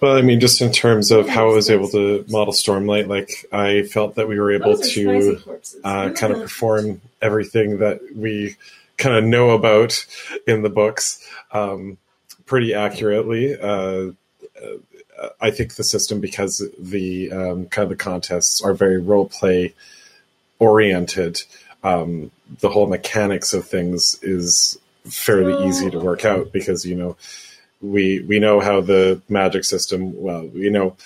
Well, 0.00 0.16
I 0.16 0.22
mean, 0.22 0.40
just 0.40 0.62
in 0.62 0.72
terms 0.72 1.10
of 1.10 1.28
how 1.28 1.50
I 1.50 1.52
was 1.52 1.68
able 1.68 1.90
to 1.90 2.24
model 2.30 2.54
Stormlight, 2.54 3.08
like 3.08 3.44
I 3.52 3.82
felt 3.82 4.14
that 4.14 4.26
we 4.26 4.40
were 4.40 4.52
able 4.52 4.78
to 4.78 5.60
uh, 5.84 6.10
kind 6.12 6.32
of 6.32 6.40
perform 6.40 7.02
everything 7.20 7.80
that 7.80 8.00
we 8.16 8.56
kind 8.96 9.14
of 9.14 9.22
know 9.22 9.50
about 9.50 10.06
in 10.46 10.62
the 10.62 10.70
books 10.70 11.22
um, 11.52 11.98
pretty 12.46 12.72
accurately. 12.72 13.54
Uh, 13.54 14.12
I 15.42 15.50
think 15.50 15.74
the 15.74 15.84
system, 15.84 16.20
because 16.20 16.66
the 16.78 17.30
um, 17.32 17.66
kind 17.66 17.82
of 17.82 17.90
the 17.90 18.02
contests 18.02 18.62
are 18.62 18.72
very 18.72 18.96
role 18.96 19.28
play 19.28 19.74
oriented, 20.58 21.42
um, 21.82 22.30
the 22.60 22.68
whole 22.68 22.86
mechanics 22.86 23.54
of 23.54 23.66
things 23.66 24.18
is 24.22 24.78
fairly 25.04 25.66
easy 25.66 25.90
to 25.90 25.98
work 25.98 26.24
out 26.24 26.52
because 26.52 26.84
you 26.84 26.94
know 26.94 27.16
we 27.80 28.20
we 28.20 28.38
know 28.38 28.60
how 28.60 28.80
the 28.80 29.20
magic 29.28 29.64
system. 29.64 30.20
Well, 30.20 30.46
we 30.46 30.70
know 30.70 30.96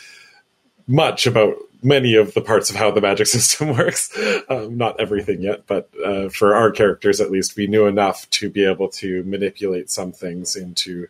much 0.87 1.27
about 1.27 1.57
many 1.83 2.15
of 2.15 2.33
the 2.35 2.41
parts 2.41 2.71
of 2.71 2.77
how 2.77 2.91
the 2.91 3.01
magic 3.01 3.27
system 3.39 3.77
works. 3.77 4.17
Um, 4.49 4.77
not 4.77 5.01
everything 5.01 5.43
yet, 5.43 5.67
but 5.67 5.91
uh, 6.05 6.29
for 6.29 6.55
our 6.55 6.71
characters 6.71 7.21
at 7.21 7.31
least, 7.31 7.57
we 7.57 7.67
knew 7.67 7.87
enough 7.87 8.29
to 8.31 8.49
be 8.49 8.65
able 8.65 8.89
to 8.89 9.23
manipulate 9.25 9.91
some 9.91 10.13
things 10.13 10.57
into 10.57 11.09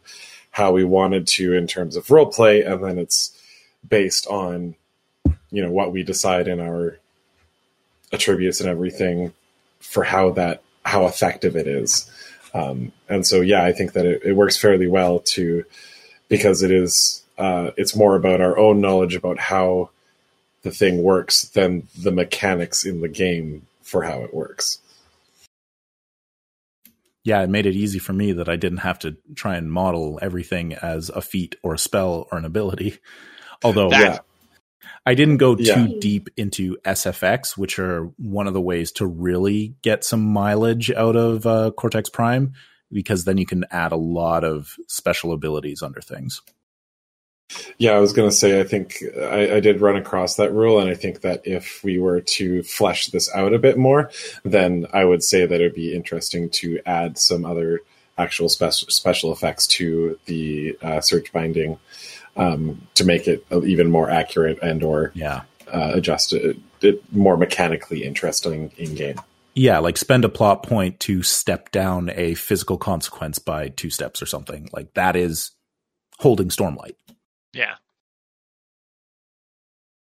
how 0.50 0.72
we 0.72 0.84
wanted 0.84 1.26
to 1.26 1.54
in 1.54 1.66
terms 1.66 1.96
of 1.96 2.10
role 2.10 2.26
play, 2.26 2.62
and 2.62 2.84
then 2.84 2.98
it's 2.98 3.38
based 3.88 4.26
on 4.26 4.74
you 5.50 5.62
know 5.62 5.70
what 5.70 5.92
we 5.92 6.02
decide 6.02 6.48
in 6.48 6.60
our 6.60 6.98
attributes 8.12 8.60
and 8.60 8.68
everything 8.68 9.32
for 9.80 10.04
how 10.04 10.30
that 10.30 10.62
how 10.84 11.06
effective 11.06 11.56
it 11.56 11.66
is. 11.66 12.10
Um, 12.54 12.92
and 13.08 13.26
so, 13.26 13.40
yeah, 13.40 13.64
I 13.64 13.72
think 13.72 13.92
that 13.92 14.04
it, 14.04 14.22
it, 14.24 14.32
works 14.34 14.58
fairly 14.58 14.86
well 14.86 15.20
to 15.20 15.64
because 16.28 16.62
it 16.62 16.70
is 16.70 17.22
uh, 17.38 17.70
it's 17.76 17.96
more 17.96 18.14
about 18.14 18.40
our 18.40 18.58
own 18.58 18.80
knowledge 18.80 19.14
about 19.14 19.38
how 19.38 19.90
the 20.62 20.70
thing 20.70 21.02
works 21.02 21.42
than 21.42 21.88
the 21.98 22.12
mechanics 22.12 22.84
in 22.84 23.00
the 23.00 23.08
game 23.08 23.66
for 23.82 24.02
how 24.02 24.22
it 24.22 24.34
works. 24.34 24.78
Yeah, 27.24 27.42
it 27.42 27.50
made 27.50 27.66
it 27.66 27.76
easy 27.76 27.98
for 27.98 28.12
me 28.12 28.32
that 28.32 28.48
I 28.48 28.56
didn't 28.56 28.78
have 28.78 28.98
to 29.00 29.16
try 29.34 29.56
and 29.56 29.70
model 29.70 30.18
everything 30.20 30.74
as 30.74 31.08
a 31.08 31.20
feat 31.22 31.54
or 31.62 31.74
a 31.74 31.78
spell 31.78 32.26
or 32.32 32.38
an 32.38 32.44
ability. 32.44 32.98
Although, 33.62 33.90
that, 33.90 34.00
yeah. 34.00 34.18
I 35.04 35.14
didn't 35.14 35.38
go 35.38 35.56
yeah. 35.58 35.74
too 35.74 36.00
deep 36.00 36.28
into 36.36 36.76
SFX, 36.84 37.56
which 37.56 37.78
are 37.78 38.04
one 38.18 38.46
of 38.46 38.54
the 38.54 38.60
ways 38.60 38.92
to 38.92 39.06
really 39.06 39.74
get 39.82 40.04
some 40.04 40.22
mileage 40.22 40.90
out 40.92 41.16
of 41.16 41.44
uh, 41.46 41.72
Cortex 41.72 42.08
Prime, 42.08 42.52
because 42.92 43.24
then 43.24 43.38
you 43.38 43.46
can 43.46 43.64
add 43.70 43.92
a 43.92 43.96
lot 43.96 44.44
of 44.44 44.76
special 44.86 45.32
abilities 45.32 45.82
under 45.82 46.00
things. 46.00 46.40
Yeah, 47.76 47.92
I 47.92 48.00
was 48.00 48.12
going 48.12 48.30
to 48.30 48.34
say, 48.34 48.60
I 48.60 48.64
think 48.64 49.02
I, 49.20 49.56
I, 49.56 49.60
did 49.60 49.82
run 49.82 49.96
across 49.96 50.36
that 50.36 50.52
rule, 50.52 50.78
and 50.78 50.88
I 50.88 50.94
think 50.94 51.20
that 51.20 51.42
if 51.44 51.82
we 51.84 51.98
were 51.98 52.20
to 52.20 52.62
flesh 52.62 53.08
this 53.08 53.28
out 53.34 53.52
a 53.52 53.58
bit 53.58 53.76
more, 53.76 54.10
then 54.42 54.86
I 54.92 55.04
would 55.04 55.22
say 55.22 55.44
that 55.44 55.60
it 55.60 55.64
would 55.64 55.74
be 55.74 55.94
interesting 55.94 56.48
to 56.50 56.80
add 56.86 57.18
some 57.18 57.44
other 57.44 57.80
actual 58.16 58.48
special 58.48 58.88
special 58.88 59.32
effects 59.32 59.66
to 59.66 60.18
the 60.26 60.76
uh, 60.82 61.00
surge 61.00 61.32
binding 61.32 61.78
um, 62.36 62.86
to 62.94 63.04
make 63.04 63.28
it 63.28 63.44
even 63.50 63.90
more 63.90 64.10
accurate 64.10 64.58
and 64.62 64.82
or 64.82 65.12
yeah 65.14 65.42
uh, 65.72 65.92
adjust 65.94 66.32
it, 66.32 66.58
it 66.80 67.02
more 67.12 67.36
mechanically 67.36 68.04
interesting 68.04 68.72
in 68.76 68.94
game. 68.94 69.20
Yeah, 69.54 69.78
like 69.78 69.96
spend 69.96 70.24
a 70.24 70.28
plot 70.28 70.62
point 70.62 71.00
to 71.00 71.22
step 71.22 71.70
down 71.70 72.10
a 72.14 72.34
physical 72.34 72.78
consequence 72.78 73.38
by 73.38 73.68
two 73.68 73.90
steps 73.90 74.22
or 74.22 74.26
something. 74.26 74.70
Like 74.72 74.94
that 74.94 75.16
is 75.16 75.50
holding 76.18 76.48
Stormlight. 76.48 76.94
Yeah. 77.52 77.74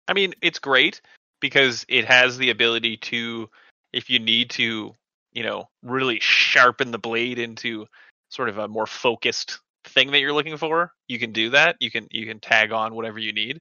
I 0.06 0.12
mean, 0.12 0.34
it's 0.42 0.58
great 0.58 1.00
because 1.40 1.84
it 1.88 2.04
has 2.06 2.38
the 2.38 2.50
ability 2.50 2.98
to, 2.98 3.48
if 3.92 4.10
you 4.10 4.18
need 4.18 4.50
to, 4.50 4.94
you 5.32 5.42
know, 5.42 5.68
really 5.82 6.18
sharpen 6.20 6.90
the 6.90 6.98
blade 6.98 7.38
into 7.38 7.86
sort 8.30 8.48
of 8.48 8.58
a 8.58 8.68
more 8.68 8.86
focused 8.86 9.60
thing 9.88 10.10
that 10.12 10.20
you're 10.20 10.32
looking 10.32 10.56
for, 10.56 10.92
you 11.06 11.18
can 11.18 11.32
do 11.32 11.50
that. 11.50 11.76
You 11.80 11.90
can 11.90 12.06
you 12.10 12.26
can 12.26 12.40
tag 12.40 12.72
on 12.72 12.94
whatever 12.94 13.18
you 13.18 13.32
need. 13.32 13.60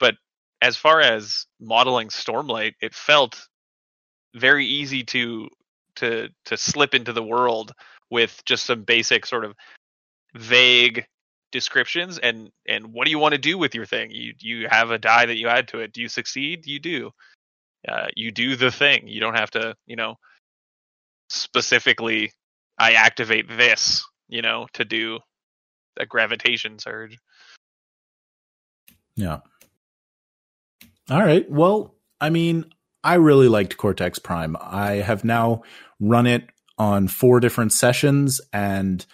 But 0.00 0.16
as 0.60 0.76
far 0.76 1.00
as 1.00 1.46
modeling 1.60 2.08
Stormlight, 2.08 2.74
it 2.80 2.94
felt 2.94 3.40
very 4.34 4.66
easy 4.66 5.04
to 5.04 5.48
to 5.96 6.28
to 6.46 6.56
slip 6.56 6.94
into 6.94 7.12
the 7.12 7.22
world 7.22 7.72
with 8.10 8.40
just 8.44 8.66
some 8.66 8.82
basic 8.82 9.26
sort 9.26 9.44
of 9.44 9.54
vague 10.34 11.06
descriptions 11.50 12.18
and 12.18 12.50
and 12.68 12.92
what 12.92 13.06
do 13.06 13.10
you 13.10 13.18
want 13.18 13.32
to 13.32 13.38
do 13.38 13.58
with 13.58 13.74
your 13.74 13.86
thing? 13.86 14.10
You 14.10 14.34
you 14.40 14.68
have 14.68 14.90
a 14.90 14.98
die 14.98 15.26
that 15.26 15.38
you 15.38 15.48
add 15.48 15.68
to 15.68 15.80
it. 15.80 15.92
Do 15.92 16.02
you 16.02 16.08
succeed? 16.08 16.66
You 16.66 16.78
do. 16.78 17.10
Uh, 17.88 18.08
you 18.16 18.32
do 18.32 18.56
the 18.56 18.70
thing. 18.70 19.06
You 19.08 19.20
don't 19.20 19.36
have 19.36 19.50
to 19.52 19.74
you 19.86 19.96
know 19.96 20.16
specifically 21.28 22.32
i 22.78 22.92
activate 22.92 23.48
this 23.48 24.06
you 24.28 24.42
know 24.42 24.66
to 24.72 24.84
do 24.84 25.18
a 25.98 26.06
gravitation 26.06 26.78
surge. 26.78 27.18
Yeah. 29.16 29.40
All 31.10 31.22
right. 31.22 31.50
Well, 31.50 31.94
I 32.20 32.30
mean, 32.30 32.66
I 33.02 33.14
really 33.14 33.48
liked 33.48 33.76
Cortex 33.76 34.18
Prime. 34.18 34.56
I 34.60 34.92
have 34.96 35.24
now 35.24 35.62
run 36.00 36.26
it 36.26 36.48
on 36.76 37.08
four 37.08 37.40
different 37.40 37.72
sessions, 37.72 38.40
and 38.52 39.04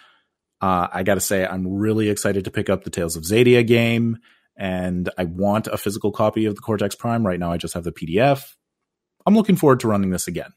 uh, 0.61 0.87
I 0.91 1.03
got 1.03 1.15
to 1.15 1.21
say, 1.21 1.45
I'm 1.45 1.67
really 1.67 2.09
excited 2.09 2.45
to 2.45 2.51
pick 2.51 2.69
up 2.69 2.83
the 2.83 2.89
Tales 2.89 3.15
of 3.15 3.23
Xadia 3.23 3.65
game, 3.65 4.19
and 4.57 5.09
I 5.17 5.23
want 5.25 5.67
a 5.67 5.77
physical 5.77 6.11
copy 6.11 6.45
of 6.45 6.55
the 6.55 6.61
Cortex 6.61 6.95
Prime. 6.95 7.25
Right 7.25 7.39
now, 7.39 7.51
I 7.51 7.57
just 7.57 7.73
have 7.73 7.83
the 7.83 7.91
PDF. 7.91 8.53
I'm 9.25 9.35
looking 9.35 9.55
forward 9.55 9.79
to 9.81 9.87
running 9.87 10.11
this 10.11 10.27
again. 10.27 10.53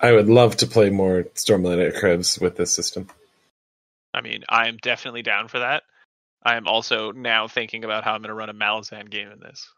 I 0.00 0.12
would 0.12 0.28
love 0.28 0.56
to 0.58 0.66
play 0.66 0.90
more 0.90 1.24
Stormlight 1.34 1.94
Archives 1.94 2.38
with 2.38 2.56
this 2.56 2.72
system. 2.72 3.08
I 4.12 4.20
mean, 4.20 4.44
I 4.48 4.68
am 4.68 4.76
definitely 4.78 5.22
down 5.22 5.48
for 5.48 5.60
that. 5.60 5.84
I 6.42 6.56
am 6.56 6.66
also 6.66 7.12
now 7.12 7.48
thinking 7.48 7.84
about 7.84 8.04
how 8.04 8.14
I'm 8.14 8.22
going 8.22 8.28
to 8.28 8.34
run 8.34 8.48
a 8.48 8.54
Malazan 8.54 9.10
game 9.10 9.30
in 9.30 9.40
this. 9.40 9.68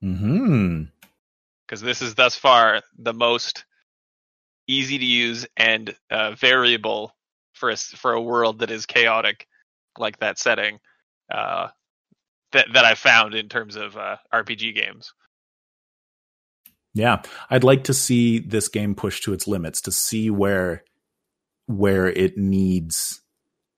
Hmm. 0.00 0.84
Because 1.66 1.80
this 1.80 2.02
is 2.02 2.14
thus 2.14 2.36
far 2.36 2.82
the 2.98 3.14
most 3.14 3.64
easy 4.66 4.98
to 4.98 5.04
use 5.04 5.46
and 5.56 5.94
uh, 6.10 6.32
variable 6.32 7.14
for 7.52 7.70
a, 7.70 7.76
for 7.76 8.12
a 8.12 8.22
world 8.22 8.60
that 8.60 8.70
is 8.70 8.86
chaotic 8.86 9.46
like 9.98 10.18
that 10.18 10.38
setting 10.38 10.78
uh, 11.32 11.68
that 12.52 12.66
that 12.72 12.84
I 12.84 12.94
found 12.94 13.34
in 13.34 13.48
terms 13.48 13.76
of 13.76 13.96
uh, 13.96 14.16
RPG 14.32 14.74
games. 14.74 15.12
Yeah, 16.94 17.22
I'd 17.50 17.64
like 17.64 17.84
to 17.84 17.94
see 17.94 18.38
this 18.38 18.68
game 18.68 18.94
pushed 18.94 19.24
to 19.24 19.32
its 19.32 19.46
limits 19.46 19.80
to 19.82 19.92
see 19.92 20.30
where 20.30 20.84
where 21.66 22.06
it 22.06 22.36
needs 22.36 23.20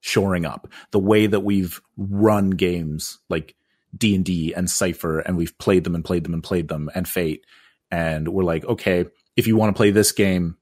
shoring 0.07 0.45
up 0.45 0.67
the 0.91 0.99
way 0.99 1.27
that 1.27 1.41
we've 1.41 1.81
run 1.97 2.49
games 2.51 3.19
like 3.29 3.55
d&d 3.97 4.53
and 4.53 4.69
cypher 4.69 5.19
and 5.19 5.35
we've 5.37 5.57
played 5.57 5.83
them 5.83 5.95
and 5.95 6.05
played 6.05 6.23
them 6.23 6.33
and 6.33 6.43
played 6.43 6.67
them 6.67 6.89
and 6.95 7.07
fate 7.07 7.45
and 7.91 8.27
we're 8.29 8.43
like 8.43 8.63
okay 8.65 9.05
if 9.35 9.47
you 9.47 9.55
want 9.57 9.69
to 9.73 9.77
play 9.77 9.91
this 9.91 10.11
game 10.11 10.55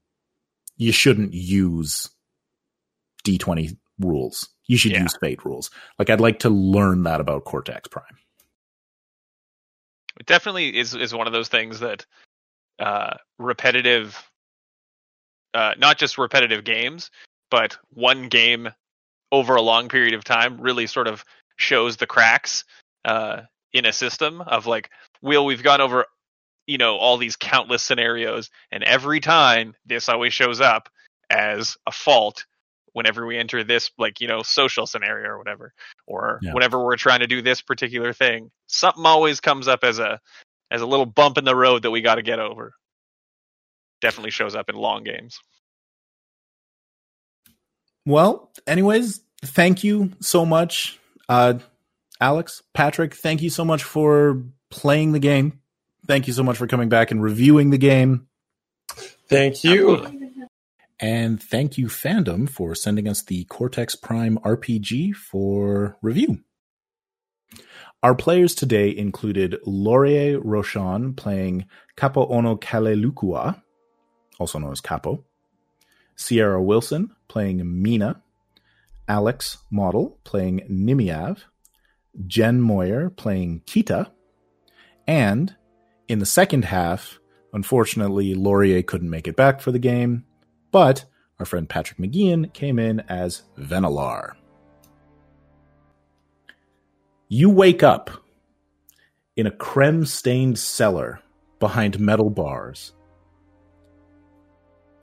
you 0.76 0.92
shouldn't 0.92 1.32
use 1.32 2.10
d20 3.24 3.76
rules. 3.98 4.48
You 4.66 4.76
should 4.76 4.92
Yeah. 4.92 5.02
use 5.02 5.16
fate 5.20 5.44
rules. 5.44 5.70
Like 5.98 6.10
I'd 6.10 6.20
like 6.20 6.40
to 6.40 6.50
learn 6.50 7.04
that 7.04 7.20
about 7.20 7.44
Cortex 7.44 7.88
Prime. 7.88 8.18
It 10.20 10.26
definitely 10.26 10.76
is 10.76 10.94
is 10.94 11.14
one 11.14 11.26
of 11.26 11.32
those 11.32 11.48
things 11.48 11.80
that 11.80 12.04
uh, 12.78 13.14
repetitive, 13.38 14.30
uh, 15.54 15.74
not 15.78 15.96
just 15.98 16.18
repetitive 16.18 16.62
games, 16.64 17.10
but 17.50 17.78
one 17.88 18.28
game 18.28 18.68
over 19.36 19.54
a 19.54 19.62
long 19.62 19.88
period 19.88 20.14
of 20.14 20.24
time 20.24 20.60
really 20.60 20.86
sort 20.86 21.08
of 21.08 21.24
shows 21.56 21.96
the 21.96 22.06
cracks 22.06 22.64
uh, 23.04 23.42
in 23.72 23.86
a 23.86 23.92
system 23.92 24.40
of 24.40 24.66
like, 24.66 24.90
well, 25.22 25.44
we've 25.44 25.62
gone 25.62 25.80
over, 25.80 26.06
you 26.66 26.78
know, 26.78 26.96
all 26.96 27.18
these 27.18 27.36
countless 27.36 27.82
scenarios, 27.82 28.50
and 28.72 28.82
every 28.82 29.20
time 29.20 29.74
this 29.84 30.08
always 30.08 30.32
shows 30.32 30.60
up 30.60 30.88
as 31.30 31.76
a 31.86 31.92
fault 31.92 32.46
whenever 32.92 33.26
we 33.26 33.36
enter 33.36 33.62
this 33.62 33.90
like 33.98 34.20
you 34.22 34.28
know 34.28 34.42
social 34.42 34.86
scenario 34.86 35.28
or 35.28 35.38
whatever 35.38 35.74
or 36.06 36.38
Yeah. 36.42 36.54
whenever 36.54 36.82
we're 36.82 36.96
trying 36.96 37.20
to 37.20 37.26
do 37.26 37.42
this 37.42 37.60
particular 37.60 38.12
thing 38.12 38.50
something 38.68 39.04
always 39.04 39.40
comes 39.40 39.68
up 39.68 39.82
as 39.82 39.98
a 39.98 40.18
as 40.70 40.80
a 40.80 40.86
little 40.86 41.04
bump 41.04 41.36
in 41.36 41.44
the 41.44 41.54
road 41.54 41.82
that 41.82 41.90
we 41.90 42.00
got 42.00 42.14
to 42.14 42.22
get 42.22 42.38
over 42.38 42.72
definitely 44.00 44.30
shows 44.30 44.54
up 44.54 44.70
in 44.70 44.76
long 44.76 45.02
games 45.02 45.40
Well, 48.06 48.52
anyways, 48.68 49.20
thank 49.44 49.84
you 49.84 50.12
so 50.20 50.46
much, 50.46 50.98
uh, 51.28 51.54
Alex, 52.20 52.62
Patrick. 52.74 53.14
Thank 53.14 53.42
you 53.42 53.50
so 53.50 53.64
much 53.64 53.82
for 53.82 54.42
playing 54.70 55.12
the 55.12 55.18
game. 55.18 55.60
Thank 56.06 56.26
you 56.26 56.32
so 56.32 56.42
much 56.42 56.56
for 56.56 56.66
coming 56.66 56.88
back 56.88 57.10
and 57.10 57.22
reviewing 57.22 57.70
the 57.70 57.78
game. 57.78 58.28
Thank 59.28 59.64
you. 59.64 60.06
And 60.98 61.42
thank 61.42 61.76
you, 61.76 61.88
fandom, 61.88 62.48
for 62.48 62.74
sending 62.74 63.06
us 63.06 63.22
the 63.22 63.44
Cortex 63.44 63.96
Prime 63.96 64.38
RPG 64.38 65.14
for 65.14 65.98
review. 66.00 66.42
Our 68.02 68.14
players 68.14 68.54
today 68.54 68.96
included 68.96 69.58
Laurier 69.66 70.40
Roshan 70.40 71.14
playing 71.14 71.66
Capo 71.96 72.26
Ono 72.28 72.56
Kalelukua, 72.56 73.60
also 74.38 74.58
known 74.58 74.72
as 74.72 74.80
Capo, 74.80 75.24
Sierra 76.14 76.62
Wilson 76.62 77.10
playing 77.28 77.82
Mina, 77.82 78.22
Alex 79.08 79.58
Model 79.70 80.18
playing 80.24 80.60
Nimiav, 80.70 81.44
Jen 82.26 82.60
Moyer 82.60 83.10
playing 83.10 83.62
Kita, 83.66 84.10
and 85.06 85.54
in 86.08 86.18
the 86.18 86.26
second 86.26 86.64
half, 86.64 87.18
unfortunately, 87.52 88.34
Laurier 88.34 88.82
couldn't 88.82 89.10
make 89.10 89.28
it 89.28 89.36
back 89.36 89.60
for 89.60 89.72
the 89.72 89.78
game, 89.78 90.24
but 90.70 91.04
our 91.38 91.46
friend 91.46 91.68
Patrick 91.68 91.98
McGeehan 91.98 92.52
came 92.52 92.78
in 92.78 93.00
as 93.08 93.42
Venelar. 93.58 94.32
You 97.28 97.50
wake 97.50 97.82
up 97.82 98.10
in 99.36 99.46
a 99.46 99.50
crem 99.50 100.06
stained 100.06 100.58
cellar 100.58 101.20
behind 101.58 101.98
metal 101.98 102.30
bars. 102.30 102.92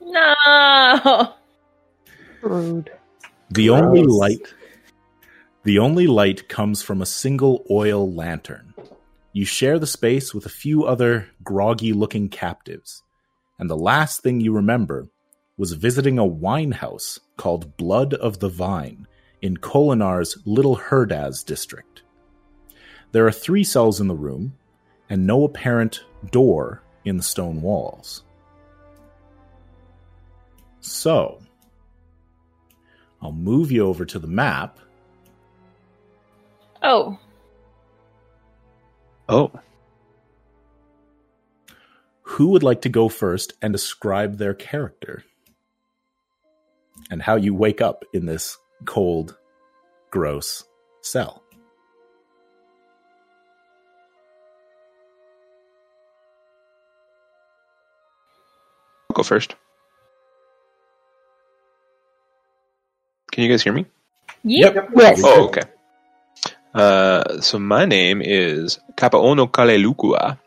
No. 0.01 1.33
Rude. 2.41 2.91
The 3.55 3.69
only 3.69 4.01
light 4.01 4.51
the 5.63 5.77
only 5.77 6.07
light 6.07 6.49
comes 6.49 6.81
from 6.81 7.03
a 7.03 7.05
single 7.05 7.63
oil 7.69 8.11
lantern. 8.11 8.73
You 9.31 9.45
share 9.45 9.77
the 9.77 9.85
space 9.85 10.33
with 10.33 10.47
a 10.47 10.57
few 10.63 10.85
other 10.85 11.27
groggy 11.43 11.93
looking 11.93 12.29
captives, 12.29 13.03
and 13.59 13.69
the 13.69 13.77
last 13.77 14.23
thing 14.23 14.41
you 14.41 14.53
remember 14.53 15.07
was 15.55 15.73
visiting 15.73 16.17
a 16.17 16.25
wine 16.25 16.71
house 16.71 17.19
called 17.37 17.77
Blood 17.77 18.15
of 18.15 18.39
the 18.39 18.49
Vine 18.49 19.05
in 19.39 19.57
Kholinar's 19.57 20.35
Little 20.45 20.77
Herdaz 20.77 21.45
district. 21.45 22.01
There 23.11 23.27
are 23.27 23.31
three 23.31 23.63
cells 23.63 24.01
in 24.01 24.07
the 24.07 24.15
room, 24.15 24.57
and 25.11 25.27
no 25.27 25.43
apparent 25.43 26.03
door 26.31 26.81
in 27.05 27.17
the 27.17 27.23
stone 27.23 27.61
walls. 27.61 28.23
So, 30.79 31.42
I'll 33.23 33.31
move 33.31 33.71
you 33.71 33.87
over 33.87 34.03
to 34.05 34.19
the 34.19 34.27
map. 34.27 34.79
Oh, 36.81 37.17
oh 39.29 39.51
Who 42.23 42.49
would 42.49 42.63
like 42.63 42.81
to 42.81 42.89
go 42.89 43.07
first 43.07 43.53
and 43.61 43.71
describe 43.71 44.37
their 44.37 44.53
character? 44.53 45.23
And 47.09 47.21
how 47.21 47.37
you 47.37 47.55
wake 47.55 47.79
up 47.79 48.03
in 48.13 48.25
this 48.25 48.57
cold, 48.85 49.37
gross 50.11 50.65
cell? 51.01 51.43
I'll 59.09 59.15
go 59.15 59.23
first. 59.23 59.55
Can 63.33 63.43
you 63.43 63.49
guys 63.49 63.63
hear 63.63 63.73
me? 63.73 63.85
yep. 64.43 64.89
Yes. 64.95 65.21
Oh, 65.23 65.45
okay. 65.47 65.63
Uh, 66.73 67.41
so 67.41 67.57
my 67.57 67.85
name 67.85 68.21
is 68.21 68.77
Kapaono 68.95 69.47
Kalelukua, 69.49 70.37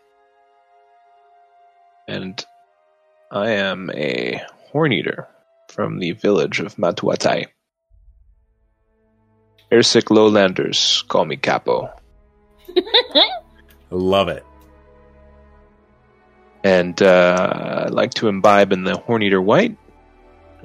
and 2.07 2.45
I 3.33 3.51
am 3.51 3.91
a 3.93 4.41
horn 4.71 4.93
eater 4.93 5.27
from 5.69 5.99
the 5.99 6.13
village 6.13 6.61
of 6.61 6.77
Matuatai. 6.77 7.47
Airsick 9.73 10.11
lowlanders 10.11 11.03
call 11.09 11.25
me 11.25 11.37
Capo, 11.37 11.91
Love 13.91 14.29
it. 14.29 14.45
and 16.63 17.03
uh, 17.03 17.85
I 17.87 17.89
like 17.89 18.15
to 18.15 18.29
imbibe 18.29 18.73
in 18.73 18.85
the 18.85 18.97
horn 18.97 19.25
eater 19.25 19.43
white. 19.43 19.77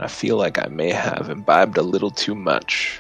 And 0.02 0.10
I 0.10 0.12
feel 0.12 0.36
like 0.36 0.58
I 0.58 0.68
may 0.68 0.90
have 0.90 1.30
imbibed 1.30 1.78
a 1.78 1.84
little 1.84 2.10
too 2.10 2.34
much. 2.34 3.00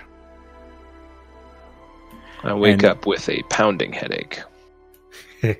I 2.44 2.54
wake 2.54 2.74
And- 2.74 2.86
up 2.86 3.08
with 3.08 3.28
a 3.28 3.42
pounding 3.50 3.92
headache. 3.92 4.40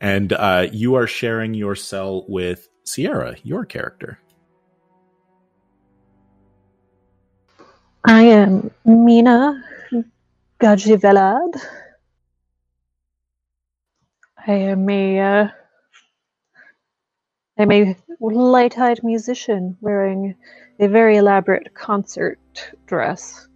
and 0.00 0.32
uh, 0.32 0.66
you 0.72 0.96
are 0.96 1.06
sharing 1.06 1.54
your 1.54 1.76
cell 1.76 2.24
with 2.26 2.68
Sierra, 2.82 3.36
your 3.44 3.64
character. 3.64 4.18
I 8.04 8.22
am 8.24 8.72
Mina 8.84 9.62
Gajivelad. 10.60 11.62
I 14.48 14.52
am 14.52 14.90
a 14.90 15.20
uh, 15.20 15.48
I'm 17.58 17.70
a 17.70 17.96
light-eyed 18.20 19.04
musician 19.04 19.76
wearing 19.80 20.34
a 20.80 20.88
very 20.88 21.16
elaborate 21.16 21.74
concert 21.74 22.38
dress. 22.86 23.46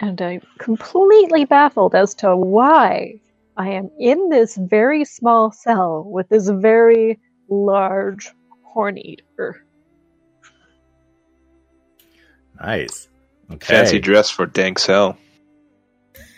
And 0.00 0.20
I'm 0.20 0.42
completely 0.58 1.44
baffled 1.44 1.94
as 1.94 2.14
to 2.16 2.36
why 2.36 3.20
I 3.56 3.70
am 3.70 3.90
in 3.98 4.28
this 4.28 4.56
very 4.56 5.04
small 5.04 5.50
cell 5.50 6.04
with 6.06 6.28
this 6.28 6.48
very 6.48 7.18
large 7.48 8.30
horn 8.62 8.98
eater. 8.98 9.64
Nice. 12.60 13.08
Okay. 13.50 13.74
Fancy 13.74 13.98
dress 13.98 14.30
for 14.30 14.46
dank 14.46 14.78
cell. 14.78 15.16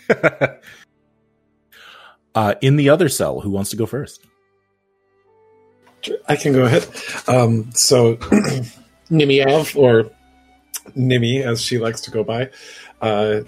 uh, 2.35 2.55
in 2.61 2.77
the 2.77 2.89
other 2.89 3.09
cell, 3.09 3.41
who 3.41 3.49
wants 3.49 3.69
to 3.71 3.75
go 3.75 3.85
first? 3.85 4.25
I 6.27 6.35
can 6.35 6.53
go 6.53 6.65
ahead. 6.65 6.87
Um, 7.27 7.71
so, 7.73 8.15
Nimiav, 9.11 9.75
or 9.75 10.11
Nimi, 10.95 11.41
as 11.41 11.61
she 11.61 11.77
likes 11.77 12.01
to 12.01 12.11
go 12.11 12.23
by, 12.23 12.49
uh, 13.01 13.41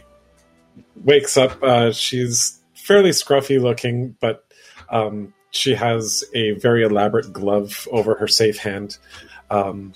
wakes 1.04 1.38
up. 1.38 1.62
Uh, 1.62 1.92
she's 1.92 2.60
fairly 2.74 3.12
scruffy 3.12 3.62
looking, 3.62 4.16
but 4.20 4.46
um, 4.90 5.34
she 5.52 5.76
has 5.76 6.24
a 6.34 6.52
very 6.52 6.84
elaborate 6.84 7.32
glove 7.32 7.88
over 7.92 8.16
her 8.16 8.28
safe 8.28 8.58
hand. 8.58 8.98
Um, 9.50 9.94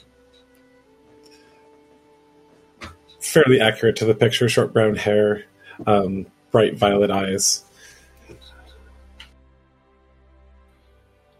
fairly 3.19 3.59
accurate 3.59 3.97
to 3.97 4.05
the 4.05 4.15
picture 4.15 4.47
short 4.47 4.73
brown 4.73 4.95
hair, 4.95 5.43
um, 5.85 6.25
bright 6.51 6.77
violet 6.77 7.11
eyes. 7.11 7.63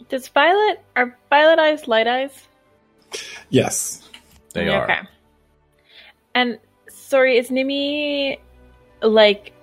Does 0.09 0.27
Violet 0.29 0.83
are 0.95 1.17
Violet 1.29 1.59
eyes 1.59 1.87
light 1.87 2.07
eyes? 2.07 2.47
Yes. 3.49 4.09
They 4.53 4.69
are. 4.69 4.83
Okay. 4.83 4.99
And 6.33 6.59
sorry, 6.89 7.37
is 7.37 7.49
Nimi 7.49 8.39
like 9.01 9.53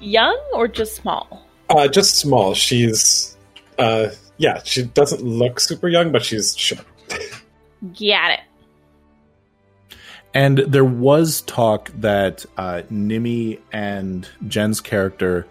young 0.00 0.38
or 0.54 0.68
just 0.68 0.94
small? 0.94 1.46
Uh, 1.68 1.88
just 1.88 2.16
small. 2.16 2.54
She's, 2.54 3.36
uh, 3.78 4.08
yeah, 4.38 4.60
she 4.64 4.84
doesn't 4.84 5.22
look 5.22 5.60
super 5.60 5.88
young, 5.88 6.12
but 6.12 6.24
she's 6.24 6.56
short. 6.56 6.84
Got 7.82 8.32
it. 8.32 8.40
And 10.32 10.58
there 10.58 10.84
was 10.84 11.40
talk 11.42 11.90
that 11.96 12.44
uh, 12.56 12.82
Nimi 12.90 13.58
and 13.72 14.28
Jen's 14.46 14.80
character 14.80 15.46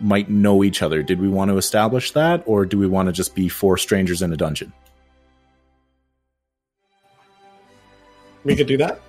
might 0.00 0.28
know 0.30 0.62
each 0.64 0.82
other. 0.82 1.02
Did 1.02 1.20
we 1.20 1.28
want 1.28 1.50
to 1.50 1.56
establish 1.56 2.12
that, 2.12 2.42
or 2.46 2.64
do 2.64 2.78
we 2.78 2.86
want 2.86 3.06
to 3.08 3.12
just 3.12 3.34
be 3.34 3.48
four 3.48 3.76
strangers 3.76 4.22
in 4.22 4.32
a 4.32 4.36
dungeon? 4.36 4.72
We 8.44 8.56
could 8.56 8.66
do 8.66 8.76
that. 8.78 9.00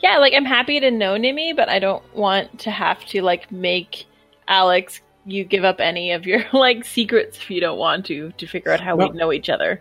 Yeah, 0.00 0.18
like 0.18 0.32
I'm 0.34 0.44
happy 0.44 0.80
to 0.80 0.90
know 0.90 1.14
Nimi, 1.14 1.54
but 1.54 1.68
I 1.68 1.78
don't 1.78 2.02
want 2.14 2.58
to 2.60 2.70
have 2.70 3.04
to 3.06 3.22
like 3.22 3.50
make 3.50 4.06
Alex 4.48 5.00
you 5.26 5.44
give 5.44 5.64
up 5.64 5.80
any 5.80 6.12
of 6.12 6.26
your 6.26 6.44
like 6.52 6.84
secrets 6.84 7.38
if 7.38 7.50
you 7.50 7.60
don't 7.60 7.78
want 7.78 8.06
to 8.06 8.30
to 8.32 8.46
figure 8.46 8.70
out 8.72 8.80
how 8.80 8.96
Well- 8.96 9.12
we 9.12 9.18
know 9.18 9.32
each 9.32 9.48
other. 9.48 9.80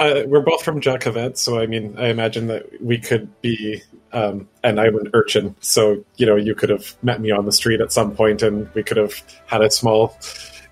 Uh, 0.00 0.22
we're 0.26 0.40
both 0.40 0.62
from 0.62 0.80
Jah 0.80 0.98
Keved, 0.98 1.36
so 1.36 1.58
I 1.58 1.66
mean, 1.66 1.94
I 1.98 2.08
imagine 2.08 2.48
that 2.48 2.82
we 2.82 2.98
could 2.98 3.28
be. 3.40 3.82
Um, 4.12 4.48
and 4.62 4.78
I'm 4.80 4.96
an 4.96 5.10
urchin, 5.12 5.56
so 5.60 6.04
you 6.16 6.26
know, 6.26 6.36
you 6.36 6.54
could 6.54 6.68
have 6.68 6.96
met 7.02 7.20
me 7.20 7.32
on 7.32 7.46
the 7.46 7.52
street 7.52 7.80
at 7.80 7.90
some 7.92 8.14
point, 8.14 8.42
and 8.42 8.72
we 8.74 8.84
could 8.84 8.96
have 8.96 9.14
had 9.46 9.60
a 9.60 9.70
small 9.70 10.16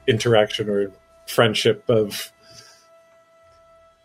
interaction 0.07 0.69
or 0.69 0.93
friendship 1.27 1.85
of 1.89 2.33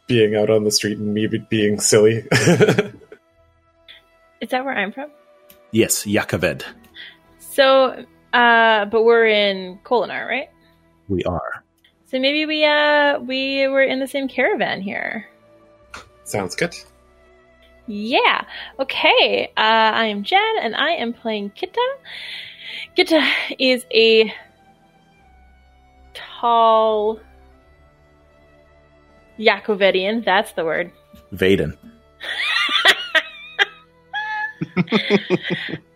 being 0.07 0.35
out 0.35 0.49
on 0.49 0.63
the 0.63 0.71
street 0.71 0.97
and 0.97 1.13
me 1.13 1.27
being 1.27 1.79
silly. 1.79 2.25
Is 4.41 4.49
that 4.49 4.65
where 4.65 4.75
I'm 4.75 4.91
from? 4.91 5.11
Yes, 5.71 6.03
Jah 6.03 6.25
Keved. 6.25 6.63
So, 7.39 8.05
uh, 8.33 8.85
but 8.85 9.03
we're 9.03 9.27
in 9.27 9.79
Kholinar, 9.83 10.27
right? 10.27 10.49
We 11.09 11.23
are. 11.23 11.63
So 12.07 12.19
maybe 12.19 12.45
we 12.45 12.63
uh 12.63 13.19
we 13.19 13.67
were 13.67 13.83
in 13.83 13.99
the 13.99 14.07
same 14.07 14.27
caravan 14.27 14.81
here. 14.81 15.27
Sounds 16.23 16.55
good. 16.55 16.75
Yeah. 17.87 18.43
Okay. 18.79 19.51
Uh, 19.57 19.61
I 19.95 20.05
am 20.07 20.23
Jen, 20.23 20.55
and 20.61 20.75
I 20.75 20.91
am 20.91 21.13
playing 21.13 21.51
Kitta. 21.51 21.95
Kitta 22.95 23.25
is 23.59 23.85
a 23.93 24.33
tall 26.13 27.19
Yakovedian. 29.39 30.25
That's 30.25 30.51
the 30.53 30.65
word. 30.65 30.91
Veden. 31.33 31.77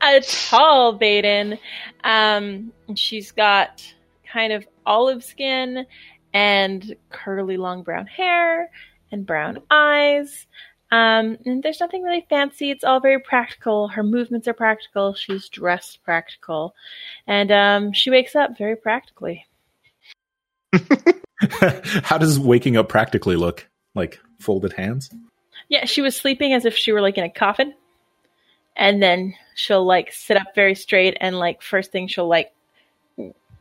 a 0.01 0.21
tall 0.21 0.93
Baden. 0.93 1.57
Um, 2.03 2.71
she's 2.95 3.31
got 3.31 3.83
kind 4.31 4.53
of 4.53 4.67
olive 4.85 5.23
skin 5.23 5.85
and 6.33 6.95
curly 7.09 7.57
long 7.57 7.83
brown 7.83 8.07
hair 8.07 8.69
and 9.11 9.25
brown 9.25 9.59
eyes. 9.69 10.47
Um, 10.91 11.37
and 11.45 11.63
there's 11.63 11.79
nothing 11.79 12.03
really 12.03 12.25
fancy. 12.29 12.69
It's 12.69 12.83
all 12.83 12.99
very 12.99 13.19
practical. 13.19 13.87
Her 13.87 14.03
movements 14.03 14.47
are 14.47 14.53
practical. 14.53 15.13
She's 15.13 15.47
dressed 15.47 16.03
practical. 16.03 16.75
And 17.27 17.51
um, 17.51 17.93
she 17.93 18.09
wakes 18.09 18.35
up 18.35 18.57
very 18.57 18.75
practically. 18.75 19.45
How 22.03 22.17
does 22.17 22.39
waking 22.39 22.77
up 22.77 22.89
practically 22.89 23.35
look? 23.35 23.67
Like 23.95 24.19
folded 24.39 24.73
hands? 24.73 25.09
Yeah, 25.69 25.85
she 25.85 26.01
was 26.01 26.15
sleeping 26.15 26.53
as 26.53 26.65
if 26.65 26.75
she 26.75 26.91
were 26.91 27.01
like 27.01 27.17
in 27.17 27.23
a 27.23 27.29
coffin. 27.29 27.73
And 28.75 29.01
then 29.01 29.33
she'll 29.55 29.85
like 29.85 30.11
sit 30.11 30.37
up 30.37 30.55
very 30.55 30.75
straight 30.75 31.17
and 31.19 31.39
like 31.39 31.61
first 31.61 31.91
thing 31.91 32.07
she'll 32.07 32.27
like 32.27 32.53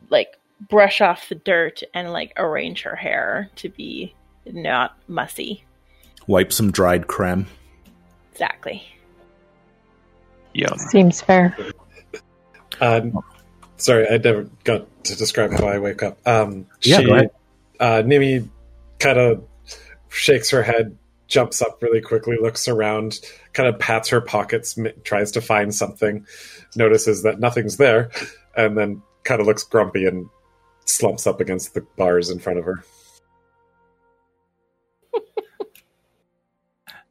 like 0.09 0.37
brush 0.69 1.01
off 1.01 1.29
the 1.29 1.35
dirt 1.35 1.81
and 1.93 2.11
like 2.11 2.33
arrange 2.37 2.83
her 2.83 2.95
hair 2.95 3.49
to 3.57 3.69
be 3.69 4.13
not 4.45 4.97
mussy. 5.07 5.63
Wipe 6.27 6.53
some 6.53 6.71
dried 6.71 7.07
crem. 7.07 7.45
Exactly. 8.31 8.83
Yeah. 10.53 10.75
Seems 10.75 11.21
fair. 11.21 11.55
Um, 12.79 13.19
sorry, 13.77 14.07
I 14.09 14.17
never 14.17 14.43
got 14.63 14.87
to 15.05 15.15
describe 15.15 15.51
how 15.51 15.67
I 15.67 15.79
wake 15.79 16.03
up. 16.03 16.17
Um, 16.27 16.65
Yeah, 16.81 16.99
she, 16.99 17.05
go 17.05 17.13
ahead. 17.13 17.29
uh, 17.79 18.01
Nimi 18.05 18.47
kind 18.99 19.19
of 19.19 19.43
shakes 20.09 20.49
her 20.51 20.63
head, 20.63 20.97
jumps 21.27 21.61
up 21.61 21.81
really 21.81 22.01
quickly, 22.01 22.37
looks 22.41 22.67
around, 22.67 23.19
kind 23.53 23.69
of 23.69 23.79
pats 23.79 24.09
her 24.09 24.21
pockets, 24.21 24.77
m- 24.77 24.91
tries 25.03 25.31
to 25.31 25.41
find 25.41 25.73
something, 25.73 26.25
notices 26.75 27.23
that 27.23 27.39
nothing's 27.39 27.77
there, 27.77 28.11
and 28.55 28.77
then 28.77 29.01
kind 29.23 29.39
of 29.41 29.47
looks 29.47 29.63
grumpy 29.63 30.05
and 30.05 30.27
slumps 30.85 31.27
up 31.27 31.39
against 31.39 31.73
the 31.73 31.81
bars 31.97 32.29
in 32.29 32.39
front 32.39 32.59
of 32.59 32.65
her. 32.65 32.83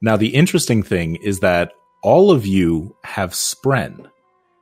Now, 0.03 0.17
the 0.17 0.35
interesting 0.35 0.83
thing 0.83 1.17
is 1.17 1.41
that 1.41 1.73
all 2.03 2.31
of 2.31 2.47
you 2.47 2.97
have 3.05 3.33
spren. 3.33 4.07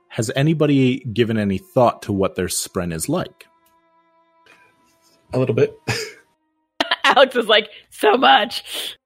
Has 0.09 0.29
anybody 0.35 0.99
given 0.99 1.37
any 1.37 1.57
thought 1.57 2.01
to 2.03 2.11
what 2.11 2.35
their 2.35 2.47
spren 2.47 2.93
is 2.93 3.07
like? 3.07 3.47
A 5.31 5.39
little 5.39 5.55
bit. 5.55 5.73
Alex 7.05 7.35
is 7.35 7.47
like, 7.47 7.69
so 7.89 8.17
much. 8.17 8.97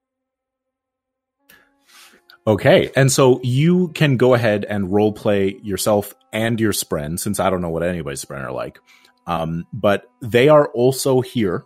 Okay, 2.48 2.92
and 2.96 3.12
so 3.12 3.40
you 3.44 3.90
can 3.90 4.18
go 4.18 4.34
ahead 4.34 4.66
and 4.66 4.92
role 4.92 5.14
play 5.14 5.56
yourself 5.62 6.14
and 6.34 6.60
your 6.60 6.74
spren, 6.74 7.20
since 7.20 7.40
I 7.40 7.50
don't 7.50 7.62
know 7.62 7.70
what 7.70 7.84
anybody's 7.84 8.26
spren 8.26 8.44
are 8.44 8.52
like. 8.52 8.80
Um, 9.26 9.66
but 9.72 10.10
they 10.22 10.50
are 10.50 10.68
also 10.70 11.22
here 11.22 11.64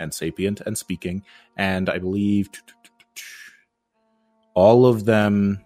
and 0.00 0.12
sapient 0.12 0.60
and 0.62 0.76
speaking, 0.76 1.22
and 1.56 1.88
I 1.88 1.98
believe 1.98 2.48
all 4.54 4.86
of 4.86 5.04
them 5.04 5.60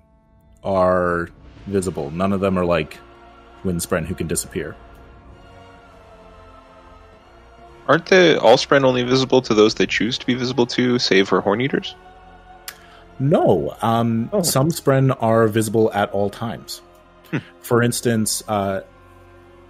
are 0.64 1.28
visible. 1.66 2.10
None 2.10 2.32
of 2.32 2.40
them 2.40 2.58
are 2.58 2.64
like 2.64 2.98
Windspren 3.64 4.04
who 4.04 4.14
can 4.14 4.26
disappear. 4.26 4.76
Aren't 7.88 8.06
the 8.06 8.38
Allspren 8.42 8.82
only 8.84 9.04
visible 9.04 9.40
to 9.42 9.54
those 9.54 9.74
they 9.74 9.86
choose 9.86 10.18
to 10.18 10.26
be 10.26 10.34
visible 10.34 10.66
to, 10.66 10.98
save 10.98 11.28
for 11.28 11.40
Horn 11.40 11.60
Eaters? 11.60 11.94
No, 13.18 13.76
um, 13.80 14.28
Oh. 14.32 14.42
some 14.42 14.68
spren 14.70 15.16
are 15.22 15.46
visible 15.46 15.92
at 15.94 16.10
all 16.10 16.28
times. 16.28 16.82
Hmm. 17.30 17.38
For 17.60 17.82
instance, 17.82 18.42
uh, 18.48 18.80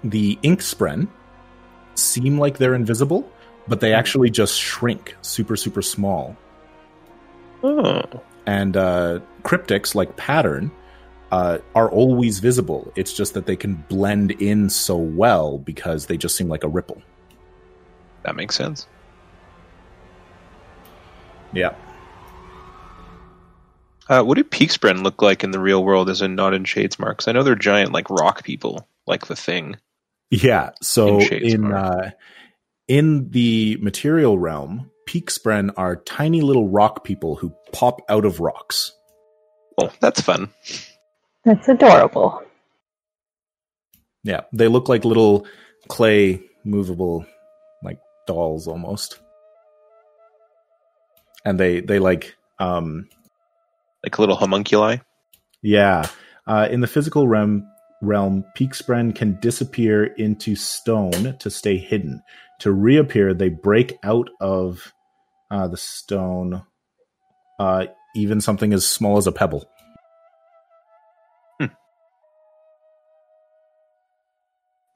the 0.02 0.38
ink 0.42 0.60
spren 0.60 1.08
seem 1.96 2.38
like 2.38 2.58
they're 2.58 2.74
invisible, 2.74 3.30
but 3.68 3.80
they 3.80 3.92
actually 3.92 4.30
just 4.30 4.58
shrink 4.58 5.16
super, 5.22 5.56
super 5.56 5.82
small. 5.82 6.36
Oh. 7.62 8.02
And 8.46 8.76
uh, 8.76 9.20
cryptics 9.42 9.94
like 9.94 10.16
pattern 10.16 10.70
uh, 11.32 11.58
are 11.74 11.90
always 11.90 12.38
visible. 12.38 12.92
It's 12.94 13.12
just 13.12 13.34
that 13.34 13.46
they 13.46 13.56
can 13.56 13.74
blend 13.88 14.30
in 14.32 14.70
so 14.70 14.96
well 14.96 15.58
because 15.58 16.06
they 16.06 16.16
just 16.16 16.36
seem 16.36 16.48
like 16.48 16.62
a 16.62 16.68
ripple. 16.68 17.02
That 18.22 18.36
makes 18.36 18.54
sense. 18.54 18.86
Yeah. 21.52 21.74
Uh, 24.08 24.22
what 24.22 24.36
do 24.36 24.44
Peakspren 24.44 25.02
look 25.02 25.20
like 25.20 25.42
in 25.42 25.50
the 25.50 25.58
real 25.58 25.82
world 25.82 26.08
as 26.08 26.22
in 26.22 26.36
not 26.36 26.54
in 26.54 26.62
Shadesmar? 26.62 27.16
'Cause 27.16 27.26
I 27.26 27.32
know 27.32 27.42
they're 27.42 27.56
giant 27.56 27.92
like 27.92 28.08
rock 28.08 28.44
people, 28.44 28.86
like 29.06 29.26
the 29.26 29.34
thing. 29.34 29.76
Yeah. 30.30 30.70
So 30.82 31.20
In 31.20 31.32
in 31.32 31.72
uh, 31.72 32.10
in 32.88 33.30
the 33.30 33.78
material 33.80 34.38
realm, 34.38 34.90
Peakspren 35.08 35.72
are 35.76 35.96
tiny 35.96 36.40
little 36.40 36.68
rock 36.68 37.04
people 37.04 37.36
who 37.36 37.52
pop 37.72 38.00
out 38.08 38.24
of 38.24 38.40
rocks. 38.40 38.92
Oh, 39.78 39.92
that's 40.00 40.20
fun. 40.20 40.50
That's 41.44 41.68
adorable. 41.68 42.42
Yeah, 44.24 44.42
they 44.52 44.68
look 44.68 44.88
like 44.88 45.04
little 45.04 45.46
clay 45.88 46.40
movable 46.64 47.24
like 47.82 48.00
dolls 48.26 48.66
almost. 48.66 49.20
And 51.44 51.60
they 51.60 51.80
they 51.80 51.98
like 52.00 52.34
um 52.58 53.08
Like 54.02 54.18
little 54.18 54.36
homunculi. 54.36 55.00
yeah, 55.62 56.08
uh 56.46 56.66
in 56.70 56.80
the 56.80 56.88
physical 56.88 57.28
realm 57.28 57.68
realm 58.06 58.44
Peakspren 58.56 59.14
can 59.14 59.38
disappear 59.40 60.04
into 60.04 60.54
stone 60.54 61.36
to 61.38 61.50
stay 61.50 61.76
hidden. 61.76 62.22
To 62.60 62.72
reappear, 62.72 63.34
they 63.34 63.48
break 63.48 63.98
out 64.02 64.30
of 64.40 64.92
uh 65.50 65.68
the 65.68 65.76
stone 65.76 66.62
uh 67.58 67.86
even 68.14 68.40
something 68.40 68.72
as 68.72 68.86
small 68.86 69.18
as 69.18 69.26
a 69.26 69.32
pebble. 69.32 69.68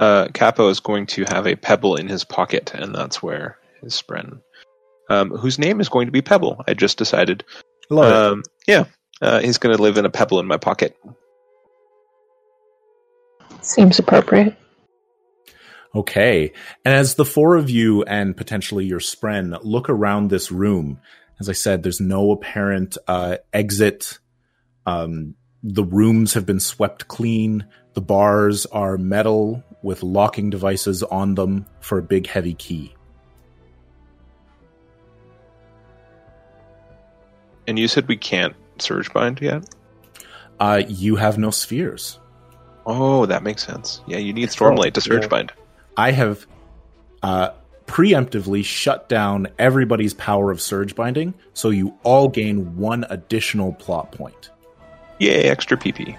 Uh, 0.01 0.29
Capo 0.33 0.71
is 0.71 0.81
going 0.81 1.05
to 1.05 1.25
have 1.25 1.47
a 1.47 1.57
pebble 1.57 1.97
in 1.97 2.09
his 2.09 2.25
pocket, 2.25 2.73
and 2.75 2.95
that's 2.95 3.23
where 3.23 3.59
his 3.83 3.93
spren, 3.93 4.41
um, 5.11 5.29
whose 5.29 5.59
name 5.59 5.79
is 5.79 5.91
going 5.91 6.07
to 6.07 6.13
be 6.13 6.23
Pebble. 6.23 6.65
I 6.67 6.73
just 6.73 6.97
decided. 6.97 7.45
Love 7.91 8.07
it. 8.07 8.17
Um, 8.17 8.43
yeah, 8.67 8.85
uh, 9.21 9.41
he's 9.41 9.59
going 9.59 9.77
to 9.77 9.83
live 9.83 9.99
in 9.99 10.07
a 10.07 10.11
pebble 10.11 10.41
in 10.41 10.47
my 10.47 10.57
pocket. 10.57 10.97
Seems 13.63 13.99
appropriate. 13.99 14.57
Okay. 15.95 16.53
And 16.85 16.95
as 16.95 17.17
the 17.17 17.25
four 17.25 17.57
of 17.57 17.69
you 17.69 18.05
and 18.05 18.37
potentially 18.37 18.85
your 18.85 19.01
spren 19.01 19.59
look 19.63 19.89
around 19.89 20.31
this 20.31 20.53
room, 20.53 21.01
as 21.41 21.49
I 21.49 21.53
said, 21.53 21.83
there's 21.83 22.01
no 22.01 22.31
apparent 22.31 22.97
uh, 23.09 23.39
exit. 23.53 24.19
Um, 24.87 25.35
the 25.63 25.85
rooms 25.85 26.35
have 26.35 26.47
been 26.47 26.61
swept 26.61 27.09
clean. 27.09 27.67
The 27.95 28.01
bars 28.01 28.67
are 28.67 28.97
metal 28.99 29.65
with 29.83 30.03
locking 30.03 30.51
devices 30.51 31.03
on 31.03 31.35
them 31.35 31.67
for 31.81 31.99
a 31.99 32.03
big 32.03 32.27
heavy 32.29 32.55
key. 32.55 32.95
And 37.67 37.79
you 37.79 37.89
said 37.89 38.07
we 38.07 38.17
can't 38.17 38.55
surge 38.79 39.13
bind 39.13 39.41
yet? 39.41 39.65
Uh, 40.61 40.83
you 40.87 41.17
have 41.17 41.37
no 41.37 41.51
spheres. 41.51 42.20
Oh, 42.93 43.25
that 43.27 43.45
makes 43.45 43.65
sense. 43.65 44.01
Yeah, 44.07 44.19
you 44.19 44.33
need 44.33 44.49
Stormlight 44.49 44.95
to 44.95 45.01
surge 45.01 45.23
yeah. 45.23 45.29
bind. 45.29 45.53
I 45.97 46.11
have 46.11 46.45
uh, 47.23 47.51
preemptively 47.87 48.65
shut 48.65 49.09
down 49.09 49.47
everybody's 49.61 50.13
power 50.15 50.51
of 50.51 50.61
surge 50.61 50.97
binding, 50.97 51.35
so 51.55 51.71
you 51.71 51.97
all 52.03 52.29
gain 52.29 52.77
one 52.77 53.07
additional 53.09 53.75
plot 53.75 54.11
point. 54.11 54.51
Yay, 55.21 55.45
extra 55.45 55.77
PP. 55.77 56.17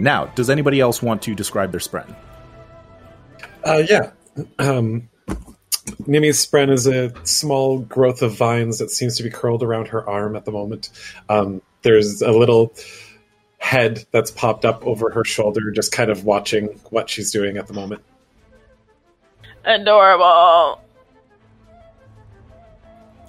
now, 0.00 0.26
does 0.26 0.48
anybody 0.48 0.78
else 0.78 1.02
want 1.02 1.22
to 1.22 1.34
describe 1.34 1.72
their 1.72 1.80
spren? 1.80 2.14
Uh, 3.64 3.82
yeah. 3.88 4.12
Um, 4.60 5.08
Nimi's 6.06 6.44
spren 6.46 6.70
is 6.70 6.86
a 6.86 7.12
small 7.26 7.80
growth 7.80 8.22
of 8.22 8.36
vines 8.36 8.78
that 8.78 8.90
seems 8.90 9.16
to 9.16 9.24
be 9.24 9.30
curled 9.30 9.64
around 9.64 9.88
her 9.88 10.08
arm 10.08 10.36
at 10.36 10.44
the 10.44 10.52
moment. 10.52 10.90
Um, 11.28 11.60
there's 11.82 12.22
a 12.22 12.30
little 12.30 12.72
head 13.68 14.06
that's 14.12 14.30
popped 14.30 14.64
up 14.64 14.86
over 14.86 15.10
her 15.10 15.24
shoulder, 15.24 15.70
just 15.70 15.92
kind 15.92 16.10
of 16.10 16.24
watching 16.24 16.68
what 16.88 17.10
she's 17.10 17.30
doing 17.30 17.58
at 17.58 17.66
the 17.66 17.74
moment. 17.74 18.02
Adorable. 19.66 20.80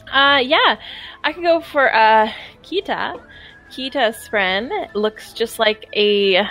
Uh, 0.10 0.40
yeah, 0.42 0.78
I 1.26 1.34
could 1.34 1.44
go 1.44 1.60
for 1.60 1.94
uh 1.94 2.32
Kita. 2.64 3.22
Kita's 3.70 4.16
Spren 4.16 4.72
looks 4.96 5.34
just 5.34 5.60
like 5.60 5.88
a, 5.94 6.48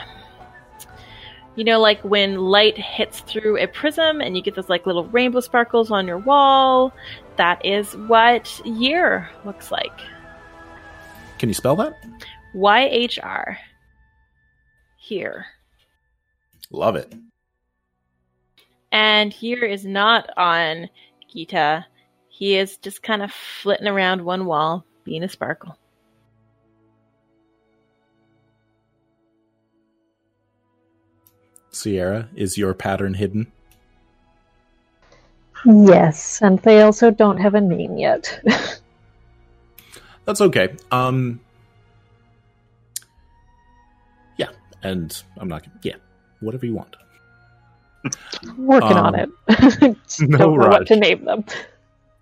you 1.56 1.64
know, 1.64 1.80
like 1.80 2.00
when 2.02 2.36
light 2.36 2.76
hits 2.76 3.20
through 3.20 3.56
a 3.56 3.66
prism 3.66 4.20
and 4.20 4.36
you 4.36 4.42
get 4.42 4.54
those 4.54 4.68
like 4.68 4.84
little 4.84 5.06
rainbow 5.06 5.40
sparkles 5.40 5.90
on 5.90 6.06
your 6.06 6.18
wall. 6.18 6.92
That 7.36 7.64
is 7.64 7.96
what 7.96 8.60
Yhr 8.66 9.28
looks 9.46 9.72
like. 9.72 9.98
Can 11.38 11.48
you 11.48 11.54
spell 11.54 11.76
that? 11.76 11.94
Y 12.52 12.88
H 12.90 13.18
R. 13.22 13.58
Here. 15.08 15.46
Love 16.70 16.94
it. 16.94 17.10
And 18.92 19.32
Yhr 19.32 19.64
is 19.64 19.86
not 19.86 20.28
on 20.36 20.90
Kita. 21.34 21.86
He 22.28 22.58
is 22.58 22.76
just 22.76 23.02
kind 23.02 23.22
of 23.22 23.32
flitting 23.32 23.86
around 23.86 24.22
one 24.22 24.44
wall, 24.44 24.84
being 25.04 25.22
a 25.22 25.28
sparkle. 25.30 25.78
Sierra, 31.70 32.28
is 32.36 32.58
your 32.58 32.74
pattern 32.74 33.14
hidden? 33.14 33.50
Yes, 35.64 36.42
and 36.42 36.58
they 36.58 36.82
also 36.82 37.10
don't 37.10 37.38
have 37.38 37.54
a 37.54 37.62
name 37.62 37.96
yet. 37.96 38.42
That's 40.26 40.42
okay. 40.42 40.76
Um, 40.92 41.40
and 44.82 45.22
I'm 45.38 45.48
not. 45.48 45.66
Yeah, 45.82 45.96
whatever 46.40 46.66
you 46.66 46.74
want. 46.74 46.96
Working 48.56 48.96
Um, 48.96 49.06
on 49.06 49.14
it. 49.14 49.28
No 50.20 50.38
don't 50.38 50.56
rush. 50.56 50.70
what 50.70 50.86
to 50.88 50.96
name 50.96 51.24
them. 51.24 51.44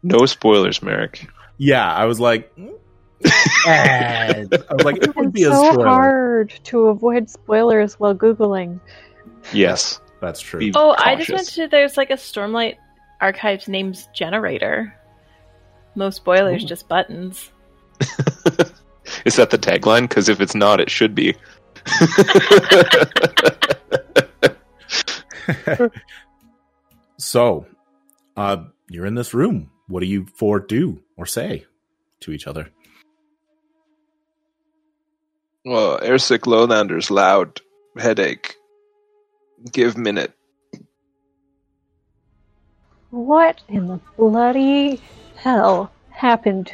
No 0.03 0.27
spoilers, 0.27 0.83
Merrick. 0.83 1.29
Yeah, 1.59 1.93
I 1.93 2.05
was 2.05 2.21
like, 2.21 2.53
I 3.67 4.47
was 4.71 4.85
like, 4.85 4.97
it 4.99 5.15
would 5.17 5.27
It's 5.27 5.33
be 5.33 5.43
a 5.45 5.51
so 5.51 5.73
spoiler. 5.73 5.87
hard 5.87 6.51
to 6.65 6.87
avoid 6.89 7.29
spoilers 7.31 7.95
while 8.01 8.15
googling. 8.15 8.81
Yes. 9.53 10.01
That's 10.21 10.41
true. 10.41 10.61
Be 10.61 10.73
Oh, 10.75 10.95
I 10.99 11.17
just 11.17 11.31
went 11.31 11.47
to 11.49 11.69
there's 11.69 11.97
like 11.97 12.11
a 12.11 12.15
Stormlight 12.15 12.77
Archives 13.21 13.69
names 13.69 14.09
generator. 14.15 14.95
No 15.95 16.11
spoilers, 16.11 16.65
Ooh. 16.65 16.67
just 16.67 16.89
buttons. 16.89 17.51
Is 19.25 19.37
that 19.37 19.51
the 19.51 19.59
tagline? 19.59 20.03
Because 20.03 20.29
if 20.29 20.41
it's 20.41 20.55
not, 20.55 20.81
it 20.81 20.91
should 20.91 21.15
be. 21.15 21.35
so, 27.19 27.67
uh, 28.37 28.65
you're 28.89 29.07
in 29.07 29.15
this 29.15 29.35
room. 29.35 29.71
What 29.89 30.01
do 30.01 30.07
you 30.07 30.27
four 30.35 30.61
do 30.61 31.03
or 31.17 31.27
say 31.27 31.65
to 32.21 32.33
each 32.33 32.47
other? 32.47 32.71
well, 35.67 35.99
airsick 35.99 36.47
lowlanders 36.47 37.11
loud 37.11 37.61
headache. 37.99 38.55
Give 39.73 39.97
minute. 39.97 40.33
What 43.11 43.61
in 43.69 43.89
the 43.89 44.01
bloody 44.17 45.01
hell 45.35 45.91
happened? 46.11 46.73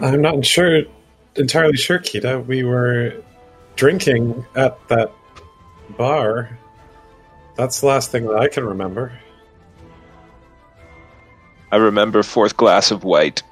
I'm 0.00 0.22
not 0.22 0.46
sure, 0.46 0.82
entirely 1.36 1.76
sure, 1.76 1.98
Kita. 1.98 2.44
We 2.46 2.64
were 2.64 3.22
drinking 3.76 4.44
at 4.54 4.76
that 4.88 5.12
bar. 5.96 6.58
That's 7.56 7.80
the 7.80 7.86
last 7.86 8.10
thing 8.10 8.26
that 8.26 8.36
I 8.36 8.48
can 8.48 8.64
remember. 8.64 9.12
I 11.72 11.76
remember 11.76 12.22
fourth 12.22 12.56
glass 12.56 12.90
of 12.90 13.04
white. 13.04 13.42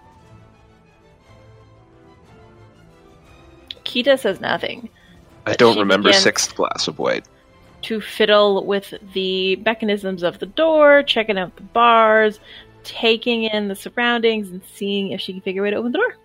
Kita 3.84 4.18
says 4.18 4.40
nothing. 4.40 4.88
I 5.46 5.54
don't 5.54 5.78
remember 5.78 6.12
sixth 6.12 6.54
glass 6.54 6.88
of 6.88 6.98
white. 6.98 7.24
To 7.82 8.00
fiddle 8.00 8.66
with 8.66 8.92
the 9.14 9.56
mechanisms 9.56 10.22
of 10.22 10.40
the 10.40 10.46
door, 10.46 11.02
checking 11.04 11.38
out 11.38 11.56
the 11.56 11.62
bars, 11.62 12.40
taking 12.82 13.44
in 13.44 13.68
the 13.68 13.76
surroundings, 13.76 14.50
and 14.50 14.62
seeing 14.74 15.12
if 15.12 15.20
she 15.20 15.32
can 15.32 15.40
figure 15.40 15.62
a 15.62 15.64
way 15.64 15.70
to 15.70 15.76
open 15.76 15.92
the 15.92 15.98
door. 15.98 16.16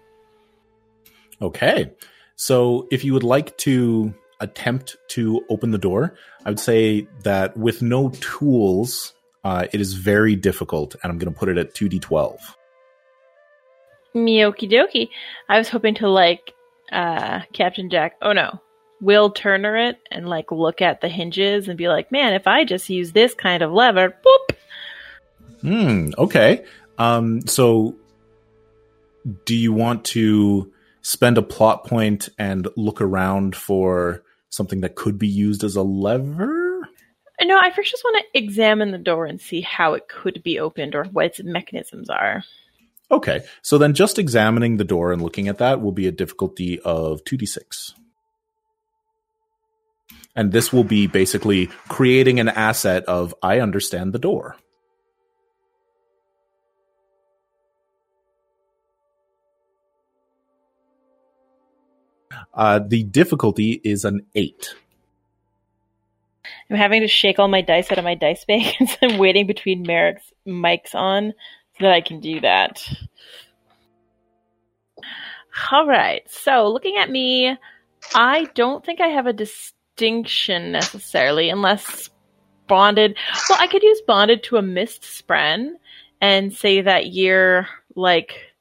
Okay. 1.43 1.91
So 2.35 2.87
if 2.89 3.03
you 3.03 3.13
would 3.13 3.23
like 3.23 3.57
to 3.59 4.13
attempt 4.39 4.97
to 5.09 5.45
open 5.49 5.71
the 5.71 5.77
door, 5.77 6.15
I 6.45 6.49
would 6.49 6.59
say 6.59 7.07
that 7.23 7.55
with 7.55 7.81
no 7.81 8.09
tools, 8.09 9.13
uh, 9.43 9.67
it 9.71 9.81
is 9.81 9.93
very 9.93 10.35
difficult, 10.35 10.95
and 11.03 11.11
I'm 11.11 11.17
going 11.17 11.31
to 11.31 11.37
put 11.37 11.49
it 11.49 11.57
at 11.57 11.75
2d12. 11.75 12.39
Miyoki 14.15 14.71
dokie. 14.71 15.09
I 15.49 15.57
was 15.57 15.69
hoping 15.69 15.95
to 15.95 16.07
like 16.07 16.53
uh 16.91 17.41
Captain 17.51 17.89
Jack. 17.89 18.17
Oh 18.21 18.33
no. 18.33 18.61
Will 19.01 19.31
Turner 19.31 19.75
it 19.75 19.97
and 20.11 20.29
like 20.29 20.51
look 20.51 20.81
at 20.81 21.01
the 21.01 21.09
hinges 21.09 21.67
and 21.67 21.77
be 21.77 21.89
like, 21.89 22.11
man, 22.11 22.33
if 22.33 22.47
I 22.47 22.63
just 22.63 22.89
use 22.89 23.11
this 23.11 23.33
kind 23.33 23.63
of 23.63 23.71
lever, 23.71 24.15
boop. 24.25 24.55
Hmm. 25.61 26.11
Okay. 26.17 26.63
Um. 26.97 27.45
So, 27.47 27.95
do 29.45 29.55
you 29.55 29.73
want 29.73 30.05
to 30.05 30.71
spend 31.03 31.37
a 31.37 31.43
plot 31.43 31.85
point 31.85 32.29
and 32.39 32.67
look 32.75 33.01
around 33.01 33.55
for 33.55 34.23
something 34.49 34.81
that 34.81 34.95
could 34.95 35.19
be 35.19 35.27
used 35.27 35.63
as 35.63 35.75
a 35.75 35.83
lever? 35.83 36.87
No, 37.41 37.57
I 37.59 37.71
first 37.71 37.91
just 37.91 38.03
want 38.03 38.23
to 38.23 38.39
examine 38.39 38.91
the 38.91 38.97
door 38.97 39.25
and 39.25 39.39
see 39.39 39.61
how 39.61 39.93
it 39.93 40.07
could 40.07 40.41
be 40.43 40.59
opened 40.59 40.95
or 40.95 41.03
what 41.05 41.25
its 41.25 41.43
mechanisms 41.43 42.09
are. 42.09 42.43
Okay. 43.11 43.43
So 43.61 43.77
then, 43.77 43.93
just 43.93 44.17
examining 44.17 44.77
the 44.77 44.83
door 44.83 45.11
and 45.11 45.21
looking 45.21 45.47
at 45.47 45.57
that 45.57 45.81
will 45.81 45.91
be 45.91 46.07
a 46.07 46.11
difficulty 46.11 46.79
of 46.79 47.23
two 47.25 47.37
d 47.37 47.45
six. 47.45 47.93
And 50.35 50.51
this 50.51 50.73
will 50.73 50.83
be 50.83 51.05
basically 51.05 51.67
creating 51.89 52.39
an 52.39 52.49
asset 52.49 53.03
of 53.05 53.35
I 53.43 53.59
understand 53.59 54.13
the 54.13 54.19
door. 54.19 54.55
Uh, 62.53 62.79
the 62.85 63.03
difficulty 63.03 63.81
is 63.83 64.05
an 64.05 64.25
eight. 64.35 64.75
I'm 66.69 66.77
having 66.77 67.01
to 67.01 67.07
shake 67.07 67.39
all 67.39 67.47
my 67.47 67.61
dice 67.61 67.91
out 67.91 67.97
of 67.97 68.03
my 68.03 68.15
dice 68.15 68.45
bag 68.45 68.75
because 68.79 68.97
I'm 69.01 69.17
waiting 69.17 69.47
between 69.47 69.83
Merrick's 69.83 70.31
mics 70.47 70.93
on 70.93 71.33
so 71.77 71.85
that 71.85 71.93
I 71.93 72.01
can 72.01 72.19
do 72.19 72.41
that. 72.41 72.87
All 75.71 75.87
right. 75.87 76.23
So, 76.29 76.67
looking 76.67 76.97
at 76.97 77.09
me, 77.09 77.57
I 78.15 78.45
don't 78.55 78.85
think 78.85 79.01
I 79.01 79.07
have 79.07 79.27
a 79.27 79.33
distinction 79.33 80.71
necessarily, 80.71 81.49
unless 81.49 82.09
bonded. 82.67 83.15
Well, 83.49 83.59
I 83.61 83.67
could 83.67 83.83
use 83.83 84.01
bonded 84.01 84.43
to 84.43 84.57
a 84.57 84.61
mist 84.61 85.03
spren 85.03 85.73
and 86.21 86.53
say 86.53 86.81
that 86.81 87.13
you're 87.13 87.67
like 87.95 88.52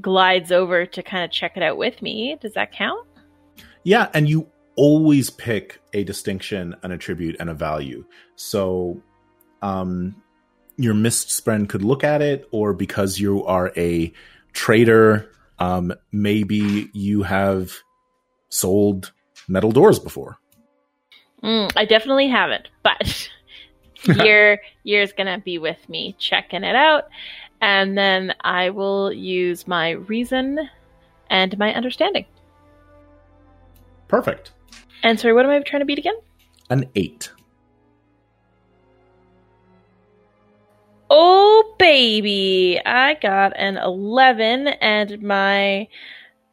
glides 0.00 0.52
over 0.52 0.86
to 0.86 1.02
kind 1.02 1.24
of 1.24 1.30
check 1.30 1.56
it 1.56 1.62
out 1.62 1.76
with 1.76 2.00
me. 2.02 2.36
Does 2.40 2.54
that 2.54 2.72
count? 2.72 3.06
Yeah, 3.84 4.08
and 4.14 4.28
you 4.28 4.48
always 4.76 5.30
pick 5.30 5.80
a 5.92 6.04
distinction, 6.04 6.74
an 6.82 6.92
attribute, 6.92 7.36
and 7.40 7.50
a 7.50 7.54
value. 7.54 8.04
So, 8.36 9.02
um, 9.62 10.14
your 10.76 10.94
mist 10.94 11.28
spren 11.28 11.68
could 11.68 11.82
look 11.82 12.04
at 12.04 12.22
it, 12.22 12.48
or 12.52 12.72
because 12.72 13.18
you 13.18 13.44
are 13.44 13.72
a 13.76 14.12
trader, 14.52 15.30
Um, 15.60 15.92
maybe 16.12 16.88
you 16.92 17.24
have 17.24 17.72
sold 18.48 19.12
metal 19.48 19.72
doors 19.72 19.98
before. 19.98 20.38
Mm, 21.42 21.72
I 21.76 21.84
definitely 21.84 22.28
haven't, 22.28 22.68
but 22.84 23.28
Yhr 24.04 24.58
Yhr's 24.84 25.12
gonna 25.12 25.40
be 25.44 25.58
with 25.58 25.88
me 25.88 26.14
checking 26.18 26.62
it 26.62 26.76
out, 26.76 27.08
and 27.60 27.96
then 27.96 28.34
I 28.42 28.70
will 28.70 29.12
use 29.12 29.66
my 29.66 29.90
reason 29.90 30.58
and 31.30 31.58
my 31.58 31.74
understanding. 31.74 32.26
Perfect. 34.08 34.52
And 35.02 35.18
sorry, 35.18 35.34
what 35.34 35.44
am 35.44 35.50
I 35.50 35.60
trying 35.60 35.80
to 35.80 35.86
beat 35.86 35.98
again? 35.98 36.16
An 36.70 36.86
eight. 36.94 37.30
Oh 41.10 41.74
baby, 41.78 42.80
I 42.84 43.14
got 43.14 43.56
an 43.56 43.78
eleven, 43.78 44.68
and 44.68 45.22
my 45.22 45.88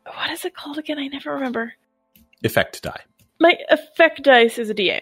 what 0.06 0.32
is 0.32 0.46
it 0.46 0.56
called 0.56 0.78
again? 0.78 0.98
I 0.98 1.08
never 1.08 1.34
remember. 1.34 1.74
Effect 2.44 2.82
die. 2.82 3.02
My 3.40 3.58
effect 3.70 4.24
dice 4.24 4.58
is 4.58 4.70
a 4.70 4.74
D8. 4.74 5.02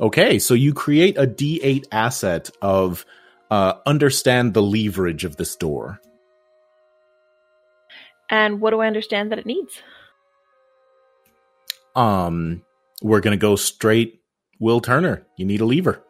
Okay, 0.00 0.38
so 0.40 0.54
you 0.54 0.74
create 0.74 1.16
a 1.16 1.26
D8 1.26 1.84
asset 1.92 2.50
of 2.60 3.06
uh, 3.50 3.74
understand 3.86 4.54
the 4.54 4.62
leverage 4.62 5.24
of 5.24 5.36
this 5.36 5.56
door. 5.56 6.00
And 8.30 8.60
what 8.60 8.70
do 8.70 8.80
I 8.80 8.86
understand 8.86 9.30
that 9.32 9.38
it 9.38 9.46
needs? 9.46 9.82
Um, 11.94 12.62
we're 13.02 13.20
gonna 13.20 13.36
go 13.36 13.56
straight. 13.56 14.20
Will 14.58 14.80
Turner, 14.80 15.26
you 15.36 15.44
need 15.44 15.60
a 15.60 15.64
lever. 15.64 16.02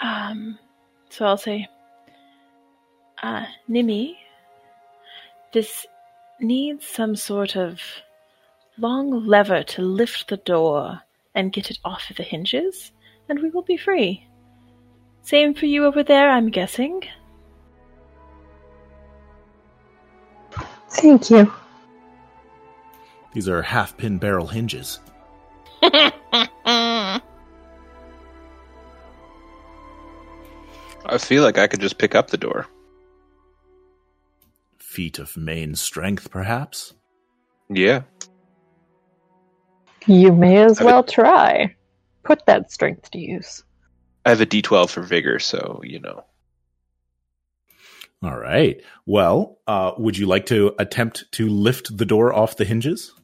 Um, 0.00 0.58
so 1.08 1.26
I'll 1.26 1.36
say, 1.36 1.68
uh, 3.22 3.46
Nimi, 3.68 4.14
this 5.52 5.86
needs 6.40 6.86
some 6.86 7.16
sort 7.16 7.56
of 7.56 7.80
long 8.76 9.26
lever 9.26 9.62
to 9.62 9.82
lift 9.82 10.28
the 10.28 10.36
door 10.36 11.00
and 11.34 11.52
get 11.52 11.70
it 11.70 11.78
off 11.84 12.10
of 12.10 12.16
the 12.16 12.22
hinges, 12.22 12.92
and 13.28 13.40
we 13.40 13.50
will 13.50 13.62
be 13.62 13.76
free. 13.76 14.27
Same 15.28 15.52
for 15.52 15.66
you 15.66 15.84
over 15.84 16.02
there, 16.02 16.30
I'm 16.30 16.48
guessing. 16.48 17.02
Thank 20.88 21.28
you. 21.28 21.52
These 23.34 23.46
are 23.46 23.60
half 23.60 23.94
pin 23.98 24.16
barrel 24.16 24.46
hinges. 24.46 25.00
I 25.82 27.20
feel 31.18 31.42
like 31.42 31.58
I 31.58 31.66
could 31.66 31.82
just 31.82 31.98
pick 31.98 32.14
up 32.14 32.30
the 32.30 32.38
door. 32.38 32.66
Feat 34.78 35.18
of 35.18 35.36
main 35.36 35.74
strength, 35.74 36.30
perhaps? 36.30 36.94
Yeah. 37.68 38.04
You 40.06 40.32
may 40.32 40.56
as 40.64 40.80
I 40.80 40.84
well 40.84 41.04
try. 41.04 41.76
Put 42.22 42.46
that 42.46 42.72
strength 42.72 43.10
to 43.10 43.18
use. 43.18 43.62
I 44.28 44.32
have 44.32 44.42
a 44.42 44.46
D12 44.46 44.90
for 44.90 45.00
vigor, 45.00 45.38
so 45.38 45.80
you 45.82 46.00
know. 46.00 46.22
All 48.22 48.38
right. 48.38 48.78
Well, 49.06 49.58
uh, 49.66 49.92
would 49.96 50.18
you 50.18 50.26
like 50.26 50.44
to 50.46 50.74
attempt 50.78 51.24
to 51.32 51.48
lift 51.48 51.96
the 51.96 52.04
door 52.04 52.34
off 52.34 52.58
the 52.58 52.66
hinges? 52.66 53.14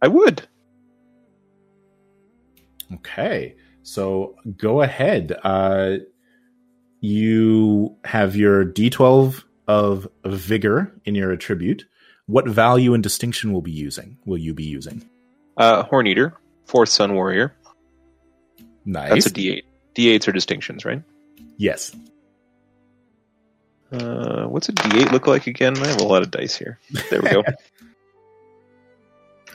I 0.00 0.06
would. 0.06 0.46
Okay. 2.92 3.56
So 3.82 4.36
go 4.56 4.80
ahead. 4.80 5.36
Uh, 5.42 5.96
you 7.00 7.96
have 8.04 8.36
your 8.36 8.64
d12 8.64 9.42
of 9.66 10.06
vigor 10.24 10.94
in 11.04 11.16
your 11.16 11.32
attribute. 11.32 11.84
What 12.26 12.46
value 12.46 12.94
and 12.94 13.02
distinction 13.02 13.52
will 13.52 13.60
be 13.60 13.72
using? 13.72 14.18
Will 14.24 14.38
you 14.38 14.54
be 14.54 14.62
using? 14.62 15.04
Uh, 15.56 15.82
Horn 15.82 16.06
Eater, 16.06 16.38
fourth 16.66 16.90
Sun 16.90 17.14
Warrior. 17.14 17.56
Nice. 18.84 19.10
That's 19.10 19.26
a 19.26 19.30
D8. 19.30 19.62
D8s 19.94 20.28
are 20.28 20.32
distinctions, 20.32 20.84
right? 20.84 21.02
yes. 21.56 21.94
Uh, 23.92 24.46
what's 24.46 24.68
a 24.68 24.72
D8 24.72 25.12
look 25.12 25.26
like 25.28 25.46
again? 25.46 25.78
I 25.78 25.86
have 25.86 26.00
a 26.00 26.04
lot 26.04 26.22
of 26.22 26.30
dice 26.32 26.56
here. 26.56 26.80
There 27.10 27.22
we 27.22 27.28
go. 27.30 27.44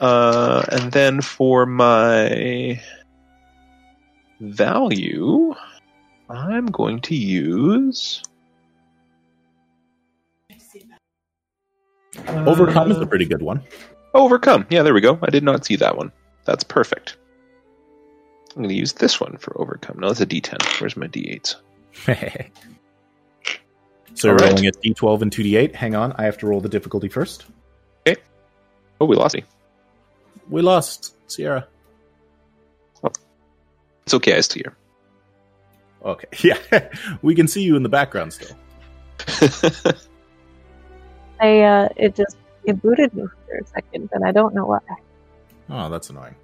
uh, 0.00 0.64
and 0.72 0.90
then 0.92 1.20
for 1.20 1.66
my 1.66 2.80
value, 4.40 5.54
I'm 6.30 6.66
going 6.66 7.00
to 7.02 7.14
use. 7.14 8.22
Overcome 12.26 12.90
is 12.92 12.96
Uh, 12.96 13.02
a 13.02 13.06
pretty 13.06 13.26
good 13.26 13.42
one. 13.42 13.62
Overcome. 14.14 14.66
Yeah, 14.70 14.82
there 14.82 14.94
we 14.94 15.00
go. 15.02 15.18
I 15.22 15.28
did 15.30 15.44
not 15.44 15.66
see 15.66 15.76
that 15.76 15.96
one. 15.98 16.10
That's 16.46 16.64
perfect. 16.64 17.16
I'm 18.50 18.62
going 18.62 18.68
to 18.68 18.74
use 18.74 18.92
this 18.94 19.20
one 19.20 19.36
for 19.36 19.58
overcome. 19.60 19.98
No, 20.00 20.08
that's 20.08 20.20
a 20.20 20.26
D10. 20.26 20.80
Where's 20.80 20.96
my 20.96 21.06
D8s? 21.06 21.56
so 24.14 24.28
you're 24.28 24.32
All 24.32 24.38
right. 24.38 24.50
rolling 24.50 24.66
a 24.66 24.72
d12 24.72 25.22
and 25.22 25.30
2d8. 25.30 25.74
Hang 25.74 25.94
on. 25.94 26.12
I 26.18 26.24
have 26.24 26.36
to 26.38 26.46
roll 26.46 26.60
the 26.60 26.68
difficulty 26.68 27.08
first. 27.08 27.46
Okay. 28.06 28.20
Oh, 29.00 29.06
we 29.06 29.16
lost 29.16 29.36
me. 29.36 29.44
We 30.48 30.62
lost 30.62 31.14
Sierra. 31.30 31.66
It's 34.04 34.14
okay. 34.14 34.36
I 34.36 34.40
still 34.40 34.72
Okay. 36.04 36.28
Yeah. 36.42 36.88
we 37.22 37.34
can 37.34 37.46
see 37.46 37.62
you 37.62 37.76
in 37.76 37.82
the 37.84 37.88
background 37.88 38.32
still. 38.32 38.56
I 41.40 41.60
uh, 41.60 41.88
it 41.96 42.16
just 42.16 42.36
it 42.64 42.82
booted 42.82 43.14
me 43.14 43.24
for 43.46 43.56
a 43.56 43.66
second, 43.66 44.10
and 44.12 44.24
I 44.24 44.32
don't 44.32 44.54
know 44.54 44.66
why. 44.66 44.80
Oh, 45.68 45.88
that's 45.88 46.10
annoying. 46.10 46.34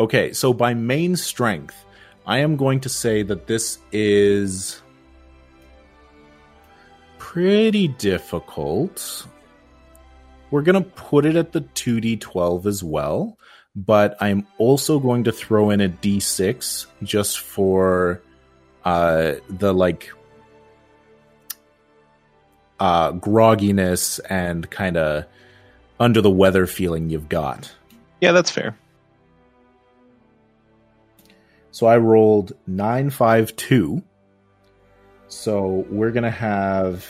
Okay, 0.00 0.32
so 0.32 0.54
by 0.54 0.72
main 0.72 1.14
strength, 1.14 1.84
I 2.26 2.38
am 2.38 2.56
going 2.56 2.80
to 2.80 2.88
say 2.88 3.22
that 3.22 3.46
this 3.46 3.78
is 3.92 4.80
pretty 7.18 7.88
difficult. 7.88 9.26
We're 10.50 10.62
going 10.62 10.82
to 10.82 10.88
put 10.88 11.26
it 11.26 11.36
at 11.36 11.52
the 11.52 11.60
2d12 11.60 12.64
as 12.64 12.82
well, 12.82 13.36
but 13.76 14.16
I'm 14.22 14.46
also 14.56 14.98
going 14.98 15.24
to 15.24 15.32
throw 15.32 15.68
in 15.68 15.82
a 15.82 15.90
d6 15.90 16.86
just 17.02 17.40
for 17.40 18.22
uh 18.86 19.34
the 19.50 19.74
like 19.74 20.10
uh 22.80 23.12
grogginess 23.12 24.18
and 24.30 24.70
kind 24.70 24.96
of 24.96 25.26
under 26.00 26.22
the 26.22 26.30
weather 26.30 26.66
feeling 26.66 27.10
you've 27.10 27.28
got. 27.28 27.70
yeah, 28.22 28.32
that's 28.32 28.50
fair. 28.50 28.74
So 31.80 31.86
I 31.86 31.96
rolled 31.96 32.52
952. 32.66 34.02
So 35.28 35.86
we're 35.88 36.10
going 36.10 36.24
to 36.24 36.30
have 36.30 37.08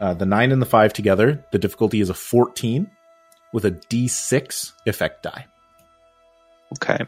uh, 0.00 0.14
the 0.14 0.24
9 0.24 0.52
and 0.52 0.62
the 0.62 0.64
5 0.64 0.94
together. 0.94 1.44
The 1.52 1.58
difficulty 1.58 2.00
is 2.00 2.08
a 2.08 2.14
14 2.14 2.90
with 3.52 3.66
a 3.66 3.72
d6 3.72 4.72
effect 4.86 5.22
die. 5.22 5.44
Okay. 6.76 7.04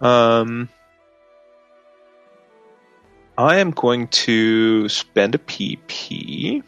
Um, 0.00 0.68
I 3.38 3.58
am 3.58 3.70
going 3.70 4.08
to 4.08 4.88
spend 4.88 5.36
a 5.36 5.38
PP, 5.38 6.64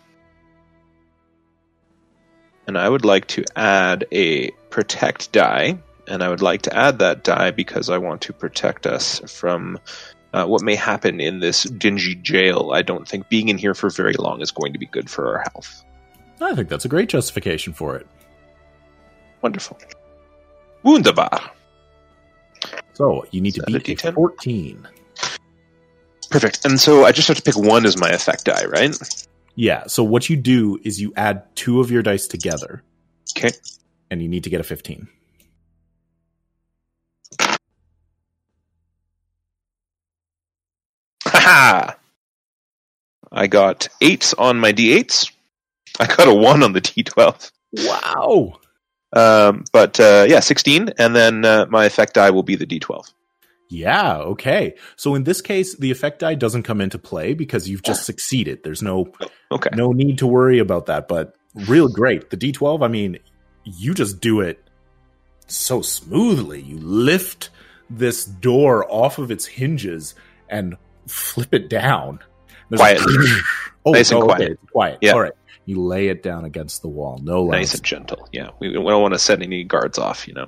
and 2.68 2.78
I 2.78 2.88
would 2.88 3.04
like 3.04 3.26
to 3.26 3.44
add 3.56 4.06
a 4.12 4.52
protect 4.70 5.32
die, 5.32 5.80
and 6.08 6.22
I 6.22 6.28
would 6.28 6.42
like 6.42 6.62
to 6.62 6.74
add 6.76 6.98
that 7.00 7.24
die 7.24 7.50
because 7.50 7.88
I 7.90 7.98
want 7.98 8.20
to 8.22 8.32
protect 8.32 8.86
us 8.86 9.20
from 9.30 9.78
uh, 10.32 10.46
what 10.46 10.62
may 10.62 10.74
happen 10.74 11.20
in 11.20 11.40
this 11.40 11.64
dingy 11.64 12.14
jail. 12.16 12.72
I 12.72 12.82
don't 12.82 13.08
think 13.08 13.28
being 13.28 13.48
in 13.48 13.58
here 13.58 13.74
for 13.74 13.90
very 13.90 14.14
long 14.14 14.40
is 14.40 14.50
going 14.50 14.72
to 14.72 14.78
be 14.78 14.86
good 14.86 15.08
for 15.08 15.36
our 15.36 15.42
health. 15.52 15.84
I 16.40 16.54
think 16.54 16.68
that's 16.68 16.84
a 16.84 16.88
great 16.88 17.08
justification 17.08 17.72
for 17.72 17.96
it. 17.96 18.06
Wonderful. 19.42 19.78
Wunderbar. 20.82 21.50
So 22.94 23.24
you 23.30 23.40
need 23.40 23.54
to 23.54 23.62
that 23.62 23.74
a 23.74 23.80
beat 23.80 24.00
14. 24.00 24.88
Perfect. 26.30 26.64
And 26.64 26.80
so 26.80 27.04
I 27.04 27.12
just 27.12 27.28
have 27.28 27.36
to 27.36 27.42
pick 27.42 27.56
one 27.56 27.86
as 27.86 27.98
my 27.98 28.08
effect 28.10 28.44
die, 28.44 28.64
right? 28.66 28.96
Yeah, 29.56 29.86
so 29.86 30.02
what 30.02 30.28
you 30.28 30.36
do 30.36 30.80
is 30.82 31.00
you 31.00 31.12
add 31.16 31.44
two 31.54 31.80
of 31.80 31.90
your 31.90 32.02
dice 32.02 32.26
together, 32.26 32.82
Okay. 33.36 33.50
and 34.10 34.20
you 34.20 34.28
need 34.28 34.42
to 34.44 34.50
get 34.50 34.60
a 34.60 34.64
15. 34.64 35.06
Haha! 41.54 41.92
I 43.30 43.46
got 43.46 43.86
eights 44.00 44.34
on 44.34 44.58
my 44.58 44.72
d8s. 44.72 45.30
I 46.00 46.06
got 46.06 46.26
a 46.26 46.34
one 46.34 46.64
on 46.64 46.72
the 46.72 46.80
d12. 46.80 47.52
Wow! 47.84 48.58
Um, 49.12 49.64
but 49.72 50.00
uh, 50.00 50.26
yeah, 50.28 50.40
16, 50.40 50.90
and 50.98 51.14
then 51.14 51.44
uh, 51.44 51.66
my 51.70 51.84
effect 51.84 52.14
die 52.14 52.30
will 52.30 52.42
be 52.42 52.56
the 52.56 52.66
d12. 52.66 53.12
Yeah, 53.70 54.16
okay. 54.18 54.74
So 54.96 55.14
in 55.14 55.22
this 55.22 55.40
case, 55.40 55.76
the 55.76 55.92
effect 55.92 56.18
die 56.18 56.34
doesn't 56.34 56.64
come 56.64 56.80
into 56.80 56.98
play 56.98 57.34
because 57.34 57.68
you've 57.68 57.84
just 57.84 58.04
succeeded. 58.04 58.64
There's 58.64 58.82
no 58.82 59.12
Okay. 59.52 59.70
no 59.74 59.92
need 59.92 60.18
to 60.18 60.26
worry 60.26 60.58
about 60.58 60.86
that. 60.86 61.06
But 61.06 61.36
real 61.54 61.86
great. 61.88 62.30
The 62.30 62.36
D12, 62.36 62.84
I 62.84 62.88
mean, 62.88 63.18
you 63.62 63.94
just 63.94 64.20
do 64.20 64.40
it 64.40 64.60
so 65.46 65.82
smoothly. 65.82 66.60
You 66.62 66.78
lift 66.78 67.50
this 67.88 68.24
door 68.24 68.84
off 68.90 69.18
of 69.18 69.30
its 69.30 69.46
hinges 69.46 70.14
and 70.48 70.76
flip 71.06 71.52
it 71.54 71.68
down. 71.68 72.18
There's 72.70 72.80
Quiet. 72.80 73.00
oh, 73.84 73.92
Nice 73.92 74.10
and 74.10 74.22
oh, 74.22 74.26
quiet. 74.26 74.42
okay, 74.42 74.56
quiet. 74.72 74.98
Yeah. 75.00 75.12
All 75.12 75.20
right. 75.20 75.32
You 75.66 75.80
lay 75.80 76.08
it 76.08 76.22
down 76.22 76.44
against 76.44 76.82
the 76.82 76.88
wall. 76.88 77.18
No 77.22 77.46
Nice 77.46 77.72
loud 77.72 77.78
and 77.78 77.84
gentle. 77.84 78.28
Yeah. 78.32 78.50
We, 78.60 78.68
we 78.68 78.74
don't 78.74 79.02
want 79.02 79.14
to 79.14 79.18
set 79.18 79.42
any 79.42 79.64
guards 79.64 79.98
off, 79.98 80.28
you 80.28 80.34
know. 80.34 80.46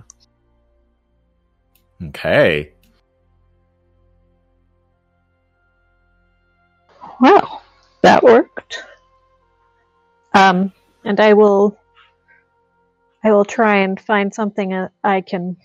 Okay. 2.09 2.73
Well, 7.21 7.63
that 8.03 8.23
worked. 8.23 8.83
Um, 10.35 10.73
and 11.05 11.19
I 11.19 11.33
will, 11.33 11.79
I 13.25 13.33
will 13.33 13.47
try 13.47 13.77
and 13.77 13.99
find 13.99 14.35
something 14.35 14.87
I 15.03 15.23
can 15.23 15.57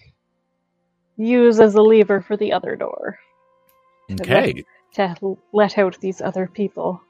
use 1.18 1.60
as 1.60 1.76
a 1.76 1.82
lever 1.82 2.22
for 2.22 2.38
the 2.38 2.54
other 2.54 2.78
door 2.78 3.20
Okay. 4.20 4.64
To 4.94 5.38
let 5.54 5.78
out 5.78 6.00
these 6.02 6.22
other 6.22 6.48
people. 6.48 7.02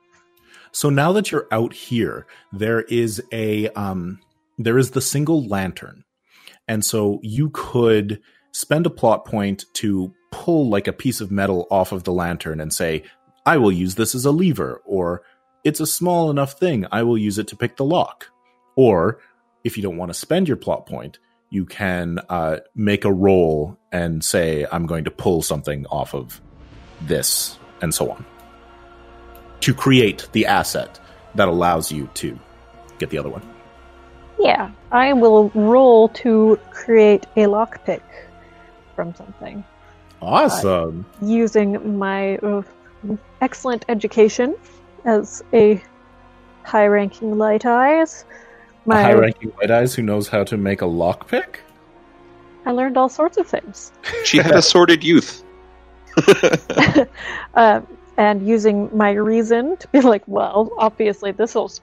So 0.72 0.90
now 0.90 1.12
that 1.14 1.32
you're 1.32 1.48
out 1.52 1.74
here, 1.74 2.26
there 2.54 2.82
is 2.82 3.22
a 3.32 3.70
um 3.70 4.20
there 4.58 4.78
is 4.78 4.92
the 4.92 5.02
single 5.02 5.46
lantern. 5.48 6.04
And 6.68 6.86
so 6.86 7.20
you 7.24 7.50
could 7.50 8.22
spend 8.52 8.86
a 8.86 8.92
plot 8.92 9.26
point 9.26 9.66
to 9.74 10.14
pull 10.32 10.70
like 10.70 10.88
a 10.88 10.94
piece 10.94 11.20
of 11.20 11.32
metal 11.32 11.68
off 11.70 11.92
of 11.92 12.04
the 12.04 12.14
lantern 12.14 12.62
and 12.62 12.74
say, 12.74 13.04
I 13.46 13.58
will 13.58 13.72
use 13.72 13.96
this 13.96 14.14
as 14.16 14.26
a 14.26 14.32
lever, 14.32 14.82
or 14.86 15.24
it's 15.64 15.80
a 15.80 15.88
small 15.88 16.30
enough 16.30 16.54
thing, 16.54 16.86
I 16.92 17.04
will 17.04 17.18
use 17.18 17.38
it 17.38 17.48
to 17.48 17.56
pick 17.56 17.76
the 17.76 17.86
lock. 17.86 18.28
Or 18.76 19.20
if 19.64 19.78
you 19.78 19.84
don't 19.84 19.98
want 19.98 20.10
to 20.10 20.18
spend 20.18 20.48
your 20.48 20.58
plot 20.58 20.86
point, 20.86 21.20
you 21.50 21.66
can 21.66 22.20
uh, 22.30 22.60
make 22.76 23.04
a 23.04 23.12
roll 23.12 23.78
and 23.92 24.24
say, 24.24 24.66
I'm 24.72 24.86
going 24.86 25.04
to 25.04 25.12
pull 25.12 25.42
something 25.42 25.86
off 25.88 26.16
of 26.16 26.40
this, 27.02 27.60
and 27.82 27.94
so 27.94 28.12
on 28.12 28.26
to 29.62 29.74
create 29.74 30.28
the 30.32 30.46
asset 30.46 31.00
that 31.36 31.48
allows 31.48 31.92
you 31.92 32.10
to 32.16 32.38
get 32.98 33.10
the 33.10 33.18
other 33.18 33.30
one. 33.30 33.42
Yeah, 34.40 34.72
I 34.92 35.14
will 35.14 35.50
roll 35.54 36.10
to 36.10 36.60
create 36.72 37.26
a 37.36 37.42
lockpick 37.42 38.02
from 38.96 39.14
something 39.16 39.64
Awesome. 40.22 41.06
using 41.22 41.98
my 41.98 42.38
uh, 42.38 42.64
excellent 43.42 43.86
education 43.88 44.56
as 45.06 45.44
a 45.54 45.82
high-ranking 46.64 47.38
light 47.38 47.66
eyes. 47.66 48.26
My 48.86 49.02
high 49.02 49.14
ranking 49.14 49.50
white 49.52 49.72
eyes 49.72 49.94
who 49.94 50.02
knows 50.02 50.28
how 50.28 50.44
to 50.44 50.58
make 50.58 50.82
a 50.82 50.86
lockpick? 50.86 51.58
I 52.66 52.72
learned 52.72 52.98
all 52.98 53.10
sorts 53.10 53.38
of 53.38 53.48
things. 53.48 53.92
She 54.24 54.38
had 54.38 54.56
a 54.56 54.62
sordid 54.74 55.04
youth. 55.04 55.44
uh, 57.54 57.82
and 58.18 58.48
using 58.48 58.96
my 58.96 59.12
reason 59.12 59.78
to 59.78 59.88
be 59.90 60.02
like, 60.02 60.24
well, 60.28 60.72
obviously 60.78 61.32
this 61.32 61.56
is 61.56 61.82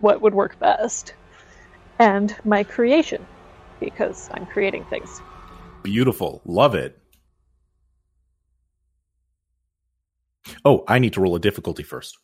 what 0.00 0.20
would 0.20 0.34
work 0.34 0.58
best, 0.58 1.14
and 1.98 2.34
my 2.44 2.62
creation 2.62 3.24
because 3.80 4.28
I'm 4.32 4.46
creating 4.46 4.84
things. 4.86 5.20
Beautiful. 5.82 6.42
Love 6.44 6.74
it. 6.74 6.98
Oh, 10.64 10.84
I 10.88 10.98
need 10.98 11.12
to 11.14 11.20
roll 11.20 11.36
a 11.36 11.40
difficulty 11.40 11.82
first. 11.82 12.18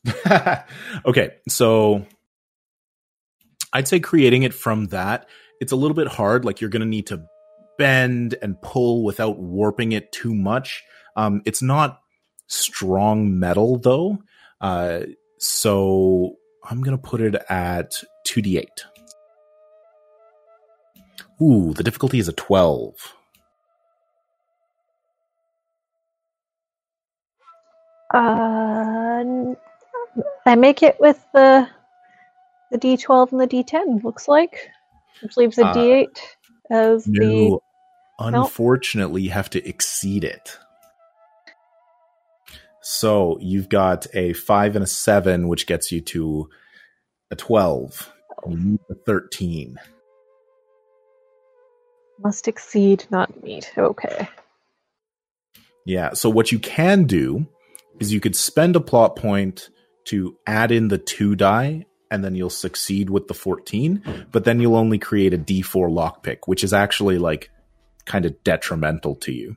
okay, 1.06 1.30
so 1.48 2.06
I'd 3.72 3.88
say 3.88 4.00
creating 4.00 4.42
it 4.44 4.54
from 4.54 4.86
that, 4.86 5.28
it's 5.60 5.72
a 5.72 5.76
little 5.76 5.94
bit 5.94 6.08
hard. 6.08 6.44
Like 6.44 6.60
you're 6.60 6.70
going 6.70 6.80
to 6.80 6.86
need 6.86 7.08
to 7.08 7.24
bend 7.78 8.34
and 8.40 8.60
pull 8.62 9.04
without 9.04 9.38
warping 9.38 9.92
it 9.92 10.12
too 10.12 10.34
much. 10.34 10.82
Um, 11.16 11.42
it's 11.44 11.62
not 11.62 12.00
strong 12.46 13.38
metal 13.38 13.78
though. 13.78 14.18
Uh, 14.60 15.00
so 15.38 16.36
I'm 16.68 16.82
going 16.82 16.96
to 16.96 17.02
put 17.02 17.20
it 17.20 17.34
at 17.48 18.02
2d8. 18.26 18.66
Ooh, 21.42 21.74
the 21.74 21.82
difficulty 21.82 22.18
is 22.18 22.28
a 22.28 22.32
12. 22.32 23.14
Uh, 28.12 29.24
I 30.46 30.54
make 30.54 30.82
it 30.82 30.96
with 31.00 31.24
the 31.32 31.68
the 32.70 32.78
D12 32.78 33.32
and 33.32 33.40
the 33.40 33.46
D10. 33.48 34.04
Looks 34.04 34.28
like, 34.28 34.70
which 35.22 35.36
leaves 35.36 35.58
a 35.58 35.66
Uh, 35.66 35.74
D8 35.74 36.18
as 36.70 37.04
the. 37.04 37.12
No, 37.20 37.60
unfortunately, 38.18 39.22
you 39.22 39.30
have 39.30 39.50
to 39.50 39.68
exceed 39.68 40.22
it. 40.24 40.58
So 42.86 43.38
you've 43.40 43.70
got 43.70 44.06
a 44.12 44.34
five 44.34 44.76
and 44.76 44.84
a 44.84 44.86
seven, 44.86 45.48
which 45.48 45.66
gets 45.66 45.90
you 45.90 46.02
to 46.02 46.50
a 47.30 47.36
twelve. 47.36 48.12
You 48.46 48.56
need 48.58 48.80
a 48.90 48.94
thirteen. 48.94 49.78
Must 52.22 52.46
exceed, 52.46 53.06
not 53.10 53.42
meet. 53.42 53.72
Okay. 53.78 54.28
Yeah. 55.86 56.12
So 56.12 56.28
what 56.28 56.52
you 56.52 56.58
can 56.58 57.04
do 57.04 57.46
is 58.00 58.12
you 58.12 58.20
could 58.20 58.36
spend 58.36 58.76
a 58.76 58.80
plot 58.80 59.16
point 59.16 59.70
to 60.04 60.36
add 60.46 60.70
in 60.70 60.88
the 60.88 60.98
two 60.98 61.34
die, 61.34 61.86
and 62.10 62.22
then 62.22 62.34
you'll 62.34 62.50
succeed 62.50 63.08
with 63.08 63.28
the 63.28 63.34
fourteen. 63.34 64.02
But 64.30 64.44
then 64.44 64.60
you'll 64.60 64.76
only 64.76 64.98
create 64.98 65.32
a 65.32 65.38
D 65.38 65.62
four 65.62 65.88
lockpick, 65.88 66.40
which 66.44 66.62
is 66.62 66.74
actually 66.74 67.16
like 67.16 67.50
kind 68.04 68.26
of 68.26 68.44
detrimental 68.44 69.14
to 69.16 69.32
you. 69.32 69.56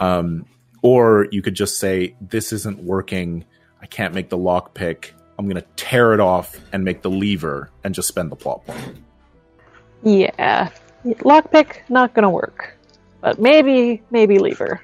Um, 0.00 0.46
or 0.82 1.28
you 1.30 1.40
could 1.42 1.54
just 1.54 1.78
say, 1.78 2.14
"This 2.20 2.52
isn't 2.52 2.82
working. 2.82 3.44
I 3.80 3.86
can't 3.86 4.14
make 4.14 4.28
the 4.28 4.38
lockpick. 4.38 5.10
I'm 5.38 5.46
going 5.46 5.60
to 5.60 5.66
tear 5.76 6.12
it 6.12 6.20
off 6.20 6.60
and 6.72 6.84
make 6.84 7.02
the 7.02 7.10
lever, 7.10 7.70
and 7.82 7.94
just 7.94 8.08
spend 8.08 8.30
the 8.30 8.36
plot 8.36 8.66
point." 8.66 8.98
Yeah. 10.02 10.70
Lockpick, 11.04 11.78
not 11.88 12.14
gonna 12.14 12.30
work. 12.30 12.78
But 13.20 13.40
maybe, 13.40 14.02
maybe 14.10 14.38
lever. 14.38 14.82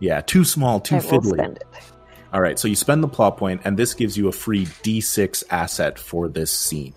Yeah, 0.00 0.20
too 0.20 0.44
small, 0.44 0.80
too 0.80 0.96
I 0.96 1.00
fiddly. 1.00 1.34
spend 1.34 1.56
it. 1.58 1.66
All 2.32 2.40
right, 2.40 2.58
so 2.58 2.68
you 2.68 2.76
spend 2.76 3.02
the 3.02 3.08
plot 3.08 3.36
point, 3.36 3.60
and 3.64 3.76
this 3.76 3.92
gives 3.94 4.16
you 4.16 4.28
a 4.28 4.32
free 4.32 4.64
D6 4.82 5.44
asset 5.50 5.98
for 5.98 6.28
this 6.28 6.50
scene. 6.50 6.94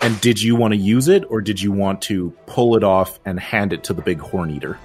And 0.00 0.20
did 0.20 0.42
you 0.42 0.56
want 0.56 0.72
to 0.72 0.78
use 0.78 1.08
it, 1.08 1.24
or 1.30 1.40
did 1.40 1.60
you 1.60 1.72
want 1.72 2.02
to 2.02 2.30
pull 2.46 2.76
it 2.76 2.84
off 2.84 3.18
and 3.24 3.40
hand 3.40 3.72
it 3.72 3.84
to 3.84 3.94
the 3.94 4.02
big 4.02 4.20
horn 4.20 4.50
eater? 4.50 4.78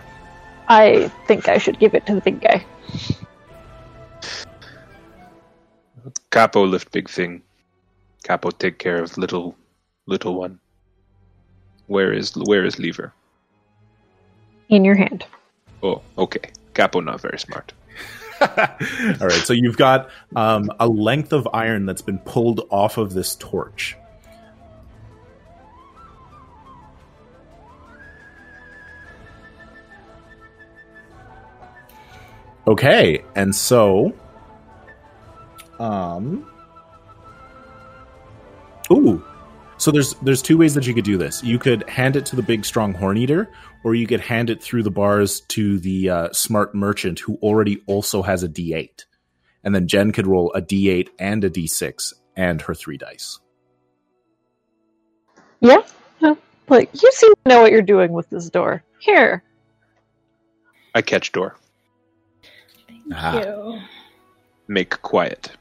I 0.70 1.12
think 1.28 1.50
I 1.50 1.58
should 1.58 1.80
give 1.80 1.96
it 1.96 2.06
to 2.06 2.16
the 2.16 2.22
big 2.22 2.42
guy. 2.42 2.64
Capo 6.30 6.64
lift 6.64 6.92
big 6.92 7.10
thing. 7.10 7.42
Capo 8.24 8.52
take 8.52 8.78
care 8.78 9.02
of 9.02 9.18
little 9.18 9.56
little 10.06 10.36
one. 10.36 10.60
Where 11.88 12.14
is 12.14 12.36
where 12.36 12.66
is 12.66 12.78
lever? 12.78 13.14
In 14.70 14.86
your 14.86 14.96
hand. 14.96 15.26
Oh, 15.82 16.04
okay. 16.18 16.52
Capo 16.76 17.00
not 17.00 17.20
very 17.20 17.40
smart. 17.40 17.74
All 18.42 19.28
right, 19.28 19.44
so 19.44 19.54
you've 19.54 19.76
got 19.76 20.10
um, 20.36 20.72
a 20.80 20.88
length 20.88 21.34
of 21.34 21.48
iron 21.52 21.86
that's 21.86 22.02
been 22.02 22.20
pulled 22.20 22.62
off 22.70 22.98
of 22.98 23.14
this 23.14 23.36
torch. 23.36 23.98
Okay, 32.70 33.24
and 33.36 33.54
so, 33.54 34.14
um, 35.80 36.50
ooh, 38.92 39.26
so 39.78 39.92
there's 39.92 40.14
there's 40.22 40.42
two 40.42 40.58
ways 40.58 40.76
that 40.76 40.86
you 40.86 40.94
could 40.94 41.04
do 41.04 41.18
this. 41.18 41.44
You 41.44 41.58
could 41.58 41.90
hand 41.90 42.16
it 42.16 42.26
to 42.28 42.36
the 42.36 42.44
big 42.44 42.64
strong 42.64 42.94
horn 42.94 43.18
eater, 43.18 43.50
or 43.84 43.96
you 43.96 44.06
could 44.06 44.22
hand 44.22 44.50
it 44.50 44.62
through 44.62 44.84
the 44.84 44.92
bars 44.92 45.42
to 45.50 45.80
the 45.80 46.10
uh, 46.10 46.32
smart 46.32 46.76
merchant 46.76 47.20
who 47.20 47.38
already 47.42 47.82
also 47.88 48.22
has 48.22 48.44
a 48.44 48.48
D8, 48.48 49.06
and 49.64 49.74
then 49.74 49.88
Jen 49.88 50.12
could 50.12 50.28
roll 50.28 50.54
a 50.54 50.62
D8 50.62 51.10
and 51.18 51.44
a 51.44 51.50
D6 51.50 52.14
and 52.36 52.62
her 52.62 52.76
three 52.76 52.98
dice. 52.98 53.40
Yeah? 55.60 55.82
Like, 56.70 56.90
you 57.02 57.12
seem 57.12 57.34
to 57.34 57.50
know 57.50 57.62
what 57.62 57.72
you're 57.72 57.82
doing 57.82 58.14
with 58.14 58.30
this 58.30 58.50
door. 58.50 58.84
Here. 59.00 59.44
I 60.94 61.02
catch 61.02 61.32
door. 61.32 61.56
Ah. 63.14 63.42
Ew. 63.42 63.80
Make 64.68 65.02
quiet. 65.02 65.52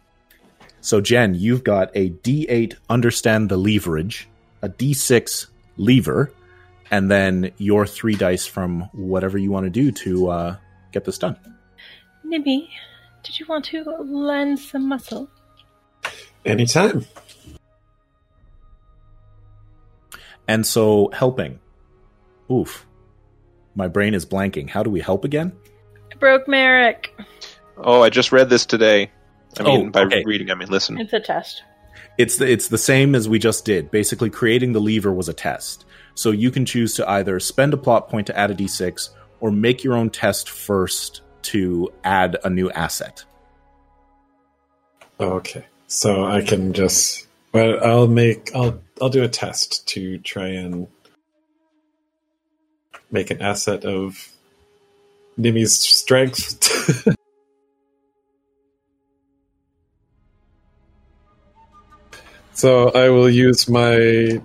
So 0.80 1.00
Jen, 1.00 1.34
you've 1.34 1.64
got 1.64 1.90
a 1.94 2.10
D8 2.10 2.74
understand 2.88 3.48
the 3.48 3.56
leverage, 3.56 4.28
a 4.62 4.68
D6 4.68 5.46
lever, 5.76 6.32
and 6.90 7.10
then 7.10 7.52
your 7.58 7.86
three 7.86 8.14
dice 8.14 8.46
from 8.46 8.82
whatever 8.92 9.38
you 9.38 9.50
want 9.50 9.64
to 9.64 9.70
do 9.70 9.92
to 9.92 10.28
uh, 10.28 10.56
get 10.92 11.04
this 11.04 11.18
done. 11.18 11.36
Nibby, 12.24 12.70
did 13.22 13.38
you 13.38 13.46
want 13.48 13.64
to 13.66 13.82
lend 13.82 14.58
some 14.58 14.88
muscle? 14.88 15.28
Anytime. 16.44 17.04
And 20.46 20.66
so, 20.66 21.10
helping. 21.12 21.58
Oof. 22.50 22.86
My 23.74 23.88
brain 23.88 24.14
is 24.14 24.24
blanking. 24.24 24.70
How 24.70 24.82
do 24.82 24.88
we 24.90 25.00
help 25.00 25.24
again? 25.24 25.52
I 26.18 26.20
broke 26.20 26.48
Merrick. 26.48 27.16
Oh, 27.76 28.02
I 28.02 28.10
just 28.10 28.32
read 28.32 28.50
this 28.50 28.66
today. 28.66 29.08
I 29.56 29.62
mean, 29.62 29.86
Oh, 29.86 29.90
by 29.90 30.02
okay. 30.02 30.24
reading, 30.26 30.50
I 30.50 30.54
mean 30.56 30.68
listen. 30.68 30.98
It's 30.98 31.12
a 31.12 31.20
test. 31.20 31.62
It's 32.18 32.38
the, 32.38 32.50
it's 32.50 32.66
the 32.68 32.78
same 32.78 33.14
as 33.14 33.28
we 33.28 33.38
just 33.38 33.64
did. 33.64 33.92
Basically, 33.92 34.28
creating 34.28 34.72
the 34.72 34.80
lever 34.80 35.12
was 35.12 35.28
a 35.28 35.32
test. 35.32 35.84
So 36.16 36.32
you 36.32 36.50
can 36.50 36.64
choose 36.66 36.94
to 36.96 37.08
either 37.08 37.38
spend 37.38 37.72
a 37.72 37.76
plot 37.76 38.08
point 38.08 38.26
to 38.26 38.36
add 38.36 38.50
a 38.50 38.54
d6 38.54 39.10
or 39.38 39.52
make 39.52 39.84
your 39.84 39.94
own 39.94 40.10
test 40.10 40.50
first 40.50 41.20
to 41.42 41.88
add 42.02 42.36
a 42.42 42.50
new 42.50 42.68
asset. 42.72 43.24
Okay. 45.20 45.64
So 45.86 46.24
I 46.24 46.42
can 46.42 46.72
just 46.72 47.28
well 47.52 47.78
I'll 47.84 48.08
make 48.08 48.50
I'll 48.56 48.80
I'll 49.00 49.08
do 49.08 49.22
a 49.22 49.28
test 49.28 49.86
to 49.90 50.18
try 50.18 50.48
and 50.48 50.88
make 53.12 53.30
an 53.30 53.40
asset 53.40 53.84
of 53.84 54.28
Nimi's 55.38 55.78
strength. 55.78 56.68
so 62.52 62.90
I 62.90 63.08
will 63.10 63.30
use 63.30 63.68
my 63.68 64.40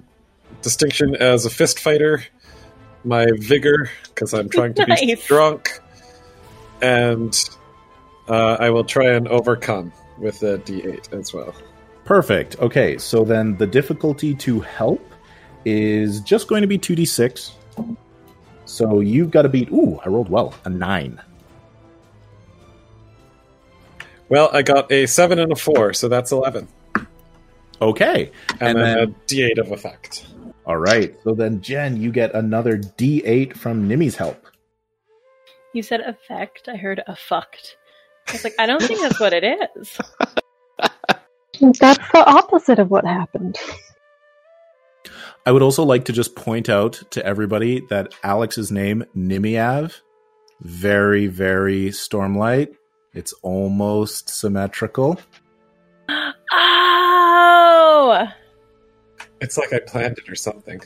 distinction 0.61 1.15
as 1.15 1.45
a 1.45 1.49
fist 1.49 1.80
fighter, 1.80 2.24
my 3.03 3.26
vigor 3.38 3.90
because 4.06 4.34
I'm 4.34 4.49
trying 4.49 4.74
to 4.76 4.86
be 4.86 4.91
Nice. 5.07 5.28
drunk, 5.28 5.80
and 6.82 7.34
uh, 8.28 8.57
I 8.60 8.70
will 8.70 8.84
try 8.84 9.07
and 9.14 9.28
overcome 9.28 9.91
with 10.20 10.44
a 10.44 10.60
D8 10.60 11.14
as 11.14 11.34
well. 11.34 11.53
Perfect. 12.06 12.60
Okay, 12.60 12.98
so 12.98 13.24
then 13.24 13.57
the 13.57 13.68
difficulty 13.68 14.36
to 14.36 14.60
help 14.60 15.02
is 15.65 16.20
just 16.22 16.48
going 16.48 16.61
to 16.61 16.68
be 16.68 16.78
2d6. 16.78 17.52
So 18.65 18.99
you've 19.02 19.31
got 19.31 19.44
to 19.44 19.49
beat. 19.49 19.69
Ooh, 19.72 19.99
I 20.06 20.10
rolled 20.10 20.30
well. 20.30 20.53
A 20.65 20.69
9. 20.69 21.22
Well, 24.30 24.49
I 24.53 24.61
got 24.64 24.91
a 24.91 25.06
seven 25.06 25.38
and 25.38 25.52
a 25.52 25.56
four, 25.56 25.94
so 25.94 26.07
that's 26.07 26.31
eleven, 26.31 26.68
Okay. 27.81 28.31
and, 28.60 28.61
And 28.61 28.77
then, 28.80 28.98
then- 28.98 28.98
a 29.03 29.07
D8 29.27 29.57
of 29.60 29.72
effect. 29.72 30.26
All 30.65 30.77
right. 30.77 31.14
So 31.23 31.34
then, 31.34 31.61
Jen, 31.61 32.02
you 32.02 32.10
get 32.11 32.34
another 32.34 32.77
d8 32.77 33.56
from 33.56 33.88
Nimi's 33.88 34.15
help. 34.15 34.48
You 35.73 35.84
said 35.84 35.99
effect. 36.02 36.69
I 36.69 36.77
heard 36.77 37.03
a 37.06 37.15
fucked. 37.15 37.76
I 38.30 38.31
was 38.31 38.44
like, 38.45 38.56
I 38.57 38.65
don't 38.65 38.81
think 38.81 39.02
that's 39.02 39.19
what 39.19 39.34
it 39.34 39.44
is. 39.44 39.98
That's 41.80 42.11
the 42.11 42.23
opposite 42.26 42.80
of 42.80 42.90
what 42.90 43.06
happened. 43.06 43.57
I 45.45 45.51
would 45.51 45.61
also 45.61 45.84
like 45.84 46.05
to 46.05 46.13
just 46.13 46.35
point 46.35 46.69
out 46.69 47.01
to 47.11 47.25
everybody 47.25 47.81
that 47.89 48.13
Alex's 48.23 48.71
name, 48.71 49.03
Nimiav, 49.15 49.99
very, 50.61 51.27
very 51.27 51.88
Stormlight. 51.89 52.75
It's 53.13 53.34
almost 53.41 54.30
symmetrical. 54.30 55.19
Oh! 56.55 58.27
It's 59.41 59.57
like 59.57 59.73
I 59.73 59.80
planned 59.80 60.17
it 60.17 60.30
or 60.30 60.35
something. 60.35 60.81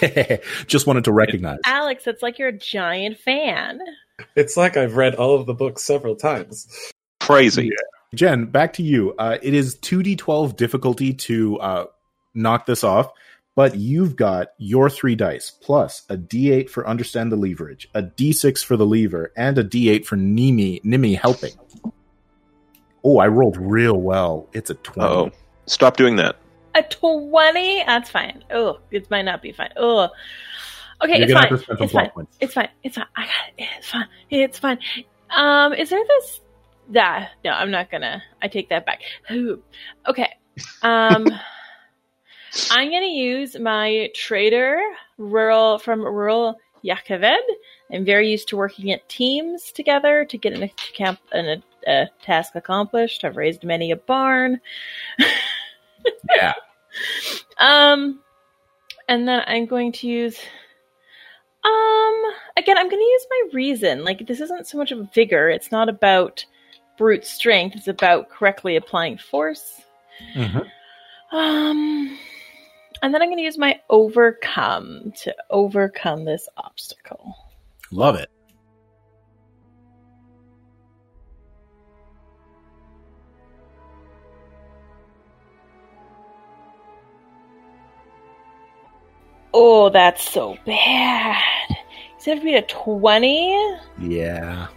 just 0.66 0.86
wanted 0.86 1.04
to 1.04 1.12
recognize. 1.12 1.58
Alex, 1.66 2.06
it's 2.06 2.22
like 2.22 2.38
you're 2.38 2.48
a 2.48 2.58
giant 2.58 3.18
fan. 3.18 3.80
It's 4.36 4.56
like 4.56 4.76
I've 4.76 4.96
read 4.96 5.14
all 5.16 5.34
of 5.34 5.46
the 5.46 5.54
books 5.54 5.82
several 5.82 6.16
times. 6.16 6.68
Crazy. 7.20 7.70
Jen, 8.14 8.46
back 8.46 8.74
to 8.74 8.82
you. 8.82 9.14
Uh, 9.18 9.38
it 9.42 9.54
is 9.54 9.76
2d12 9.76 10.56
difficulty 10.56 11.12
to 11.14 11.58
uh, 11.58 11.86
knock 12.34 12.66
this 12.66 12.84
off, 12.84 13.10
but 13.54 13.76
you've 13.76 14.16
got 14.16 14.48
your 14.58 14.90
three 14.90 15.14
dice 15.14 15.50
plus 15.50 16.02
a 16.08 16.16
d8 16.16 16.68
for 16.68 16.86
understand 16.88 17.30
the 17.30 17.36
leverage, 17.36 17.88
a 17.94 18.02
d6 18.02 18.64
for 18.64 18.76
the 18.76 18.86
lever, 18.86 19.32
and 19.36 19.58
a 19.58 19.64
d8 19.64 20.04
for 20.04 20.16
Nimi, 20.16 20.82
Nimi 20.82 21.18
helping. 21.18 21.52
Oh, 23.04 23.18
I 23.18 23.28
rolled 23.28 23.56
real 23.58 24.00
well. 24.00 24.48
It's 24.54 24.70
a 24.70 24.74
20. 24.74 25.08
Oh, 25.08 25.30
stop 25.66 25.96
doing 25.96 26.16
that. 26.16 26.36
A 26.74 26.82
20? 26.82 27.84
That's 27.86 28.10
fine. 28.10 28.42
Oh, 28.50 28.80
it 28.90 29.10
might 29.10 29.22
not 29.22 29.42
be 29.42 29.52
fine. 29.52 29.70
Oh. 29.76 30.08
Okay, 31.02 31.18
You're 31.18 31.24
it's 31.24 31.32
gonna 31.32 31.46
fine. 31.46 31.50
have 31.50 31.58
to 31.58 31.88
spend 31.88 31.90
some 31.90 32.28
It's 32.40 32.54
fine. 32.54 32.68
It's 32.82 32.96
fine. 32.96 32.96
It's 32.96 32.96
fine. 32.96 33.06
I 33.16 33.22
got 33.24 33.32
it. 33.58 33.68
It's 33.78 33.90
fine. 33.90 34.08
It's 34.30 34.58
fine. 34.58 34.78
Um, 35.30 35.72
is 35.74 35.90
there 35.90 36.02
this? 36.06 36.40
That 36.90 37.30
no, 37.44 37.50
I'm 37.50 37.70
not 37.70 37.90
gonna. 37.90 38.22
I 38.42 38.48
take 38.48 38.68
that 38.68 38.84
back. 38.86 39.00
Ooh. 39.30 39.62
Okay. 40.06 40.30
Um, 40.82 41.26
I'm 42.70 42.90
gonna 42.90 43.06
use 43.06 43.58
my 43.58 44.10
trader 44.14 44.80
rural 45.18 45.78
from 45.78 46.00
rural 46.02 46.56
Jah 46.84 46.98
Keved. 47.06 47.38
I'm 47.92 48.04
very 48.04 48.30
used 48.30 48.48
to 48.48 48.56
working 48.56 48.92
at 48.92 49.08
teams 49.08 49.72
together 49.72 50.24
to 50.24 50.38
get 50.38 50.52
an, 50.52 50.70
camp, 50.94 51.20
an, 51.32 51.62
a, 51.86 52.08
task 52.22 52.54
accomplished. 52.54 53.24
I've 53.24 53.36
raised 53.36 53.64
many 53.64 53.90
a 53.90 53.96
barn. 53.96 54.60
Yeah. 56.36 56.52
Um, 57.58 58.20
and 59.08 59.26
then 59.26 59.42
I'm 59.46 59.66
going 59.66 59.92
to 59.92 60.06
use. 60.06 60.38
Um, 61.64 62.22
again, 62.56 62.76
I'm 62.76 62.90
going 62.90 63.00
to 63.00 63.10
use 63.10 63.26
my 63.30 63.48
reason. 63.54 64.04
Like, 64.04 64.26
this 64.26 64.40
isn't 64.40 64.66
so 64.66 64.76
much 64.76 64.92
of 64.92 65.12
vigor. 65.14 65.48
It's 65.48 65.72
not 65.72 65.88
about 65.88 66.44
brute 66.98 67.24
strength. 67.24 67.76
It's 67.76 67.88
about 67.88 68.28
correctly 68.28 68.76
applying 68.76 69.16
force. 69.16 69.80
Mhm. 70.36 70.68
Um, 71.32 72.18
and 73.04 73.12
then 73.12 73.20
I'm 73.20 73.28
going 73.28 73.36
to 73.36 73.44
use 73.44 73.58
my 73.58 73.78
overcome 73.90 75.12
to 75.24 75.36
overcome 75.50 76.24
this 76.24 76.48
obstacle. 76.56 77.36
Love 77.90 78.14
it. 78.14 78.30
Oh, 89.52 89.90
that's 89.90 90.26
so 90.26 90.56
bad. 90.64 91.42
Instead 92.14 92.38
of 92.38 92.42
being 92.42 92.56
a 92.56 92.62
20, 92.62 93.76
Yeah. 94.00 94.68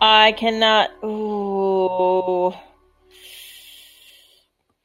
I 0.00 0.32
cannot. 0.32 0.92
Ooh. 1.04 2.54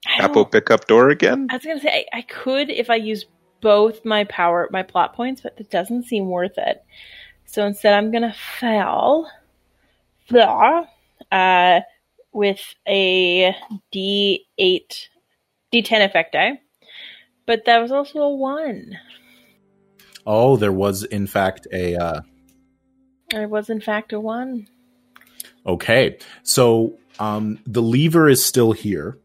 I 0.07 0.21
Capo 0.21 0.33
don't- 0.35 0.51
pick 0.51 0.71
up 0.71 0.87
door 0.87 1.09
again? 1.09 1.47
I 1.49 1.55
was 1.55 1.65
gonna 1.65 1.79
say 1.79 2.05
I, 2.13 2.17
I 2.19 2.21
could 2.23 2.69
if 2.69 2.89
I 2.89 2.95
use 2.95 3.25
both 3.61 4.05
my 4.05 4.23
power 4.25 4.67
my 4.71 4.83
plot 4.83 5.15
points, 5.15 5.41
but 5.41 5.53
it 5.57 5.69
doesn't 5.71 6.03
seem 6.03 6.29
worth 6.29 6.57
it. 6.57 6.83
So 7.45 7.65
instead, 7.65 7.93
I'm 7.93 8.11
gonna 8.11 8.33
fail, 8.59 9.27
fail, 10.27 10.87
uh, 11.31 11.79
with 12.33 12.61
a 12.87 13.55
D8, 13.93 15.07
D10 15.73 16.05
effect 16.05 16.33
die. 16.33 16.59
But 17.45 17.65
that 17.65 17.79
was 17.81 17.91
also 17.91 18.19
a 18.21 18.35
one. 18.35 18.97
Oh, 20.25 20.57
there 20.57 20.71
was 20.71 21.03
in 21.03 21.27
fact 21.27 21.67
a. 21.71 21.95
Uh, 21.95 22.21
It 23.33 23.49
was 23.49 23.69
in 23.69 23.79
fact 23.81 24.11
a 24.13 24.19
one. 24.19 24.67
okay, 25.65 26.17
so 26.43 26.97
um, 27.19 27.59
the 27.67 27.81
lever 27.81 28.27
is 28.27 28.43
still 28.43 28.71
here, 28.71 29.17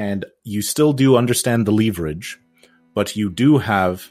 and 0.00 0.24
you 0.44 0.62
still 0.62 0.94
do 0.94 1.14
understand 1.14 1.66
the 1.66 1.72
leverage, 1.72 2.40
but 2.94 3.16
you 3.16 3.28
do 3.28 3.58
have 3.58 4.10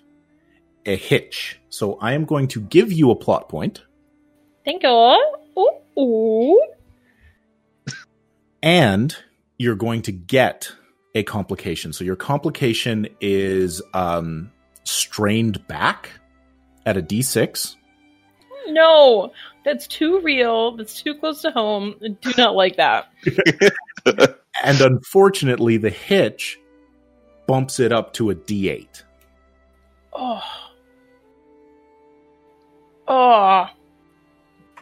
a 0.86 0.95
hitch. 0.95 1.60
So 1.70 1.98
I 1.99 2.14
am 2.14 2.26
going 2.26 2.48
to 2.49 2.61
give 2.61 2.91
you 2.94 3.10
a 3.10 3.16
plot 3.16 3.49
point, 3.49 3.82
Thank 4.64 4.84
you. 4.84 5.18
Ooh, 5.57 5.99
ooh. 5.99 6.61
and 8.61 9.16
you're 9.57 9.76
going 9.76 10.03
to 10.03 10.11
get 10.11 10.72
a 11.16 11.24
complication. 11.24 11.91
So 11.91 12.03
your 12.03 12.16
complication 12.16 13.07
is 13.20 13.82
um, 13.95 14.52
strained 14.84 15.68
back 15.68 16.11
at 16.86 16.98
a 16.98 17.02
d6. 17.02 17.78
No, 18.68 19.32
that's 19.66 19.88
too 19.88 20.20
real. 20.20 20.78
That's 20.78 21.02
too 21.02 21.16
close 21.16 21.41
to 21.41 21.49
home. 21.49 21.95
I 22.03 22.10
do 22.10 22.32
not 22.38 22.53
like 22.53 22.78
that. 22.78 23.11
And 24.63 24.81
unfortunately, 24.81 25.77
the 25.77 25.89
hitch 25.89 26.59
bumps 27.47 27.80
it 27.80 27.91
up 27.91 28.13
to 28.13 28.30
a 28.30 28.35
d8. 28.35 29.03
Oh. 30.13 30.41
Oh. 33.07 33.67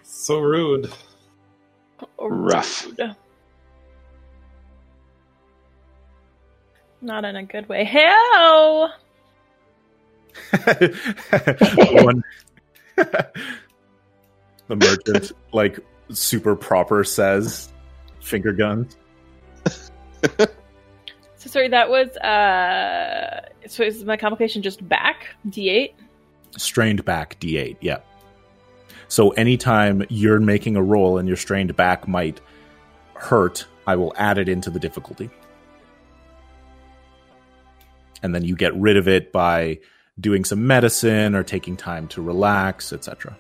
So 0.04 0.40
rude. 0.40 0.92
Rough. 2.20 2.86
rude. 2.86 3.16
Not 7.02 7.26
in 7.26 7.36
a 7.36 7.44
good 7.44 7.70
way. 7.70 7.84
Hell. 7.84 8.94
One- 10.54 12.24
the 12.98 13.32
merchant, 14.70 15.32
like 15.54 15.80
super 16.10 16.56
proper, 16.56 17.04
says, 17.04 17.72
"Finger 18.22 18.54
guns." 18.54 18.98
So 21.40 21.52
sorry, 21.52 21.68
that 21.70 21.90
was 21.90 22.10
uh. 22.18 23.48
So 23.68 23.84
is 23.84 24.04
my 24.04 24.18
complication 24.18 24.62
just 24.64 24.88
back 24.90 25.28
D8? 25.48 25.94
strained 26.56 27.06
back 27.06 27.40
d8 27.40 27.78
yeah 27.82 27.98
so 29.10 29.30
anytime 29.32 30.04
you're 30.10 30.40
making 30.40 30.76
a 30.76 30.82
roll 30.82 31.18
and 31.20 31.28
your 31.28 31.38
strained 31.38 31.76
back 31.76 32.08
might 32.08 32.42
hurt 33.14 33.68
i 33.86 33.96
will 33.96 34.12
add 34.18 34.40
it 34.40 34.50
into 34.50 34.72
the 34.72 34.80
difficulty 34.80 35.30
and 38.24 38.34
then 38.34 38.44
you 38.44 38.56
get 38.56 38.74
rid 38.76 38.98
of 38.98 39.08
it 39.08 39.32
by 39.32 39.78
doing 40.20 40.44
some 40.44 40.66
medicine 40.66 41.36
or 41.36 41.44
taking 41.44 41.78
time 41.78 42.08
to 42.08 42.22
relax 42.24 42.92
etc 42.92 43.38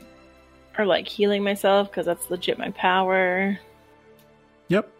Or 0.77 0.85
like 0.85 1.07
healing 1.07 1.43
myself 1.43 1.89
because 1.89 2.05
that's 2.05 2.29
legit 2.29 2.59
my 2.59 2.69
power. 2.71 3.57
yep 4.67 4.91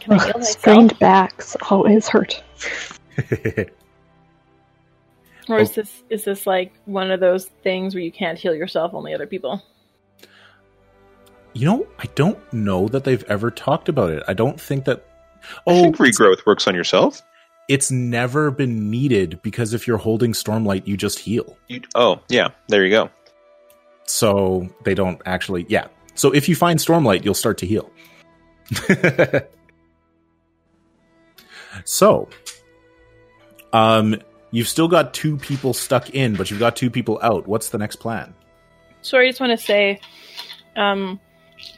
Can 0.00 0.12
I 0.14 0.18
heal 0.18 0.32
Ugh, 0.34 0.36
myself? 0.36 0.44
strained 0.44 0.98
backs 0.98 1.56
always 1.70 2.08
hurt. 2.08 2.42
Or 5.48 5.60
is 5.60 5.70
oh. 5.70 5.74
this 5.82 6.02
is 6.10 6.24
this 6.24 6.44
like 6.44 6.72
one 6.86 7.12
of 7.12 7.20
those 7.20 7.44
things 7.62 7.94
where 7.94 8.02
you 8.02 8.10
can't 8.10 8.36
heal 8.36 8.52
yourself, 8.52 8.94
only 8.94 9.14
other 9.14 9.28
people? 9.28 9.62
you 11.52 11.64
know 11.64 11.86
i 11.98 12.04
don't 12.14 12.52
know 12.52 12.86
that 12.88 13.04
they've 13.04 13.24
ever 13.28 13.50
talked 13.50 13.88
about 13.88 14.10
it 14.10 14.22
i 14.28 14.34
don't 14.34 14.60
think 14.60 14.84
that 14.84 15.06
I 15.42 15.60
oh 15.68 15.82
think 15.84 15.96
regrowth 15.96 16.44
works 16.44 16.68
on 16.68 16.74
yourself. 16.74 17.22
it's 17.68 17.90
never 17.90 18.50
been 18.50 18.90
needed 18.90 19.40
because 19.42 19.72
if 19.72 19.86
you're 19.86 19.96
holding 19.96 20.32
stormlight 20.32 20.86
you 20.86 20.98
just 20.98 21.18
heal 21.20 21.56
You, 21.68 21.80
oh, 21.94 22.20
yeah. 22.28 22.48
There 22.68 22.84
you 22.84 22.90
go. 22.90 23.08
so 24.04 24.68
they 24.84 24.94
don't 24.94 25.18
actually 25.24 25.64
yeah 25.70 25.86
so 26.14 26.30
if 26.34 26.46
you 26.46 26.54
find 26.54 26.78
stormlight 26.78 27.24
you'll 27.24 27.32
start 27.32 27.56
to 27.58 27.66
heal 27.66 27.90
so 31.84 32.28
um 33.72 34.16
you've 34.50 34.68
still 34.68 34.88
got 34.88 35.12
two 35.12 35.36
people 35.36 35.74
stuck 35.74 36.10
in 36.10 36.34
but 36.34 36.50
you've 36.50 36.60
got 36.60 36.76
two 36.76 36.90
people 36.90 37.18
out 37.22 37.46
what's 37.46 37.68
the 37.70 37.78
next 37.78 37.96
plan 37.96 38.34
So 39.06 39.18
I 39.18 39.28
just 39.28 39.38
want 39.38 39.56
to 39.56 39.64
say, 39.64 40.00
um, 40.74 41.20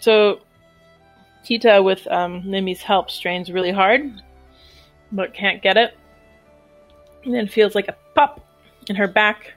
so 0.01 0.41
Tita 1.45 1.83
with 1.83 2.07
um, 2.07 2.43
Nimi's 2.43 2.81
help 2.81 3.11
strains 3.11 3.53
really 3.53 3.71
hard, 3.71 4.23
but 5.13 5.35
can't 5.35 5.61
get 5.63 5.77
it, 5.77 5.95
and 7.25 7.35
then 7.35 7.47
feels 7.47 7.75
like 7.75 7.89
a 7.89 7.97
pop 8.15 8.41
in 8.89 8.97
her 8.97 9.07
back, 9.07 9.53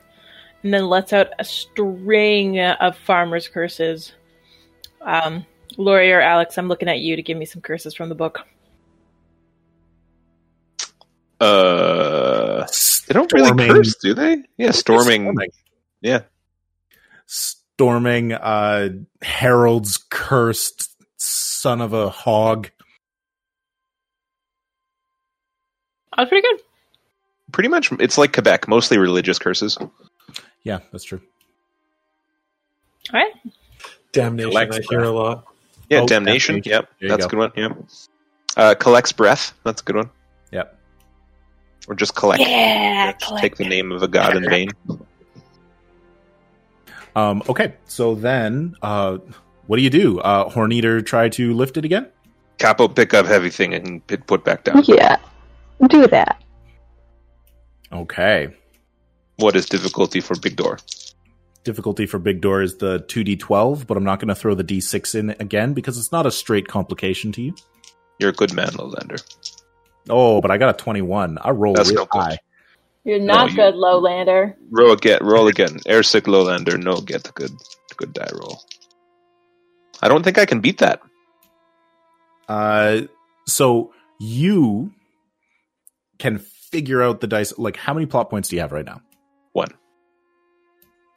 and 0.63 0.73
then 0.73 0.89
lets 0.89 1.13
out 1.13 1.27
a 1.39 1.45
string 1.45 2.59
of 2.59 2.97
farmers' 2.97 3.47
curses. 3.47 4.11
Um, 4.99 5.45
Lori 5.77 6.11
or 6.11 6.19
Alex, 6.19 6.57
I'm 6.57 6.67
looking 6.67 6.89
at 6.89 6.99
you 6.99 7.15
to 7.15 7.21
give 7.21 7.37
me 7.37 7.45
some 7.45 7.61
curses 7.61 7.95
from 7.95 8.09
the 8.09 8.15
book. 8.15 8.41
Uh, 11.41 12.67
they 13.07 13.13
don't 13.13 13.31
really 13.33 13.47
Storming- 13.47 13.67
curse, 13.71 13.95
do 13.95 14.13
they? 14.13 14.43
Yeah, 14.57 14.71
storming. 14.71 15.23
storming, 15.23 15.49
Yeah. 16.01 16.21
storming 17.25 18.31
uh 18.33 18.89
harold's 19.23 19.97
cursed 20.09 20.89
son 21.17 21.81
of 21.81 21.93
a 21.93 22.09
hog 22.11 22.69
That 26.15 26.23
was 26.23 26.29
pretty 26.29 26.47
good. 26.47 26.61
Pretty 27.51 27.69
much, 27.69 27.91
it's 27.93 28.17
like 28.17 28.33
Quebec, 28.33 28.67
mostly 28.67 28.97
religious 28.97 29.39
curses. 29.39 29.77
yeah 30.63 30.79
that's 30.91 31.03
true 31.03 31.21
All 33.13 33.19
right. 33.19 33.33
Damnation, 34.11 34.51
Kelek's 34.51 34.77
I 34.77 34.81
hear 34.89 34.99
a 35.03 35.09
lot. 35.09 35.45
Yeah, 35.89 36.01
Oh, 36.01 36.07
damnation. 36.07 36.55
damnation. 36.61 36.71
Yep, 36.71 36.89
There 36.99 37.09
that's 37.09 37.25
go. 37.25 37.27
a 37.27 37.29
good 37.29 37.39
one. 37.39 37.51
Yep. 37.55 37.77
Uh, 38.57 38.75
Kelek's 38.77 39.11
breath. 39.11 39.53
That's 39.63 39.81
a 39.81 39.85
good 39.85 39.95
one. 39.95 40.09
yep 40.51 40.77
Or 41.87 41.95
just 41.95 42.15
Kelek. 42.15 42.39
Yeah, 42.39 43.11
Just 43.11 43.31
Kelek. 43.31 43.41
Take 43.41 43.55
the 43.57 43.65
name 43.65 43.91
of 43.91 44.03
a 44.03 44.07
god 44.07 44.37
in 44.37 44.49
vain. 44.49 44.69
Um, 47.15 47.43
okay, 47.49 47.75
so 47.85 48.15
then 48.15 48.75
uh, 48.81 49.17
what 49.67 49.77
do 49.77 49.83
you 49.83 49.89
do? 49.89 50.19
Uh, 50.19 50.49
Horn 50.49 50.71
Eater 50.71 51.01
try 51.01 51.29
to 51.29 51.53
lift 51.53 51.77
it 51.77 51.85
again? 51.85 52.07
Capo, 52.57 52.87
pick 52.87 53.13
up 53.13 53.25
heavy 53.25 53.49
thing 53.49 53.73
and 53.73 54.05
put 54.07 54.27
put 54.27 54.43
back 54.43 54.63
down. 54.63 54.83
Yeah, 54.85 55.17
do 55.87 56.07
that. 56.07 56.41
Okay. 57.91 58.55
What 59.37 59.55
is 59.55 59.65
difficulty 59.65 60.21
for 60.21 60.35
big 60.39 60.55
door? 60.55 60.77
Difficulty 61.63 62.07
for 62.07 62.17
Big 62.17 62.41
Door 62.41 62.63
is 62.63 62.77
the 62.77 63.01
2d12, 63.01 63.85
but 63.85 63.95
I'm 63.95 64.03
not 64.03 64.19
going 64.19 64.29
to 64.29 64.35
throw 64.35 64.55
the 64.55 64.63
d6 64.63 65.13
in 65.13 65.29
again 65.39 65.73
because 65.73 65.95
it's 65.99 66.11
not 66.11 66.25
a 66.25 66.31
straight 66.31 66.67
complication 66.67 67.31
to 67.33 67.41
you. 67.41 67.55
You're 68.17 68.31
a 68.31 68.33
good 68.33 68.53
man, 68.53 68.69
Lowlander. 68.69 69.21
Oh, 70.09 70.41
but 70.41 70.51
I 70.51 70.57
got 70.57 70.73
a 70.75 70.77
21. 70.77 71.37
I 71.41 71.51
roll 71.51 71.73
That's 71.73 71.91
real 71.91 72.07
high. 72.11 72.37
You're 73.03 73.19
No, 73.19 73.33
not 73.33 73.49
you- 73.51 73.55
good, 73.57 73.73
Lowlander. 73.75 74.55
Roll 74.69 74.91
again. 74.91 75.19
Roll 75.21 75.47
again. 75.47 75.79
Airsick 75.87 76.21
Lowlander. 76.21 76.81
No, 76.81 77.01
get 77.01 77.23
the 77.23 77.31
good 77.31 77.51
good 77.97 78.13
die 78.13 78.29
roll. 78.33 78.59
I 80.01 80.07
don't 80.07 80.23
think 80.23 80.37
I 80.37 80.45
can 80.45 80.59
beat 80.61 80.79
that. 80.79 81.01
Uh, 82.47 83.01
so 83.47 83.93
you 84.19 84.91
can 86.19 86.39
figure 86.39 87.01
out 87.01 87.21
the 87.21 87.27
dice. 87.27 87.57
Like, 87.57 87.77
how 87.77 87.93
many 87.93 88.05
plot 88.05 88.29
points 88.29 88.49
do 88.49 88.55
you 88.55 88.61
have 88.61 88.71
right 88.71 88.85
now? 88.85 89.01
One. 89.53 89.69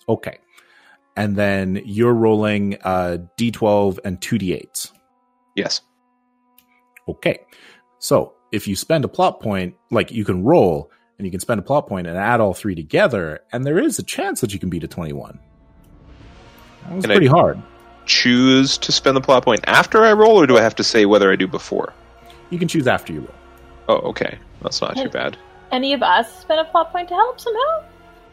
Okay. 0.08 0.38
And 1.16 1.36
then 1.36 1.80
you're 1.84 2.12
rolling 2.14 2.76
uh, 2.82 3.18
d12 3.38 4.00
and 4.04 4.20
2d8s. 4.20 4.90
Yes. 5.54 5.80
Okay. 7.08 7.38
So 8.00 8.34
if 8.54 8.68
you 8.68 8.76
spend 8.76 9.04
a 9.04 9.08
plot 9.08 9.40
point, 9.40 9.74
like 9.90 10.10
you 10.12 10.24
can 10.24 10.44
roll 10.44 10.90
and 11.18 11.26
you 11.26 11.30
can 11.30 11.40
spend 11.40 11.58
a 11.58 11.62
plot 11.62 11.86
point 11.86 12.06
and 12.06 12.16
add 12.16 12.40
all 12.40 12.54
three 12.54 12.74
together, 12.74 13.40
and 13.52 13.66
there 13.66 13.78
is 13.78 13.98
a 13.98 14.02
chance 14.02 14.40
that 14.40 14.52
you 14.52 14.58
can 14.58 14.68
beat 14.70 14.84
a 14.84 14.88
21. 14.88 15.38
That 16.84 16.94
was 16.94 17.02
Can 17.04 17.10
I- 17.10 17.14
pretty 17.14 17.26
hard. 17.28 17.60
Choose 18.06 18.76
to 18.78 18.92
spend 18.92 19.16
the 19.16 19.20
plot 19.22 19.44
point 19.44 19.62
after 19.66 20.04
I 20.04 20.12
roll, 20.12 20.38
or 20.40 20.46
do 20.46 20.58
I 20.58 20.60
have 20.60 20.74
to 20.76 20.84
say 20.84 21.06
whether 21.06 21.32
I 21.32 21.36
do 21.36 21.46
before? 21.46 21.94
You 22.50 22.58
can 22.58 22.68
choose 22.68 22.86
after 22.86 23.12
you 23.14 23.20
roll. 23.20 23.34
Oh, 23.88 24.08
okay. 24.10 24.38
That's 24.60 24.80
not 24.82 24.94
too 24.96 25.08
bad. 25.08 25.38
Any 25.72 25.94
of 25.94 26.02
us 26.02 26.40
spend 26.40 26.60
a 26.60 26.64
plot 26.64 26.92
point 26.92 27.08
to 27.08 27.14
help 27.14 27.40
somehow? 27.40 27.84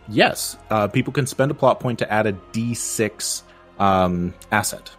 Yes, 0.09 0.57
uh, 0.69 0.87
people 0.89 1.13
can 1.13 1.25
spend 1.25 1.51
a 1.51 1.53
plot 1.53 1.79
point 1.79 1.99
to 1.99 2.11
add 2.11 2.27
a 2.27 2.33
d6 2.33 3.43
um, 3.79 4.33
asset, 4.51 4.91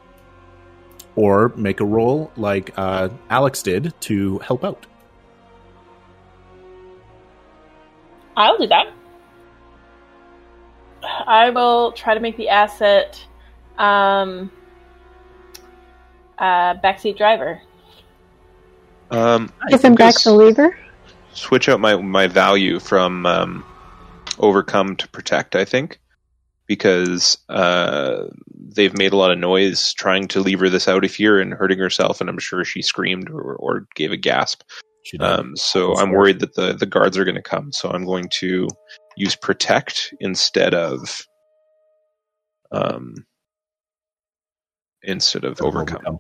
or 1.17 1.51
make 1.57 1.81
a 1.81 1.85
roll 1.85 2.33
like 2.37 2.73
uh, 2.79 3.11
Alex 3.29 3.63
did 3.63 3.93
to 4.03 4.39
help 4.39 4.65
out. 4.65 4.87
I'll 8.37 8.59
do 8.59 8.67
that. 8.69 8.87
I 11.03 11.51
will 11.51 11.93
try 11.93 12.15
to 12.15 12.21
make 12.21 12.37
the 12.37 12.49
asset 12.49 13.25
um, 13.79 14.51
uh, 16.39 16.75
backseat 16.75 17.17
driver. 17.17 17.61
Um, 19.11 19.53
Give 19.69 19.83
him 19.83 19.95
back 19.95 20.15
the 20.23 20.33
lever. 20.33 20.79
switch 21.35 21.69
out 21.69 21.81
my 21.81 21.97
my 21.97 22.27
value 22.29 22.79
from 22.79 23.27
um, 23.27 23.65
overcome 24.39 24.97
to 24.97 25.09
protect. 25.09 25.55
I 25.57 25.65
think 25.65 25.99
because 26.67 27.37
uh, 27.49 28.25
they've 28.55 28.97
made 28.97 29.13
a 29.13 29.17
lot 29.17 29.33
of 29.33 29.39
noise 29.39 29.93
trying 29.93 30.29
to 30.29 30.41
lever 30.41 30.71
this 30.71 30.89
out 30.89 31.05
of 31.05 31.15
here 31.15 31.39
and 31.39 31.53
hurting 31.53 31.79
herself, 31.79 32.21
and 32.21 32.31
I'm 32.31 32.39
sure 32.39 32.65
she 32.65 32.81
screamed 32.81 33.29
or, 33.29 33.55
or 33.57 33.87
gave 33.95 34.13
a 34.13 34.17
gasp. 34.17 34.63
She 35.03 35.19
did. 35.19 35.27
Um, 35.27 35.57
so 35.57 35.97
I'm 35.97 36.11
worried 36.11 36.41
that 36.41 36.55
the 36.55 36.73
the 36.73 36.87
guards 36.87 37.19
are 37.19 37.25
going 37.25 37.37
to 37.37 37.43
come. 37.43 37.73
So 37.73 37.91
I'm 37.91 38.05
going 38.05 38.29
to 38.35 38.69
use 39.17 39.37
protect 39.37 40.15
instead 40.21 40.75
of 40.75 41.27
um 42.71 43.27
instead 45.03 45.45
of 45.45 45.61
overcome. 45.61 46.19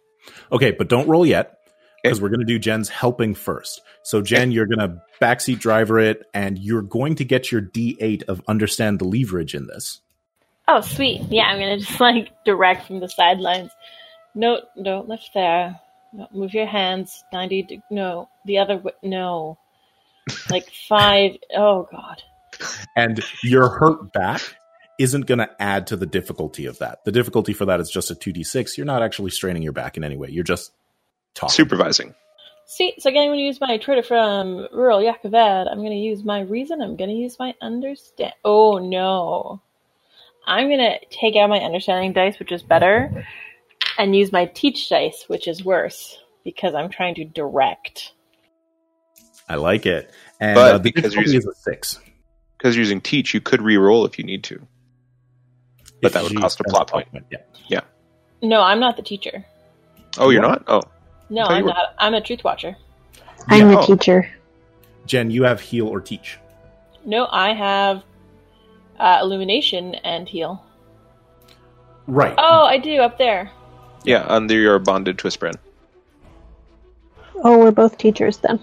Okay, 0.51 0.71
but 0.73 0.89
don't 0.89 1.09
roll 1.09 1.27
yet 1.27 1.59
because 2.03 2.21
we're 2.21 2.29
going 2.29 2.41
to 2.41 2.47
do 2.47 2.59
Jen's 2.59 2.89
helping 2.89 3.35
first. 3.35 3.81
So, 4.03 4.21
Jen, 4.21 4.51
you're 4.51 4.67
going 4.67 4.79
to 4.79 5.01
backseat 5.21 5.61
driver 5.61 5.99
it, 5.99 6.25
and 6.35 6.59
you're 6.59 6.83
going 6.83 7.15
to 7.17 7.25
get 7.25 7.53
your 7.53 7.63
D8 7.63 8.25
of 8.25 8.43
understand 8.49 8.99
the 8.99 9.05
leverage 9.05 9.55
in 9.55 9.67
this. 9.69 10.01
Oh, 10.69 10.81
sweet. 10.81 11.23
Yeah, 11.29 11.45
I'm 11.45 11.59
gonna 11.59 11.79
just 11.81 12.01
like 12.01 12.31
direct 12.45 12.87
from 12.87 13.01
the 13.01 13.09
sidelines. 13.09 13.71
No, 14.35 14.61
don't 14.83 15.09
lift 15.09 15.31
there. 15.35 15.79
No, 16.13 16.29
move 16.33 16.55
your 16.55 16.67
hands 16.67 17.25
ninety. 17.33 17.63
De- 17.63 17.83
no, 17.91 18.29
the 18.44 18.59
other. 18.59 18.78
way. 18.78 18.93
no, 19.02 19.59
like 20.51 20.70
five. 20.89 21.36
Oh 21.56 21.89
God. 21.90 22.23
And 22.97 23.20
your 23.43 23.69
hurt 23.69 24.12
back 24.12 24.43
isn't 24.98 25.27
going 25.27 25.39
to 25.39 25.51
add 25.60 25.86
to 25.89 25.97
the 25.97 26.06
difficulty 26.06 26.66
of 26.66 26.78
that. 26.78 27.05
The 27.05 27.12
difficulty 27.12 27.52
for 27.52 27.64
that 27.64 27.81
is 27.81 27.90
just 27.90 28.10
a 28.10 28.14
2d6. 28.14 28.77
You're 28.77 28.86
not 28.86 29.02
actually 29.02 29.31
straining 29.31 29.62
your 29.62 29.73
back 29.73 29.97
in 29.97 30.05
any 30.05 30.16
way. 30.16 30.28
You're 30.31 30.44
just 30.44 30.73
talking. 31.35 31.55
Supervising. 31.55 32.14
See, 32.66 32.94
so 32.98 33.10
again, 33.10 33.23
I'm 33.24 33.28
going 33.31 33.40
to 33.40 33.44
use 33.44 33.60
my 33.60 33.77
trader 33.78 34.02
from 34.02 34.69
rural 34.73 35.02
Jah 35.02 35.19
Keved. 35.23 35.70
I'm 35.70 35.78
going 35.78 35.90
to 35.90 35.97
use 35.97 36.24
my 36.24 36.40
reason. 36.40 36.81
I'm 36.81 36.97
going 36.97 37.10
to 37.10 37.16
use 37.16 37.39
my 37.39 37.55
understand. 37.60 38.35
Oh 38.44 38.78
no. 38.78 39.60
I'm 40.47 40.69
going 40.69 40.78
to 40.78 40.98
take 41.10 41.36
out 41.36 41.51
my 41.51 41.59
understanding 41.59 42.12
dice, 42.12 42.39
which 42.39 42.51
is 42.51 42.62
better, 42.62 43.24
and 43.98 44.16
use 44.16 44.32
my 44.32 44.47
teach 44.47 44.89
dice, 44.89 45.24
which 45.28 45.47
is 45.47 45.64
worse, 45.64 46.19
because 46.44 46.74
I'm 46.74 46.89
trying 46.89 47.14
to 47.16 47.24
direct. 47.24 48.12
I 49.48 49.56
like 49.56 49.86
it. 49.86 50.10
And 50.40 50.55
But 50.55 50.74
uh, 50.74 50.78
the 50.78 50.82
because 50.93 51.14
you're 51.14 51.23
using- 51.23 51.39
is 51.39 51.47
a 51.47 51.55
six. 51.55 51.98
Because 52.59 52.77
you're 52.77 52.82
using 52.82 53.01
teach, 53.01 53.35
you 53.35 53.40
could 53.40 53.60
re-roll 53.60 54.05
if 54.06 54.19
you 54.19 54.24
need 54.24 54.44
to. 54.44 54.60
But 56.01 56.09
If 56.09 56.12
that 56.14 56.23
would 56.24 56.36
cost 56.36 56.60
a 56.60 56.64
plot 56.64 56.90
point. 56.90 57.09
Yeah. 57.69 57.81
No, 58.40 58.60
I'm 58.60 58.81
not 58.81 58.97
the 58.97 59.02
teacher. 59.02 59.44
Oh, 60.19 60.31
you're 60.31 60.43
What? 60.43 60.66
not? 60.66 60.85
Oh. 60.85 60.90
No, 61.31 61.44
I'm 61.44 61.64
not. 61.64 61.94
I'm 61.98 62.14
a 62.14 62.20
truth 62.20 62.43
watcher. 62.44 62.77
I'm 63.48 63.70
Yeah. 63.70 63.77
the 63.77 63.82
teacher. 63.97 64.28
Jen, 65.06 65.31
you 65.31 65.44
have 65.44 65.60
heal 65.60 65.86
or 65.89 66.01
teach. 66.01 66.39
No, 67.05 67.27
I 67.31 67.52
have 67.55 68.02
uh, 68.98 69.19
illumination 69.23 69.94
and 69.97 70.28
heal. 70.28 70.64
Right. 72.06 72.35
Oh, 72.36 72.64
I 72.64 72.78
do 72.78 73.01
up 73.01 73.16
there. 73.19 73.51
Yeah, 74.05 74.24
under 74.28 74.55
your 74.55 74.78
bonded 74.81 75.19
twist 75.19 75.39
brand. 75.40 75.59
Oh, 77.44 77.59
we're 77.59 77.70
both 77.70 77.97
teachers 77.98 78.39
then. 78.39 78.60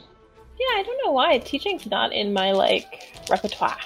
Yeah, 0.60 0.80
I 0.80 0.84
don't 0.84 0.99
know 1.06 1.11
why 1.11 1.38
teaching's 1.40 1.86
not 1.86 2.11
in 2.11 2.34
my 2.34 2.52
like 2.52 3.14
repertoire. 3.30 3.77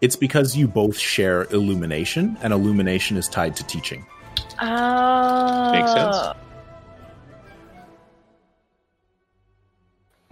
It's 0.00 0.16
because 0.16 0.56
you 0.56 0.68
both 0.68 0.98
share 0.98 1.44
illumination, 1.50 2.36
and 2.42 2.52
illumination 2.52 3.16
is 3.16 3.28
tied 3.28 3.56
to 3.56 3.64
teaching. 3.64 4.06
Oh. 4.60 5.72
Makes 5.72 5.92
sense. 5.92 6.36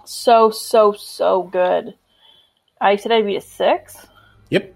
So 0.04 0.50
so 0.50 0.92
so 0.92 1.42
good. 1.44 1.94
I 2.80 2.96
said 2.96 3.12
I'd 3.12 3.26
be 3.26 3.36
a 3.36 3.40
six. 3.40 4.06
Yep. 4.50 4.74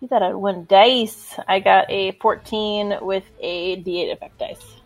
You 0.00 0.08
thought 0.08 0.22
I'd 0.22 0.34
win 0.34 0.66
dice. 0.66 1.38
I 1.46 1.60
got 1.60 1.90
a 1.90 2.12
fourteen 2.12 2.96
with 3.02 3.24
a 3.40 3.82
D8 3.82 4.12
effect 4.12 4.38
dice. 4.38 4.77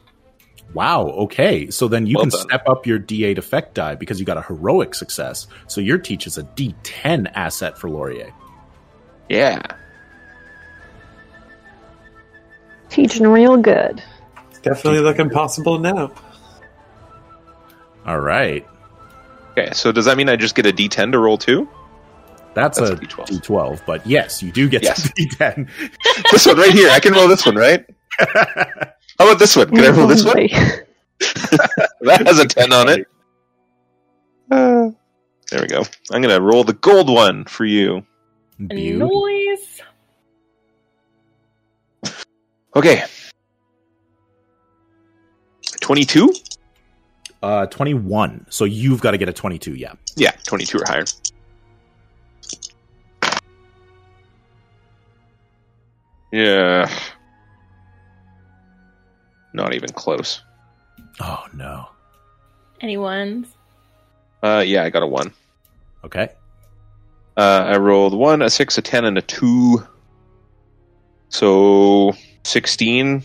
Wow. 0.75 1.07
Okay. 1.09 1.71
So 1.71 1.89
then 1.89 2.07
you 2.07 2.17
Well 2.17 2.25
can 2.25 2.31
done. 2.31 2.41
step 2.49 2.69
up 2.69 2.87
your 2.87 2.99
D8 2.99 3.39
effect 3.39 3.75
die 3.75 3.95
because 3.95 4.19
you 4.21 4.27
got 4.27 4.37
a 4.39 4.43
heroic 4.43 4.95
success. 4.95 5.47
So 5.67 5.81
your 5.81 5.99
teach 5.99 6.27
is 6.27 6.39
a 6.39 6.43
D10 6.45 7.31
asset 7.35 7.77
for 7.79 7.91
Laurier. 7.91 8.33
Yeah. 9.29 9.61
Teaching 12.89 13.27
real 13.27 13.57
good. 13.57 14.03
Definitely 14.63 15.01
looking 15.01 15.31
possible 15.31 15.79
now. 15.79 16.13
All 18.07 18.21
right. 18.21 18.67
Okay, 19.53 19.71
so 19.73 19.93
does 19.93 20.05
that 20.07 20.17
mean 20.17 20.29
I 20.29 20.37
just 20.37 20.55
get 20.55 20.67
a 20.67 20.73
D10 20.73 21.13
to 21.13 21.19
roll 21.19 21.37
too? 21.39 21.69
That's, 22.55 22.79
That's 22.79 22.91
a 22.91 22.95
a 22.95 22.97
D12. 22.97 23.27
D12. 23.41 23.81
But 23.87 24.07
yes, 24.07 24.43
you 24.43 24.53
do 24.53 24.69
get 24.69 24.83
Yes. 24.83 25.07
a 25.07 25.09
D10. 25.13 25.69
this 26.31 26.47
one 26.47 26.57
right 26.59 26.73
here. 26.73 26.91
I 26.91 27.01
can 27.01 27.13
roll 27.15 27.29
this 27.29 27.45
one, 27.47 27.57
right? 27.57 27.85
How 29.19 29.27
about 29.27 29.39
this 29.39 29.57
one? 29.57 29.69
Can 29.69 29.81
I 29.85 29.91
roll 29.91 30.07
this 30.07 30.25
one? 30.25 30.49
That 32.01 32.27
has 32.27 32.41
a 32.41 32.47
10 32.47 32.73
on 32.73 32.89
it. 32.89 33.07
Uh, 34.51 34.91
there 35.51 35.63
we 35.63 35.69
go. 35.69 35.83
I'm 36.11 36.21
going 36.21 36.35
to 36.35 36.41
roll 36.41 36.65
the 36.65 36.73
gold 36.73 37.09
one 37.09 37.45
for 37.45 37.65
you. 37.65 38.05
Noise. 38.59 39.81
Okay. 42.75 43.05
22? 45.81 46.35
Uh, 47.43 47.67
21. 47.67 48.47
So 48.51 48.65
you've 48.65 49.01
got 49.01 49.13
to 49.13 49.19
get 49.19 49.29
a 49.29 49.33
22. 49.33 49.75
Yeah. 49.75 49.93
Yeah, 50.17 50.33
22 50.45 50.79
or 50.79 50.85
higher. 50.87 51.05
Yeah. 56.33 56.91
Not 59.53 59.75
even 59.75 59.91
close. 59.91 60.43
Oh, 61.21 61.45
no. 61.55 61.89
Anyone? 62.81 63.47
Uh, 64.43 64.63
yeah, 64.67 64.85
I 64.85 64.91
got 64.91 65.03
a 65.03 65.07
1. 65.07 65.33
Okay. 66.05 66.29
Uh, 67.37 67.65
I 67.67 67.77
rolled 67.77 68.15
1, 68.15 68.43
a 68.43 68.51
6, 68.51 68.79
a 68.79 68.83
10, 68.83 69.05
and 69.05 69.19
a 69.19 69.23
2. 69.23 69.87
So 71.29 72.13
16 72.45 73.23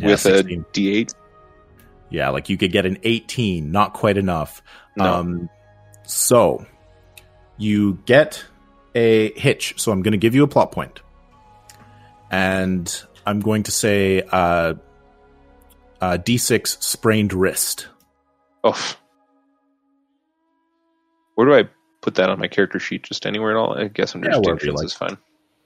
Yeah, 0.00 0.06
with 0.06 0.20
16. 0.20 0.60
a 0.60 0.64
D8. 0.72 1.14
Yeah, 2.10 2.30
like 2.30 2.48
you 2.48 2.56
could 2.56 2.72
get 2.72 2.86
an 2.86 2.98
18, 3.02 3.70
not 3.70 3.92
quite 3.92 4.16
enough. 4.16 4.62
No. 4.96 5.04
Um, 5.04 5.50
so 6.04 6.64
you 7.58 7.94
get 8.06 8.44
a 8.94 9.32
hitch. 9.38 9.74
So 9.76 9.92
I'm 9.92 10.02
going 10.02 10.12
to 10.12 10.18
give 10.18 10.34
you 10.34 10.44
a 10.44 10.48
plot 10.48 10.72
point. 10.72 11.00
And 12.30 13.02
I'm 13.26 13.40
going 13.40 13.64
to 13.64 13.70
say 13.70 14.22
uh, 14.32 14.74
uh, 16.04 16.18
D6 16.18 16.82
sprained 16.82 17.32
wrist. 17.32 17.88
Oh. 18.62 18.96
Where 21.34 21.46
do 21.46 21.54
I 21.54 21.68
put 22.00 22.14
that 22.16 22.28
on 22.30 22.38
my 22.38 22.48
character 22.48 22.78
sheet? 22.78 23.02
Just 23.02 23.26
anywhere 23.26 23.50
at 23.52 23.56
all? 23.56 23.76
I 23.78 23.88
guess 23.88 24.14
under 24.14 24.30
Yeah, 24.30 24.36
wherever 24.38 24.64
you 24.64 24.72
distinctions 24.72 25.00
like. 25.00 25.12
is 25.12 25.16
fine. 25.16 25.18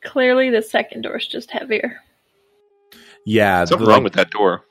Clearly, 0.03 0.51
the 0.51 0.63
second 0.63 1.03
door 1.03 1.17
is 1.17 1.27
just 1.27 1.51
heavier. 1.51 2.01
Yeah, 3.25 3.65
Something 3.65 3.87
the- 3.87 3.93
wrong 3.93 4.05
with 4.05 4.15
that 4.15 4.31
door. 4.31 4.65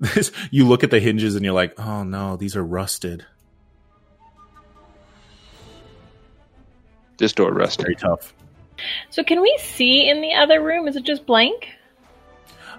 this. 0.00 0.32
You 0.50 0.66
look 0.66 0.82
at 0.84 0.90
the 0.90 1.00
hinges 1.00 1.34
and 1.36 1.44
you're 1.44 1.54
like, 1.54 1.78
oh 1.78 2.02
no, 2.04 2.36
these 2.36 2.56
are 2.56 2.64
rusted. 2.64 3.24
This 7.18 7.32
door 7.32 7.52
rusted. 7.52 7.84
Very 7.86 7.96
tough. 7.96 8.34
So, 9.10 9.22
can 9.22 9.40
we 9.40 9.56
see 9.62 10.08
in 10.08 10.20
the 10.22 10.34
other 10.34 10.60
room? 10.62 10.88
Is 10.88 10.96
it 10.96 11.04
just 11.04 11.26
blank? 11.26 11.68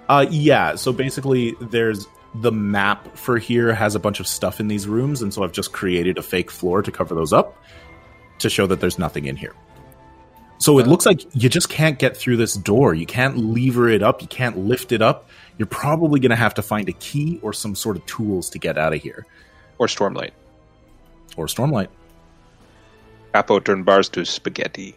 Uh, 0.09 0.25
yeah. 0.29 0.75
So 0.75 0.91
basically, 0.91 1.55
there's 1.61 2.05
the 2.35 2.51
map 2.51 3.15
for 3.17 3.37
here 3.37 3.73
has 3.73 3.95
a 3.95 3.99
bunch 3.99 4.19
of 4.19 4.27
stuff 4.27 4.59
in 4.59 4.67
these 4.67 4.87
rooms, 4.87 5.21
and 5.21 5.33
so 5.33 5.43
I've 5.43 5.51
just 5.51 5.71
created 5.71 6.17
a 6.17 6.23
fake 6.23 6.49
floor 6.51 6.81
to 6.81 6.91
cover 6.91 7.13
those 7.15 7.31
up 7.33 7.57
to 8.39 8.49
show 8.49 8.65
that 8.67 8.79
there's 8.79 8.97
nothing 8.97 9.25
in 9.25 9.35
here. 9.35 9.53
So 10.57 10.79
it 10.79 10.87
Oh. 10.87 10.89
looks 10.89 11.05
like 11.05 11.21
you 11.35 11.49
just 11.49 11.69
can't 11.69 11.99
get 11.99 12.15
through 12.17 12.37
this 12.37 12.53
door. 12.55 12.93
You 12.93 13.05
can't 13.05 13.37
lever 13.37 13.89
it 13.89 14.01
up. 14.01 14.21
You 14.21 14.27
can't 14.27 14.57
lift 14.57 14.91
it 14.91 15.01
up. 15.01 15.29
You're 15.57 15.65
probably 15.67 16.19
going 16.19 16.29
to 16.31 16.35
have 16.35 16.53
to 16.55 16.61
find 16.61 16.87
a 16.89 16.93
key 16.93 17.39
or 17.43 17.53
some 17.53 17.75
sort 17.75 17.97
of 17.97 18.05
tools 18.05 18.49
to 18.51 18.59
get 18.59 18.77
out 18.77 18.93
of 18.93 19.01
here, 19.01 19.25
Or 19.77 19.87
Stormlight. 19.87 20.31
or 21.37 21.47
stormlight. 21.47 21.89
Capo 23.33 23.59
turned 23.59 23.85
bars 23.85 24.09
to 24.09 24.25
spaghetti. 24.25 24.95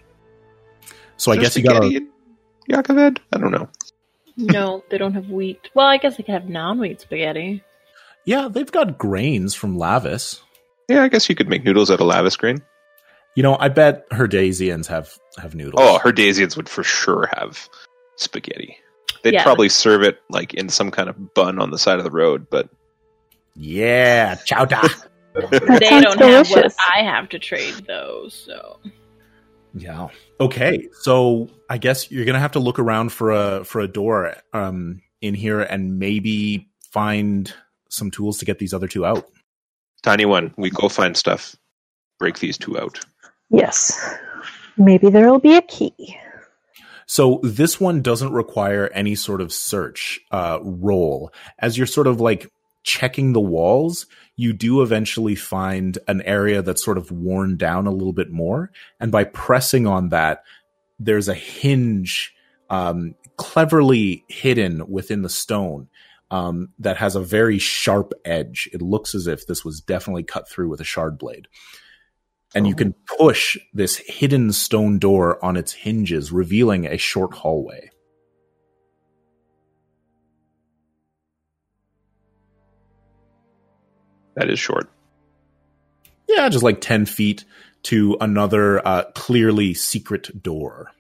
So 1.17 1.33
I 1.33 1.37
guess 1.37 1.57
you 1.57 1.63
got 1.65 1.81
to. 1.81 2.01
Jah 2.71 2.83
Keved? 2.83 3.19
I 3.33 3.39
don't 3.39 3.51
know. 3.53 3.69
No, 4.37 4.85
they 4.91 4.99
don't 4.99 5.15
have 5.15 5.31
wheat. 5.31 5.71
Well, 5.75 5.87
I 5.87 5.97
guess 5.97 6.17
they 6.17 6.23
could 6.23 6.35
have 6.35 6.49
non-wheat 6.49 7.01
spaghetti. 7.01 7.63
Yeah, 8.25 8.49
they've 8.51 8.71
got 8.71 8.99
grains 8.99 9.55
from 9.55 9.77
Lavis. 9.79 10.41
Yeah, 10.89 11.03
I 11.03 11.09
guess 11.09 11.29
you 11.29 11.35
could 11.35 11.49
make 11.49 11.65
noodles 11.65 11.91
out 11.91 12.01
of 12.01 12.07
lavis 12.07 12.37
grain. 12.39 12.63
You 13.35 13.43
know, 13.43 13.57
I 13.59 13.69
bet 13.69 14.09
Herdazians 14.11 14.87
have 14.87 15.17
have 15.39 15.55
noodles. 15.55 15.81
Oh, 15.83 15.99
Herdazians 16.03 16.57
would 16.57 16.69
for 16.69 16.83
sure 16.83 17.29
have 17.37 17.69
spaghetti. 18.17 18.77
They'd 19.23 19.35
Yeah. 19.35 19.43
probably 19.43 19.69
serve 19.69 20.03
it 20.03 20.21
like 20.31 20.55
in 20.55 20.69
some 20.69 20.91
kind 20.91 21.09
of 21.09 21.35
bun 21.35 21.59
on 21.61 21.71
the 21.71 21.79
side 21.79 21.99
of 21.99 22.05
the 22.05 22.11
road, 22.11 22.47
but 22.51 22.69
yeah, 23.55 24.35
chouta. 24.37 24.89
That 25.35 25.51
they 25.81 26.01
don't 26.01 26.19
have 26.19 26.49
what. 26.49 26.75
I 26.79 27.03
have 27.03 27.29
to 27.29 27.39
trade, 27.39 27.75
though. 27.87 28.29
So, 28.31 28.79
Yeah. 29.77 30.09
Okay. 30.41 30.89
So 31.03 31.49
I 31.69 31.77
guess 31.77 32.11
you're 32.11 32.25
gonna 32.25 32.41
have 32.41 32.53
to 32.53 32.59
look 32.59 32.79
around 32.79 33.11
for 33.13 33.31
a 33.31 33.65
for 33.65 33.81
a 33.81 33.89
door 33.89 34.35
um 34.55 35.03
in 35.21 35.35
here 35.35 35.61
and 35.61 35.99
maybe 35.99 36.69
find 36.91 37.53
some 37.91 38.11
tools 38.11 38.39
to 38.39 38.45
get 38.45 38.59
these 38.59 38.73
other 38.73 38.89
two 38.89 39.05
out. 39.05 39.27
tiny 40.03 40.25
one, 40.25 40.55
we 40.57 40.71
go 40.71 40.89
find 40.89 41.17
stuff. 41.17 41.55
Break 42.19 42.39
these 42.39 42.57
two 42.57 42.79
out. 42.79 43.01
Yes. 43.51 44.15
Maybe 44.79 45.11
there'll 45.11 45.39
be 45.39 45.57
a 45.57 45.63
key. 45.63 46.17
So 47.07 47.41
this 47.43 47.79
one 47.79 48.03
doesn't 48.03 48.33
require 48.33 48.91
any 48.95 49.15
sort 49.15 49.43
of 49.43 49.53
search 49.53 50.21
uh 50.31 50.59
roll. 50.63 51.33
As 51.59 51.77
you're 51.77 51.87
sort 51.87 52.07
of 52.07 52.19
like 52.21 52.51
checking 52.83 53.35
the 53.35 53.41
walls, 53.41 54.07
you 54.37 54.53
do 54.53 54.83
eventually 54.83 55.35
find 55.35 55.99
an 56.07 56.21
area 56.23 56.63
that's 56.63 56.85
sort 56.85 56.99
of 56.99 57.11
worn 57.11 57.57
down 57.57 57.87
a 57.87 57.93
little 57.93 58.13
bit 58.13 58.31
more. 58.31 58.71
And 59.01 59.11
by 59.11 59.25
pressing 59.25 59.87
on 59.87 60.11
that, 60.11 60.45
there's 60.99 61.29
a 61.29 61.35
hinge 61.35 62.35
um, 62.69 63.15
cleverly 63.37 64.25
hidden 64.29 64.89
within 64.91 65.23
the 65.23 65.29
stone 65.29 65.89
um, 66.31 66.69
that 66.79 66.97
has 66.99 67.17
a 67.17 67.21
very 67.21 67.59
sharp 67.59 68.13
edge. 68.25 68.69
It 68.73 68.83
looks 68.83 69.15
as 69.15 69.27
if 69.27 69.47
this 69.47 69.65
was 69.65 69.81
definitely 69.81 70.25
cut 70.25 70.49
through 70.49 70.69
with 70.69 70.81
a 70.81 70.85
shard 70.85 71.19
blade. 71.19 71.49
And 72.55 72.67
you 72.67 72.75
Oh. 72.75 72.79
can 72.79 72.95
push 73.19 73.59
this 73.73 73.97
hidden 73.99 74.53
stone 74.53 74.99
door 74.99 75.43
on 75.45 75.57
its 75.57 75.73
hinges, 75.73 76.33
revealing 76.33 76.87
a 76.87 76.97
short 76.97 77.35
hallway. 77.35 77.91
That 84.37 84.51
is 84.51 84.59
short. 84.59 84.89
yeah, 86.29 86.49
just 86.49 86.63
like 86.63 86.81
10 86.81 87.07
feet 87.07 87.45
to 87.85 88.17
another 88.21 88.87
uh, 88.87 89.05
clearly 89.15 89.73
secret 89.75 90.43
door. 90.43 90.91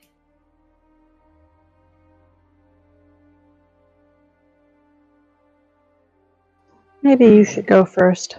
Maybe 7.02 7.26
you 7.26 7.44
should 7.44 7.66
go 7.66 7.84
first. 7.84 8.38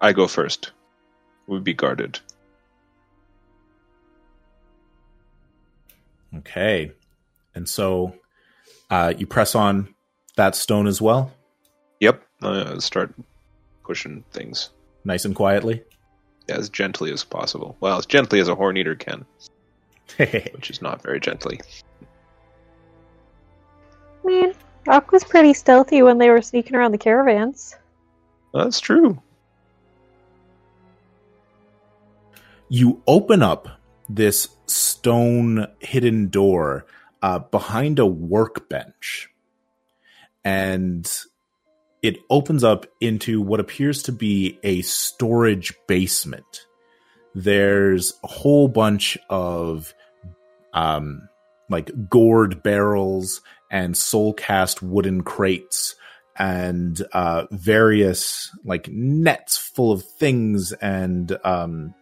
I 0.00 0.12
go 0.12 0.26
first. 0.28 0.72
We'd 1.46 1.64
be 1.64 1.74
guarded. 1.74 2.20
Okay. 6.38 6.92
And 7.54 7.68
so 7.68 8.14
uh, 8.90 9.14
you 9.16 9.26
press 9.26 9.54
on 9.54 9.94
that 10.36 10.54
stone 10.54 10.86
as 10.86 11.00
well, 11.00 11.32
Yep. 12.00 12.22
Uh, 12.42 12.78
start 12.80 13.14
pushing 13.84 14.24
things 14.32 14.70
nice 15.04 15.24
and 15.24 15.34
quietly. 15.34 15.82
as 16.48 16.68
gently 16.68 17.12
as 17.12 17.24
possible. 17.24 17.76
Well, 17.80 17.98
as 17.98 18.06
gently 18.06 18.40
as 18.40 18.48
a 18.48 18.54
horn 18.54 18.76
eater 18.76 18.94
can, 18.94 19.24
which 20.16 20.70
is 20.70 20.82
not 20.82 21.02
very 21.02 21.20
gently. 21.20 21.60
I 24.22 24.26
mean, 24.26 24.54
Rock 24.86 25.12
was 25.12 25.24
pretty 25.24 25.54
stealthy 25.54 26.02
when 26.02 26.18
they 26.18 26.30
were 26.30 26.42
sneaking 26.42 26.76
around 26.76 26.92
the 26.92 26.98
caravans. 26.98 27.76
That's 28.52 28.80
true. 28.80 29.22
you 32.68 33.00
open 33.06 33.42
up 33.42 33.68
this 34.08 34.48
stone 34.66 35.66
hidden 35.78 36.28
door 36.28 36.86
uh, 37.22 37.38
behind 37.38 37.98
a 37.98 38.06
workbench 38.06 39.30
and 40.44 41.10
it 42.04 42.18
opens 42.28 42.62
up 42.62 42.84
into 43.00 43.40
what 43.40 43.60
appears 43.60 44.02
to 44.02 44.12
be 44.12 44.58
a 44.62 44.82
storage 44.82 45.72
basement. 45.88 46.66
There's 47.34 48.12
a 48.22 48.26
whole 48.26 48.68
bunch 48.68 49.16
of 49.30 49.94
um 50.74 51.26
like 51.70 51.90
gourd 52.10 52.62
barrels 52.62 53.40
and 53.70 53.96
soul 53.96 54.34
cast 54.34 54.82
wooden 54.82 55.22
crates 55.22 55.94
and 56.36 57.00
uh 57.14 57.46
various 57.50 58.50
like 58.66 58.86
nets 58.88 59.56
full 59.56 59.90
of 59.90 60.04
things 60.04 60.72
and 60.72 61.38
um 61.42 61.94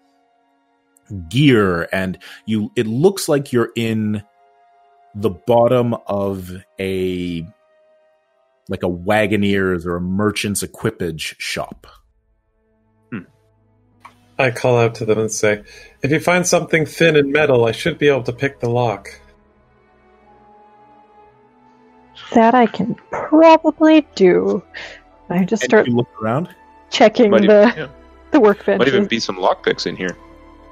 gear. 1.29 1.89
And 1.93 2.19
you 2.45 2.73
it 2.74 2.89
looks 2.89 3.29
like 3.29 3.53
you're 3.53 3.70
in 3.77 4.24
the 5.15 5.31
bottom 5.31 5.95
of 6.09 6.51
a 6.81 7.47
like 8.73 8.82
a 8.82 8.89
wagoneer's 8.89 9.85
or 9.86 9.97
a 9.97 10.01
merchant's 10.01 10.62
equipage 10.62 11.36
shop 11.39 11.86
hmm. 13.11 13.20
I 14.39 14.51
call 14.51 14.78
out 14.78 14.94
to 14.97 15.05
them 15.05 15.19
and 15.19 15.31
say, 15.31 15.62
"If 16.03 16.11
you 16.11 16.19
find 16.19 16.47
something 16.47 16.86
thin 16.86 17.16
and 17.16 17.31
metal, 17.31 17.66
I 17.66 17.73
should 17.73 17.99
be 17.99 18.09
able 18.09 18.23
to 18.24 18.32
pick 18.32 18.61
the 18.61 18.70
lock." 18.70 19.11
That 22.32 22.55
I 22.55 22.65
can 22.65 22.97
probably 23.11 24.07
do. 24.15 24.62
I 25.28 25.44
just 25.44 25.65
and 25.65 25.70
start 25.70 25.86
you 25.86 25.94
look 25.94 26.09
around 26.23 26.49
checking 26.89 27.31
Might 27.31 27.47
the 27.47 27.69
even, 27.69 27.78
yeah, 27.78 27.89
the 28.31 28.40
workbench. 28.40 28.78
might 28.78 28.89
even 28.89 29.07
be 29.07 29.20
some 29.20 29.36
lockpicks 29.36 29.86
in 29.86 29.97
here. 29.97 30.16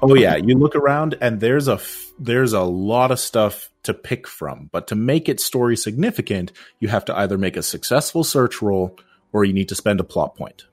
Oh 0.01 0.15
yeah 0.15 0.35
you 0.35 0.57
look 0.57 0.75
around 0.75 1.15
and 1.21 1.39
there's 1.39 1.67
a 1.67 1.73
f- 1.73 2.11
there's 2.19 2.53
a 2.53 2.61
lot 2.61 3.11
of 3.11 3.19
stuff 3.19 3.69
to 3.83 3.93
pick 3.93 4.27
from 4.27 4.69
but 4.71 4.87
to 4.87 4.95
make 4.95 5.27
it 5.27 5.39
story 5.39 5.75
significant 5.75 6.51
you 6.79 6.87
have 6.87 7.05
to 7.05 7.17
either 7.17 7.37
make 7.37 7.57
a 7.57 7.63
successful 7.63 8.23
search 8.23 8.61
roll 8.61 8.97
or 9.33 9.43
you 9.43 9.53
need 9.53 9.69
to 9.69 9.75
spend 9.75 9.99
a 9.99 10.03
plot 10.03 10.35
point 10.35 10.65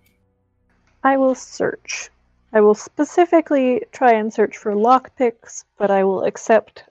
I 1.02 1.16
will 1.16 1.34
search. 1.34 2.10
I 2.52 2.60
will 2.60 2.74
specifically 2.74 3.82
try 3.92 4.14
and 4.14 4.32
search 4.32 4.56
for 4.56 4.72
lockpicks, 4.74 5.64
but 5.76 5.90
I 5.90 6.04
will 6.04 6.24
accept 6.24 6.84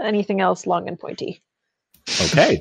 anything 0.00 0.40
else 0.40 0.66
long 0.66 0.88
and 0.88 0.98
pointy. 0.98 1.42
Okay. 2.26 2.60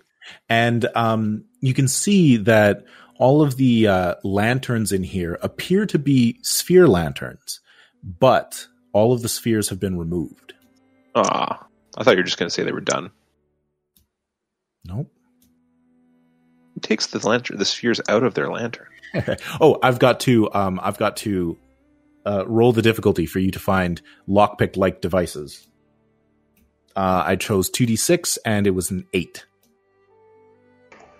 and 0.49 0.87
um, 0.95 1.45
you 1.59 1.73
can 1.73 1.87
see 1.87 2.37
that 2.37 2.85
all 3.19 3.41
of 3.41 3.57
the 3.57 3.87
uh, 3.87 4.15
lanterns 4.23 4.91
in 4.91 5.03
here 5.03 5.37
appear 5.41 5.85
to 5.85 5.99
be 5.99 6.39
sphere 6.41 6.87
lanterns, 6.87 7.59
but 8.03 8.67
all 8.93 9.11
of 9.11 9.21
the 9.21 9.29
spheres 9.29 9.69
have 9.69 9.79
been 9.79 9.97
removed. 9.97 10.53
Ah, 11.15 11.67
I 11.97 12.03
thought 12.03 12.11
you 12.11 12.17
were 12.17 12.23
just 12.23 12.37
going 12.37 12.47
to 12.47 12.53
say 12.53 12.63
they 12.63 12.71
were 12.71 12.81
done. 12.81 13.11
Nope. 14.85 15.11
Who 16.73 16.79
takes 16.79 17.07
the 17.07 17.25
lantern, 17.27 17.57
the 17.57 17.65
spheres 17.65 18.01
out 18.07 18.23
of 18.23 18.33
their 18.33 18.49
lantern? 18.49 18.87
oh, 19.61 19.79
I've 19.83 19.99
got 19.99 20.19
to 20.21 20.51
um, 20.53 20.79
I've 20.81 20.97
got 20.97 21.17
to 21.17 21.57
uh, 22.25 22.45
roll 22.47 22.71
the 22.71 22.81
difficulty 22.81 23.25
for 23.25 23.39
you 23.39 23.51
to 23.51 23.59
find 23.59 24.01
lockpick 24.27 24.77
like 24.77 25.01
devices. 25.01 25.67
Uh, 26.95 27.23
I 27.25 27.35
chose 27.35 27.69
two 27.69 27.85
d 27.85 27.95
six 27.95 28.37
and 28.37 28.67
it 28.67 28.71
was 28.71 28.91
an 28.91 29.05
eight. 29.13 29.45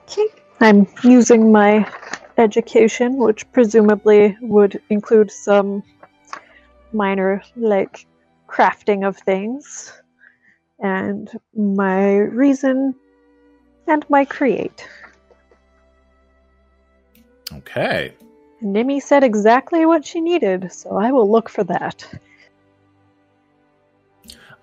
Okay. 0.04 0.28
I'm 0.60 0.88
using 1.04 1.52
my 1.52 1.90
education, 2.38 3.18
which 3.18 3.50
presumably 3.52 4.38
would 4.42 4.82
include 4.90 5.32
some 5.32 5.84
minor, 6.94 7.42
like, 7.56 8.06
crafting 8.48 9.08
of 9.08 9.18
things, 9.18 9.92
and 10.80 11.30
my 11.56 12.18
reason, 12.18 12.96
and 13.88 14.06
my 14.10 14.26
create. 14.26 14.88
Okay. 17.54 18.14
Nimi 18.62 19.02
said 19.02 19.24
exactly 19.24 19.86
what 19.86 20.06
she 20.06 20.22
needed, 20.22 20.72
so 20.72 20.98
I 20.98 21.12
will 21.12 21.30
look 21.30 21.50
for 21.50 21.64
that. 21.66 22.08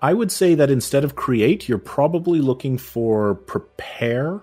I 0.01 0.13
would 0.13 0.31
say 0.31 0.55
that 0.55 0.71
instead 0.71 1.03
of 1.03 1.15
create, 1.15 1.69
you're 1.69 1.77
probably 1.77 2.41
looking 2.41 2.77
for 2.77 3.35
prepare 3.35 4.41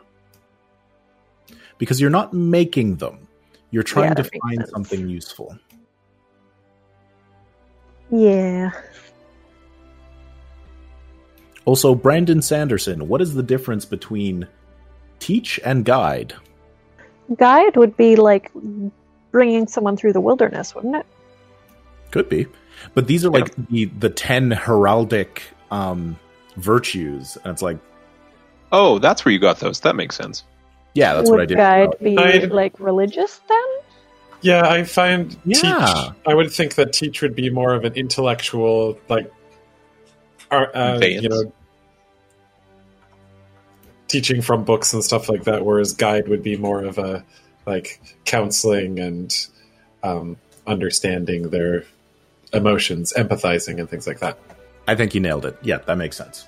because 1.79 2.01
you're 2.01 2.11
not 2.11 2.33
making 2.33 2.97
them. 2.97 3.27
You're 3.73 3.83
trying 3.83 4.11
Yeah, 4.11 4.23
to 4.23 4.31
find 4.43 4.59
sense. 4.59 4.71
something 4.71 5.09
useful. 5.09 5.59
Yeah. 8.11 8.71
Also, 11.65 11.95
Brandon 11.95 12.41
Sanderson, 12.41 13.09
what 13.09 13.21
is 13.21 13.35
the 13.35 13.43
difference 13.43 13.85
between 13.85 14.49
teach 15.19 15.61
and 15.65 15.85
guide? 15.85 16.35
Guide 17.37 17.77
would 17.77 17.97
be 17.97 18.17
like 18.17 18.51
bringing 19.31 19.67
someone 19.67 19.97
through 19.97 20.15
the 20.15 20.21
wilderness, 20.21 20.75
wouldn't 20.75 20.97
it? 20.97 21.07
Could 22.11 22.29
be. 22.31 22.47
But 22.95 23.07
these 23.07 23.25
are 23.27 23.31
like 23.31 23.55
the, 23.69 23.85
the 23.87 24.09
10 24.09 24.51
heraldic 24.53 25.41
um, 25.71 26.19
virtues. 26.57 27.37
And 27.45 27.53
it's 27.53 27.61
like, 27.63 27.79
Oh, 28.73 28.99
that's 28.99 29.25
where 29.25 29.33
you 29.33 29.39
got 29.39 29.61
those. 29.61 29.81
That 29.81 29.97
makes 29.97 30.15
sense. 30.17 30.45
yeah, 30.95 31.15
that's 31.15 31.29
would 31.31 31.37
what 31.37 31.43
I 31.43 31.47
did. 31.47 31.57
Would 31.59 31.63
guide 31.63 31.99
be 32.03 32.15
Guide- 32.17 32.51
like 32.51 32.79
religious 32.81 33.41
then? 33.49 33.65
Yeah, 34.41 34.69
I 34.69 34.85
find 34.85 35.37
Yeah. 35.45 35.55
teach. 35.61 36.15
I 36.27 36.35
would 36.35 36.53
think 36.53 36.77
that 36.77 36.93
teach 36.93 37.23
would 37.23 37.35
be 37.35 37.51
more 37.51 37.75
of 37.75 37.85
an 37.85 37.95
intellectual, 37.95 38.99
like, 39.09 39.31
ar- 40.51 40.75
uh, 40.75 40.99
you 41.01 41.29
know, 41.29 41.53
teaching 44.07 44.41
from 44.41 44.65
books 44.65 44.93
and 44.93 45.05
stuff 45.05 45.29
like 45.29 45.45
that. 45.45 45.65
Whereas 45.65 45.93
guide 45.93 46.29
would 46.29 46.43
be 46.43 46.57
more 46.57 46.83
of 46.85 46.99
a 46.99 47.25
like 47.67 48.01
counseling 48.25 48.99
and 48.99 49.47
um, 50.03 50.37
understanding 50.67 51.51
their 51.51 51.85
emotions, 52.53 53.13
empathizing, 53.17 53.79
and 53.79 53.91
things 53.91 54.07
like 54.07 54.21
that. 54.21 54.39
I 54.87 54.95
think 54.95 55.15
you 55.15 55.21
nailed 55.21 55.45
it. 55.45 55.59
Yeah, 55.63 55.79
that 55.79 55.99
makes 55.99 56.17
sense. 56.17 56.47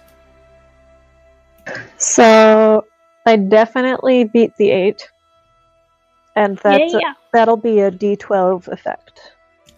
So 1.99 2.87
I 3.27 3.37
definitely 3.37 4.25
beat 4.25 4.57
the 4.57 4.71
eight. 4.71 5.09
And 6.37 6.59
that's 6.59 6.93
yeah. 6.93 7.15
that'll 7.33 7.57
be 7.57 7.81
a 7.81 7.91
D 7.91 8.17
twelve 8.17 8.69
effect. 8.69 9.21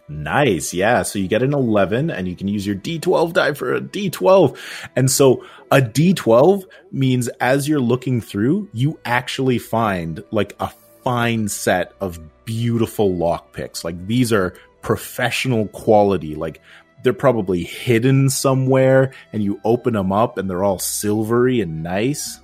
Nice. 0.09 0.75
Yeah. 0.75 1.03
So 1.03 1.19
you 1.19 1.29
get 1.29 1.43
an 1.43 1.55
11 1.55 2.11
and 2.11 2.29
you 2.29 2.37
can 2.37 2.49
use 2.49 2.67
your 2.67 2.77
D12 2.77 3.33
die 3.33 3.55
for 3.55 3.75
a 3.75 3.81
D12. 3.81 4.59
And 4.95 5.11
so 5.11 5.45
a 5.71 5.81
D12 5.81 6.65
means 6.91 7.29
as 7.41 7.69
you're 7.69 7.81
looking 7.81 8.21
through, 8.21 8.69
you 8.73 8.99
actually 9.05 9.59
find 9.59 10.23
like 10.31 10.55
a 10.61 10.71
fine 11.03 11.49
set 11.49 11.93
of 12.01 12.21
beautiful 12.45 13.11
lockpicks. 13.11 13.85
Like 13.85 14.07
these 14.07 14.33
are 14.33 14.55
professional 14.83 15.69
quality. 15.69 16.35
Like 16.35 16.61
they're 17.03 17.13
probably 17.13 17.63
hidden 17.63 18.29
somewhere 18.29 19.13
and 19.33 19.43
you 19.43 19.61
open 19.65 19.95
them 19.95 20.13
up 20.13 20.37
and 20.37 20.49
they're 20.49 20.65
all 20.65 20.79
silvery 20.79 21.61
and 21.61 21.83
nice. 21.83 22.41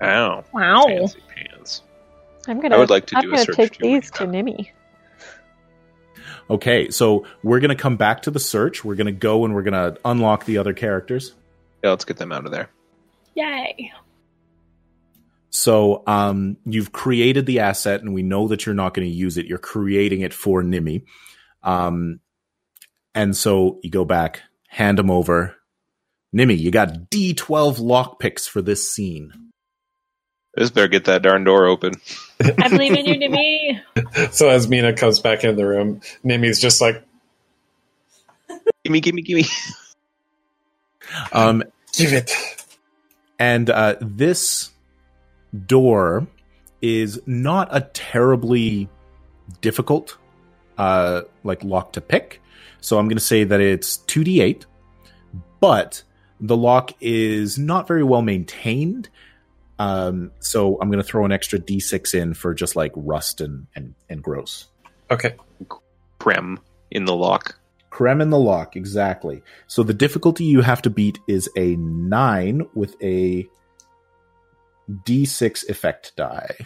Ow. 0.00 0.44
Wow. 0.52 0.84
Fancy 0.86 1.20
pants. 1.34 1.82
I'm 2.48 2.60
gonna 2.60 2.76
I 2.76 2.78
would 2.78 2.90
like 2.90 3.06
to 3.06 3.16
I'm 3.16 3.22
do 3.22 3.28
a 3.28 3.32
gonna 3.32 3.44
search 3.44 3.56
take 3.56 3.78
these 3.78 4.10
to. 4.12 4.24
Nimi. 4.24 4.70
Okay. 6.50 6.90
So 6.90 7.26
we're 7.42 7.60
going 7.60 7.70
to 7.70 7.76
come 7.76 7.96
back 7.96 8.22
to 8.22 8.30
the 8.30 8.40
search. 8.40 8.84
We're 8.84 8.94
going 8.94 9.06
to 9.06 9.12
go 9.12 9.44
and 9.44 9.54
we're 9.54 9.62
going 9.62 9.94
to 9.94 10.00
unlock 10.04 10.44
the 10.44 10.58
other 10.58 10.72
characters. 10.72 11.34
Yeah, 11.84 11.90
let's 11.90 12.04
get 12.04 12.16
them 12.16 12.32
out 12.32 12.46
of 12.46 12.52
there. 12.52 12.70
Yay. 13.34 13.92
So 15.50 16.02
um, 16.06 16.56
you've 16.64 16.92
created 16.92 17.46
the 17.46 17.60
asset, 17.60 18.00
and 18.00 18.12
we 18.12 18.22
know 18.22 18.48
that 18.48 18.66
you're 18.66 18.74
not 18.74 18.94
going 18.94 19.08
to 19.08 19.14
use 19.14 19.38
it. 19.38 19.46
You're 19.46 19.58
creating 19.58 20.20
it 20.20 20.34
for 20.34 20.62
Nimi. 20.62 21.04
Um, 21.62 22.20
and 23.14 23.36
so 23.36 23.80
you 23.82 23.90
go 23.90 24.04
back, 24.04 24.42
hand 24.68 24.98
them 24.98 25.10
over. 25.10 25.56
Nimi, 26.34 26.58
you 26.58 26.70
got 26.70 27.10
D12 27.10 27.80
lockpicks 27.80 28.48
for 28.48 28.60
this 28.60 28.90
scene. 28.90 29.47
This 30.58 30.70
better 30.70 30.88
get 30.88 31.04
that 31.04 31.22
darn 31.22 31.44
door 31.44 31.66
open. 31.66 31.94
I 32.42 32.68
believe 32.68 32.92
in 32.92 33.06
you, 33.06 33.14
Nimi. 33.14 33.80
So 34.32 34.48
as 34.48 34.68
Mina 34.68 34.92
comes 34.92 35.20
back 35.20 35.44
in 35.44 35.54
the 35.56 35.66
room, 35.66 36.00
Nimi's 36.24 36.60
just 36.60 36.80
like, 36.80 37.04
Gimme, 38.84 39.00
gimme, 39.00 39.22
gimme. 39.22 39.44
Um, 41.32 41.62
give 41.92 42.12
it. 42.12 42.32
and 43.38 43.70
uh, 43.70 43.96
this 44.00 44.70
door 45.66 46.26
is 46.82 47.20
not 47.26 47.68
a 47.70 47.82
terribly 47.92 48.88
difficult 49.60 50.16
uh, 50.76 51.22
like 51.44 51.62
lock 51.62 51.92
to 51.92 52.00
pick. 52.00 52.40
So 52.80 52.98
I'm 52.98 53.06
going 53.06 53.16
to 53.18 53.24
say 53.24 53.44
that 53.44 53.60
it's 53.60 53.98
2d8, 53.98 54.64
but 55.60 56.02
the 56.40 56.56
lock 56.56 56.92
is 57.00 57.58
not 57.58 57.86
very 57.88 58.04
well 58.04 58.22
maintained. 58.22 59.08
Um, 59.78 60.32
so 60.40 60.78
I'm 60.80 60.90
going 60.90 61.02
to 61.02 61.08
throw 61.08 61.24
an 61.24 61.32
extra 61.32 61.58
d6 61.58 62.14
in 62.14 62.34
for 62.34 62.54
just 62.54 62.74
like 62.76 62.92
rust 62.96 63.40
and, 63.40 63.66
and, 63.74 63.94
and 64.08 64.22
gross. 64.22 64.66
Okay. 65.10 65.36
crem 66.18 66.58
in 66.90 67.04
the 67.04 67.14
lock. 67.14 67.58
crem 67.90 68.20
in 68.20 68.30
the 68.30 68.38
lock, 68.38 68.76
exactly. 68.76 69.42
So 69.66 69.82
the 69.82 69.94
difficulty 69.94 70.44
you 70.44 70.62
have 70.62 70.82
to 70.82 70.90
beat 70.90 71.18
is 71.28 71.48
a 71.56 71.76
9 71.76 72.66
with 72.74 72.96
a 73.02 73.48
d6 74.90 75.68
effect 75.68 76.12
die. 76.16 76.56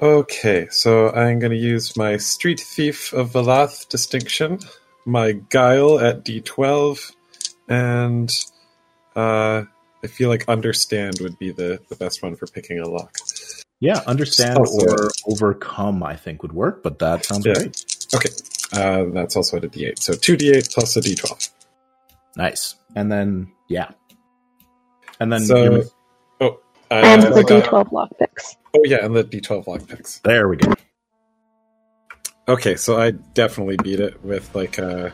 Okay, 0.00 0.68
so 0.70 1.10
I'm 1.10 1.40
going 1.40 1.50
to 1.50 1.58
use 1.58 1.96
my 1.96 2.18
Street 2.18 2.60
Thief 2.60 3.12
of 3.12 3.32
Valath 3.32 3.88
distinction, 3.88 4.60
my 5.04 5.32
Guile 5.32 5.98
at 5.98 6.24
D12, 6.24 7.12
and 7.68 8.32
uh, 9.16 9.64
I 10.02 10.06
feel 10.06 10.28
like 10.28 10.48
Understand 10.48 11.18
would 11.20 11.38
be 11.38 11.50
the, 11.50 11.80
the 11.88 11.96
best 11.96 12.22
one 12.22 12.36
for 12.36 12.46
picking 12.46 12.78
a 12.78 12.88
lock. 12.88 13.14
Yeah, 13.80 14.00
understand 14.06 14.58
Also- 14.58 14.86
or 14.86 15.10
overcome, 15.28 16.02
I 16.02 16.16
think 16.16 16.42
would 16.42 16.52
work, 16.52 16.82
but 16.82 16.98
that 17.00 17.24
sounds 17.24 17.46
Yeah. 17.46 17.54
great. 17.54 17.84
Okay, 18.14 18.30
uh, 18.72 19.04
that's 19.12 19.36
also 19.36 19.56
at 19.58 19.64
a 19.64 19.68
D8. 19.68 19.98
So 20.00 20.12
2D8 20.14 20.72
plus 20.72 20.96
a 20.96 21.00
D12. 21.00 21.50
Nice. 22.36 22.74
And 22.96 23.10
then, 23.10 23.52
yeah. 23.68 23.90
And 25.20 25.32
then, 25.32 25.40
So- 25.46 25.82
Oh, 26.40 26.60
uh, 26.90 26.94
and 26.94 27.22
the 27.22 27.28
I 27.34 27.42
got- 27.42 27.64
D12 27.64 27.92
lock 27.92 28.10
picks. 28.18 28.56
Oh, 28.74 28.82
yeah, 28.84 29.04
and 29.04 29.14
the 29.16 29.24
D12 29.24 29.66
lock 29.66 29.86
picks. 29.88 30.18
there 30.20 30.48
we 30.48 30.56
go. 30.56 30.72
Okay, 32.48 32.76
so 32.76 32.98
I 32.98 33.10
definitely 33.10 33.76
beat 33.82 34.00
it 34.00 34.24
with 34.24 34.54
like 34.54 34.78
a. 34.78 35.12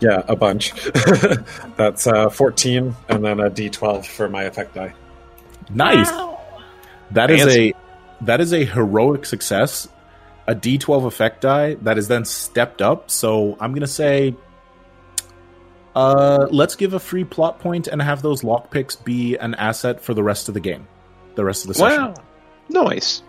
Yeah, 0.00 0.22
a 0.28 0.36
bunch. 0.36 0.72
That's 1.76 2.06
uh, 2.06 2.28
14, 2.30 2.94
and 3.08 3.24
then 3.24 3.40
a 3.40 3.50
D12 3.50 4.06
for 4.06 4.28
my 4.28 4.44
effect 4.44 4.74
die. 4.74 4.94
Nice. 5.70 6.10
Wow. 6.10 6.40
That 7.10 7.30
is 7.30 7.42
Fancy. 7.42 7.70
a 7.70 8.24
that 8.24 8.40
is 8.40 8.52
a 8.52 8.64
heroic 8.64 9.26
success. 9.26 9.88
A 10.46 10.54
D12 10.54 11.06
effect 11.06 11.42
die 11.42 11.74
that 11.82 11.98
is 11.98 12.08
then 12.08 12.24
stepped 12.24 12.80
up. 12.80 13.10
So 13.10 13.56
I'm 13.60 13.74
gonna 13.74 13.86
say, 13.86 14.34
uh, 15.94 16.46
let's 16.50 16.74
give 16.76 16.94
a 16.94 17.00
free 17.00 17.24
plot 17.24 17.60
point 17.60 17.86
and 17.86 18.00
have 18.00 18.22
those 18.22 18.42
lockpicks 18.42 19.02
be 19.02 19.36
an 19.36 19.54
asset 19.54 20.00
for 20.00 20.14
the 20.14 20.22
rest 20.22 20.48
of 20.48 20.54
the 20.54 20.60
game, 20.60 20.86
the 21.34 21.44
rest 21.44 21.64
of 21.64 21.68
the 21.68 21.74
session. 21.74 22.14
Wow. 22.70 22.84
Nice. 22.84 23.22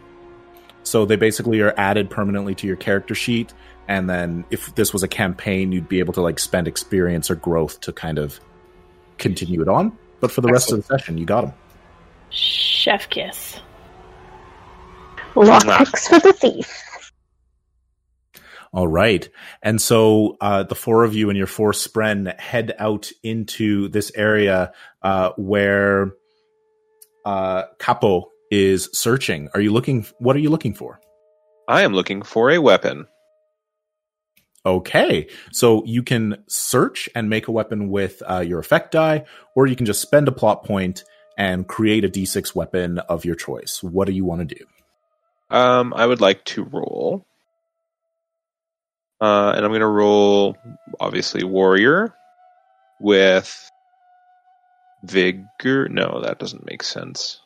So 0.83 1.05
they 1.05 1.17
basically 1.17 1.61
are 1.61 1.73
added 1.77 2.09
permanently 2.09 2.55
to 2.55 2.67
your 2.67 2.77
character 2.77 3.15
sheet. 3.15 3.53
And 3.89 4.07
then 4.07 4.45
if 4.51 4.75
this 4.75 4.93
was 4.93 5.01
a 5.01 5.07
campaign, 5.07 5.71
you'd 5.71 5.89
be 5.89 5.97
able 5.97 6.13
to 6.13 6.21
like 6.21 6.37
spend 6.37 6.67
experience 6.67 7.31
or 7.31 7.35
growth 7.35 7.81
to 7.81 7.91
kind 7.91 8.19
of 8.19 8.39
continue 9.17 9.63
it 9.63 9.67
on. 9.67 9.97
But 10.19 10.31
for 10.31 10.41
the 10.41 10.49
rest 10.49 10.71
of 10.71 10.77
the 10.77 10.83
session, 10.83 11.17
you 11.17 11.25
got 11.25 11.41
them. 11.41 11.53
Chef 12.29 13.09
kiss. 13.09 13.59
Lockpicks 15.33 16.07
for 16.07 16.19
the 16.19 16.33
thief. 16.33 17.11
All 18.71 18.87
right. 18.87 19.27
And 19.63 19.81
so 19.81 20.37
uh, 20.39 20.63
the 20.63 20.75
four 20.75 21.03
of 21.03 21.15
you 21.15 21.29
and 21.29 21.37
your 21.37 21.47
four 21.47 21.71
spren 21.71 22.39
head 22.39 22.75
out 22.77 23.11
into 23.23 23.87
this 23.87 24.11
area 24.13 24.71
uh, 25.01 25.31
where 25.35 26.11
uh, 27.25 27.63
Capo 27.79 28.29
is 28.51 28.87
searching. 28.93 29.49
Are 29.55 29.61
you 29.61 29.73
looking? 29.73 30.05
What 30.19 30.35
are 30.35 30.39
you 30.39 30.51
looking 30.51 30.75
for? 30.75 31.01
I 31.67 31.81
am 31.81 31.93
looking 31.93 32.21
for 32.21 32.51
a 32.51 32.59
weapon. 32.59 33.07
Okay, 34.65 35.27
so 35.51 35.83
you 35.85 36.03
can 36.03 36.43
search 36.47 37.07
and 37.15 37.29
make 37.29 37.47
a 37.47 37.51
weapon 37.51 37.89
with 37.89 38.21
uh, 38.29 38.39
your 38.39 38.59
effect 38.59 38.91
die, 38.91 39.23
or 39.55 39.67
you 39.67 39.75
can 39.75 39.85
just 39.85 40.01
spend 40.01 40.27
a 40.27 40.33
plot 40.33 40.65
point 40.65 41.03
and 41.37 41.65
create 41.67 42.03
a 42.03 42.09
d6 42.09 42.53
weapon 42.53 42.99
of 42.99 43.23
your 43.23 43.35
choice. 43.35 43.81
What 43.81 44.05
do 44.07 44.11
you 44.13 44.25
want 44.25 44.47
to 44.49 44.55
do? 44.55 44.65
Um, 45.49 45.93
I 45.95 46.05
would 46.05 46.19
like 46.19 46.43
to 46.45 46.63
roll. 46.63 47.25
Uh, 49.21 49.53
and 49.55 49.65
I'm 49.65 49.71
going 49.71 49.79
to 49.81 49.87
roll, 49.87 50.57
obviously, 50.99 51.43
warrior 51.43 52.13
with 52.99 53.69
vigor. 55.03 55.87
No, 55.89 56.21
that 56.23 56.39
doesn't 56.39 56.65
make 56.69 56.83
sense. 56.83 57.39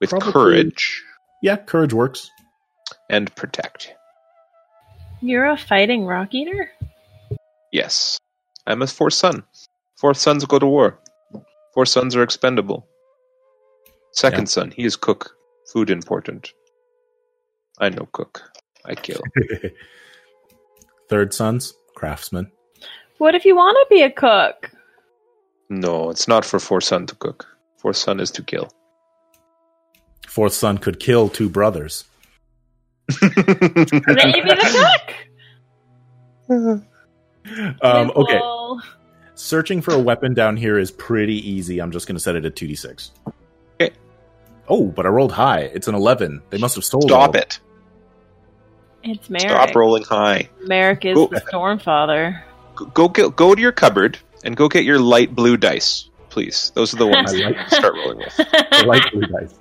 With 0.00 0.10
Probably- 0.10 0.32
courage 0.32 1.02
Yeah, 1.42 1.56
courage 1.56 1.92
works. 1.94 2.30
and 3.10 3.34
protect. 3.34 3.94
You're 5.24 5.46
a 5.46 5.56
fighting 5.56 6.04
rock 6.04 6.34
eater? 6.34 6.70
Yes. 7.72 8.20
I'm 8.66 8.82
a 8.82 8.86
fourth 8.86 9.14
son. 9.14 9.42
Fourth 9.96 10.18
sons 10.18 10.44
go 10.44 10.58
to 10.58 10.66
war. 10.66 10.98
Fourth 11.72 11.88
sons 11.88 12.14
are 12.14 12.22
expendable. 12.22 12.86
Second 14.12 14.42
Yeah. 14.42 14.48
son, 14.56 14.70
he 14.70 14.84
is 14.84 14.96
cook. 14.96 15.34
Food 15.72 15.88
important. 15.88 16.52
I 17.78 17.88
know 17.88 18.06
cook. 18.12 18.42
I 18.84 18.94
kill. 18.94 19.22
Third 21.08 21.32
sons, 21.32 21.72
craftsman. 21.94 22.52
What 23.16 23.34
if 23.34 23.46
you 23.46 23.56
want 23.56 23.78
to 23.80 23.94
be 23.94 24.02
a 24.02 24.10
cook? 24.10 24.70
no, 25.70 26.10
it's 26.10 26.28
not 26.28 26.44
for 26.44 26.60
fourth 26.60 26.84
son 26.84 27.06
to 27.06 27.14
cook. 27.14 27.46
Fourth 27.78 27.96
son 27.96 28.20
is 28.20 28.30
to 28.32 28.42
kill. 28.42 28.70
Fourth 30.26 30.52
son 30.52 30.76
could 30.76 31.00
kill 31.00 31.30
two 31.30 31.48
brothers. 31.48 32.04
Then 33.08 33.30
you 33.30 34.42
be 34.42 34.48
the 34.48 34.96
cook. 36.48 36.84
Um, 37.82 38.10
okay, 38.16 38.40
searching 39.34 39.82
for 39.82 39.92
a 39.92 39.98
weapon 39.98 40.32
down 40.32 40.56
here 40.56 40.78
is 40.78 40.90
pretty 40.90 41.34
easy. 41.46 41.78
I'm 41.78 41.90
just 41.90 42.06
going 42.06 42.16
to 42.16 42.20
set 42.20 42.36
it 42.36 42.46
at 42.46 42.54
2d6. 42.56 43.10
Okay. 43.78 43.94
Oh, 44.66 44.86
but 44.86 45.04
I 45.04 45.10
rolled 45.10 45.32
high. 45.32 45.60
It's 45.60 45.86
an 45.86 45.94
11. 45.94 46.40
They 46.48 46.56
must 46.56 46.74
have 46.76 46.84
stolen 46.84 47.04
it. 47.04 47.10
Stop 47.10 47.36
it. 47.36 47.60
It's 49.02 49.28
Merrick. 49.28 49.50
Stop 49.50 49.74
rolling 49.76 50.04
high. 50.04 50.48
Merrick 50.62 51.04
is 51.04 51.14
Go- 51.16 51.26
the 51.26 51.42
Stormfather. 51.42 52.40
Go, 52.76 52.86
go 52.86 53.08
get, 53.08 53.36
go 53.36 53.54
to 53.54 53.60
your 53.60 53.72
cupboard 53.72 54.18
and 54.42 54.56
go 54.56 54.66
get 54.66 54.84
your 54.84 54.98
light 54.98 55.34
blue 55.34 55.58
dice, 55.58 56.08
please. 56.30 56.72
Those 56.74 56.94
are 56.94 56.96
the 56.96 57.06
ones 57.08 57.34
I 57.34 57.36
you 57.36 57.44
like- 57.50 57.68
start 57.68 57.92
rolling 57.94 58.18
with. 58.18 58.34
I 58.72 58.84
like 58.84 59.02
blue 59.12 59.26
dice. 59.26 59.54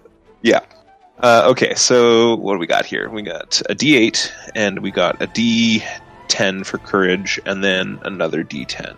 Uh, 1.20 1.48
okay, 1.52 1.76
so 1.76 2.36
what 2.36 2.54
do 2.54 2.60
we 2.60 2.68
got 2.68 2.86
here? 2.86 3.10
We 3.10 3.22
got 3.22 3.62
a 3.70 3.76
D8 3.76 4.32
and 4.56 4.80
we 4.80 4.92
got 4.92 5.22
a 5.22 5.28
D10 5.28 6.66
for 6.66 6.80
courage, 6.80 7.40
and 7.46 7.64
then 7.64 8.00
another 8.04 8.44
D10. 8.44 8.96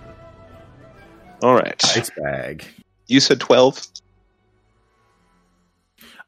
All 1.42 1.54
right. 1.54 1.80
Ice 1.96 2.10
bag. 2.18 2.66
You 3.08 3.20
said 3.20 3.40
12? 3.40 3.88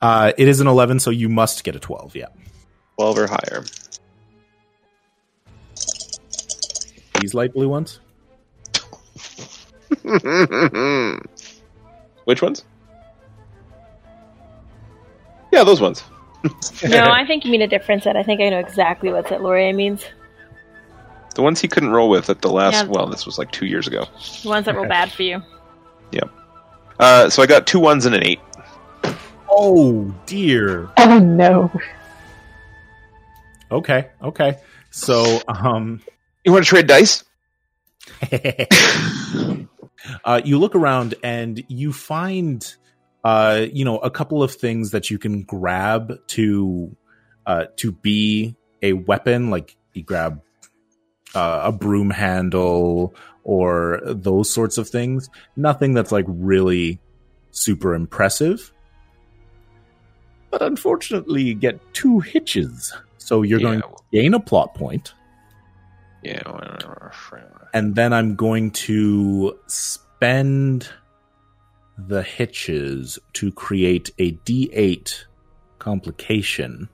Uh, 0.01 0.33
it 0.37 0.47
is 0.47 0.59
an 0.59 0.67
11, 0.67 0.99
so 0.99 1.09
you 1.09 1.29
must 1.29 1.63
get 1.63 1.75
a 1.75 1.79
12, 1.79 2.15
yeah. 2.15 2.27
12 2.97 3.17
or 3.17 3.27
higher. 3.27 3.63
These 7.19 7.33
light 7.33 7.53
blue 7.53 7.67
ones? 7.67 7.99
Which 12.25 12.41
ones? 12.41 12.63
Yeah, 15.51 15.63
those 15.63 15.81
ones. 15.81 16.03
no, 16.83 17.03
I 17.03 17.25
think 17.25 17.45
you 17.45 17.51
mean 17.51 17.61
a 17.61 17.67
different 17.67 18.03
set. 18.03 18.15
I 18.15 18.23
think 18.23 18.41
I 18.41 18.49
know 18.49 18.59
exactly 18.59 19.11
what 19.11 19.27
set 19.27 19.41
Laurier 19.41 19.73
means. 19.73 20.03
The 21.35 21.41
ones 21.41 21.61
he 21.61 21.67
couldn't 21.67 21.89
roll 21.89 22.09
with 22.09 22.29
at 22.29 22.41
the 22.41 22.49
last. 22.49 22.73
Yeah. 22.73 22.83
Well, 22.85 23.07
this 23.07 23.25
was 23.25 23.37
like 23.37 23.51
two 23.51 23.65
years 23.65 23.87
ago. 23.87 24.05
The 24.43 24.49
ones 24.49 24.65
that 24.65 24.75
were 24.75 24.87
bad 24.87 25.11
for 25.11 25.23
you. 25.23 25.41
Yep. 26.11 26.29
Uh, 26.99 27.29
so 27.29 27.43
I 27.43 27.45
got 27.45 27.67
two 27.67 27.79
ones 27.79 28.05
and 28.05 28.15
an 28.15 28.23
eight. 28.23 28.39
Oh, 29.49 30.13
dear. 30.25 30.89
Oh 30.97 31.19
no. 31.19 31.71
Okay, 33.71 34.07
okay. 34.21 34.57
So, 34.91 35.41
um, 35.47 36.01
You 36.45 36.51
want 36.53 36.63
to 36.65 36.69
trade 36.69 36.87
dice? 36.87 37.23
uh, 40.23 40.41
you 40.43 40.57
look 40.57 40.75
around 40.75 41.15
and 41.23 41.63
you 41.67 41.91
find, 41.91 42.75
uh, 43.27 43.65
you 43.73 43.83
know, 43.83 43.97
a 43.97 44.09
couple 44.09 44.41
of 44.41 44.53
things 44.53 44.91
that 44.91 45.09
you 45.09 45.17
can 45.19 45.43
grab 45.43 46.13
to, 46.27 46.95
uh, 47.45 47.65
to 47.75 47.91
be 47.91 48.55
a 48.81 48.93
weapon. 48.93 49.49
Like 49.49 49.75
you 49.93 50.03
grab 50.03 50.41
uh, 51.35 51.61
a 51.65 51.71
broom 51.73 52.09
handle 52.09 53.13
or 53.43 53.99
those 54.05 54.49
sorts 54.49 54.77
of 54.77 54.87
things. 54.87 55.29
Nothing 55.57 55.93
that's 55.93 56.13
like 56.13 56.23
really 56.27 56.99
super 57.51 57.93
impressive. 57.93 58.71
But 60.49 60.61
unfortunately, 60.61 61.43
you 61.43 61.55
get 61.55 61.81
two 61.93 62.21
hitches. 62.21 62.93
So 63.17 63.41
you're 63.41 63.59
going 63.59 63.81
to 63.81 63.89
gain 64.13 64.33
a 64.33 64.39
plot 64.39 64.73
point, 64.73 65.13
Yeah. 66.23 66.41
and 67.73 67.93
then 67.93 68.13
I'm 68.13 68.35
going 68.37 68.71
to 68.87 69.59
spend 69.67 70.87
the 71.97 72.23
hitches 72.23 73.17
to 73.33 73.51
create 73.51 74.11
a 74.19 74.33
D8 74.33 75.25
complication. 75.79 76.89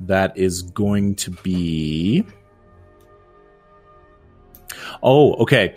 That 0.00 0.36
is 0.36 0.62
going 0.62 1.16
to 1.16 1.30
be. 1.30 2.24
Oh, 5.02 5.34
okay. 5.34 5.76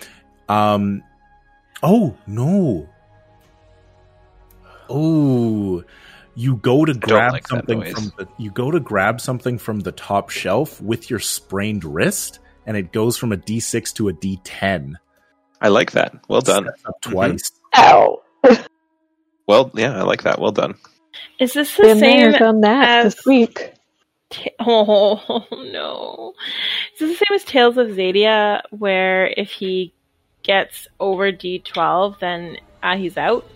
Um. 0.49 1.03
Oh 1.83 2.17
no. 2.25 2.89
Oh, 4.89 5.83
you 6.35 6.57
go 6.57 6.85
to 6.85 6.93
grab 6.93 7.33
like 7.33 7.47
something 7.47 7.83
from 7.93 8.13
the 8.17 8.27
you 8.37 8.51
go 8.51 8.71
to 8.71 8.79
grab 8.79 9.19
something 9.19 9.57
from 9.57 9.79
the 9.79 9.91
top 9.91 10.29
shelf 10.29 10.81
with 10.81 11.09
your 11.09 11.19
sprained 11.19 11.83
wrist, 11.83 12.39
and 12.65 12.77
it 12.77 12.91
goes 12.91 13.17
from 13.17 13.31
a 13.31 13.37
D6 13.37 13.93
to 13.95 14.09
a 14.09 14.13
D10. 14.13 14.95
I 15.61 15.69
like 15.69 15.91
that. 15.91 16.13
Well 16.27 16.41
done. 16.41 16.67
Up 16.67 17.01
twice. 17.01 17.51
Ow. 17.77 18.21
Well, 19.47 19.71
yeah, 19.75 19.97
I 19.97 20.03
like 20.03 20.23
that. 20.23 20.39
Well 20.39 20.51
done. 20.51 20.75
Is 21.39 21.53
this 21.53 21.75
the 21.75 21.83
Been 21.83 21.99
same? 21.99 22.31
done 22.33 22.61
that 22.61 23.05
as- 23.05 23.15
this 23.15 23.25
week. 23.25 23.73
Ta- 24.31 24.49
oh 24.59 25.45
no! 25.51 26.33
Is 26.93 26.99
this 26.99 27.19
the 27.19 27.25
same 27.27 27.35
as 27.35 27.43
Tales 27.43 27.77
of 27.77 27.87
Xadia, 27.89 28.61
where 28.71 29.27
if 29.37 29.51
he 29.51 29.93
gets 30.41 30.87
over 30.99 31.31
D 31.31 31.59
twelve, 31.59 32.17
then 32.19 32.57
uh, 32.81 32.97
he's 32.97 33.17
out? 33.17 33.47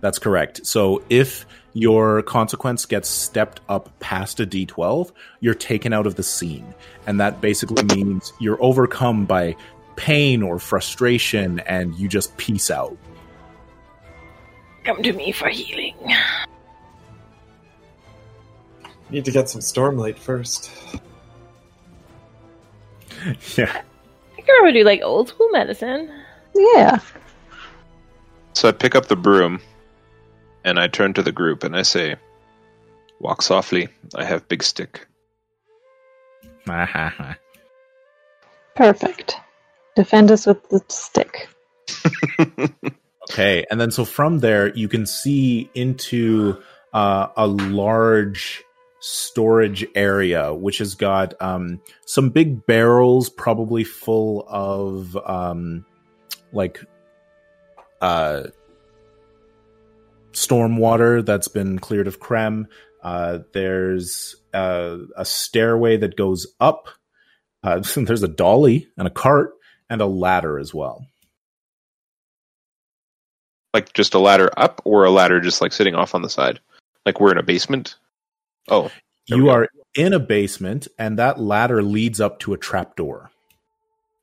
That's 0.00 0.18
correct. 0.18 0.66
So 0.66 1.04
if 1.08 1.46
your 1.74 2.22
consequence 2.22 2.84
gets 2.84 3.08
stepped 3.08 3.60
up 3.68 3.96
past 4.00 4.40
a 4.40 4.46
D12, 4.46 5.12
you're 5.40 5.54
taken 5.54 5.92
out 5.92 6.06
of 6.06 6.16
the 6.16 6.22
scene. 6.24 6.74
And 7.06 7.18
that 7.20 7.40
basically 7.40 7.82
means 7.96 8.32
you're 8.40 8.62
overcome 8.62 9.24
by 9.24 9.56
pain 9.96 10.42
or 10.42 10.58
frustration 10.58 11.60
and 11.60 11.94
you 11.96 12.08
just 12.08 12.36
peace 12.36 12.70
out. 12.70 12.96
Come 14.84 15.02
to 15.02 15.12
me 15.12 15.32
for 15.32 15.48
healing. 15.48 15.94
Need 19.10 19.24
to 19.26 19.30
get 19.30 19.48
some 19.48 19.60
Stormlight 19.60 20.18
first. 20.18 20.70
Yeah. 23.56 23.70
I 24.36 24.40
can 24.40 24.54
remember 24.56 24.72
do 24.76 24.84
like 24.84 25.00
old 25.02 25.28
school 25.28 25.48
medicine. 25.50 26.10
Yeah. 26.56 26.98
So 28.54 28.68
I 28.68 28.72
pick 28.72 28.96
up 28.96 29.06
the 29.06 29.14
broom 29.14 29.60
and 30.64 30.80
I 30.80 30.88
turn 30.88 31.14
to 31.14 31.22
the 31.22 31.30
group 31.30 31.62
and 31.62 31.76
I 31.76 31.82
say, 31.82 32.16
Walk 33.20 33.42
softly. 33.42 33.88
I 34.16 34.24
have 34.24 34.48
big 34.48 34.64
stick. 34.64 35.06
Perfect. 38.74 39.36
Defend 39.96 40.30
us 40.30 40.46
with 40.46 40.68
the 40.70 40.82
stick. 40.88 41.48
Okay, 43.30 43.64
and 43.70 43.80
then 43.80 43.90
so 43.90 44.04
from 44.04 44.40
there 44.40 44.74
you 44.76 44.88
can 44.88 45.06
see 45.06 45.70
into 45.74 46.60
uh, 46.92 47.28
a 47.36 47.46
large 47.46 48.62
storage 49.00 49.86
area, 49.94 50.52
which 50.52 50.78
has 50.78 50.94
got 50.94 51.40
um, 51.40 51.80
some 52.04 52.30
big 52.30 52.66
barrels, 52.66 53.30
probably 53.30 53.84
full 53.84 54.44
of 54.48 55.16
um, 55.24 55.86
like 56.52 56.80
uh, 58.00 58.42
storm 60.32 60.76
water 60.76 61.22
that's 61.22 61.48
been 61.48 61.78
cleared 61.78 62.08
of 62.08 62.20
crem. 62.20 62.66
Uh, 63.02 63.38
there's 63.52 64.36
uh, 64.52 64.98
a 65.16 65.24
stairway 65.24 65.96
that 65.96 66.16
goes 66.16 66.46
up. 66.60 66.88
Uh, 67.62 67.78
there's 67.96 68.22
a 68.24 68.28
dolly 68.28 68.88
and 68.98 69.06
a 69.06 69.10
cart 69.10 69.52
and 69.92 70.00
a 70.00 70.06
ladder 70.06 70.58
as 70.58 70.72
well. 70.74 71.06
like 73.74 73.92
just 73.94 74.14
a 74.14 74.18
ladder 74.18 74.50
up 74.56 74.82
or 74.84 75.04
a 75.04 75.10
ladder 75.10 75.40
just 75.40 75.60
like 75.62 75.72
sitting 75.72 75.94
off 75.94 76.14
on 76.14 76.22
the 76.22 76.28
side? 76.28 76.60
Like 77.06 77.20
we're 77.20 77.32
in 77.32 77.38
a 77.38 77.42
basement? 77.42 77.96
Oh, 78.68 78.90
you 79.26 79.48
are 79.50 79.68
in 79.94 80.12
a 80.12 80.18
basement, 80.18 80.88
and 80.98 81.18
that 81.18 81.40
ladder 81.40 81.82
leads 81.82 82.20
up 82.20 82.38
to 82.40 82.52
a 82.54 82.58
trapdoor. 82.58 83.30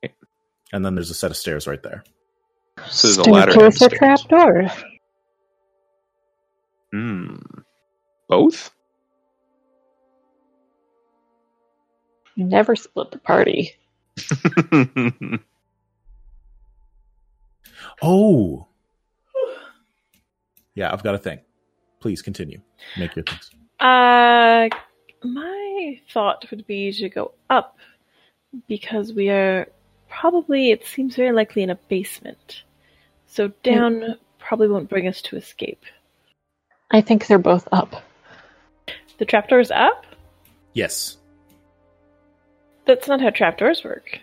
Okay. 0.04 0.14
And 0.74 0.86
then 0.86 0.96
there's 0.96 1.10
a 1.10 1.16
set 1.16 1.32
of 1.32 1.38
stairs 1.38 1.68
right 1.68 1.82
there. 1.84 2.04
So 2.90 3.08
there's 3.08 3.18
a 3.18 3.24
ladder 3.26 3.54
Staircase 3.54 3.62
and 3.62 3.68
or 3.68 3.72
stairs. 3.72 3.94
trapdoor? 3.98 4.72
hmm. 6.92 7.36
Both? 8.28 8.72
Never 12.38 12.76
split 12.76 13.12
the 13.12 13.20
party. 13.20 13.76
Oh, 18.02 18.68
yeah, 20.76 20.92
I've 20.92 21.04
got 21.04 21.16
a 21.16 21.18
thing. 21.18 21.40
Please 22.00 22.22
continue. 22.22 22.62
Make 22.98 23.16
your 23.16 23.24
things. 23.26 23.52
Uh, 23.80 24.70
my 25.24 26.00
thought 26.14 26.46
would 26.50 26.66
be 26.68 26.92
to 26.94 27.10
go 27.10 27.34
up 27.50 27.78
because 28.68 29.14
we 29.14 29.30
are 29.30 29.68
probably, 30.10 30.72
it 30.72 30.86
seems 30.86 31.16
very 31.16 31.32
likely, 31.32 31.64
in 31.64 31.70
a 31.70 31.76
basement. 31.76 32.64
So 33.28 33.50
down 33.64 34.16
probably 34.38 34.68
won't 34.68 34.90
bring 34.90 35.08
us 35.08 35.22
to 35.24 35.36
escape. 35.36 35.84
I 36.92 37.02
think 37.02 37.28
they're 37.28 37.38
both 37.38 37.68
up. 37.72 38.04
The 39.18 39.26
trapdoor's 39.26 39.70
up? 39.72 40.06
Yes, 40.74 41.18
That's 42.86 43.08
not 43.08 43.22
how 43.22 43.30
trapdoors 43.30 43.84
work. 43.84 44.20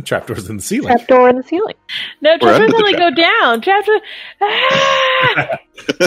The 0.00 0.06
trapdoor's 0.06 0.48
in 0.48 0.56
the 0.58 0.62
ceiling. 0.62 0.88
Trapdoor 0.96 1.28
in 1.30 1.36
the 1.36 1.42
ceiling. 1.42 1.74
No, 2.20 2.32
We're 2.32 2.38
trapdoors 2.58 2.74
only 2.74 2.92
trap- 2.94 3.14
go 3.16 3.22
down. 3.22 3.60
Trapdoor. 3.60 4.00
Ah! 4.42 5.58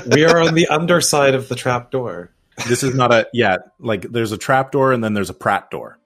we 0.12 0.26
are 0.26 0.40
on 0.42 0.54
the 0.54 0.68
underside 0.68 1.36
of 1.36 1.50
the 1.50 1.56
trapdoor. 1.56 2.32
this 2.68 2.84
is 2.84 2.94
not 2.96 3.12
a 3.14 3.28
yeah. 3.34 3.58
Like 3.80 4.12
there's 4.12 4.32
a 4.32 4.38
trapdoor 4.38 4.92
and 4.94 5.04
then 5.04 5.14
there's 5.14 5.30
a 5.30 5.34
prat 5.34 5.72
door. 5.72 5.98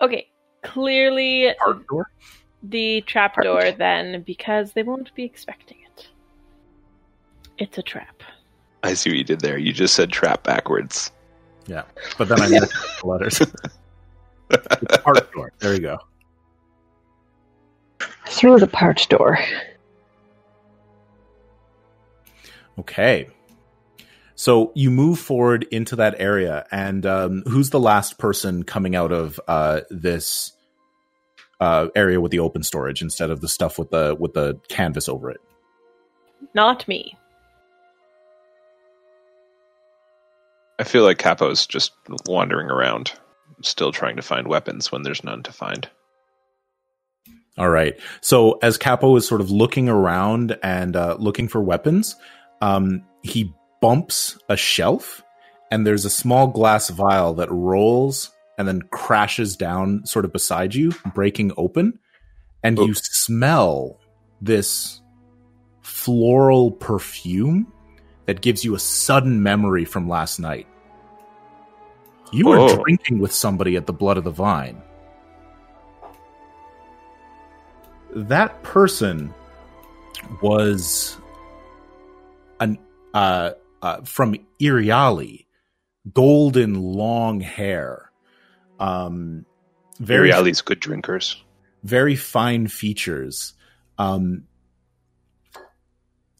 okay, 0.00 0.28
clearly 0.62 1.52
Part 1.58 1.86
door. 1.88 2.10
the 2.62 3.00
trapdoor 3.02 3.72
then, 3.72 4.22
because 4.22 4.72
they 4.72 4.82
won't 4.82 5.14
be 5.14 5.24
expecting 5.24 5.78
it. 5.96 6.08
It's 7.58 7.78
a 7.78 7.82
trap. 7.82 8.22
I 8.82 8.94
see 8.94 9.10
what 9.10 9.16
you 9.18 9.24
did 9.24 9.40
there. 9.40 9.58
You 9.58 9.72
just 9.72 9.94
said 9.94 10.12
trap 10.12 10.44
backwards. 10.44 11.10
Yeah, 11.66 11.82
but 12.18 12.28
then 12.28 12.40
I 12.40 12.48
missed 12.50 12.72
the 13.00 13.06
letters. 13.06 13.40
It's 14.48 14.96
part 14.98 15.32
door. 15.32 15.50
There 15.58 15.74
you 15.74 15.80
go. 15.80 15.98
Through 18.36 18.58
the 18.58 18.66
part 18.66 19.06
door. 19.08 19.38
Okay. 22.78 23.28
So 24.34 24.72
you 24.74 24.90
move 24.90 25.18
forward 25.18 25.66
into 25.70 25.96
that 25.96 26.16
area, 26.18 26.66
and 26.70 27.06
um, 27.06 27.42
who's 27.46 27.70
the 27.70 27.80
last 27.80 28.18
person 28.18 28.62
coming 28.62 28.94
out 28.94 29.10
of 29.10 29.40
uh, 29.48 29.80
this 29.88 30.52
uh, 31.60 31.88
area 31.96 32.20
with 32.20 32.30
the 32.30 32.40
open 32.40 32.62
storage 32.62 33.00
instead 33.00 33.30
of 33.30 33.40
the 33.40 33.48
stuff 33.48 33.78
with 33.78 33.88
the 33.88 34.14
with 34.20 34.34
the 34.34 34.60
canvas 34.68 35.08
over 35.08 35.30
it? 35.30 35.40
Not 36.52 36.86
me. 36.86 37.16
I 40.78 40.84
feel 40.84 41.04
like 41.04 41.16
Capo's 41.16 41.66
just 41.66 41.92
wandering 42.26 42.70
around, 42.70 43.12
still 43.62 43.92
trying 43.92 44.16
to 44.16 44.22
find 44.22 44.46
weapons 44.46 44.92
when 44.92 45.04
there's 45.04 45.24
none 45.24 45.42
to 45.44 45.52
find. 45.52 45.88
All 47.58 47.70
right. 47.70 47.98
So 48.20 48.58
as 48.62 48.76
Capo 48.76 49.16
is 49.16 49.26
sort 49.26 49.40
of 49.40 49.50
looking 49.50 49.88
around 49.88 50.58
and 50.62 50.94
uh, 50.94 51.16
looking 51.18 51.48
for 51.48 51.60
weapons, 51.62 52.16
um, 52.60 53.02
he 53.22 53.52
bumps 53.80 54.38
a 54.48 54.56
shelf, 54.56 55.22
and 55.70 55.86
there's 55.86 56.04
a 56.04 56.10
small 56.10 56.46
glass 56.48 56.88
vial 56.90 57.34
that 57.34 57.50
rolls 57.50 58.30
and 58.58 58.66
then 58.68 58.82
crashes 58.90 59.56
down 59.56 60.04
sort 60.06 60.24
of 60.24 60.32
beside 60.32 60.74
you, 60.74 60.92
breaking 61.14 61.52
open, 61.56 61.98
and 62.62 62.78
you 62.78 62.94
smell 62.94 63.98
this 64.40 65.00
floral 65.82 66.70
perfume 66.70 67.70
that 68.26 68.40
gives 68.40 68.64
you 68.64 68.74
a 68.74 68.78
sudden 68.78 69.42
memory 69.42 69.84
from 69.84 70.08
last 70.08 70.38
night. 70.40 70.66
You 72.32 72.46
were 72.46 72.58
Oh. 72.58 72.82
drinking 72.82 73.18
with 73.20 73.32
somebody 73.32 73.76
at 73.76 73.86
the 73.86 73.92
Blood 73.92 74.16
of 74.16 74.24
the 74.24 74.30
Vine. 74.30 74.82
That 78.16 78.62
person 78.62 79.32
was 80.40 81.16
an 82.60 82.78
uh, 83.12 83.50
uh, 83.82 84.00
from 84.02 84.34
Iriali, 84.60 85.44
golden 86.14 86.80
long 86.80 87.40
hair, 87.40 88.10
Um, 88.80 89.44
very 90.00 90.24
Reality's 90.28 90.62
good 90.62 90.80
drinkers. 90.80 91.42
very 91.84 92.16
fine 92.16 92.68
features. 92.68 93.52
Um, 93.98 94.44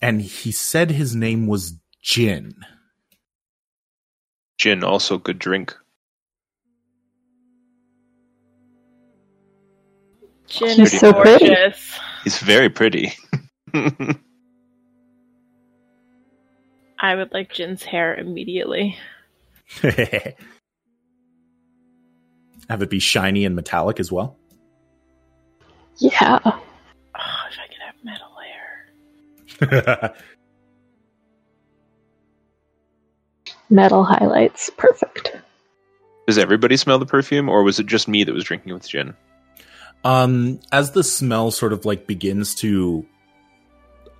and 0.01 0.21
he 0.23 0.53
said 0.53 0.91
his 0.91 1.15
name 1.15 1.47
was 1.47 1.75
Jin. 2.03 2.55
Jin, 4.59 4.83
also 4.85 5.19
good 5.19 5.39
drink. 5.39 5.75
Jin 10.49 10.77
She's 10.77 10.95
is 10.95 11.01
so 11.01 11.13
pretty. 11.13 11.55
He's 12.25 12.39
very 12.39 12.69
pretty. 12.69 13.13
I 16.99 17.15
would 17.15 17.33
like 17.33 17.53
Jin's 17.53 17.83
hair 17.83 18.15
immediately. 18.15 18.97
Have 19.83 20.35
it 22.83 22.91
be 22.91 22.99
shiny 22.99 23.45
and 23.45 23.55
metallic 23.55 24.01
as 24.01 24.11
well. 24.11 24.37
Yeah. 25.99 26.39
Oh, 26.45 26.63
if 27.51 27.59
I 27.59 27.67
could 27.69 27.81
have 27.81 27.95
metal 28.03 28.33
hair. 30.01 30.15
Metal 33.71 34.05
highlights. 34.05 34.71
Perfect. 34.77 35.37
Does 36.27 36.39
everybody 36.39 36.77
smell 36.77 36.99
the 36.99 37.07
perfume, 37.07 37.49
or 37.49 37.63
was 37.63 37.79
it 37.79 37.87
just 37.87 38.09
me 38.09 38.25
that 38.25 38.35
was 38.35 38.43
drinking 38.45 38.75
with 38.75 38.89
Jin? 38.89 39.15
Um, 40.07 40.61
as 40.71 40.93
the 40.93 41.03
smell 41.03 41.51
sort 41.51 41.73
of 41.73 41.85
like 41.85 42.07
begins 42.07 42.55
to 42.57 43.05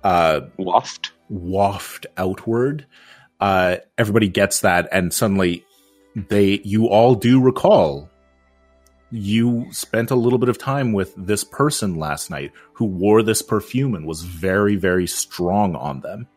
uh, 0.03 0.41
Waft. 0.57 1.13
waft 1.29 2.05
outward, 2.17 2.85
uh, 3.39 3.77
everybody 3.97 4.27
gets 4.27 4.61
that, 4.61 4.89
and 4.91 5.13
suddenly 5.13 5.65
they 6.13 6.59
you 6.65 6.87
all 6.87 7.15
do 7.15 7.39
recall 7.39 8.09
you 9.11 9.65
spent 9.71 10.11
a 10.11 10.15
little 10.15 10.39
bit 10.39 10.49
of 10.49 10.57
time 10.57 10.91
with 10.91 11.13
this 11.15 11.45
person 11.45 11.95
last 11.95 12.29
night 12.29 12.51
who 12.73 12.83
wore 12.83 13.23
this 13.23 13.41
perfume 13.41 13.95
and 13.95 14.05
was 14.05 14.23
very 14.23 14.75
very 14.75 15.07
strong 15.07 15.73
on 15.75 16.01
them. 16.01 16.27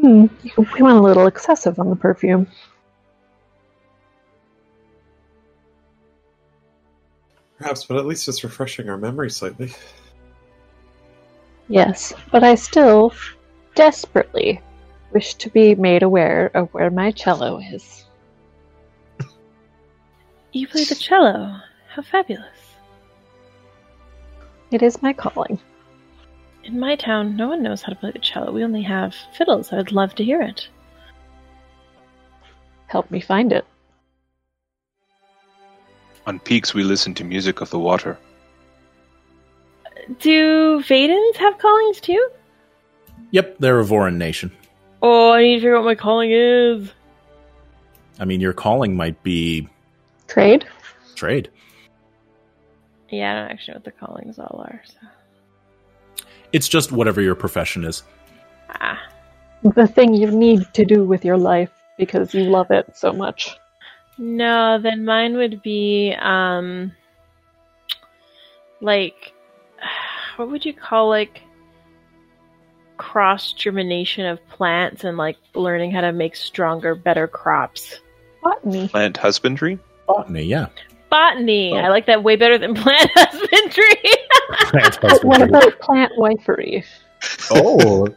Hmm. 0.00 0.26
We 0.56 0.80
went 0.80 0.96
a 0.96 1.02
little 1.02 1.26
excessive 1.26 1.78
on 1.78 1.90
the 1.90 1.96
perfume. 1.96 2.46
Perhaps, 7.58 7.84
but 7.86 7.96
at 7.96 8.06
least 8.06 8.28
it's 8.28 8.44
refreshing 8.44 8.88
our 8.88 8.96
memory 8.96 9.30
slightly. 9.30 9.72
Yes, 11.68 12.12
but 12.30 12.42
I 12.44 12.54
still 12.54 13.12
desperately 13.74 14.60
wish 15.12 15.34
to 15.34 15.50
be 15.50 15.74
made 15.74 16.02
aware 16.02 16.50
of 16.54 16.72
where 16.72 16.90
my 16.90 17.10
cello 17.10 17.58
is. 17.58 18.04
You 20.52 20.66
play 20.66 20.84
the 20.84 20.94
cello. 20.94 21.60
How 21.88 22.02
fabulous. 22.02 22.76
It 24.70 24.82
is 24.82 25.02
my 25.02 25.12
calling. 25.12 25.58
In 26.64 26.78
my 26.78 26.96
town, 26.96 27.36
no 27.36 27.48
one 27.48 27.62
knows 27.62 27.82
how 27.82 27.92
to 27.92 27.98
play 27.98 28.12
the 28.12 28.18
cello. 28.18 28.52
We 28.52 28.64
only 28.64 28.82
have 28.82 29.14
fiddles. 29.34 29.72
I 29.72 29.76
would 29.76 29.92
love 29.92 30.14
to 30.16 30.24
hear 30.24 30.42
it. 30.42 30.68
Help 32.86 33.10
me 33.10 33.20
find 33.20 33.52
it. 33.52 33.66
On 36.28 36.38
peaks, 36.38 36.74
we 36.74 36.84
listen 36.84 37.14
to 37.14 37.24
music 37.24 37.62
of 37.62 37.70
the 37.70 37.78
water. 37.78 38.18
Do 40.20 40.82
Vedens 40.82 41.36
have 41.38 41.56
callings 41.56 42.02
too? 42.02 42.28
Yep, 43.30 43.56
they're 43.60 43.80
a 43.80 43.84
Vorin 43.84 44.16
nation. 44.16 44.52
Oh, 45.00 45.32
I 45.32 45.42
need 45.42 45.54
to 45.54 45.60
figure 45.60 45.76
out 45.76 45.84
what 45.84 45.88
my 45.88 45.94
calling 45.94 46.30
is. 46.30 46.92
I 48.20 48.26
mean, 48.26 48.42
your 48.42 48.52
calling 48.52 48.94
might 48.94 49.22
be 49.22 49.68
Trade? 50.26 50.66
trade. 51.14 51.48
Yeah, 53.08 53.32
I 53.32 53.34
don't 53.40 53.50
actually 53.50 53.72
know 53.72 53.78
what 53.78 53.84
the 53.84 53.92
callings 53.92 54.38
all 54.38 54.66
are. 54.68 54.82
So. 54.84 56.26
It's 56.52 56.68
just 56.68 56.92
whatever 56.92 57.22
your 57.22 57.36
profession 57.36 57.84
is. 57.84 58.02
Ah, 58.68 59.00
The 59.62 59.86
thing 59.86 60.12
you 60.12 60.30
need 60.30 60.66
to 60.74 60.84
do 60.84 61.04
with 61.04 61.24
your 61.24 61.38
life 61.38 61.70
because 61.96 62.34
you 62.34 62.44
love 62.44 62.70
it 62.70 62.98
so 62.98 63.14
much. 63.14 63.56
No, 64.18 64.78
then 64.80 65.04
mine 65.04 65.36
would 65.36 65.62
be 65.62 66.14
um, 66.20 66.92
like, 68.80 69.32
what 70.36 70.50
would 70.50 70.64
you 70.64 70.74
call 70.74 71.08
like 71.08 71.42
cross 72.98 73.52
germination 73.52 74.26
of 74.26 74.46
plants 74.48 75.04
and 75.04 75.16
like 75.16 75.36
learning 75.54 75.92
how 75.92 76.02
to 76.02 76.12
make 76.12 76.36
stronger, 76.36 76.94
better 76.94 77.26
crops. 77.26 78.00
Botany. 78.42 78.88
Plant 78.88 79.16
husbandry. 79.16 79.78
Botany, 80.06 80.42
yeah. 80.42 80.66
Botany. 81.08 81.72
Oh. 81.72 81.76
I 81.76 81.88
like 81.88 82.06
that 82.06 82.22
way 82.22 82.36
better 82.36 82.58
than 82.58 82.74
plant 82.82 83.10
husbandry. 83.14 84.98
But 85.00 85.24
what 85.24 85.40
about 85.40 85.78
plant 85.80 86.12
wifery? 86.18 86.84
oh, 87.50 88.08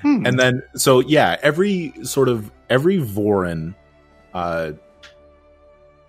Hmm. 0.00 0.24
and 0.24 0.38
then 0.38 0.62
so 0.76 1.00
yeah, 1.00 1.36
every 1.42 1.92
sort 2.04 2.30
of 2.30 2.50
every 2.70 2.96
Vorin 2.96 3.74
uh, 4.32 4.72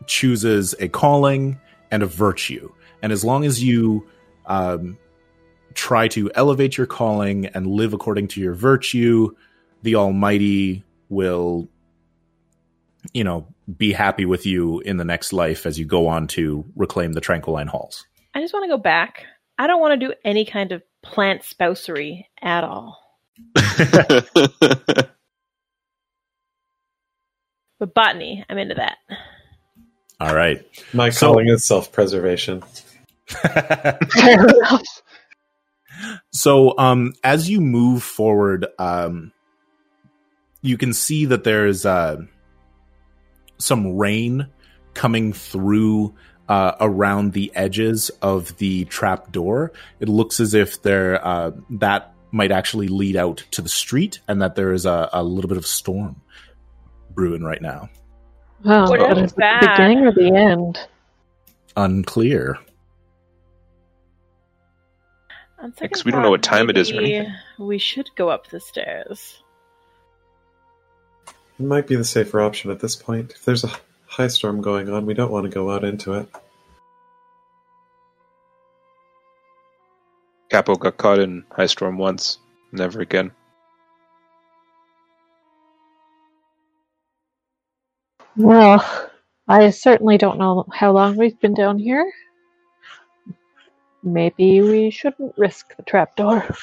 chooses 0.07 0.76
a 0.80 0.88
calling 0.88 1.60
and 1.90 2.03
a 2.03 2.06
virtue, 2.06 2.72
and 3.02 3.11
as 3.11 3.23
long 3.23 3.45
as 3.45 3.64
you 3.64 4.07
um, 4.45 4.98
try 5.73 6.07
to 6.10 6.32
elevate 6.36 6.78
your 6.78 6.88
calling 6.88 7.48
and 7.48 7.68
live 7.68 7.94
according 7.94 8.28
to 8.30 8.41
your 8.41 8.53
virtue, 8.53 9.36
the 9.84 9.95
Almighty 9.95 10.84
will, 11.10 11.68
you 13.14 13.23
know, 13.23 13.48
be 13.78 13.91
happy 13.91 14.26
with 14.26 14.45
you 14.45 14.80
in 14.82 14.98
the 14.98 15.06
next 15.06 15.34
life 15.34 15.65
as 15.65 15.80
you 15.80 15.86
go 15.86 16.07
on 16.07 16.28
to 16.28 16.65
reclaim 16.76 17.14
the 17.14 17.22
Tranquiline 17.22 17.68
Halls. 17.68 18.06
I 18.34 18.41
just 18.41 18.53
want 18.53 18.64
to 18.64 18.69
go 18.69 18.78
back. 18.78 19.26
I 19.57 19.68
don't 19.68 19.82
want 19.82 19.99
to 19.99 20.07
do 20.07 20.14
any 20.23 20.45
kind 20.45 20.72
of 20.72 20.82
plant 21.02 21.44
spousery 21.44 22.26
at 22.41 22.64
all. 22.64 22.98
But 27.82 27.95
botany, 27.95 28.45
I'm 28.48 28.60
into 28.60 28.76
that. 28.76 28.98
All 30.22 30.35
right. 30.35 30.64
My 30.93 31.10
So- 31.10 31.27
calling 31.31 31.48
is 31.49 31.65
self-preservation. 31.65 32.64
Fair 33.26 34.45
enough. 34.48 34.84
So, 36.31 36.77
um, 36.77 37.14
as 37.23 37.49
you 37.49 37.60
move 37.60 38.03
forward, 38.03 38.68
um, 38.77 39.31
you 40.61 40.77
can 40.77 40.93
see 40.93 41.26
that 41.26 41.43
there's 41.43 41.85
uh, 41.85 42.18
some 43.57 43.98
rain 43.98 44.48
coming 44.93 45.34
through 45.34 46.14
uh, 46.48 46.73
around 46.80 47.34
the 47.34 47.52
edges 47.56 48.11
of 48.22 48.56
the 48.57 48.85
trap 48.85 49.31
door. 49.31 49.72
It 49.99 50.07
looks 50.07 50.39
as 50.39 50.53
if 50.53 50.81
there 50.84 51.26
uh, 51.26 51.52
that 51.72 52.14
might 52.31 52.52
actually 52.52 52.89
lead 52.89 53.15
out 53.15 53.43
to 53.52 53.61
the 53.61 53.69
street, 53.69 54.19
and 54.27 54.41
that 54.41 54.56
there 54.56 54.72
is 54.73 54.85
a, 54.85 55.10
a 55.14 55.23
little 55.23 55.49
bit 55.49 55.57
of 55.57 55.65
storm 55.65 56.22
brewing 57.10 57.43
right 57.43 57.61
now. 57.61 57.89
Oh, 58.66 58.90
What 58.90 59.00
but 59.00 59.18
is 59.18 59.18
is 59.18 59.32
it 59.32 59.36
the 59.36 59.42
bad? 59.42 59.62
beginning 59.62 60.06
or 60.06 60.12
the 60.14 60.36
end? 60.36 60.80
Unclear. 61.76 62.60
Because 65.80 66.06
we 66.06 66.12
don't 66.12 66.24
know 66.24 66.32
what 66.32 66.44
time 66.44 66.70
it 66.70 66.78
is 66.78 66.92
or 66.92 66.96
maybe 66.96 67.16
anything. 67.16 67.36
We 67.60 67.78
should 67.78 68.10
go 68.16 68.30
up 68.30 68.48
the 68.48 68.60
stairs. 68.60 69.44
It 71.60 71.66
might 71.66 71.88
be 71.88 71.96
the 71.96 72.04
safer 72.04 72.42
option 72.42 72.72
at 72.72 72.80
this 72.80 72.96
point. 72.96 73.32
If 73.34 73.46
there's 73.46 73.64
a 73.64 73.72
high 74.08 74.28
storm 74.28 74.62
going 74.62 74.90
on, 74.90 75.06
we 75.06 75.14
don't 75.14 75.32
want 75.32 75.46
to 75.46 75.52
go 75.52 75.70
out 75.72 75.84
into 75.84 76.14
it. 76.14 76.28
Capo 80.50 80.76
got 80.76 80.98
caught 80.98 81.20
in 81.20 81.46
high 81.52 81.68
storm 81.68 81.98
once. 81.98 82.40
Never 82.72 83.00
again. 83.02 83.32
Well, 88.38 89.10
I 89.48 89.70
certainly 89.72 90.18
don't 90.18 90.40
know 90.40 90.66
how 90.72 90.91
long 90.91 91.18
we've 91.18 91.40
been 91.40 91.53
down 91.53 91.80
here. 91.80 92.12
Maybe 94.03 94.62
we 94.62 94.90
shouldn't 94.90 95.38
risk 95.38 95.76
the 95.76 95.84
trapdoor. 95.84 96.56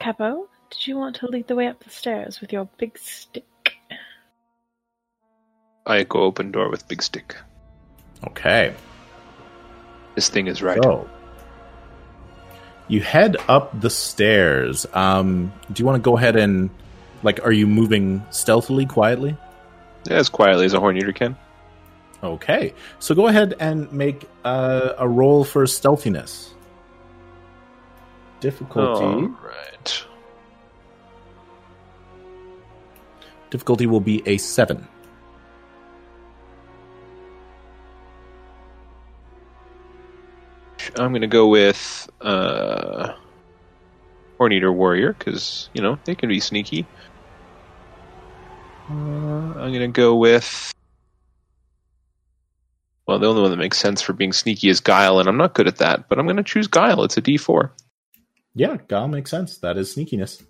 Capo, 0.00 0.48
did 0.70 0.86
you 0.86 0.96
want 0.96 1.16
to 1.16 1.26
lead 1.26 1.46
the 1.46 1.54
way 1.54 1.66
up 1.66 1.82
the 1.82 1.90
stairs 1.90 2.40
with 2.40 2.52
your 2.52 2.68
big 2.78 2.98
stick? 2.98 3.44
I 5.86 6.02
go 6.04 6.20
open 6.22 6.50
door 6.50 6.70
with 6.70 6.88
big 6.88 7.02
stick. 7.02 7.36
Okay. 8.26 8.74
This 10.14 10.28
thing 10.28 10.46
is 10.46 10.62
right. 10.62 10.82
So 10.82 11.08
you 12.88 13.00
head 13.00 13.36
up 13.48 13.78
the 13.80 13.90
stairs. 13.90 14.86
Um, 14.94 15.52
do 15.72 15.80
you 15.80 15.86
want 15.86 15.96
to 15.96 16.02
go 16.02 16.16
ahead 16.16 16.36
and 16.36 16.70
like? 17.24 17.44
Are 17.44 17.52
you 17.52 17.66
moving 17.66 18.24
stealthily, 18.30 18.86
quietly? 18.86 19.36
Yeah, 20.04 20.18
as 20.18 20.28
quietly 20.28 20.66
as 20.66 20.74
a 20.74 20.80
horn 20.80 20.96
eater 20.96 21.12
can. 21.12 21.36
Okay, 22.22 22.72
so 23.00 23.14
go 23.14 23.26
ahead 23.26 23.54
and 23.58 23.90
make 23.92 24.28
uh, 24.44 24.94
a 24.96 25.08
roll 25.08 25.44
for 25.44 25.66
stealthiness. 25.66 26.54
Difficulty 28.40 29.04
All 29.04 29.28
right. 29.42 30.04
Difficulty 33.50 33.86
will 33.86 34.00
be 34.00 34.22
a 34.26 34.36
7. 34.36 34.88
I'm 40.96 41.12
going 41.12 41.22
to 41.22 41.26
go 41.26 41.46
with 41.46 42.08
uh, 42.20 43.14
Horn-Eater 44.38 44.72
Warrior 44.72 45.12
because 45.12 45.68
you 45.72 45.82
know 45.82 45.98
they 46.04 46.14
can 46.14 46.28
be 46.28 46.40
sneaky. 46.40 46.86
Uh, 48.90 48.94
I'm 48.94 49.72
going 49.72 49.80
to 49.80 49.88
go 49.88 50.14
with. 50.16 50.72
Well, 53.06 53.18
the 53.18 53.26
only 53.26 53.42
one 53.42 53.50
that 53.50 53.58
makes 53.58 53.78
sense 53.78 54.00
for 54.00 54.12
being 54.14 54.32
sneaky 54.32 54.68
is 54.68 54.80
Guile, 54.80 55.18
and 55.18 55.28
I'm 55.28 55.36
not 55.36 55.54
good 55.54 55.68
at 55.68 55.76
that, 55.76 56.08
but 56.08 56.18
I'm 56.18 56.24
going 56.26 56.36
to 56.38 56.42
choose 56.42 56.66
Guile. 56.66 57.04
It's 57.04 57.16
a 57.16 57.22
D4. 57.22 57.70
Yeah, 58.54 58.78
Guile 58.88 59.08
makes 59.08 59.30
sense. 59.30 59.58
That 59.58 59.76
is 59.76 59.94
sneakiness. 59.94 60.42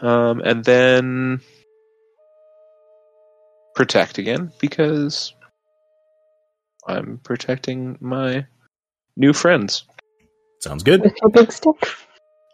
Um, 0.00 0.40
and 0.44 0.64
then 0.64 1.40
protect 3.74 4.18
again 4.18 4.52
because 4.60 5.32
I'm 6.88 7.18
protecting 7.22 7.96
my 8.00 8.46
new 9.16 9.32
friends 9.32 9.84
Sounds 10.60 10.82
good. 10.82 11.02
With 11.02 11.14
your 11.20 11.30
big 11.30 11.52
stick. 11.52 11.76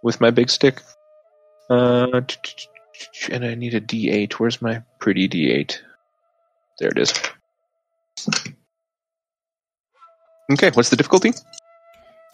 with 0.03 0.21
my 0.21 0.31
big 0.31 0.51
stick. 0.51 0.83
Uh, 1.71 2.21
t- 2.27 2.37
t- 2.43 2.53
t- 2.57 2.67
and 3.31 3.45
I 3.45 3.55
need 3.55 3.75
a 3.75 3.81
D8. 3.81 4.35
Where's 4.35 4.63
my 4.63 4.83
pretty 4.99 5.29
D8? 5.29 5.79
There 6.79 6.91
it 6.91 6.99
is. 6.99 7.13
Okay, 10.53 10.71
what's 10.75 10.91
the 10.91 10.97
difficulty? 10.97 11.33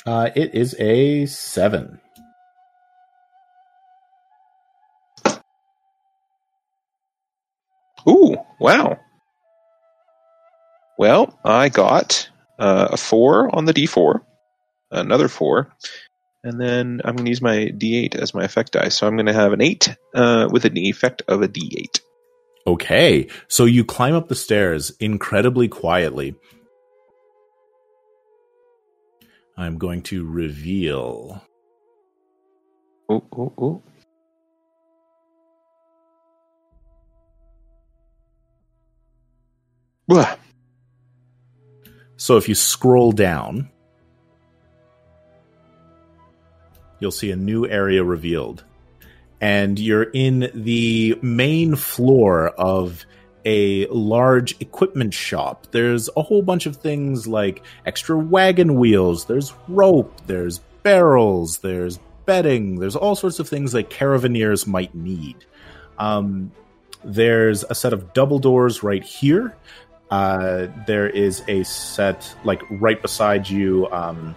Uh, 0.07 0.31
it 0.35 0.55
is 0.55 0.75
a 0.79 1.27
7. 1.27 2.01
Ooh, 8.09 8.37
wow. 8.59 8.99
Well, 10.99 11.39
I 11.45 11.69
got 11.69 12.29
uh, 12.59 12.89
a 12.93 12.97
four 12.97 13.55
on 13.55 13.67
the 13.67 13.75
D4, 13.75 14.21
another 14.91 15.29
four, 15.29 15.71
and 16.49 16.59
then 16.59 17.01
I'm 17.05 17.15
going 17.15 17.27
to 17.27 17.31
use 17.31 17.43
my 17.43 17.57
D8 17.66 18.15
as 18.16 18.33
my 18.33 18.43
effect 18.43 18.73
die. 18.73 18.89
So 18.89 19.07
I'm 19.07 19.16
going 19.16 19.27
to 19.27 19.35
have 19.35 19.53
an 19.53 19.61
eight 19.61 19.95
uh, 20.15 20.49
with 20.51 20.65
an 20.65 20.79
effect 20.79 21.23
of 21.29 21.43
a 21.43 21.49
D8. 21.49 22.01
Okay, 22.66 23.29
so 23.49 23.65
you 23.65 23.85
climb 23.85 24.15
up 24.15 24.29
the 24.29 24.35
stairs 24.35 24.91
incredibly 24.99 25.69
quietly. 25.69 26.35
I'm 29.57 29.79
going 29.79 30.03
to 30.05 30.27
reveal. 30.27 31.43
Ooh, 33.11 33.25
ooh, 33.35 33.53
ooh. 33.61 33.83
Blah. 40.07 40.37
So 42.16 42.37
if 42.37 42.49
you 42.49 42.55
scroll 42.55 43.12
down, 43.12 43.70
you'll 47.01 47.11
see 47.11 47.31
a 47.31 47.37
new 47.37 47.66
area 47.66 48.03
revealed. 48.05 48.65
And 49.41 49.79
you're 49.79 50.11
in 50.12 50.51
the 50.55 51.19
main 51.23 51.77
floor 51.77 52.49
of 52.49 53.07
a 53.45 53.87
large 53.87 54.61
equipment 54.61 55.15
shop. 55.15 55.69
There's 55.70 56.11
a 56.16 56.23
whole 56.23 56.43
bunch 56.43 56.66
of 56.66 56.77
things 56.77 57.27
like 57.29 57.62
extra 57.87 58.19
wagon 58.19 58.75
wheels, 58.75 59.27
there's 59.27 59.55
rope, 59.69 60.20
there's 60.27 60.59
barrels, 60.83 61.59
there's 61.59 61.99
bedding, 62.27 62.81
there's 62.81 62.97
all 62.97 63.15
sorts 63.15 63.39
of 63.39 63.49
things 63.49 63.73
that 63.73 63.91
caravaneers 63.91 64.66
might 64.66 64.95
need. 64.95 65.37
Um, 65.99 66.51
there's 67.05 67.62
a 67.65 67.75
set 67.75 67.93
of 67.93 68.12
double 68.12 68.41
doors 68.41 68.83
right 68.83 69.05
here 69.05 69.57
uh, 70.11 70.69
there 70.87 71.09
is 71.09 71.43
a 71.49 71.62
set 71.65 72.35
like 72.45 72.62
right 72.70 73.01
beside 73.01 73.49
you 73.49 73.89
um, 73.91 74.35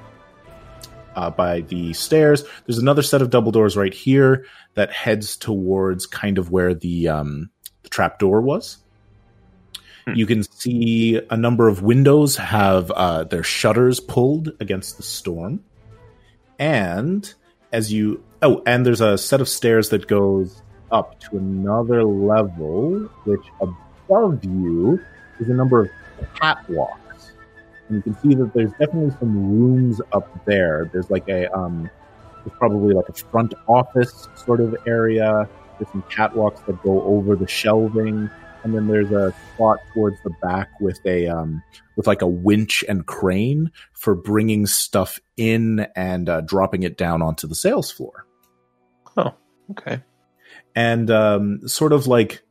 uh, 1.15 1.29
by 1.29 1.61
the 1.61 1.93
stairs. 1.93 2.43
There's 2.65 2.77
another 2.77 3.01
set 3.01 3.21
of 3.21 3.29
double 3.29 3.51
doors 3.51 3.77
right 3.77 3.93
here 3.93 4.45
that 4.75 4.91
heads 4.91 5.37
towards 5.37 6.05
kind 6.05 6.37
of 6.37 6.51
where 6.51 6.73
the 6.73 7.07
um, 7.09 7.49
the 7.83 7.89
trap 7.89 8.19
door 8.19 8.41
was. 8.41 8.77
Hmm. 10.07 10.13
You 10.15 10.25
can 10.25 10.43
see 10.43 11.21
a 11.29 11.37
number 11.37 11.67
of 11.67 11.81
windows 11.81 12.37
have 12.37 12.89
uh, 12.91 13.23
their 13.25 13.43
shutters 13.43 13.99
pulled 13.99 14.51
against 14.59 14.97
the 14.97 15.03
storm, 15.03 15.63
and 16.57 17.31
as 17.71 17.91
you 17.91 18.23
oh, 18.41 18.61
and 18.65 18.85
there's 18.85 19.01
a 19.01 19.17
set 19.17 19.41
of 19.41 19.49
stairs 19.49 19.89
that 19.89 20.07
goes 20.07 20.61
up 20.91 21.19
to 21.21 21.37
another 21.37 22.03
level, 22.03 23.09
which 23.23 23.45
above 23.61 24.43
you 24.43 24.99
is 25.39 25.49
a 25.49 25.53
number 25.53 25.81
of 25.81 25.89
catwalks. 26.35 27.00
And 27.91 27.97
you 27.97 28.01
can 28.13 28.21
see 28.21 28.35
that 28.35 28.53
there's 28.53 28.71
definitely 28.71 29.11
some 29.19 29.35
rooms 29.59 29.99
up 30.13 30.45
there. 30.45 30.89
There's 30.93 31.09
like 31.09 31.27
a 31.27 31.51
um 31.53 31.89
there's 32.45 32.57
probably 32.57 32.93
like 32.95 33.09
a 33.09 33.13
front 33.13 33.53
office 33.67 34.29
sort 34.35 34.61
of 34.61 34.75
area. 34.87 35.47
There's 35.77 35.91
some 35.91 36.03
catwalks 36.03 36.65
that 36.67 36.81
go 36.83 37.01
over 37.03 37.35
the 37.35 37.47
shelving. 37.47 38.29
And 38.63 38.73
then 38.75 38.87
there's 38.87 39.11
a 39.11 39.33
spot 39.53 39.79
towards 39.93 40.17
the 40.23 40.29
back 40.41 40.69
with 40.79 40.99
a 41.05 41.27
um 41.27 41.61
with 41.97 42.07
like 42.07 42.21
a 42.21 42.27
winch 42.27 42.83
and 42.87 43.05
crane 43.05 43.71
for 43.93 44.15
bringing 44.15 44.65
stuff 44.67 45.19
in 45.35 45.85
and 45.95 46.29
uh, 46.29 46.41
dropping 46.41 46.83
it 46.83 46.97
down 46.97 47.21
onto 47.21 47.45
the 47.47 47.55
sales 47.55 47.91
floor 47.91 48.25
Oh, 49.17 49.33
Okay. 49.71 50.01
and 50.75 51.11
um, 51.11 51.67
sort 51.67 51.91
of 51.91 52.07
like 52.07 52.43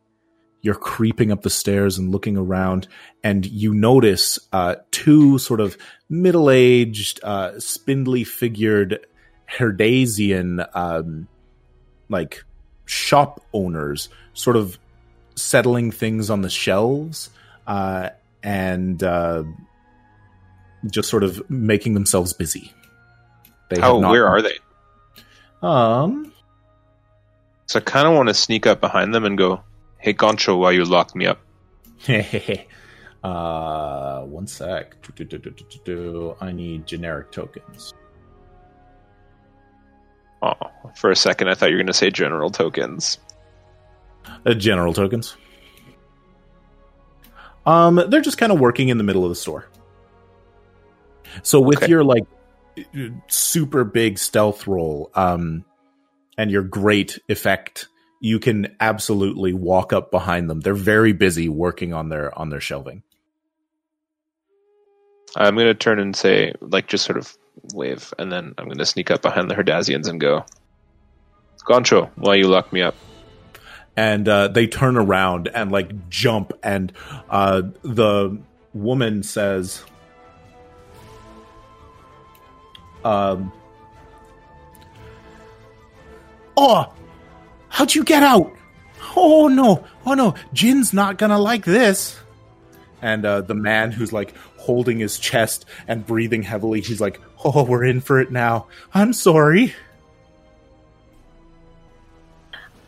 you're 0.63 0.75
creeping 0.75 1.33
up 1.33 1.43
the 1.43 1.51
stairs 1.51 1.99
and 1.99 2.11
looking 2.13 2.37
around, 2.37 2.87
and 3.25 3.47
you 3.47 3.73
notice 3.75 4.39
uh, 4.53 4.77
two 4.91 5.39
sort 5.39 5.61
of 5.61 5.77
middle-aged, 6.09 7.21
uh, 7.25 7.59
spindly-figured 7.59 9.07
Herdazian, 9.59 10.69
um, 10.75 11.29
like 12.09 12.45
shop 12.85 13.43
owners, 13.53 14.09
sort 14.35 14.57
of 14.57 14.79
settling 15.35 15.91
things 15.91 16.29
on 16.29 16.43
the 16.43 16.51
shelves 16.51 17.31
uh, 17.67 18.11
and 18.43 19.03
uh, 19.03 19.43
just 20.91 21.09
sort 21.09 21.25
of 21.25 21.49
making 21.49 21.95
themselves 21.95 22.33
busy. 22.33 22.73
They 23.71 23.79
not- 24.01 24.11
Where 24.11 24.27
are 24.27 24.43
they? 24.43 24.59
Um, 25.63 26.33
So 27.67 27.79
I 27.79 27.83
kind 27.83 28.07
of 28.09 28.15
want 28.15 28.29
to 28.29 28.35
sneak 28.35 28.67
up 28.67 28.81
behind 28.81 29.15
them 29.15 29.25
and 29.25 29.39
go, 29.39 29.63
"Hey, 30.01 30.15
Goncho, 30.15 30.59
why 30.59 30.73
you 30.73 30.85
locked 30.85 31.15
me 31.15 31.27
up?" 31.27 31.41
uh, 33.23 34.23
one 34.23 34.47
sec. 34.47 34.97
I 36.41 36.53
need 36.53 36.87
generic 36.87 37.31
tokens. 37.31 37.95
Oh, 40.43 40.55
for 40.97 41.11
a 41.11 41.17
second, 41.17 41.49
I 41.49 41.55
thought 41.55 41.69
you 41.71 41.77
were 41.77 41.83
going 41.83 41.87
to 41.89 41.93
say 41.93 42.11
general 42.11 42.51
tokens. 42.51 43.19
Uh, 44.47 44.55
general 44.55 44.95
tokens. 44.95 45.37
Um, 47.67 48.03
they're 48.09 48.23
just 48.23 48.39
kind 48.39 48.51
of 48.51 48.59
working 48.59 48.89
in 48.89 48.97
the 48.97 49.05
middle 49.05 49.23
of 49.23 49.29
the 49.29 49.35
store. 49.35 49.69
So 51.43 51.61
with 51.61 51.79
Okay. 51.83 51.89
your 51.89 52.03
like 52.03 52.25
super 53.29 53.85
big 53.85 54.19
stealth 54.19 54.67
roll, 54.67 55.11
um, 55.15 55.65
and 56.39 56.51
your 56.51 56.63
great 56.63 57.19
effect, 57.29 57.89
you 58.21 58.39
can 58.39 58.77
absolutely 58.79 59.53
walk 59.53 59.93
up 59.93 60.11
behind 60.11 60.49
them. 60.49 60.61
They're 60.61 60.75
very 60.75 61.13
busy 61.13 61.49
working 61.49 61.93
on 61.93 62.09
their 62.09 62.37
on 62.39 62.51
their 62.51 62.61
shelving. 62.61 63.03
I'm 65.37 65.55
going 65.55 65.67
to 65.67 65.75
turn 65.75 66.01
and 66.01 66.15
say, 66.15 66.55
like, 66.61 66.89
just 66.89 67.05
sort 67.05 67.17
of 67.17 67.37
wave, 67.73 68.13
and 68.19 68.33
then 68.33 68.55
I'm 68.59 68.67
going 68.67 68.79
to 68.79 68.87
sneak 68.87 69.11
up 69.11 69.23
behind 69.23 69.51
the 69.51 69.55
Herdazians 69.55 70.09
and 70.09 70.21
go, 70.21 70.45
"Goncho, 71.65 72.11
why 72.17 72.35
you 72.35 72.49
lock 72.49 72.73
me 72.73 72.83
up?" 72.83 72.95
and 73.97 74.29
uh, 74.29 74.49
they 74.49 74.67
turn 74.67 74.97
around 74.97 75.49
and 75.53 75.71
like 75.71 76.09
jump 76.09 76.53
and 76.63 76.93
uh, 77.29 77.63
the 77.83 78.39
woman 78.73 79.23
says 79.23 79.83
um 83.05 83.53
oh 86.57 86.93
how'd 87.71 87.95
you 87.95 88.05
get 88.05 88.23
out 88.23 88.53
oh 89.17 89.49
no 89.49 89.85
oh 90.05 90.15
no 90.15 90.35
jin's 90.53 90.93
not 90.93 91.17
gonna 91.17 91.39
like 91.39 91.65
this 91.65 92.19
and 93.03 93.25
uh, 93.25 93.41
the 93.41 93.55
man 93.55 93.91
who's 93.91 94.13
like 94.13 94.35
holding 94.59 94.99
his 94.99 95.19
chest 95.19 95.65
and 95.89 96.07
breathing 96.07 96.43
heavily 96.43 96.81
he's 96.83 97.01
like 97.01 97.19
oh 97.45 97.65
we're 97.65 97.85
in 97.85 98.01
for 98.01 98.21
it 98.21 98.31
now 98.31 98.67
i'm 98.93 99.13
sorry 99.13 99.75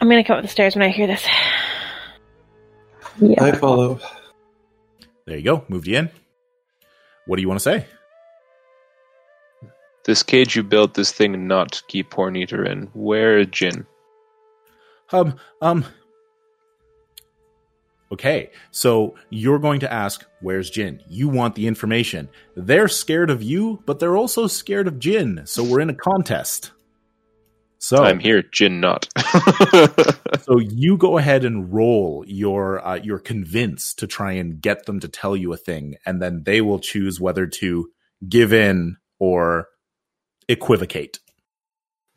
I'm 0.00 0.08
gonna 0.08 0.24
come 0.24 0.36
up 0.36 0.42
the 0.42 0.48
stairs 0.48 0.74
when 0.74 0.82
I 0.82 0.88
hear 0.88 1.06
this. 1.06 1.24
Yeah. 3.20 3.40
I 3.44 3.52
follow. 3.52 4.00
there 5.26 5.36
you 5.36 5.44
go 5.44 5.64
moved 5.68 5.86
you 5.86 5.96
in 5.98 6.10
what 7.26 7.36
do 7.36 7.42
you 7.42 7.48
want 7.48 7.60
to 7.60 7.62
say 7.62 7.86
This 10.04 10.24
cage 10.24 10.56
you 10.56 10.64
built, 10.64 10.94
this 10.94 11.12
thing 11.12 11.46
not 11.46 11.72
to 11.72 11.82
keep 11.86 12.12
Horn 12.12 12.34
Eater 12.34 12.64
in. 12.64 12.88
Where 12.94 13.38
is 13.38 13.46
Jin? 13.52 13.86
Um, 15.12 15.36
um, 15.60 15.84
Okay, 18.12 18.50
so 18.70 19.14
you're 19.30 19.58
going 19.58 19.80
to 19.80 19.90
ask, 19.90 20.26
Where's 20.42 20.68
Jin? 20.68 21.02
You 21.08 21.30
want 21.30 21.54
the 21.54 21.66
information. 21.66 22.28
They're 22.54 22.88
scared 22.88 23.30
of 23.30 23.42
you, 23.42 23.82
but 23.86 24.00
they're 24.00 24.18
also 24.18 24.46
scared 24.46 24.86
of 24.86 24.98
Jin, 24.98 25.42
so 25.46 25.64
we're 25.64 25.80
in 25.80 25.88
a 25.88 25.94
contest. 25.94 26.72
So 27.78 28.04
I'm 28.04 28.18
here, 28.18 28.42
Jin 28.42 28.80
not. 28.80 29.08
so 30.42 30.58
you 30.60 30.98
go 30.98 31.16
ahead 31.16 31.46
and 31.46 31.72
roll 31.72 32.22
your 32.28 32.86
uh, 32.86 32.96
your 32.96 33.18
convince 33.18 33.94
to 33.94 34.06
try 34.06 34.32
and 34.32 34.60
get 34.60 34.84
them 34.84 35.00
to 35.00 35.08
tell 35.08 35.34
you 35.34 35.50
a 35.54 35.56
thing, 35.56 35.96
and 36.04 36.20
then 36.20 36.42
they 36.44 36.60
will 36.60 36.80
choose 36.80 37.18
whether 37.18 37.46
to 37.46 37.88
give 38.28 38.52
in 38.52 38.98
or 39.18 39.68
equivocate. 40.48 41.18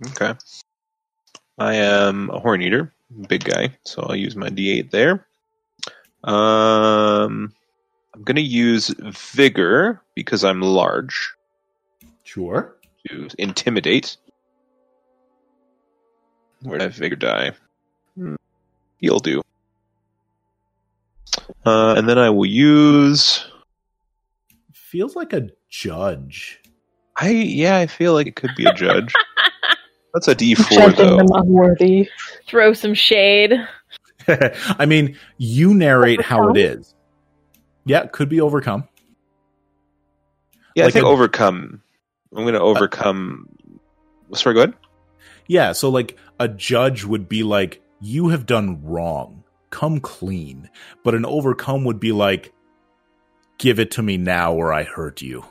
okay. 0.08 0.34
I 1.58 1.76
am 1.76 2.30
a 2.32 2.40
horn 2.40 2.62
eater, 2.62 2.92
big 3.28 3.44
guy, 3.44 3.78
so 3.84 4.02
I'll 4.04 4.16
use 4.16 4.36
my 4.36 4.50
D8 4.50 4.92
there. 4.92 5.26
Um, 6.24 7.54
I'm 8.14 8.24
going 8.24 8.36
to 8.36 8.42
use 8.42 8.94
vigor 9.00 10.02
because 10.16 10.44
I'm 10.44 10.62
large 10.62 11.34
Sure. 12.24 12.76
to 13.08 13.30
intimidate. 13.38 14.18
Where 16.64 16.78
did 16.80 16.86
I 16.86 16.90
vigor 16.90 17.16
die? 17.16 17.52
Hmm, 18.18 18.36
He'll 18.98 19.20
do. 19.20 19.42
Uh, 21.66 21.94
and 21.96 22.10
then 22.10 22.18
I 22.18 22.30
will 22.32 22.46
use. 22.46 23.46
Feels 24.74 25.16
like 25.16 25.32
a 25.34 25.50
judge. 25.70 26.60
I 27.18 27.30
yeah, 27.30 27.78
I 27.78 27.88
feel 27.88 28.14
like 28.14 28.28
it 28.28 28.36
could 28.36 28.56
be 28.58 28.66
a 28.66 28.74
judge. 28.74 29.14
That's 30.16 30.30
a 30.30 30.36
D4 30.36 30.70
Judging 30.70 30.96
though. 30.96 31.18
them 31.18 31.28
unworthy. 31.34 32.10
Throw 32.48 32.72
some 32.72 32.94
shade. 32.94 33.54
I 34.30 34.86
mean, 34.86 35.18
you 35.38 35.74
narrate 35.74 36.22
how 36.22 36.50
it 36.52 36.58
is. 36.58 36.96
Yeah, 37.84 38.06
could 38.08 38.30
be 38.30 38.40
overcome. 38.40 38.88
Yeah, 40.74 40.88
I 40.88 40.90
think 40.90 41.06
a- 41.06 41.10
overcome. 41.10 41.82
I'm 42.34 42.44
going 42.44 42.54
to 42.54 42.62
overcome. 42.62 43.50
Sorry, 44.34 44.56
go 44.56 44.62
ahead. 44.62 44.74
Yeah, 45.48 45.74
so 45.74 45.90
like 45.90 46.18
a 46.40 46.48
judge 46.48 47.04
would 47.04 47.28
be 47.28 47.44
like, 47.44 47.82
you 48.00 48.30
have 48.30 48.46
done 48.46 48.82
wrong. 48.86 49.44
Come 49.70 50.00
clean. 50.00 50.70
But 51.04 51.14
an 51.14 51.26
overcome 51.26 51.84
would 51.84 52.00
be 52.00 52.14
like, 52.14 52.54
give 53.58 53.82
it 53.82 53.92
to 53.92 54.02
me 54.02 54.16
now 54.16 54.54
or 54.54 54.72
I 54.72 54.84
hurt 54.84 55.22
you. 55.22 55.44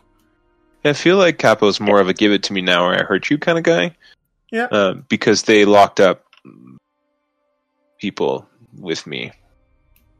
I 0.86 0.94
feel 0.94 1.18
like 1.18 1.38
Capo's 1.38 1.80
more 1.80 2.00
of 2.00 2.08
a 2.08 2.14
give 2.14 2.32
it 2.32 2.42
to 2.44 2.54
me 2.54 2.62
now 2.62 2.86
or 2.86 2.94
I 2.94 3.04
hurt 3.04 3.28
you 3.28 3.36
kind 3.36 3.58
of 3.58 3.64
guy. 3.64 3.94
Yeah. 4.50 4.68
Uh, 4.70 4.94
because 5.08 5.44
they 5.44 5.64
locked 5.64 6.00
up 6.00 6.24
people 7.98 8.48
with 8.78 9.06
me. 9.06 9.32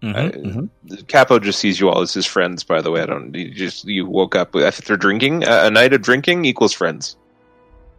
Mhm, 0.02 0.68
Uh, 0.92 0.96
Capo 1.08 1.38
just 1.38 1.58
sees 1.58 1.80
you 1.80 1.88
all 1.88 2.02
as 2.02 2.12
his 2.12 2.26
friends. 2.26 2.62
By 2.62 2.82
the 2.82 2.90
way, 2.90 3.00
I 3.00 3.06
don't. 3.06 3.34
You 3.34 3.50
just 3.54 3.86
you 3.86 4.04
woke 4.06 4.34
up 4.36 4.54
with 4.54 4.64
after 4.64 4.96
drinking. 4.96 5.44
A, 5.44 5.66
a 5.66 5.70
night 5.70 5.92
of 5.94 6.02
drinking 6.02 6.44
equals 6.44 6.72
friends. 6.74 7.16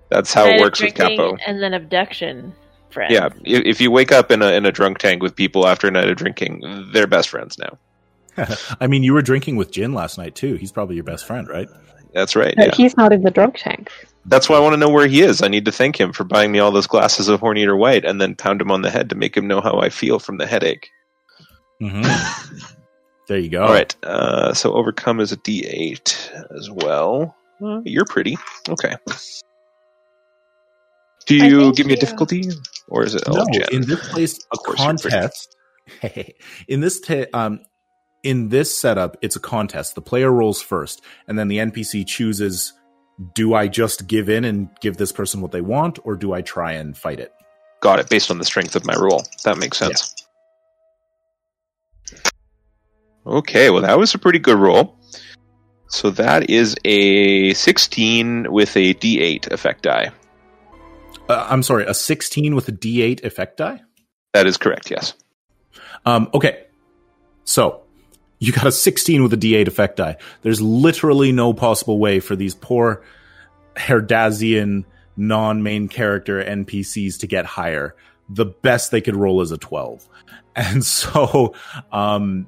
That's 0.10 0.32
how 0.32 0.46
it 0.46 0.62
works 0.62 0.82
with 0.82 0.94
Capo. 0.94 1.36
And 1.48 1.64
then 1.64 1.74
abduction, 1.74 2.54
friend. 2.92 3.12
Yeah, 3.12 3.30
if, 3.44 3.66
if 3.66 3.82
you 3.82 3.90
wake 3.90 4.12
up 4.12 4.30
in 4.30 4.44
a 4.44 4.52
in 4.52 4.68
a 4.68 4.72
drunk 4.72 5.00
tank 5.00 5.24
with 5.24 5.36
people 5.36 5.66
after 5.68 5.88
a 5.88 5.92
night 5.92 6.08
of 6.08 6.16
drinking, 6.16 6.62
they're 6.94 7.08
best 7.08 7.30
friends 7.30 7.58
now. 7.58 7.78
I 8.80 8.86
mean, 8.86 9.02
you 9.02 9.14
were 9.14 9.24
drinking 9.24 9.56
with 9.56 9.72
Jin 9.72 9.94
last 9.94 10.18
night 10.20 10.36
too. 10.36 10.56
He's 10.56 10.72
probably 10.72 10.96
your 10.96 11.06
best 11.06 11.26
friend, 11.26 11.48
right? 11.48 11.70
That's 12.16 12.36
right. 12.36 12.56
But 12.58 12.68
Yeah. 12.68 12.76
he's 12.76 12.98
not 12.98 13.14
in 13.14 13.22
the 13.22 13.30
drunk 13.30 13.58
tank. 13.60 13.92
That's 14.26 14.50
why 14.50 14.56
I 14.56 14.60
want 14.60 14.74
to 14.74 14.78
know 14.78 14.90
where 14.90 15.06
he 15.06 15.22
is. 15.22 15.44
I 15.44 15.48
need 15.50 15.66
to 15.66 15.72
thank 15.72 16.00
him 16.00 16.12
for 16.14 16.24
buying 16.24 16.52
me 16.52 16.58
all 16.60 16.72
those 16.72 16.88
glasses 16.88 17.28
of 17.28 17.42
Horneater 17.42 17.78
White 17.78 18.06
and 18.06 18.20
then 18.20 18.34
pound 18.36 18.60
him 18.62 18.72
on 18.72 18.82
the 18.82 18.90
head 18.90 19.10
to 19.12 19.16
make 19.16 19.38
him 19.38 19.48
know 19.48 19.62
how 19.62 19.80
I 19.80 19.90
feel 19.90 20.18
from 20.18 20.38
the 20.38 20.48
headache. 20.48 20.90
hmm 21.80 22.02
there 23.28 23.38
you 23.38 23.50
go. 23.50 23.64
All 23.64 23.72
right. 23.74 23.96
Uh, 24.02 24.54
so 24.54 24.74
overcome 24.74 25.20
is 25.20 25.32
a 25.32 25.38
D8 25.38 26.56
as 26.58 26.72
well. 26.72 27.36
Uh, 27.64 27.82
you're 27.84 28.06
pretty. 28.06 28.38
Okay. 28.70 28.96
Do 31.28 31.36
you 31.36 31.74
give 31.74 31.86
me 31.88 31.94
a 31.94 31.98
difficulty, 31.98 32.44
or 32.88 33.04
is 33.04 33.16
it 33.16 33.24
No, 33.28 33.40
all 33.40 33.46
Jen? 33.52 33.66
in 33.72 33.82
this 33.82 34.08
place, 34.10 34.38
a 34.38 34.40
Of 34.54 34.60
course 34.60 34.80
you're 34.80 34.98
pretty. 34.98 35.18
contest. 35.18 35.56
in 36.68 36.82
this 36.82 37.00
ta- 37.00 37.26
um, 37.34 37.60
in 38.26 38.50
this 38.50 38.76
setup, 38.76 39.16
it's 39.22 39.36
a 39.36 39.40
contest. 39.40 39.94
The 39.94 40.02
player 40.02 40.32
rolls 40.32 40.62
first, 40.62 41.02
and 41.28 41.38
then 41.38 41.48
the 41.48 41.60
NPC 41.60 42.06
chooses: 42.06 42.74
Do 43.34 43.54
I 43.54 43.68
just 43.68 44.08
give 44.08 44.28
in 44.30 44.44
and 44.44 44.70
give 44.82 44.98
this 44.98 45.12
person 45.12 45.40
what 45.42 45.52
they 45.52 45.62
want, 45.62 46.00
or 46.04 46.16
do 46.16 46.34
I 46.34 46.42
try 46.42 46.74
and 46.74 46.98
fight 46.98 47.20
it? 47.20 47.32
Got 47.82 48.00
it. 48.00 48.10
Based 48.10 48.32
on 48.32 48.40
the 48.40 48.44
strength 48.44 48.76
of 48.76 48.84
my 48.84 48.96
roll, 48.96 49.24
that 49.44 49.58
makes 49.58 49.78
sense. 49.78 50.16
Okay. 53.28 53.70
Well, 53.70 53.84
that 53.84 53.98
was 53.98 54.14
a 54.16 54.18
pretty 54.18 54.40
good 54.40 54.58
roll. 54.58 54.98
So 55.88 56.10
that 56.12 56.50
is 56.50 56.76
a 56.84 57.54
16 57.54 58.52
with 58.52 58.76
a 58.76 58.96
D8 58.96 59.52
effect 59.52 59.84
die. 59.84 60.12
Uh, 61.30 61.48
I'm 61.50 61.64
sorry, 61.64 61.86
a 61.86 61.94
16 61.94 62.56
with 62.56 62.68
a 62.68 62.72
D8 62.72 63.24
effect 63.24 63.58
die. 63.58 63.82
That 64.34 64.48
is 64.48 64.58
correct. 64.58 64.92
Yes. 64.92 65.14
Um, 66.06 66.30
okay, 66.34 66.66
so 67.46 67.85
you 68.46 68.54
got 68.54 68.68
a 68.68 68.72
16 68.72 69.24
with 69.24 69.34
a 69.34 69.38
D8 69.38 69.68
effect 69.68 69.98
die. 69.98 70.18
There's 70.42 70.62
literally 70.62 71.32
no 71.32 71.54
possible 71.54 72.00
way 72.00 72.20
for 72.20 72.36
these 72.36 72.56
poor 72.56 73.04
Herdazian 73.76 74.86
non-main 75.18 75.88
character 75.88 76.44
NPCs 76.44 77.20
to 77.20 77.28
get 77.28 77.46
higher. 77.46 77.96
The 78.30 78.46
best 78.46 78.92
they 78.92 79.02
could 79.02 79.16
roll 79.16 79.42
is 79.42 79.52
a 79.52 79.58
12, 79.58 80.08
and 80.56 80.84
so 80.84 81.54
um, 81.92 82.48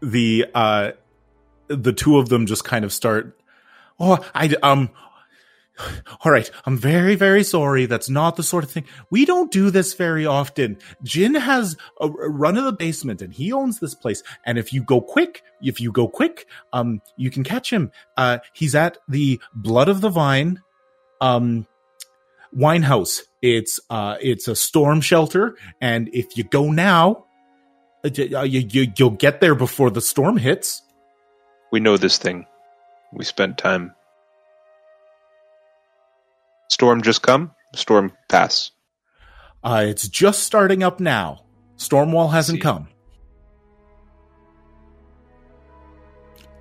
the 0.00 0.46
uh, 0.54 0.92
the 1.68 1.92
two 1.92 2.18
of 2.18 2.28
them 2.28 2.46
just 2.46 2.64
kind 2.64 2.84
of 2.84 2.92
start. 2.92 3.38
Oh, 4.00 4.24
I 4.34 4.54
um. 4.62 4.90
All 6.24 6.32
right, 6.32 6.50
I'm 6.64 6.78
very, 6.78 7.14
very 7.14 7.44
sorry. 7.44 7.86
That's 7.86 8.08
not 8.08 8.36
the 8.36 8.42
sort 8.42 8.64
of 8.64 8.70
thing. 8.70 8.84
We 9.10 9.24
don't 9.24 9.50
do 9.50 9.70
this 9.70 9.94
very 9.94 10.26
often. 10.26 10.78
Jin 11.02 11.34
has 11.34 11.76
a, 12.00 12.08
run 12.08 12.56
of 12.56 12.64
the 12.64 12.72
basement 12.72 13.22
and 13.22 13.32
he 13.32 13.52
owns 13.52 13.78
this 13.78 13.94
place. 13.94 14.22
And 14.44 14.58
if 14.58 14.72
you 14.72 14.82
go 14.82 15.00
quick, 15.00 15.42
if 15.60 15.80
you 15.80 15.92
go 15.92 16.08
quick, 16.08 16.46
um, 16.72 17.00
you 17.16 17.30
can 17.30 17.44
catch 17.44 17.72
him. 17.72 17.90
Uh, 18.16 18.38
he's 18.52 18.74
at 18.74 18.98
the 19.08 19.40
Blood 19.54 19.88
of 19.88 20.00
the 20.00 20.10
Vine, 20.10 20.60
um, 21.20 21.66
wine 22.52 22.82
house. 22.82 23.22
It's, 23.40 23.80
uh, 23.90 24.16
it's 24.20 24.48
a 24.48 24.56
storm 24.56 25.00
shelter. 25.00 25.56
And 25.80 26.08
if 26.12 26.36
you 26.36 26.44
go 26.44 26.70
now, 26.70 27.26
uh, 28.04 28.10
you, 28.42 28.60
you, 28.60 28.92
you'll 28.96 29.10
get 29.10 29.40
there 29.40 29.54
before 29.54 29.90
the 29.90 30.00
storm 30.00 30.36
hits. 30.36 30.82
We 31.70 31.80
know 31.80 31.96
this 31.96 32.18
thing. 32.18 32.46
We 33.12 33.24
spent 33.24 33.58
time. 33.58 33.94
Storm 36.82 37.00
just 37.00 37.22
come. 37.22 37.52
Storm 37.76 38.10
pass. 38.28 38.72
Uh, 39.62 39.84
it's 39.86 40.08
just 40.08 40.42
starting 40.42 40.82
up 40.82 40.98
now. 40.98 41.44
Stormwall 41.76 42.32
hasn't 42.32 42.56
See. 42.56 42.60
come. 42.60 42.88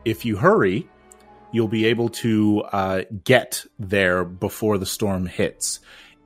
If 0.05 0.23
you 0.23 0.37
hurry, 0.37 0.87
you'll 1.51 1.67
be 1.67 1.85
able 1.85 2.09
to 2.09 2.61
uh, 2.71 3.01
get 3.23 3.65
there 3.79 4.23
before 4.23 4.77
the 4.77 4.85
storm 4.85 5.25
hits. 5.25 5.79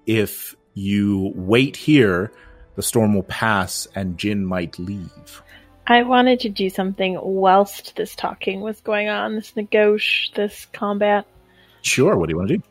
If 0.06 0.58
you 0.74 1.32
wait 1.34 1.78
here, 1.78 2.34
the 2.76 2.84
storm 2.84 3.14
will 3.14 3.24
pass 3.24 3.88
and 3.96 4.18
Jin 4.18 4.46
might 4.46 4.78
leave. 4.78 5.42
I 5.88 6.04
wanted 6.04 6.42
to 6.42 6.50
do 6.50 6.70
something 6.70 7.18
whilst 7.22 7.96
this 7.96 8.14
talking 8.14 8.60
was 8.60 8.82
going 8.82 9.08
on, 9.08 9.36
this 9.36 9.56
negotiation, 9.56 10.34
this 10.36 10.68
combat. 10.74 11.26
Sure, 11.82 12.18
what 12.18 12.28
do 12.28 12.34
you 12.34 12.38
want 12.38 12.50
to 12.50 12.58
do? 12.58 12.64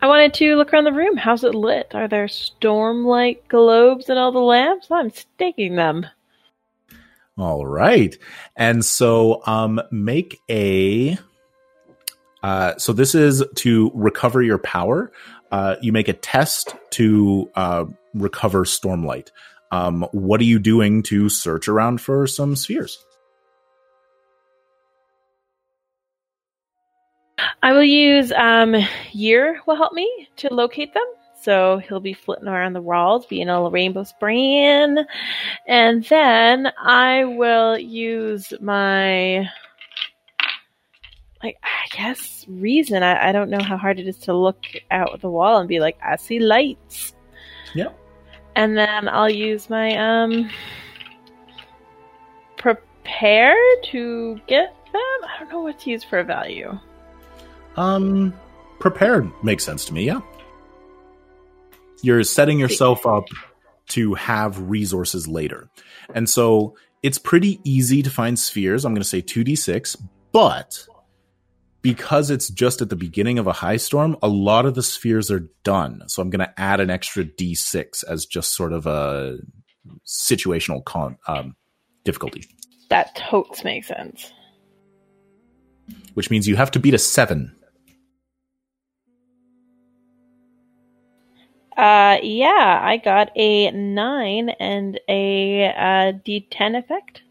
I 0.00 0.06
wanted 0.06 0.34
to 0.34 0.56
look 0.56 0.72
around 0.72 0.84
the 0.84 0.92
room. 0.92 1.16
How's 1.16 1.44
it 1.44 1.54
lit? 1.54 1.94
Are 1.94 2.08
there 2.08 2.28
storm-like 2.28 3.48
globes 3.48 4.08
in 4.08 4.16
all 4.16 4.32
the 4.32 4.38
lamps? 4.38 4.90
I'm 4.90 5.10
staking 5.10 5.76
them. 5.76 6.06
All 7.36 7.66
right. 7.66 8.16
And 8.56 8.84
so 8.84 9.42
um 9.46 9.80
make 9.92 10.40
a 10.50 11.16
uh 12.42 12.76
so 12.78 12.92
this 12.92 13.14
is 13.14 13.44
to 13.56 13.90
recover 13.94 14.42
your 14.42 14.58
power. 14.58 15.12
Uh 15.52 15.76
you 15.80 15.92
make 15.92 16.08
a 16.08 16.14
test 16.14 16.74
to 16.90 17.50
uh 17.54 17.84
recover 18.14 18.64
stormlight. 18.64 19.30
Um 19.70 20.02
what 20.12 20.40
are 20.40 20.44
you 20.44 20.58
doing 20.58 21.02
to 21.04 21.28
search 21.28 21.68
around 21.68 22.00
for 22.00 22.26
some 22.26 22.56
spheres? 22.56 23.04
I 27.62 27.72
will 27.72 27.82
use 27.82 28.32
um 28.32 28.74
Yhr 29.12 29.56
will 29.66 29.76
help 29.76 29.92
me 29.92 30.28
to 30.36 30.52
locate 30.52 30.94
them. 30.94 31.06
So 31.40 31.78
he'll 31.78 32.00
be 32.00 32.14
flitting 32.14 32.48
around 32.48 32.72
the 32.72 32.82
walls, 32.82 33.26
being 33.26 33.48
a 33.48 33.68
rainbow 33.70 34.04
spraying. 34.04 34.98
And 35.66 36.04
then 36.04 36.72
I 36.76 37.24
will 37.24 37.78
use 37.78 38.52
my 38.60 39.48
like 41.42 41.56
I 41.62 41.96
guess 41.96 42.44
reason. 42.48 43.02
I, 43.02 43.28
I 43.28 43.32
don't 43.32 43.50
know 43.50 43.62
how 43.62 43.76
hard 43.76 43.98
it 43.98 44.08
is 44.08 44.18
to 44.18 44.34
look 44.34 44.64
out 44.90 45.20
the 45.20 45.30
wall 45.30 45.58
and 45.58 45.68
be 45.68 45.80
like, 45.80 45.98
I 46.02 46.16
see 46.16 46.40
lights. 46.40 47.14
Yep. 47.74 47.96
And 48.56 48.76
then 48.76 49.08
I'll 49.08 49.30
use 49.30 49.70
my 49.70 49.96
um 49.96 50.50
prepare 52.56 53.56
to 53.84 54.40
get 54.46 54.74
them? 54.92 55.02
I 55.24 55.38
don't 55.38 55.50
know 55.50 55.60
what 55.62 55.78
to 55.80 55.90
use 55.90 56.04
for 56.04 56.18
a 56.18 56.24
value. 56.24 56.78
Um, 57.78 58.34
prepared 58.80 59.30
makes 59.42 59.64
sense 59.64 59.84
to 59.86 59.94
me. 59.94 60.04
Yeah, 60.06 60.20
you're 62.02 62.24
setting 62.24 62.58
yourself 62.58 63.06
up 63.06 63.24
to 63.90 64.14
have 64.14 64.60
resources 64.68 65.28
later, 65.28 65.68
and 66.14 66.28
so 66.28 66.76
it's 67.02 67.18
pretty 67.18 67.60
easy 67.64 68.02
to 68.02 68.10
find 68.10 68.38
spheres. 68.38 68.84
I'm 68.84 68.92
going 68.94 69.02
to 69.02 69.08
say 69.08 69.20
two 69.20 69.44
d 69.44 69.54
six, 69.54 69.96
but 70.32 70.86
because 71.80 72.30
it's 72.30 72.48
just 72.48 72.82
at 72.82 72.90
the 72.90 72.96
beginning 72.96 73.38
of 73.38 73.46
a 73.46 73.52
high 73.52 73.76
storm, 73.76 74.16
a 74.22 74.28
lot 74.28 74.66
of 74.66 74.74
the 74.74 74.82
spheres 74.82 75.30
are 75.30 75.48
done. 75.62 76.02
So 76.08 76.20
I'm 76.20 76.28
going 76.30 76.40
to 76.44 76.60
add 76.60 76.80
an 76.80 76.90
extra 76.90 77.24
d6 77.24 78.02
as 78.08 78.26
just 78.26 78.56
sort 78.56 78.72
of 78.72 78.84
a 78.86 79.38
situational 80.04 80.84
con- 80.84 81.18
um, 81.28 81.54
difficulty, 82.04 82.44
That 82.90 83.14
totes 83.14 83.62
makes 83.62 83.86
sense. 83.86 84.32
which 86.14 86.30
means 86.32 86.48
you 86.48 86.56
have 86.56 86.72
to 86.72 86.80
beat 86.80 86.94
a 86.94 86.98
seven. 86.98 87.54
Uh, 91.78 92.18
yeah, 92.24 92.80
I 92.82 92.96
got 92.96 93.30
a 93.36 93.70
nine 93.70 94.48
and 94.48 94.98
a 95.08 95.66
uh, 95.66 96.12
D10 96.26 96.76
effect. 96.76 97.22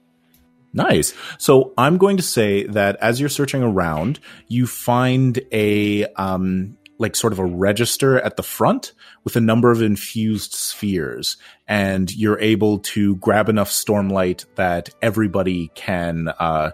Nice. 0.71 1.13
So 1.37 1.73
I'm 1.77 1.97
going 1.97 2.15
to 2.15 2.23
say 2.23 2.65
that 2.67 2.95
as 3.01 3.19
you're 3.19 3.27
searching 3.27 3.61
around, 3.61 4.19
you 4.47 4.65
find 4.65 5.39
a 5.51 6.05
um 6.13 6.77
like 6.99 7.15
sort 7.15 7.33
of 7.33 7.39
a 7.39 7.45
register 7.45 8.19
at 8.21 8.37
the 8.37 8.43
front 8.43 8.93
with 9.23 9.35
a 9.35 9.41
number 9.41 9.69
of 9.69 9.83
infused 9.83 10.53
spheres 10.53 11.37
and 11.67 12.15
you're 12.15 12.39
able 12.39 12.79
to 12.79 13.15
grab 13.17 13.49
enough 13.49 13.69
stormlight 13.69 14.45
that 14.55 14.89
everybody 14.99 15.69
can 15.75 16.27
uh 16.39 16.71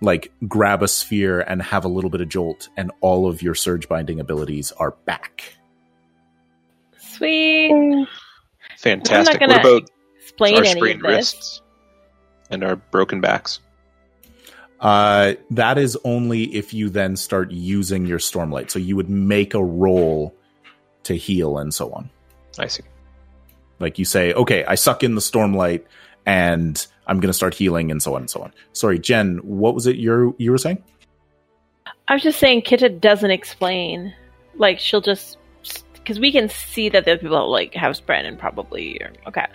like 0.00 0.32
grab 0.48 0.82
a 0.82 0.88
sphere 0.88 1.40
and 1.40 1.60
have 1.60 1.84
a 1.84 1.88
little 1.88 2.10
bit 2.10 2.22
of 2.22 2.28
jolt 2.28 2.68
and 2.76 2.90
all 3.00 3.28
of 3.28 3.42
your 3.42 3.54
surge 3.54 3.88
binding 3.88 4.20
abilities 4.20 4.72
are 4.72 4.92
back. 5.04 5.54
Sweet. 7.16 8.06
Fantastic. 8.78 9.40
gonna 9.40 9.52
What 9.54 9.60
about 9.60 9.90
Explain 10.20 10.56
our 10.56 10.64
sprained 10.64 11.02
wrists 11.02 11.62
and 12.50 12.64
our 12.64 12.76
broken 12.76 13.20
backs? 13.20 13.60
Uh, 14.80 15.34
that 15.50 15.78
is 15.78 15.96
only 16.04 16.44
if 16.54 16.74
you 16.74 16.90
then 16.90 17.16
start 17.16 17.50
using 17.50 18.06
your 18.06 18.18
stormlight. 18.18 18.70
So 18.70 18.78
you 18.78 18.96
would 18.96 19.08
make 19.08 19.54
a 19.54 19.64
roll 19.64 20.34
to 21.04 21.14
heal 21.14 21.58
and 21.58 21.72
so 21.72 21.90
on. 21.92 22.10
I 22.58 22.66
see. 22.66 22.82
Like 23.78 23.98
you 23.98 24.04
say, 24.04 24.32
okay, 24.32 24.64
I 24.64 24.74
suck 24.74 25.02
in 25.02 25.14
the 25.14 25.20
stormlight 25.20 25.84
and 26.26 26.86
I'm 27.06 27.20
going 27.20 27.28
to 27.28 27.34
start 27.34 27.54
healing 27.54 27.90
and 27.90 28.02
so 28.02 28.14
on 28.14 28.22
and 28.22 28.30
so 28.30 28.42
on. 28.42 28.52
Sorry, 28.72 28.98
Jen, 28.98 29.38
what 29.38 29.74
was 29.74 29.86
it 29.86 29.96
you 29.96 30.34
you 30.38 30.50
were 30.50 30.58
saying? 30.58 30.82
I 32.08 32.14
was 32.14 32.22
just 32.22 32.38
saying, 32.38 32.62
Kita 32.62 33.00
doesn't 33.00 33.30
explain. 33.30 34.14
Like, 34.56 34.78
she'll 34.78 35.00
just. 35.00 35.38
Because 36.04 36.20
we 36.20 36.30
can 36.30 36.50
see 36.50 36.90
that 36.90 37.06
the 37.06 37.16
people 37.16 37.50
like 37.50 37.74
have 37.74 37.96
spread 37.96 38.26
and 38.26 38.38
probably. 38.38 39.00
Or, 39.00 39.10
okay. 39.26 39.46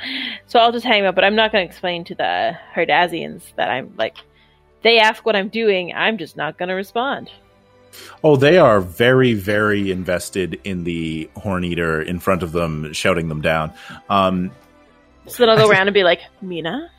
So 0.48 0.60
I'll 0.60 0.72
just 0.72 0.86
hang 0.86 1.06
up, 1.06 1.14
but 1.16 1.24
I'm 1.24 1.36
not 1.36 1.52
going 1.52 1.64
to 1.64 1.70
explain 1.70 2.04
to 2.06 2.16
the 2.16 2.58
Herdazians 2.76 3.44
that 3.56 3.70
I'm 3.70 3.94
like. 3.98 4.18
They 4.82 4.98
ask 5.00 5.26
what 5.26 5.36
I'm 5.36 5.50
doing, 5.50 5.94
I'm 5.94 6.18
just 6.18 6.38
not 6.38 6.58
going 6.58 6.70
to 6.70 6.76
respond. 6.76 7.30
Oh, 8.24 8.36
they 8.36 8.58
are 8.58 8.80
very, 8.80 9.34
very 9.34 9.92
invested 9.92 10.60
in 10.64 10.84
the 10.84 11.30
horn 11.36 11.64
eater 11.64 12.02
in 12.02 12.20
front 12.20 12.44
of 12.44 12.52
them, 12.52 12.94
shouting 12.94 13.30
them 13.30 13.42
down. 13.42 13.74
Um, 14.10 14.52
So 15.28 15.44
then 15.44 15.50
I'll 15.50 15.58
go 15.58 15.70
around 15.70 15.88
and 15.88 15.94
be 15.94 16.04
like, 16.04 16.22
Mina? 16.42 16.90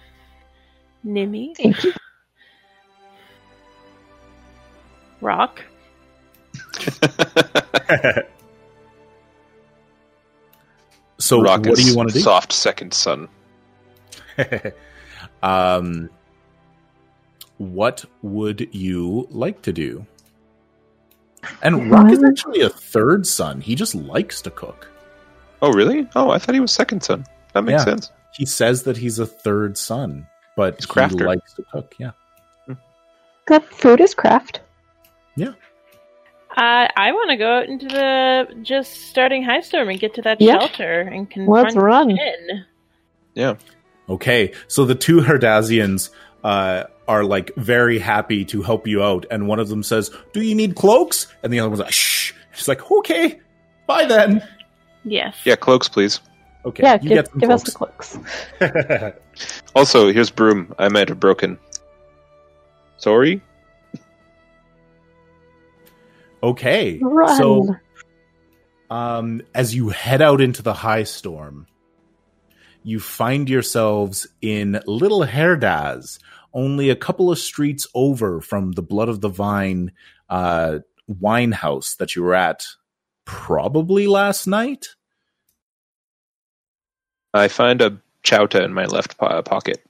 Nimi? 1.07 1.57
Thank 1.57 1.83
you. 1.85 1.93
Rock? 5.21 5.63
so, 11.21 11.41
Rock 11.41 11.65
what 11.67 11.77
do 11.77 11.83
you 11.83 11.97
want 11.97 12.09
to 12.09 12.15
do? 12.15 12.21
Soft 12.21 12.53
second 12.53 12.93
son. 12.95 13.29
um, 15.43 16.09
what 17.59 18.05
would 18.23 18.69
you 18.75 19.29
like 19.31 19.63
to 19.63 19.73
do? 19.73 20.07
And 21.63 21.91
Rock 21.91 22.11
is 22.11 22.23
actually 22.23 22.61
a 22.61 22.69
third 22.69 23.27
son. 23.27 23.61
He 23.61 23.75
just 23.75 23.95
likes 23.95 24.43
to 24.43 24.51
cook. 24.51 24.91
Oh, 25.63 25.73
really? 25.73 26.09
Oh, 26.15 26.31
I 26.31 26.39
thought 26.39 26.55
he 26.55 26.61
was 26.61 26.73
second 26.73 27.03
son. 27.03 27.27
That 27.53 27.65
makes 27.65 27.81
Yeah. 27.81 27.85
sense. 27.85 28.11
He 28.35 28.47
says 28.47 28.85
that 28.85 28.97
he's 28.97 29.19
a 29.19 29.27
third 29.27 29.77
son, 29.77 30.27
but 30.57 30.77
He's 30.77 31.11
he 31.11 31.17
likes 31.25 31.55
to 31.55 31.65
cook. 31.71 31.95
Yeah. 31.99 32.13
Good 33.47 33.65
food 33.65 34.01
is 34.01 34.15
craft. 34.15 34.61
Uh, 36.57 36.89
I 36.97 37.13
want 37.13 37.31
to 37.31 37.37
go 37.37 37.59
out 37.59 37.69
into 37.69 37.87
the 37.87 38.49
just 38.63 38.93
starting 39.09 39.43
high 39.45 39.61
storm 39.61 39.89
and 39.89 39.99
get 40.01 40.15
to 40.15 40.23
that 40.23 40.41
Yeah. 40.41 40.59
shelter 40.59 41.01
and 41.03 41.31
confront 41.31 41.65
Let's 41.65 41.77
run. 41.77 42.11
Jen. 42.17 42.67
Yeah. 43.35 43.55
Okay, 44.09 44.53
so 44.67 44.85
the 44.85 44.97
two 44.97 45.21
Herdazians 45.21 46.11
uh, 46.43 46.85
are 47.07 47.23
like 47.23 47.53
very 47.57 47.99
happy 48.01 48.45
to 48.47 48.63
help 48.63 48.87
you 48.89 49.03
out, 49.03 49.27
and 49.31 49.47
one 49.47 49.61
of 49.61 49.69
them 49.69 49.83
says, 49.85 50.11
"Do 50.33 50.41
you 50.43 50.55
need 50.57 50.75
cloaks?" 50.75 51.29
And 51.45 51.53
the 51.53 51.61
other 51.61 51.69
one's 51.69 51.81
like, 51.81 51.93
"Shh." 51.93 52.33
She's 52.53 52.67
like, 52.67 52.91
"Okay, 52.91 53.39
bye 53.87 54.05
then." 54.07 54.43
Yes. 55.05 55.37
Yeah, 55.45 55.55
cloaks, 55.55 55.89
please. 55.89 56.21
Okay, 56.65 56.83
yeah, 56.83 56.95
you 57.01 57.09
give, 57.11 57.17
get 57.25 57.29
some 57.31 57.39
give 57.39 57.51
us 57.51 57.63
the 57.63 57.71
cloaks. 57.71 58.19
cloaks. 58.59 59.17
Also, 59.75 60.13
here's 60.13 60.29
broom. 60.31 60.75
I 60.79 60.89
might 60.89 61.09
have 61.09 61.21
broken. 61.21 61.57
Sorry. 62.99 63.41
Okay, 66.43 66.99
Run. 67.03 67.37
so 67.37 67.77
um, 68.89 69.43
as 69.55 69.75
you 69.75 69.91
head 69.91 70.23
out 70.23 70.41
into 70.41 70.63
the 70.63 70.75
high 70.75 71.05
storm, 71.05 71.67
you 72.83 72.99
find 72.99 73.49
yourselves 73.49 74.27
in 74.41 74.81
Little 74.87 75.25
Herdaz, 75.25 76.19
only 76.53 76.91
a 76.91 76.97
couple 76.97 77.31
of 77.31 77.39
streets 77.39 77.87
over 77.95 78.41
from 78.41 78.73
the 78.73 78.83
Blood 78.83 79.09
of 79.09 79.21
the 79.21 79.29
Vine 79.29 79.93
uh, 80.29 80.79
wine 81.07 81.53
house 81.53 81.95
that 81.97 82.17
you 82.17 82.23
were 82.23 82.35
at 82.35 82.67
probably 83.25 84.07
last 84.07 84.47
night. 84.47 84.89
I 87.35 87.49
find 87.49 87.81
a 87.81 88.01
chouta 88.25 88.63
in 88.65 88.73
my 88.73 88.87
left 88.87 89.19
po- 89.19 89.43
pocket. 89.43 89.85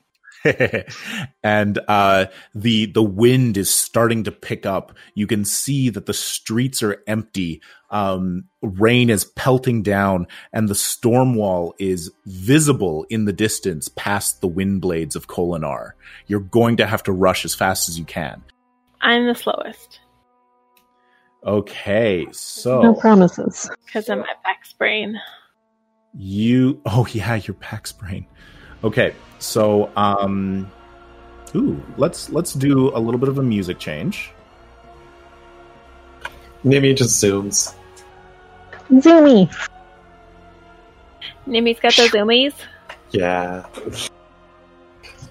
and 1.43 1.79
uh, 1.89 2.27
the 2.55 2.87
the 2.87 3.03
wind 3.03 3.57
is 3.57 3.71
starting 3.71 4.25
to 4.25 4.33
pick 4.33 4.67
up. 4.67 4.97
You 5.15 5.27
can 5.27 5.45
see 5.45 5.91
that 5.91 6.07
the 6.07 6.15
streets 6.15 6.83
are 6.83 7.03
empty. 7.07 7.63
Um, 7.91 8.45
rain 8.63 9.11
is 9.11 9.25
pelting 9.25 9.83
down, 9.83 10.27
and 10.53 10.69
the 10.69 10.75
storm 10.75 11.35
wall 11.35 11.75
is 11.79 12.11
visible 12.27 13.07
in 13.11 13.25
the 13.25 13.33
distance 13.33 13.89
past 13.89 14.41
the 14.41 14.49
wind 14.49 14.81
blades 14.81 15.17
of 15.17 15.27
Kholinar. 15.27 15.93
You're 16.27 16.41
going 16.41 16.77
to 16.79 16.87
have 16.87 17.03
to 17.05 17.13
rush 17.13 17.45
as 17.45 17.55
fast 17.55 17.89
as 17.89 17.99
you 17.99 18.05
can. 18.05 18.43
I'm 19.01 19.27
the 19.27 19.35
slowest 19.35 20.01
Okay, 21.47 22.27
so 22.33 22.83
No 22.83 22.95
promises. 22.95 23.71
because 23.87 24.09
I'm 24.11 24.21
at 24.21 24.43
back 24.43 24.65
sprain. 24.67 25.19
You 26.15 26.81
oh 26.85 27.07
yeah, 27.11 27.37
your 27.37 27.55
pack's 27.55 27.93
brain. 27.93 28.27
Okay, 28.83 29.15
so 29.39 29.91
um 29.97 30.71
ooh, 31.55 31.83
let's 31.97 32.31
let's 32.31 32.55
do 32.55 32.95
a 32.97 33.01
little 33.01 33.19
bit 33.19 33.29
of 33.29 33.39
a 33.39 33.43
music 33.43 33.79
change. 33.79 34.33
Nimi 36.65 36.97
just 36.97 37.23
zooms. 37.23 37.75
Zoomy. 38.91 39.53
Nimi's 41.47 41.81
got 41.81 41.95
those 41.97 42.11
zoomies. 42.11 42.55
Yeah. 43.11 43.67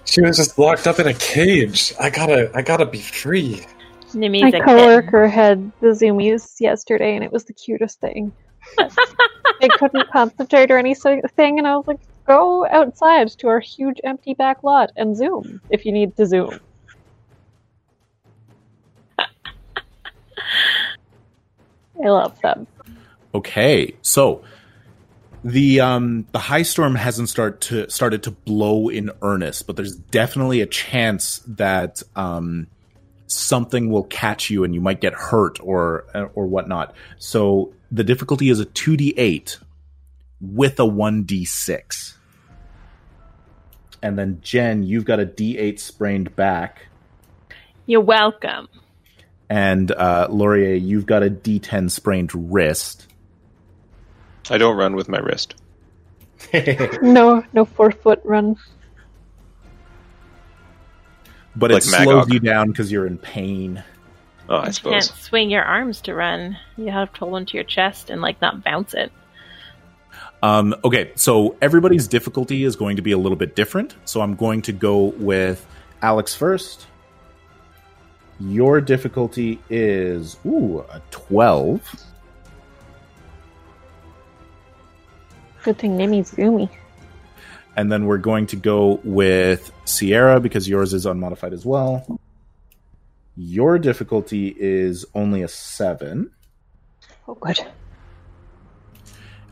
She 0.04 0.20
was 0.22 0.36
just 0.36 0.58
locked 0.58 0.86
up 0.86 0.98
in 0.98 1.06
a 1.06 1.14
cage. 1.14 1.94
I 2.00 2.10
gotta, 2.10 2.50
I 2.54 2.62
gotta 2.62 2.86
be 2.86 3.00
free. 3.00 3.64
Nimi's 4.12 4.42
My 4.42 4.48
a 4.48 4.52
kitten. 4.52 4.66
coworker 4.66 5.28
had 5.28 5.70
the 5.80 5.88
zoomies 5.88 6.60
yesterday, 6.60 7.14
and 7.14 7.24
it 7.24 7.30
was 7.30 7.44
the 7.44 7.52
cutest 7.52 8.00
thing. 8.00 8.32
they 9.60 9.68
couldn't 9.68 10.10
concentrate 10.10 10.70
or 10.70 10.78
anything, 10.78 11.22
and 11.58 11.66
I 11.66 11.76
was 11.76 11.86
like, 11.86 12.00
"Go 12.30 12.64
outside 12.70 13.28
to 13.40 13.48
our 13.48 13.58
huge 13.58 14.00
empty 14.04 14.34
back 14.34 14.62
lot 14.62 14.92
and 14.94 15.16
zoom 15.16 15.60
if 15.68 15.84
you 15.84 15.90
need 15.90 16.16
to 16.16 16.26
zoom." 16.26 16.60
I 19.18 19.28
love 22.08 22.40
them. 22.40 22.68
Okay, 23.34 23.96
so 24.02 24.44
the 25.42 25.80
um 25.80 26.24
the 26.30 26.38
high 26.38 26.62
storm 26.62 26.94
hasn't 26.94 27.28
start 27.28 27.62
to 27.62 27.90
started 27.90 28.22
to 28.22 28.30
blow 28.30 28.88
in 28.88 29.10
earnest, 29.22 29.66
but 29.66 29.74
there's 29.74 29.96
definitely 29.96 30.60
a 30.60 30.66
chance 30.66 31.42
that 31.48 32.00
um 32.14 32.68
something 33.26 33.90
will 33.90 34.04
catch 34.04 34.50
you 34.50 34.62
and 34.62 34.72
you 34.72 34.80
might 34.80 35.00
get 35.00 35.14
hurt 35.14 35.58
or 35.60 36.04
or 36.34 36.46
whatnot. 36.46 36.94
So 37.18 37.72
the 37.90 38.04
difficulty 38.04 38.50
is 38.50 38.60
a 38.60 38.66
two 38.66 38.96
d 38.96 39.14
eight 39.16 39.58
with 40.40 40.78
a 40.78 40.86
one 40.86 41.24
d 41.24 41.44
six. 41.44 42.18
And 44.02 44.18
then 44.18 44.38
Jen, 44.42 44.82
you've 44.82 45.04
got 45.04 45.20
a 45.20 45.26
D8 45.26 45.78
sprained 45.78 46.34
back, 46.36 46.86
You're 47.86 48.00
welcome. 48.00 48.68
and 49.48 49.90
uh, 49.92 50.26
Laurier, 50.30 50.74
you've 50.74 51.06
got 51.06 51.22
a 51.22 51.30
D10 51.30 51.90
sprained 51.90 52.52
wrist. 52.52 53.06
I 54.48 54.58
don't 54.58 54.76
run 54.76 54.96
with 54.96 55.08
my 55.08 55.18
wrist. 55.18 55.54
No, 57.02 57.44
no 57.52 57.64
four 57.66 57.90
foot 57.92 58.20
run. 58.24 58.56
But 61.54 61.70
Like 61.70 61.82
it 61.82 61.86
slows 61.86 62.06
Magog. 62.06 62.32
you 62.32 62.40
down 62.40 62.68
because 62.68 62.90
you're 62.90 63.06
in 63.06 63.18
pain. 63.18 63.82
Oh, 64.48 64.56
I 64.56 64.70
suppose. 64.70 64.92
You 64.94 65.00
suppose. 65.02 65.08
can't 65.08 65.24
swing 65.24 65.50
your 65.50 65.62
arms 65.64 66.00
to 66.02 66.14
run. 66.14 66.56
You 66.76 66.90
have 66.90 67.12
to 67.14 67.20
hold 67.20 67.34
onto 67.34 67.56
your 67.56 67.64
chest 67.64 68.08
and 68.10 68.20
like 68.22 68.40
not 68.40 68.64
bounce 68.64 68.94
it. 68.94 69.12
Um, 70.42 70.74
okay, 70.84 71.12
so 71.16 71.56
everybody's 71.60 72.08
difficulty 72.08 72.64
is 72.64 72.76
going 72.76 72.96
to 72.96 73.02
be 73.02 73.12
a 73.12 73.18
little 73.18 73.36
bit 73.36 73.54
different. 73.54 73.94
So 74.04 74.20
I'm 74.20 74.36
going 74.36 74.62
to 74.62 74.72
go 74.72 75.04
with 75.18 75.66
Alex 76.00 76.34
first. 76.34 76.86
Your 78.40 78.80
difficulty 78.80 79.60
is 79.68 80.38
ooh 80.46 80.80
a 80.80 81.02
twelve. 81.10 81.82
Good 85.62 85.78
thing 85.78 85.98
Nimi's 85.98 86.32
Zoomy. 86.32 86.70
And 87.76 87.92
then 87.92 88.06
we're 88.06 88.18
going 88.18 88.46
to 88.46 88.56
go 88.56 88.98
with 89.04 89.70
Sierra 89.84 90.40
because 90.40 90.66
yours 90.66 90.94
is 90.94 91.04
unmodified 91.04 91.52
as 91.52 91.66
well. 91.66 92.18
Your 93.36 93.78
difficulty 93.78 94.54
is 94.58 95.04
only 95.14 95.42
a 95.42 95.48
seven. 95.48 96.30
Oh, 97.28 97.34
good. 97.34 97.60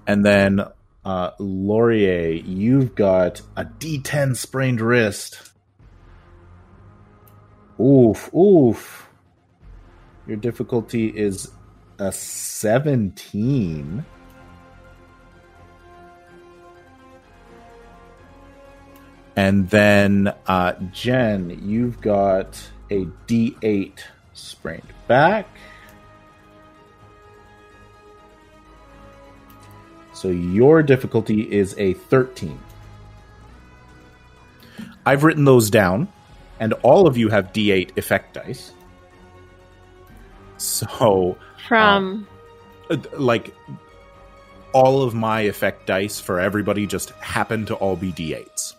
And 0.06 0.24
then 0.24 0.64
uh, 1.04 1.30
Laurier, 1.38 2.32
you've 2.32 2.94
got 2.94 3.42
a 3.56 3.64
D10 3.64 4.36
sprained 4.36 4.80
wrist. 4.80 5.52
Oof, 7.80 8.32
oof. 8.34 9.08
Your 10.26 10.36
difficulty 10.36 11.08
is 11.08 11.50
a 11.98 12.12
17. 12.12 14.04
And 19.36 19.70
then 19.70 20.34
uh, 20.46 20.72
Jen, 20.92 21.60
you've 21.62 22.00
got 22.00 22.60
a 22.90 23.04
D8 23.26 24.00
sprained 24.32 24.92
back. 25.06 25.57
So 30.18 30.30
your 30.30 30.82
difficulty 30.82 31.42
is 31.42 31.76
a 31.78 31.92
13. 31.92 32.58
I've 35.06 35.22
written 35.22 35.44
those 35.44 35.70
down, 35.70 36.08
and 36.58 36.72
all 36.82 37.06
of 37.06 37.16
you 37.16 37.28
have 37.28 37.52
D8 37.52 37.96
effect 37.96 38.34
dice. 38.34 38.72
So, 40.56 41.38
From 41.68 42.26
uh, 42.90 42.96
like, 43.12 43.54
all 44.72 45.04
of 45.04 45.14
my 45.14 45.42
effect 45.42 45.86
dice 45.86 46.18
for 46.18 46.40
everybody 46.40 46.84
just 46.84 47.10
happen 47.10 47.64
to 47.66 47.76
all 47.76 47.94
be 47.94 48.10
D8s. 48.10 48.74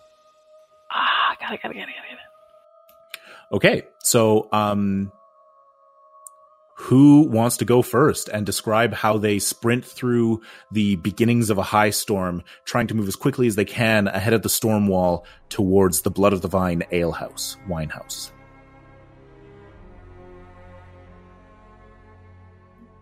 ah, 0.90 1.36
got 1.40 1.54
it, 1.54 1.62
got 1.62 1.70
it, 1.70 1.74
got 1.74 1.88
it, 1.88 1.94
got 1.94 1.94
it. 1.94 3.54
Okay, 3.56 3.82
so 4.00 4.46
um, 4.52 5.10
who 6.80 7.20
wants 7.28 7.58
to 7.58 7.64
go 7.66 7.82
first 7.82 8.30
and 8.30 8.46
describe 8.46 8.94
how 8.94 9.18
they 9.18 9.38
sprint 9.38 9.84
through 9.84 10.40
the 10.72 10.96
beginnings 10.96 11.50
of 11.50 11.58
a 11.58 11.62
high 11.62 11.90
storm, 11.90 12.42
trying 12.64 12.86
to 12.86 12.94
move 12.94 13.06
as 13.06 13.16
quickly 13.16 13.46
as 13.46 13.54
they 13.54 13.66
can 13.66 14.08
ahead 14.08 14.32
of 14.32 14.40
the 14.40 14.48
storm 14.48 14.88
wall 14.88 15.26
towards 15.50 16.00
the 16.00 16.10
Blood 16.10 16.32
of 16.32 16.40
the 16.40 16.48
Vine 16.48 16.82
alehouse, 16.90 17.58
winehouse. 17.68 18.30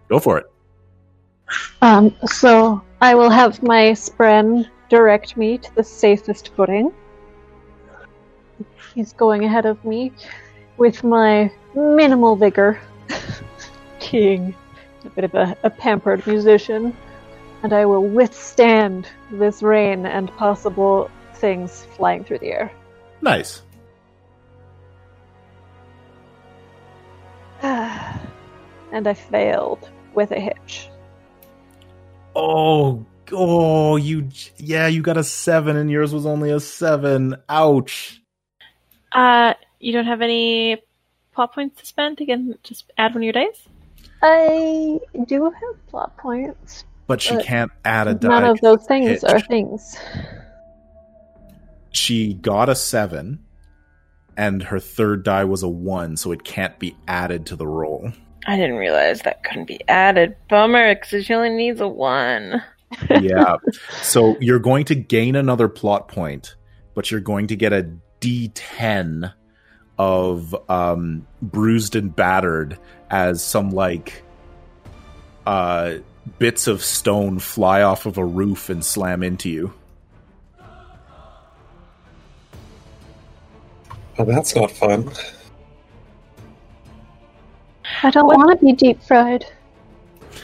Go 0.08 0.18
for 0.18 0.38
it. 0.38 0.46
Um, 1.80 2.12
so 2.26 2.82
I 3.00 3.14
will 3.14 3.30
have 3.30 3.62
my 3.62 3.92
spren 3.92 4.68
direct 4.88 5.36
me 5.36 5.56
to 5.56 5.74
the 5.76 5.84
safest 5.84 6.52
footing. 6.56 6.92
He's 8.92 9.12
going 9.12 9.44
ahead 9.44 9.66
of 9.66 9.82
me 9.84 10.10
with 10.78 11.04
my 11.04 11.52
minimal 11.76 12.34
vigor, 12.34 12.80
being 14.10 14.54
a 15.04 15.10
bit 15.10 15.24
of 15.24 15.34
a, 15.34 15.56
a 15.62 15.70
pampered 15.70 16.26
musician, 16.26 16.96
and 17.62 17.72
I 17.72 17.84
will 17.86 18.04
withstand 18.04 19.08
this 19.30 19.62
rain 19.62 20.06
and 20.06 20.28
possible 20.36 21.10
things 21.34 21.86
flying 21.96 22.24
through 22.24 22.38
the 22.38 22.48
air. 22.48 22.72
Nice. 23.20 23.62
and 27.62 29.06
I 29.06 29.14
failed 29.14 29.88
with 30.14 30.30
a 30.30 30.40
hitch. 30.40 30.88
Oh, 32.36 33.04
oh, 33.32 33.96
you, 33.96 34.28
yeah, 34.58 34.86
you 34.86 35.02
got 35.02 35.16
a 35.16 35.24
seven, 35.24 35.76
and 35.76 35.90
yours 35.90 36.14
was 36.14 36.26
only 36.26 36.50
a 36.50 36.60
seven. 36.60 37.36
Ouch. 37.48 38.22
Uh, 39.10 39.54
you 39.80 39.92
don't 39.92 40.06
have 40.06 40.22
any 40.22 40.82
plot 41.32 41.54
points 41.54 41.80
to 41.80 41.86
spend? 41.86 42.20
You 42.20 42.26
can 42.26 42.58
just 42.62 42.92
add 42.96 43.14
one 43.14 43.22
of 43.22 43.24
your 43.24 43.32
dice. 43.32 43.68
I 44.22 44.98
do 45.26 45.44
have 45.44 45.86
plot 45.88 46.16
points. 46.18 46.84
But 47.06 47.20
she 47.22 47.34
But 47.36 47.44
can't 47.44 47.72
add 47.84 48.08
a 48.08 48.14
die. 48.14 48.28
None 48.28 48.44
of 48.44 48.60
those 48.60 48.84
things 48.86 49.08
hitch. 49.22 49.24
are 49.24 49.40
things. 49.40 49.96
she 51.90 52.34
got 52.34 52.68
a 52.68 52.74
seven, 52.74 53.38
and 54.36 54.62
her 54.64 54.78
third 54.78 55.24
die 55.24 55.44
was 55.44 55.62
a 55.62 55.68
one, 55.68 56.16
so 56.16 56.32
it 56.32 56.44
can't 56.44 56.78
be 56.78 56.94
added 57.06 57.46
to 57.46 57.56
the 57.56 57.66
roll. 57.66 58.12
I 58.46 58.56
didn't 58.56 58.76
realize 58.76 59.20
that 59.22 59.42
couldn't 59.44 59.66
be 59.66 59.80
added. 59.88 60.36
Bummer, 60.48 60.94
because 60.94 61.24
she 61.26 61.34
only 61.34 61.50
needs 61.50 61.80
a 61.80 61.88
one. 61.88 62.62
Yeah. 63.10 63.56
so 64.00 64.38
you're 64.40 64.58
going 64.58 64.86
to 64.86 64.94
gain 64.94 65.36
another 65.36 65.68
plot 65.68 66.08
point, 66.08 66.56
but 66.94 67.10
you're 67.10 67.20
going 67.20 67.46
to 67.48 67.54
get 67.56 67.70
a 67.74 67.86
D10 68.22 69.34
of 69.98 70.54
um, 70.70 71.26
bruised 71.42 71.96
and 71.96 72.14
battered 72.14 72.78
as 73.10 73.42
some 73.42 73.70
like 73.70 74.22
uh, 75.46 75.94
bits 76.38 76.66
of 76.66 76.82
stone 76.84 77.38
fly 77.38 77.82
off 77.82 78.06
of 78.06 78.18
a 78.18 78.24
roof 78.24 78.68
and 78.68 78.84
slam 78.84 79.22
into 79.22 79.48
you. 79.50 79.72
Oh, 84.18 84.24
that's 84.24 84.54
not 84.54 84.70
fun. 84.70 85.10
I 88.02 88.10
don't 88.10 88.26
want 88.26 88.58
to 88.58 88.64
be 88.64 88.72
deep 88.72 89.02
fried. 89.02 89.44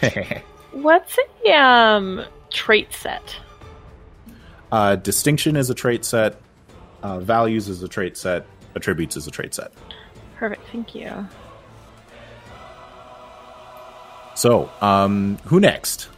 What's 0.72 1.18
a 1.46 1.52
um 1.52 2.24
trait 2.50 2.92
set? 2.92 3.36
uh, 4.74 4.96
distinction 4.96 5.54
is 5.56 5.70
a 5.70 5.74
trait 5.74 6.04
set. 6.04 6.40
Uh, 7.00 7.20
values 7.20 7.68
is 7.68 7.82
a 7.84 7.88
trait 7.88 8.16
set. 8.16 8.44
Attributes 8.76 9.16
is 9.16 9.26
a 9.26 9.30
trait 9.30 9.54
set. 9.54 9.72
Perfect, 10.36 10.62
thank 10.72 10.94
you. 10.94 11.26
So, 14.34 14.68
um, 14.80 15.38
who 15.44 15.60
next? 15.60 16.08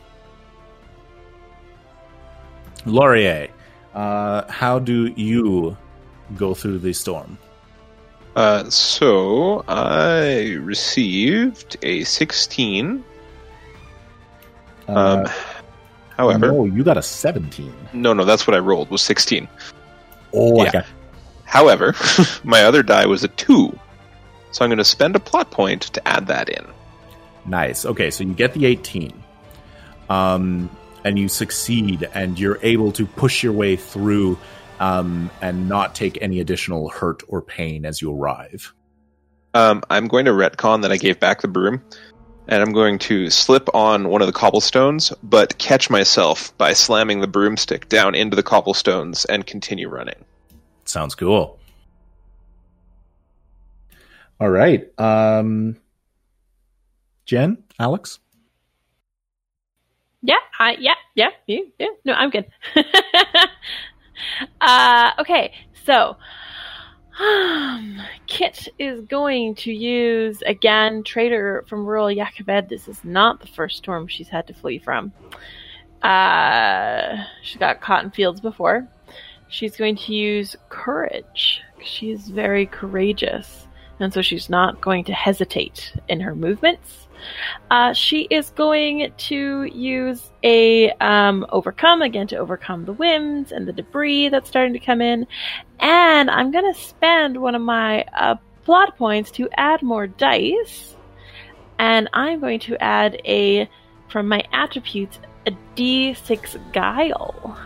Laurier, 2.86 3.48
uh, 3.94 4.50
how 4.50 4.78
do 4.78 5.12
you 5.16 5.76
go 6.36 6.54
through 6.54 6.78
the 6.78 6.92
storm? 6.92 7.36
Uh, 8.36 8.68
so 8.70 9.64
I 9.68 10.56
received 10.60 11.76
a 11.82 12.04
16. 12.04 13.04
Um, 14.88 14.96
Uh, 14.96 15.28
however, 16.16 16.52
no, 16.52 16.64
you 16.64 16.84
got 16.84 16.96
a 16.96 17.02
17. 17.02 17.72
no, 17.92 18.12
no, 18.12 18.24
that's 18.24 18.46
what 18.46 18.54
I 18.54 18.58
rolled 18.60 18.90
was 18.90 19.02
16. 19.02 19.48
Oh, 20.32 20.62
Yeah. 20.64 20.84
However, 21.46 21.94
my 22.44 22.64
other 22.64 22.82
die 22.82 23.06
was 23.06 23.24
a 23.24 23.28
2. 23.28 23.78
So 24.50 24.64
I'm 24.64 24.68
going 24.68 24.78
to 24.78 24.84
spend 24.84 25.16
a 25.16 25.20
plot 25.20 25.50
point 25.50 25.82
to 25.82 26.06
add 26.06 26.26
that 26.26 26.48
in. 26.48 26.66
Nice. 27.46 27.86
Okay, 27.86 28.10
so 28.10 28.24
you 28.24 28.34
get 28.34 28.52
the 28.52 28.66
18. 28.66 29.22
Um, 30.10 30.70
and 31.04 31.18
you 31.18 31.28
succeed, 31.28 32.08
and 32.14 32.38
you're 32.38 32.58
able 32.62 32.90
to 32.92 33.06
push 33.06 33.42
your 33.42 33.52
way 33.52 33.76
through 33.76 34.38
um, 34.80 35.30
and 35.40 35.68
not 35.68 35.94
take 35.94 36.20
any 36.20 36.40
additional 36.40 36.88
hurt 36.88 37.22
or 37.28 37.40
pain 37.40 37.86
as 37.86 38.02
you 38.02 38.12
arrive. 38.12 38.74
Um, 39.54 39.82
I'm 39.88 40.08
going 40.08 40.26
to 40.26 40.32
retcon 40.32 40.82
that 40.82 40.92
I 40.92 40.96
gave 40.96 41.20
back 41.20 41.42
the 41.42 41.48
broom, 41.48 41.82
and 42.48 42.62
I'm 42.62 42.72
going 42.72 42.98
to 43.00 43.30
slip 43.30 43.74
on 43.74 44.08
one 44.08 44.20
of 44.20 44.26
the 44.26 44.32
cobblestones, 44.32 45.12
but 45.22 45.58
catch 45.58 45.88
myself 45.90 46.56
by 46.58 46.72
slamming 46.72 47.20
the 47.20 47.28
broomstick 47.28 47.88
down 47.88 48.14
into 48.14 48.36
the 48.36 48.42
cobblestones 48.42 49.24
and 49.24 49.46
continue 49.46 49.88
running. 49.88 50.24
Sounds 50.86 51.14
cool. 51.14 51.58
All 54.40 54.50
right. 54.50 54.86
Um, 54.98 55.76
Jen, 57.24 57.64
Alex? 57.78 58.18
Yeah, 60.22 60.36
I 60.58 60.76
yeah, 60.78 60.94
yeah, 61.14 61.30
you, 61.46 61.72
yeah. 61.78 61.88
No, 62.04 62.12
I'm 62.14 62.30
good. 62.30 62.46
uh, 64.60 65.10
okay, 65.20 65.52
So, 65.84 66.16
um, 67.20 68.00
Kit 68.26 68.68
is 68.78 69.02
going 69.02 69.54
to 69.56 69.72
use 69.72 70.42
again 70.42 71.04
Trader 71.04 71.64
from 71.68 71.86
rural 71.86 72.12
Jah 72.12 72.28
Keved. 72.36 72.68
This 72.68 72.88
is 72.88 73.04
not 73.04 73.40
the 73.40 73.46
first 73.46 73.76
storm 73.78 74.08
she's 74.08 74.28
had 74.28 74.46
to 74.48 74.54
flee 74.54 74.78
from. 74.78 75.12
Uh, 76.02 77.24
she 77.42 77.58
got 77.58 77.80
caught 77.80 78.04
in 78.04 78.10
fields 78.10 78.40
before. 78.40 78.88
She's 79.48 79.76
going 79.76 79.96
to 79.96 80.14
use 80.14 80.56
courage. 80.68 81.60
She 81.82 82.10
is 82.10 82.28
very 82.28 82.66
courageous, 82.66 83.66
and 84.00 84.12
so 84.12 84.22
she's 84.22 84.50
not 84.50 84.80
going 84.80 85.04
to 85.04 85.12
hesitate 85.12 85.92
in 86.08 86.20
her 86.20 86.34
movements. 86.34 87.06
Uh, 87.70 87.92
she 87.92 88.22
is 88.22 88.50
going 88.50 89.12
to 89.16 89.64
use 89.64 90.30
a 90.42 90.90
um, 91.00 91.46
overcome 91.50 92.02
again 92.02 92.26
to 92.28 92.36
overcome 92.36 92.84
the 92.84 92.92
winds 92.92 93.52
and 93.52 93.66
the 93.66 93.72
debris 93.72 94.28
that's 94.28 94.48
starting 94.48 94.72
to 94.72 94.78
come 94.78 95.00
in, 95.00 95.26
and 95.78 96.30
I'm 96.30 96.50
going 96.50 96.72
to 96.72 96.80
spend 96.80 97.40
one 97.40 97.54
of 97.54 97.62
my 97.62 98.04
uh, 98.14 98.34
plot 98.64 98.96
points 98.98 99.30
to 99.32 99.48
add 99.56 99.82
more 99.82 100.06
dice, 100.06 100.96
and 101.78 102.08
I'm 102.12 102.40
going 102.40 102.60
to 102.60 102.82
add 102.82 103.20
a 103.24 103.68
from 104.08 104.28
my 104.28 104.42
attributes 104.52 105.18
a 105.46 105.52
D6 105.76 106.72
guile 106.72 107.56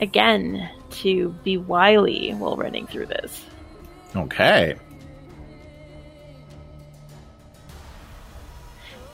again 0.00 0.68
to 0.90 1.30
be 1.44 1.56
wily 1.56 2.32
while 2.32 2.56
running 2.56 2.86
through 2.86 3.06
this. 3.06 3.44
Okay. 4.16 4.76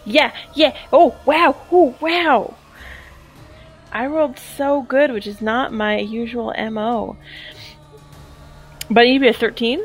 Yeah, 0.05 0.32
yeah. 0.55 0.77
Oh, 0.93 1.16
wow. 1.27 1.57
Oh, 1.73 1.94
wow. 2.01 2.55
I 3.93 4.07
rolled 4.07 4.39
so 4.39 4.82
good, 4.82 5.11
which 5.11 5.27
is 5.27 5.40
not 5.40 5.73
my 5.73 5.98
usual 5.98 6.55
MO. 6.70 7.16
But 8.90 9.09
you 9.09 9.19
be 9.19 9.28
a 9.28 9.32
13? 9.32 9.82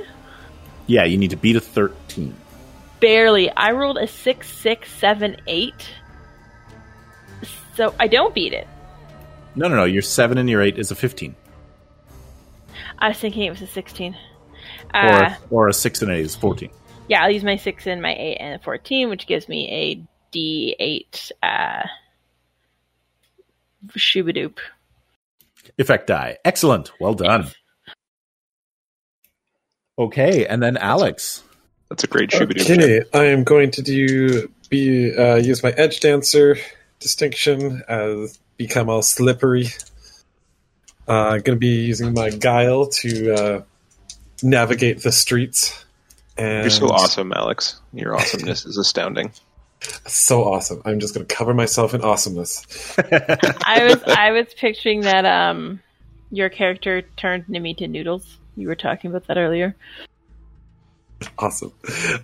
Yeah, 0.87 1.05
you 1.05 1.17
need 1.17 1.31
to 1.31 1.37
beat 1.37 1.55
a 1.55 1.61
13. 1.61 2.35
Barely. 2.99 3.49
I 3.51 3.71
rolled 3.71 3.97
a 3.97 4.07
6, 4.07 4.49
6, 4.49 4.91
7, 4.91 5.37
8. 5.47 5.73
So 7.75 7.95
I 7.99 8.07
don't 8.07 8.35
beat 8.35 8.53
it. 8.53 8.67
No, 9.55 9.67
no, 9.67 9.75
no. 9.75 9.85
Your 9.85 10.01
7 10.01 10.37
and 10.37 10.49
your 10.49 10.61
8 10.61 10.77
is 10.77 10.91
a 10.91 10.95
15. 10.95 11.35
I 13.01 13.09
was 13.09 13.17
thinking 13.17 13.43
it 13.43 13.49
was 13.49 13.61
a 13.61 13.67
16. 13.67 14.15
Or, 14.93 14.99
Uh, 14.99 15.35
or 15.49 15.67
a 15.67 15.73
6 15.73 16.01
and 16.03 16.11
8 16.11 16.19
is 16.19 16.35
14. 16.35 16.69
yeah, 17.07 17.23
I'll 17.23 17.31
use 17.31 17.43
my 17.43 17.55
6 17.57 17.87
and 17.87 18.01
my 18.01 18.15
8 18.17 18.37
and 18.39 18.55
a 18.55 18.63
14, 18.63 19.09
which 19.09 19.25
gives 19.27 19.49
me 19.49 19.67
a 19.69 20.07
D8 20.33 21.31
uh, 21.43 21.87
shoobadoop. 23.97 24.59
Effect 25.77 26.07
die. 26.07 26.37
Excellent. 26.45 26.91
Well 26.99 27.13
done. 27.15 27.47
Okay, 29.97 30.45
and 30.45 30.61
then 30.61 30.77
Alex. 30.77 31.43
That's 31.89 32.03
a 32.03 32.07
great 32.07 32.29
shooby 32.29 32.61
Okay, 32.61 33.01
I 33.13 33.25
am 33.25 33.43
going 33.43 33.71
to 33.71 33.81
do 33.81 34.49
be 34.69 35.15
uh, 35.15 35.35
use 35.35 35.61
my 35.61 35.71
edge 35.71 35.99
dancer 35.99 36.57
distinction 36.99 37.83
as 37.87 38.39
become 38.57 38.89
all 38.89 39.01
slippery. 39.01 39.67
Uh, 41.07 41.11
I'm 41.11 41.41
going 41.41 41.55
to 41.55 41.59
be 41.59 41.85
using 41.85 42.13
my 42.13 42.29
guile 42.29 42.87
to 42.87 43.33
uh, 43.33 43.61
navigate 44.43 45.03
the 45.03 45.11
streets. 45.11 45.85
And 46.37 46.63
You're 46.63 46.69
so 46.69 46.89
awesome, 46.89 47.33
Alex. 47.33 47.79
Your 47.93 48.15
awesomeness 48.15 48.65
is 48.65 48.77
astounding. 48.77 49.31
So 50.05 50.43
awesome! 50.43 50.79
I'm 50.85 50.99
just 50.99 51.15
going 51.15 51.25
to 51.25 51.35
cover 51.35 51.55
myself 51.55 51.95
in 51.95 52.01
awesomeness. 52.01 52.93
I 52.99 53.83
was 53.83 54.03
I 54.03 54.29
was 54.29 54.53
picturing 54.53 55.01
that 55.01 55.25
um 55.25 55.81
your 56.29 56.49
character 56.49 57.01
turned 57.17 57.45
Nimmy 57.47 57.75
to 57.77 57.87
noodles. 57.87 58.37
You 58.55 58.67
were 58.67 58.75
talking 58.75 59.09
about 59.09 59.25
that 59.25 59.39
earlier. 59.39 59.75
Awesome. 61.37 61.73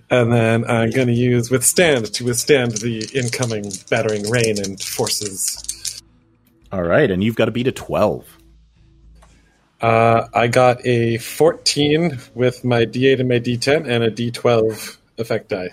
And 0.09 0.31
then 0.31 0.65
I'm 0.65 0.91
going 0.91 1.07
to 1.07 1.13
use 1.13 1.49
withstand 1.49 2.13
to 2.13 2.25
withstand 2.25 2.73
the 2.73 3.09
incoming 3.13 3.71
battering 3.89 4.29
rain 4.29 4.59
and 4.59 4.81
forces. 4.81 6.01
All 6.71 6.83
right, 6.83 7.09
and 7.09 7.23
you've 7.23 7.35
got 7.35 7.45
to 7.45 7.51
beat 7.51 7.67
a 7.67 7.71
12. 7.71 8.36
Uh, 9.81 10.27
I 10.33 10.47
got 10.47 10.85
a 10.85 11.17
14 11.17 12.17
with 12.33 12.63
my 12.63 12.85
D8 12.85 13.19
and 13.19 13.29
my 13.29 13.39
D10 13.39 13.87
and 13.87 14.03
a 14.03 14.11
D12 14.11 14.97
effect 15.17 15.49
die. 15.49 15.69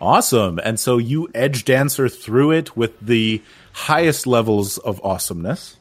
Awesome. 0.00 0.58
And 0.62 0.78
so 0.78 0.98
you 0.98 1.28
edge 1.34 1.64
dancer 1.64 2.08
through 2.08 2.50
it 2.52 2.76
with 2.76 2.98
the 3.00 3.42
highest 3.72 4.26
levels 4.26 4.78
of 4.78 5.02
awesomeness. 5.04 5.76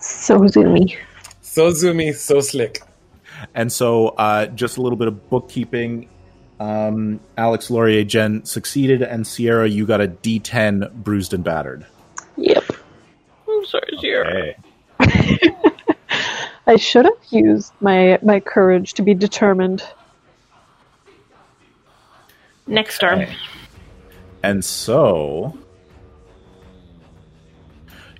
So 0.00 0.40
zoomy. 0.40 0.96
So 1.40 1.70
zoomy, 1.70 2.14
so 2.14 2.40
slick. 2.40 2.82
And 3.54 3.72
so, 3.72 4.08
uh, 4.08 4.46
just 4.46 4.78
a 4.78 4.82
little 4.82 4.98
bit 4.98 5.08
of 5.08 5.30
bookkeeping. 5.30 6.08
Um, 6.60 7.20
Alex 7.36 7.70
Laurier 7.70 8.02
Jen 8.04 8.44
succeeded, 8.44 9.00
and 9.00 9.26
Sierra, 9.26 9.68
you 9.68 9.86
got 9.86 10.00
a 10.00 10.08
D10 10.08 10.92
bruised 10.92 11.32
and 11.32 11.44
battered. 11.44 11.86
Yep. 12.36 12.64
I'm 13.48 13.64
sorry, 13.64 13.98
Sierra. 14.00 14.54
Okay. 15.00 15.54
I 16.68 16.76
should 16.76 17.06
have 17.06 17.24
used 17.30 17.72
my 17.80 18.18
my 18.22 18.40
courage 18.40 18.92
to 18.94 19.02
be 19.02 19.14
determined. 19.14 19.82
Next 22.66 22.96
storm. 22.96 23.20
Okay. 23.20 23.34
And 24.42 24.62
so 24.62 25.58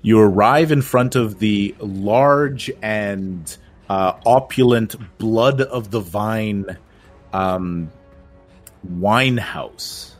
you 0.01 0.19
arrive 0.19 0.73
in 0.73 0.81
front 0.81 1.15
of 1.15 1.39
the 1.39 1.77
large 1.79 2.70
and 2.81 3.57
uh, 3.91 4.15
opulent 4.25 4.97
blood 5.19 5.61
of 5.61 5.91
the 5.91 6.01
vine 6.01 6.79
um, 7.35 7.91
wine 8.83 9.37
house. 9.37 10.15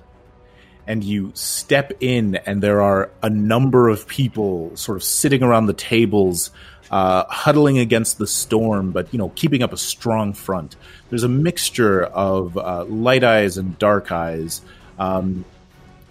And 0.87 1.05
you 1.05 1.33
step 1.35 1.93
in, 2.01 2.37
and 2.37 2.63
there 2.63 2.81
are 2.81 3.11
a 3.23 3.29
number 3.29 3.89
of 3.89 4.07
people 4.07 4.75
sort 4.75 4.97
of 4.97 5.03
sitting 5.03 5.43
around 5.43 5.67
the 5.67 5.75
tables, 5.75 6.51
uh, 6.91 7.25
huddling 7.29 7.79
against 7.79 8.19
the 8.19 8.27
storm, 8.27 8.93
but 8.93 9.13
you 9.13 9.19
know, 9.19 9.31
keeping 9.31 9.63
up 9.63 9.73
a 9.73 9.77
strong 9.77 10.33
front. 10.33 10.77
There's 11.11 11.25
a 11.25 11.29
mixture 11.29 12.05
of 12.05 12.57
uh, 12.57 12.85
light 12.85 13.25
eyes 13.25 13.59
and 13.59 13.79
dark 13.79 14.11
eyes. 14.13 14.63
Um, 14.99 15.45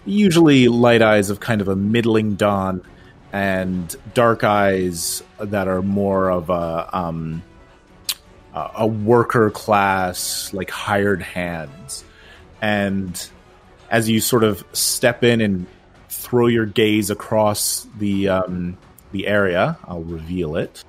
usually, 0.04 0.68
light 0.68 1.02
eyes 1.02 1.30
of 1.30 1.40
kind 1.40 1.60
of 1.60 1.68
a 1.68 1.76
middling 1.76 2.36
dawn, 2.36 2.82
and 3.32 3.94
dark 4.14 4.44
eyes 4.44 5.22
that 5.38 5.68
are 5.68 5.82
more 5.82 6.30
of 6.30 6.50
a 6.50 6.88
um, 6.92 7.42
a 8.54 8.86
worker 8.86 9.50
class, 9.50 10.52
like 10.52 10.70
hired 10.70 11.22
hands. 11.22 12.04
And 12.60 13.28
as 13.90 14.08
you 14.08 14.20
sort 14.20 14.44
of 14.44 14.64
step 14.72 15.22
in 15.22 15.40
and 15.40 15.66
throw 16.08 16.46
your 16.46 16.66
gaze 16.66 17.10
across 17.10 17.86
the 17.98 18.28
um, 18.28 18.76
the 19.12 19.26
area, 19.26 19.78
I'll 19.84 20.02
reveal 20.02 20.56
it. 20.56 20.84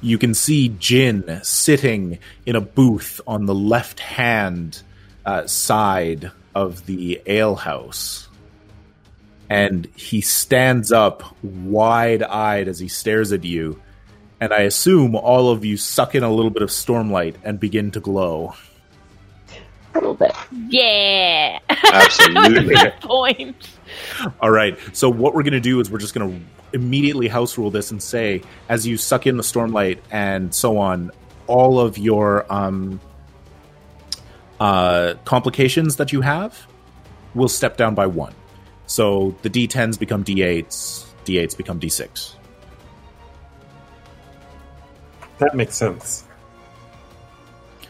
You 0.00 0.18
can 0.18 0.34
see 0.34 0.68
Jin 0.68 1.40
sitting 1.42 2.18
in 2.44 2.56
a 2.56 2.60
booth 2.60 3.22
on 3.26 3.46
the 3.46 3.54
left 3.54 4.00
hand 4.00 4.82
uh, 5.24 5.46
side 5.46 6.30
of 6.54 6.84
the 6.84 7.22
alehouse. 7.26 8.28
And 9.48 9.86
he 9.96 10.20
stands 10.20 10.92
up 10.92 11.22
wide 11.42 12.22
eyed 12.22 12.68
as 12.68 12.78
he 12.78 12.88
stares 12.88 13.32
at 13.32 13.44
you. 13.44 13.80
And 14.40 14.52
I 14.52 14.60
assume 14.62 15.14
all 15.14 15.50
of 15.50 15.64
you 15.64 15.78
suck 15.78 16.14
in 16.14 16.22
a 16.22 16.30
little 16.30 16.50
bit 16.50 16.62
of 16.62 16.68
stormlight 16.68 17.36
and 17.42 17.58
begin 17.58 17.90
to 17.92 18.00
glow. 18.00 18.54
A 19.94 19.98
little 19.98 20.14
bit. 20.14 20.34
Yeah. 20.68 21.60
Absolutely. 21.68 22.74
Good 22.74 22.94
point. 23.00 23.68
All 24.40 24.50
right. 24.50 24.76
So 24.92 25.08
what 25.08 25.34
we're 25.34 25.44
going 25.44 25.52
to 25.52 25.60
do 25.60 25.80
is 25.80 25.90
we're 25.90 25.98
just 25.98 26.14
going 26.14 26.30
to 26.30 26.44
immediately 26.72 27.28
house 27.28 27.56
rule 27.56 27.70
this 27.70 27.92
and 27.92 28.02
say, 28.02 28.42
as 28.68 28.86
you 28.86 28.96
suck 28.96 29.26
in 29.26 29.36
the 29.36 29.42
stormlight 29.42 29.98
and 30.10 30.52
so 30.52 30.78
on, 30.78 31.12
all 31.46 31.78
of 31.78 31.96
your 31.96 32.52
um, 32.52 33.00
uh, 34.58 35.14
complications 35.24 35.96
that 35.96 36.12
you 36.12 36.20
have 36.20 36.66
will 37.34 37.48
step 37.48 37.76
down 37.76 37.94
by 37.94 38.06
one. 38.06 38.34
So 38.86 39.34
the 39.42 39.50
D10s 39.50 39.98
become 39.98 40.24
D8s, 40.24 41.06
D8s 41.24 41.56
become 41.56 41.80
D6. 41.80 42.34
That 45.38 45.56
makes 45.56 45.76
sense. 45.76 46.24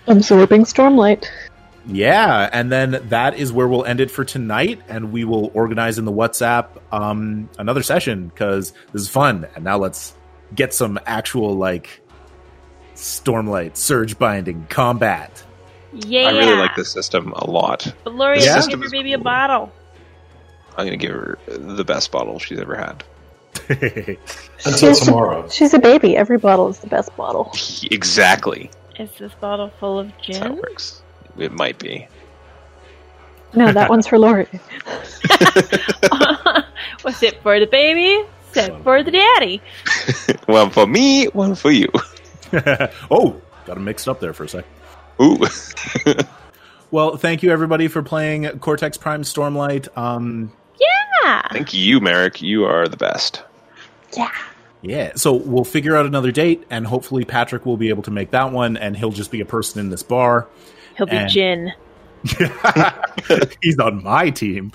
Absorbing 0.06 0.64
stormlight. 0.64 1.26
Yeah, 1.86 2.48
and 2.52 2.72
then 2.72 2.98
that 3.10 3.36
is 3.38 3.52
where 3.52 3.68
we'll 3.68 3.84
end 3.84 4.00
it 4.00 4.10
for 4.10 4.24
tonight, 4.24 4.80
and 4.88 5.12
we 5.12 5.24
will 5.24 5.50
organize 5.54 5.98
in 5.98 6.04
the 6.06 6.12
WhatsApp 6.12 6.68
um, 6.92 7.48
another 7.58 7.82
session 7.82 8.28
because 8.28 8.72
this 8.92 9.02
is 9.02 9.08
fun. 9.08 9.46
And 9.54 9.64
now 9.64 9.76
let's 9.78 10.14
get 10.54 10.72
some 10.72 10.98
actual 11.04 11.54
like 11.56 12.00
stormlight, 12.94 13.76
surge 13.76 14.18
binding, 14.18 14.66
combat. 14.68 15.42
Yeah. 15.92 16.22
I 16.28 16.30
really 16.32 16.56
like 16.56 16.74
this 16.74 16.90
system 16.90 17.32
a 17.36 17.48
lot. 17.48 17.92
But 18.04 18.14
Lori, 18.14 18.40
Yeah? 18.42 18.60
give 18.66 18.80
your 18.80 18.90
baby 18.90 19.12
a 19.12 19.18
bottle. 19.18 19.72
I'm 20.76 20.86
going 20.86 20.98
to 20.98 21.06
give 21.06 21.14
her 21.14 21.38
the 21.46 21.84
best 21.84 22.10
bottle 22.10 22.38
she's 22.38 22.58
ever 22.58 22.74
had. 22.76 23.04
Until 23.68 24.74
She's- 24.74 25.04
tomorrow. 25.04 25.48
She's 25.48 25.72
a 25.74 25.78
baby. 25.78 26.16
Every 26.16 26.38
bottle 26.38 26.68
is 26.68 26.80
the 26.80 26.88
best 26.88 27.14
bottle. 27.16 27.52
Exactly. 27.90 28.70
Is 28.98 29.10
this 29.18 29.32
bottle 29.34 29.70
full 29.78 29.98
of 30.00 30.08
That's 30.26 30.38
how 30.38 30.48
gin? 30.48 30.52
it 30.58 30.62
works. 30.62 31.02
It 31.38 31.52
might 31.52 31.78
be. 31.78 32.06
No, 33.54 33.72
that 33.72 33.88
one's 33.88 34.06
for 34.06 34.18
Lori. 34.18 34.48
Was 37.04 37.22
it 37.22 37.40
for 37.42 37.60
the 37.60 37.68
baby? 37.70 38.26
Set 38.52 38.82
for 38.82 39.02
the 39.02 39.10
daddy. 39.10 39.62
one 40.46 40.70
for 40.70 40.86
me, 40.86 41.26
one 41.26 41.54
for 41.54 41.70
you. 41.70 41.88
oh, 43.10 43.40
got 43.66 43.74
them 43.74 43.84
mixed 43.84 44.08
up 44.08 44.20
there 44.20 44.32
for 44.32 44.44
a 44.44 44.48
sec. 44.48 44.64
Ooh. 45.20 45.38
Well, 46.90 47.16
thank 47.16 47.42
you 47.42 47.50
everybody 47.50 47.88
for 47.88 48.02
playing 48.04 48.46
Cortex 48.60 48.96
Prime 48.96 49.22
Stormlight. 49.22 49.88
Um, 49.98 50.52
Yeah. 50.78 51.42
Thank 51.50 51.74
you, 51.74 51.98
Merrick. 52.00 52.40
You 52.40 52.66
are 52.66 52.86
the 52.86 52.96
best. 52.96 53.42
Yeah. 54.16 54.30
yeah, 54.80 55.12
so 55.16 55.32
we'll 55.32 55.64
figure 55.64 55.96
out 55.96 56.06
another 56.06 56.30
date, 56.30 56.64
and 56.70 56.86
hopefully 56.86 57.24
Patrick 57.24 57.66
will 57.66 57.76
be 57.76 57.88
able 57.88 58.04
to 58.04 58.12
make 58.12 58.30
that 58.30 58.52
one, 58.52 58.76
and 58.76 58.96
he'll 58.96 59.10
just 59.10 59.32
be 59.32 59.40
a 59.40 59.44
person 59.44 59.80
in 59.80 59.90
this 59.90 60.04
bar. 60.04 60.46
He'll 60.96 61.06
be 61.06 61.16
And- 61.16 61.30
gin. 61.30 61.72
He's 63.62 63.78
on 63.78 64.02
my 64.02 64.30
team. 64.30 64.72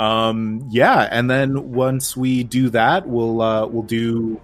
Um, 0.00 0.66
yeah, 0.70 1.08
and 1.10 1.30
then 1.30 1.72
once 1.72 2.16
we 2.16 2.42
do 2.42 2.70
that, 2.70 3.06
we'll 3.06 3.40
uh, 3.40 3.66
we'll 3.66 3.82
do 3.82 4.40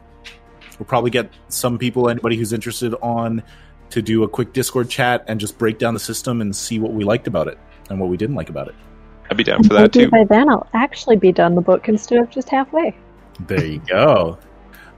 we'll 0.78 0.86
probably 0.86 1.10
get 1.10 1.30
some 1.48 1.78
people, 1.78 2.08
anybody 2.08 2.36
who's 2.36 2.52
interested, 2.52 2.94
on 3.02 3.42
to 3.90 4.00
do 4.02 4.22
a 4.22 4.28
quick 4.28 4.52
Discord 4.52 4.88
chat 4.88 5.24
and 5.26 5.40
just 5.40 5.58
break 5.58 5.78
down 5.78 5.94
the 5.94 6.00
system 6.00 6.40
and 6.40 6.54
see 6.54 6.78
what 6.78 6.92
we 6.92 7.04
liked 7.04 7.26
about 7.26 7.48
it 7.48 7.58
and 7.88 7.98
what 7.98 8.08
we 8.08 8.16
didn't 8.16 8.36
like 8.36 8.48
about 8.48 8.68
it. 8.68 8.74
I'd 9.30 9.36
be 9.36 9.44
down 9.44 9.62
for 9.64 9.74
that 9.74 9.92
too. 9.92 10.08
by 10.10 10.24
then 10.24 10.48
I'll 10.48 10.68
actually 10.72 11.16
be 11.16 11.32
done 11.32 11.54
the 11.54 11.60
book 11.60 11.88
instead 11.88 12.18
of 12.18 12.30
just 12.30 12.48
halfway. 12.48 12.96
There 13.46 13.64
you 13.64 13.80
go. 13.88 14.38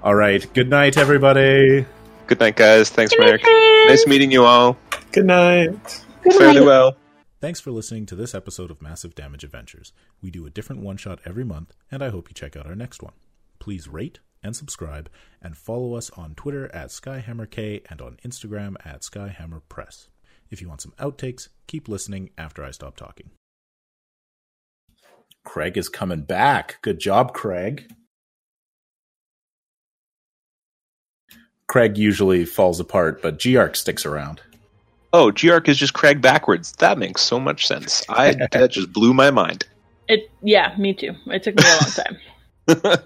All 0.03 0.15
right. 0.15 0.47
Good 0.53 0.69
night, 0.69 0.97
everybody. 0.99 1.87
Good 2.27 2.41
night, 2.41 2.57
guys. 2.57 2.89
Thanks, 2.91 3.13
Good 3.13 3.21
night, 3.21 3.27
Merrick. 3.27 3.41
friends. 3.43 3.89
Nice 3.91 4.07
meeting 4.07 4.31
you 4.31 4.45
all. 4.45 4.77
Good 5.13 5.27
night. 5.27 6.05
Good 6.23 6.33
Fairly 6.35 6.61
night. 6.61 6.67
well. 6.67 6.97
Thanks 7.41 7.61
for 7.61 7.73
listening 7.73 8.07
to 8.07 8.15
this 8.15 8.35
episode 8.35 8.71
of 8.71 8.81
Massive 8.81 9.15
Damage 9.15 9.43
Adventures. 9.45 9.93
We 10.23 10.31
do 10.31 10.47
a 10.47 10.51
different 10.51 10.83
one 10.83 10.97
shot 10.97 11.19
every 11.25 11.45
month, 11.45 11.73
and 11.91 12.03
I 12.03 12.11
hope 12.11 12.29
you 12.29 12.35
check 12.35 12.57
out 12.57 12.67
our 12.67 12.77
next 12.77 13.03
one. 13.03 13.15
Please 13.59 13.89
rate 13.89 14.21
and 14.45 14.57
subscribe, 14.57 15.09
and 15.41 15.57
follow 15.57 15.95
us 15.95 16.11
on 16.11 16.35
Twitter 16.35 16.69
at 16.75 16.89
SkyhammerK 16.89 17.85
and 17.89 18.01
on 18.01 18.17
Instagram 18.25 18.75
at 18.85 19.03
SkyhammerPress. 19.03 20.09
If 20.51 20.61
you 20.61 20.69
want 20.69 20.81
some 20.81 20.95
outtakes, 20.99 21.49
keep 21.69 21.89
listening 21.89 22.31
after 22.37 22.65
I 22.65 22.73
stop 22.73 22.97
talking. 22.97 23.31
Craig 25.45 25.77
is 25.79 25.89
coming 25.89 26.23
back. 26.23 26.79
Good 26.83 26.99
job, 26.99 27.35
Craig. 27.35 27.89
Craig 31.73 31.97
usually 31.97 32.45
falls 32.45 32.81
apart, 32.81 33.23
but 33.23 33.39
Geark 33.39 33.77
sticks 33.77 34.05
around. 34.05 34.43
Oh, 35.15 35.33
Geark 35.33 35.71
is 35.71 35.79
just 35.79 35.95
Craig 35.95 36.21
backwards. 36.21 36.73
That 36.73 36.99
makes 36.99 37.23
so 37.23 37.41
much 37.41 37.67
sense. 37.67 38.05
I 38.11 38.35
that 38.53 38.73
just 38.73 38.93
blew 38.93 39.15
my 39.15 39.31
mind. 39.31 39.65
It. 40.07 40.31
Yeah, 40.43 40.75
me 40.77 40.93
too. 40.93 41.15
It 41.29 41.43
took 41.43 41.55
me 41.55 41.65
a 41.65 42.77
long 42.77 42.85
time. 42.85 42.99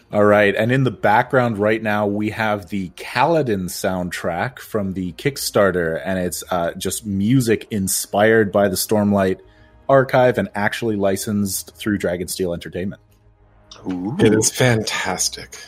All 0.10 0.24
right, 0.24 0.56
and 0.56 0.72
in 0.72 0.84
the 0.84 0.90
background 0.90 1.58
right 1.58 1.82
now 1.82 2.06
we 2.06 2.30
have 2.30 2.70
the 2.70 2.88
Kaladin 2.96 3.64
soundtrack 3.64 4.58
from 4.58 4.94
the 4.94 5.12
Kickstarter, 5.12 6.00
and 6.02 6.18
it's 6.18 6.42
uh, 6.50 6.72
just 6.78 7.04
music 7.04 7.66
inspired 7.70 8.50
by 8.50 8.68
the 8.68 8.76
Stormlight 8.76 9.40
archive 9.86 10.38
and 10.38 10.48
actually 10.54 10.96
licensed 10.96 11.76
through 11.76 11.98
Dragonsteel 11.98 12.54
Entertainment. 12.54 13.02
Ooh. 13.86 14.16
It 14.18 14.32
is 14.32 14.50
fantastic. 14.50 15.58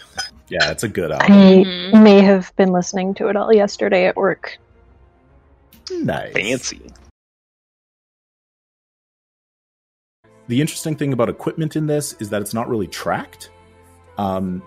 Yeah, 0.48 0.70
it's 0.70 0.85
a 0.85 0.89
good 0.89 1.10
album. 1.10 1.32
I 1.32 1.64
Mhm. 1.64 2.02
may 2.02 2.20
have 2.20 2.55
been 2.56 2.70
listening 2.73 3.14
to 3.14 3.28
it 3.28 3.36
all 3.36 3.52
yesterday 3.52 4.06
at 4.06 4.16
work. 4.16 4.59
Nice. 5.90 6.32
fancy. 6.32 6.82
The 10.48 10.60
interesting 10.60 10.97
thing 10.97 11.12
about 11.12 11.28
equipment 11.28 11.77
in 11.77 11.86
this 11.86 12.14
is 12.20 12.31
that 12.31 12.43
it's 12.43 12.55
not 12.55 12.68
really 12.68 12.86
tracked. 12.89 13.51
Um, 14.18 14.62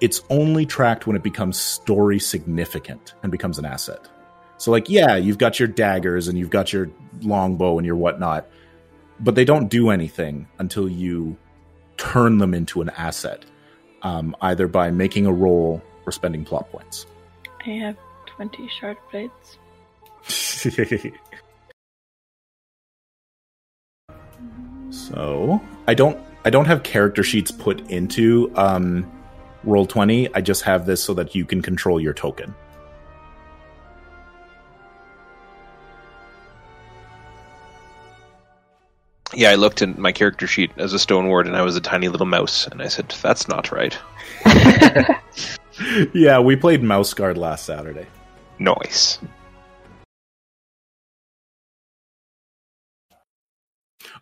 it's 0.00 0.22
only 0.30 0.66
tracked 0.66 1.06
when 1.06 1.16
it 1.16 1.22
becomes 1.22 1.58
story 1.58 2.18
significant 2.20 3.14
and 3.22 3.32
becomes 3.32 3.58
an 3.58 3.64
asset. 3.64 4.06
So, 4.56 4.70
like, 4.70 4.88
yeah, 4.88 5.16
you've 5.16 5.38
got 5.38 5.58
your 5.58 5.68
daggers 5.68 6.28
and 6.28 6.38
you've 6.38 6.50
got 6.50 6.72
your 6.72 6.90
longbow 7.22 7.78
and 7.78 7.86
your 7.86 7.96
whatnot, 7.96 8.46
but 9.20 9.34
they 9.34 9.44
don't 9.44 9.68
do 9.68 9.90
anything 9.90 10.46
until 10.58 10.88
you 10.88 11.36
turn 11.96 12.38
them 12.38 12.54
into 12.54 12.80
an 12.82 12.90
asset, 12.90 13.44
um, 14.02 14.36
either 14.42 14.68
by 14.68 14.90
making 14.90 15.26
a 15.26 15.32
roll 15.32 15.82
or 16.06 16.12
spending 16.12 16.44
plot 16.44 16.70
points. 16.70 17.06
I 17.66 17.70
have 17.70 17.96
twenty 18.26 18.68
shard 18.68 18.96
blades. 19.10 19.58
so 24.90 25.60
I 25.86 25.94
don't 25.94 26.18
I 26.44 26.50
don't 26.50 26.66
have 26.66 26.82
character 26.82 27.22
sheets 27.22 27.50
put 27.50 27.80
into 27.90 28.52
um, 28.56 29.10
roll 29.64 29.86
twenty. 29.86 30.32
I 30.34 30.40
just 30.40 30.62
have 30.62 30.86
this 30.86 31.02
so 31.02 31.14
that 31.14 31.34
you 31.34 31.44
can 31.44 31.62
control 31.62 32.00
your 32.00 32.14
token. 32.14 32.54
Yeah, 39.34 39.50
I 39.50 39.56
looked 39.56 39.82
in 39.82 40.00
my 40.00 40.12
character 40.12 40.46
sheet 40.46 40.70
as 40.78 40.92
a 40.92 40.98
stone 40.98 41.28
ward 41.28 41.46
and 41.46 41.56
I 41.56 41.62
was 41.62 41.76
a 41.76 41.80
tiny 41.80 42.08
little 42.08 42.26
mouse, 42.26 42.66
and 42.66 42.80
I 42.80 42.88
said, 42.88 43.14
That's 43.22 43.46
not 43.48 43.70
right. 43.70 43.96
yeah, 46.14 46.40
we 46.40 46.56
played 46.56 46.82
Mouse 46.82 47.12
Guard 47.14 47.36
last 47.36 47.66
Saturday. 47.66 48.06
Noise. 48.58 49.18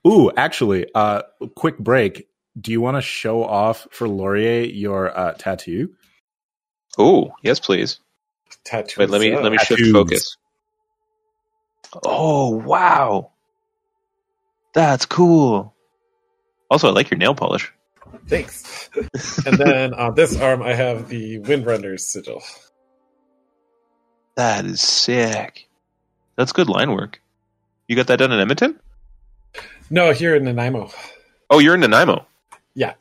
Ooh, 0.06 0.30
actually, 0.36 0.86
uh, 0.94 1.22
quick 1.56 1.78
break. 1.78 2.28
Do 2.60 2.72
you 2.72 2.80
want 2.80 2.96
to 2.96 3.02
show 3.02 3.44
off 3.44 3.86
for 3.90 4.08
Laurier 4.08 4.62
your 4.62 5.16
uh, 5.16 5.32
tattoo? 5.34 5.94
Oh, 6.98 7.32
yes, 7.42 7.60
please. 7.60 8.00
Tattoo. 8.64 9.00
Wait, 9.00 9.10
let 9.10 9.20
me 9.20 9.32
up. 9.32 9.42
let 9.42 9.52
me 9.52 9.58
shift 9.58 9.82
focus. 9.92 10.36
Oh 12.04 12.50
wow, 12.50 13.32
that's 14.76 15.06
cool. 15.06 15.74
Also, 16.70 16.88
I 16.88 16.92
like 16.92 17.10
your 17.10 17.16
nail 17.16 17.34
polish. 17.34 17.72
Thanks. 18.28 18.90
and 19.46 19.56
then 19.56 19.94
on 19.94 20.14
this 20.14 20.38
arm, 20.38 20.62
I 20.62 20.74
have 20.74 21.08
the 21.08 21.38
Windrunner's 21.40 22.06
sigil. 22.06 22.42
That 24.36 24.66
is 24.66 24.82
sick. 24.82 25.66
That's 26.36 26.52
good 26.52 26.68
line 26.68 26.92
work. 26.92 27.22
You 27.88 27.96
got 27.96 28.06
that 28.08 28.18
done 28.18 28.32
in 28.32 28.38
Edmonton? 28.38 28.78
No, 29.88 30.12
here 30.12 30.36
in 30.36 30.44
Nanaimo. 30.44 30.90
Oh, 31.48 31.58
you're 31.58 31.74
in 31.74 31.80
Nanaimo. 31.80 32.26
Yeah. 32.74 32.94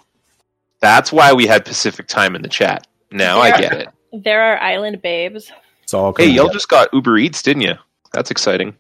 That's 0.80 1.12
why 1.12 1.34
we 1.34 1.46
had 1.46 1.66
Pacific 1.66 2.08
time 2.08 2.38
in 2.38 2.42
the 2.42 2.48
chat. 2.48 2.88
Now 3.12 3.40
I 3.40 3.52
get 3.60 3.74
it. 3.74 3.90
There 4.14 4.42
are 4.42 4.58
island 4.60 5.02
babes. 5.02 5.52
It's 5.84 5.94
all 5.94 6.14
Hey, 6.16 6.30
y'all 6.30 6.48
just 6.48 6.70
got 6.70 6.88
Uber 6.94 7.18
Eats, 7.18 7.42
didn't 7.42 7.64
you? 7.64 7.74
That's 8.14 8.32
exciting. 8.32 8.74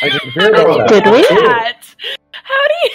I 0.00 0.08
didn't 0.08 0.30
hear 0.30 0.54
about 0.54 0.88
Did 0.88 1.04
that. 1.04 1.12
we? 1.12 1.22
That. 1.22 1.82
How 2.32 2.68
do 2.68 2.74
you? 2.84 2.90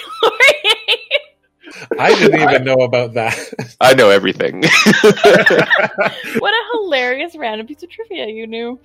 I 1.98 2.14
didn't 2.14 2.40
even 2.40 2.64
know 2.64 2.80
about 2.82 3.14
that. 3.14 3.38
I 3.80 3.94
know 3.94 4.10
everything. 4.10 4.62
what 5.02 6.54
a 6.54 6.64
hilarious 6.72 7.36
random 7.36 7.66
piece 7.66 7.82
of 7.82 7.90
trivia 7.90 8.26
you 8.26 8.46
knew. 8.46 8.78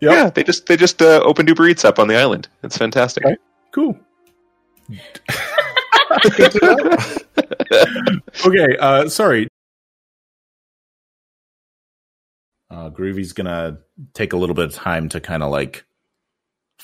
Yep. 0.00 0.12
Yeah, 0.12 0.30
they 0.30 0.42
just 0.42 0.66
they 0.66 0.76
just 0.76 1.00
uh, 1.00 1.20
opened 1.24 1.48
Uber 1.48 1.68
Eats 1.68 1.84
up 1.84 1.98
on 1.98 2.08
the 2.08 2.16
island. 2.16 2.48
It's 2.62 2.76
fantastic. 2.76 3.24
Right. 3.24 3.38
Cool. 3.72 3.98
Good 6.36 6.52
to 6.52 6.60
know. 6.62 8.18
Okay, 8.44 8.76
uh, 8.78 9.08
sorry. 9.08 9.48
Uh, 12.70 12.90
Groovy's 12.90 13.32
gonna 13.32 13.78
take 14.12 14.32
a 14.32 14.36
little 14.36 14.54
bit 14.54 14.66
of 14.66 14.74
time 14.74 15.08
to 15.10 15.20
kind 15.20 15.42
of 15.42 15.50
like 15.50 15.85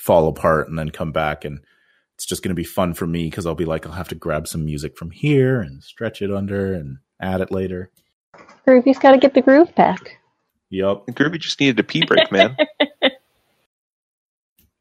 fall 0.03 0.27
apart 0.27 0.67
and 0.67 0.77
then 0.77 0.89
come 0.89 1.13
back, 1.13 1.45
and 1.45 1.59
it's 2.15 2.25
just 2.25 2.43
gonna 2.43 2.53
be 2.53 2.65
fun 2.65 2.93
for 2.93 3.07
me 3.07 3.29
because 3.29 3.45
I'll 3.45 3.55
be 3.55 3.65
like, 3.65 3.85
I'll 3.85 3.93
have 3.93 4.09
to 4.09 4.15
grab 4.15 4.47
some 4.47 4.65
music 4.65 4.97
from 4.97 5.11
here 5.11 5.61
and 5.61 5.81
stretch 5.81 6.21
it 6.21 6.31
under 6.31 6.73
and 6.73 6.97
add 7.21 7.39
it 7.39 7.51
later. 7.51 7.89
Groovy's 8.67 8.99
got 8.99 9.11
to 9.11 9.17
get 9.17 9.33
the 9.33 9.41
groove 9.41 9.73
back. 9.75 10.17
Yep. 10.69 11.07
Groovy 11.11 11.39
just 11.39 11.59
needed 11.59 11.79
a 11.79 11.83
pee 11.83 12.05
break, 12.05 12.31
man. 12.31 12.55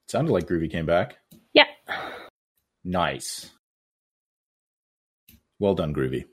Sounded 0.08 0.32
like 0.32 0.46
Groovy 0.46 0.70
came 0.70 0.86
back. 0.86 1.18
Yeah. 1.52 1.64
Nice. 2.84 3.50
Well 5.58 5.74
done, 5.74 5.94
Groovy. 5.94 6.24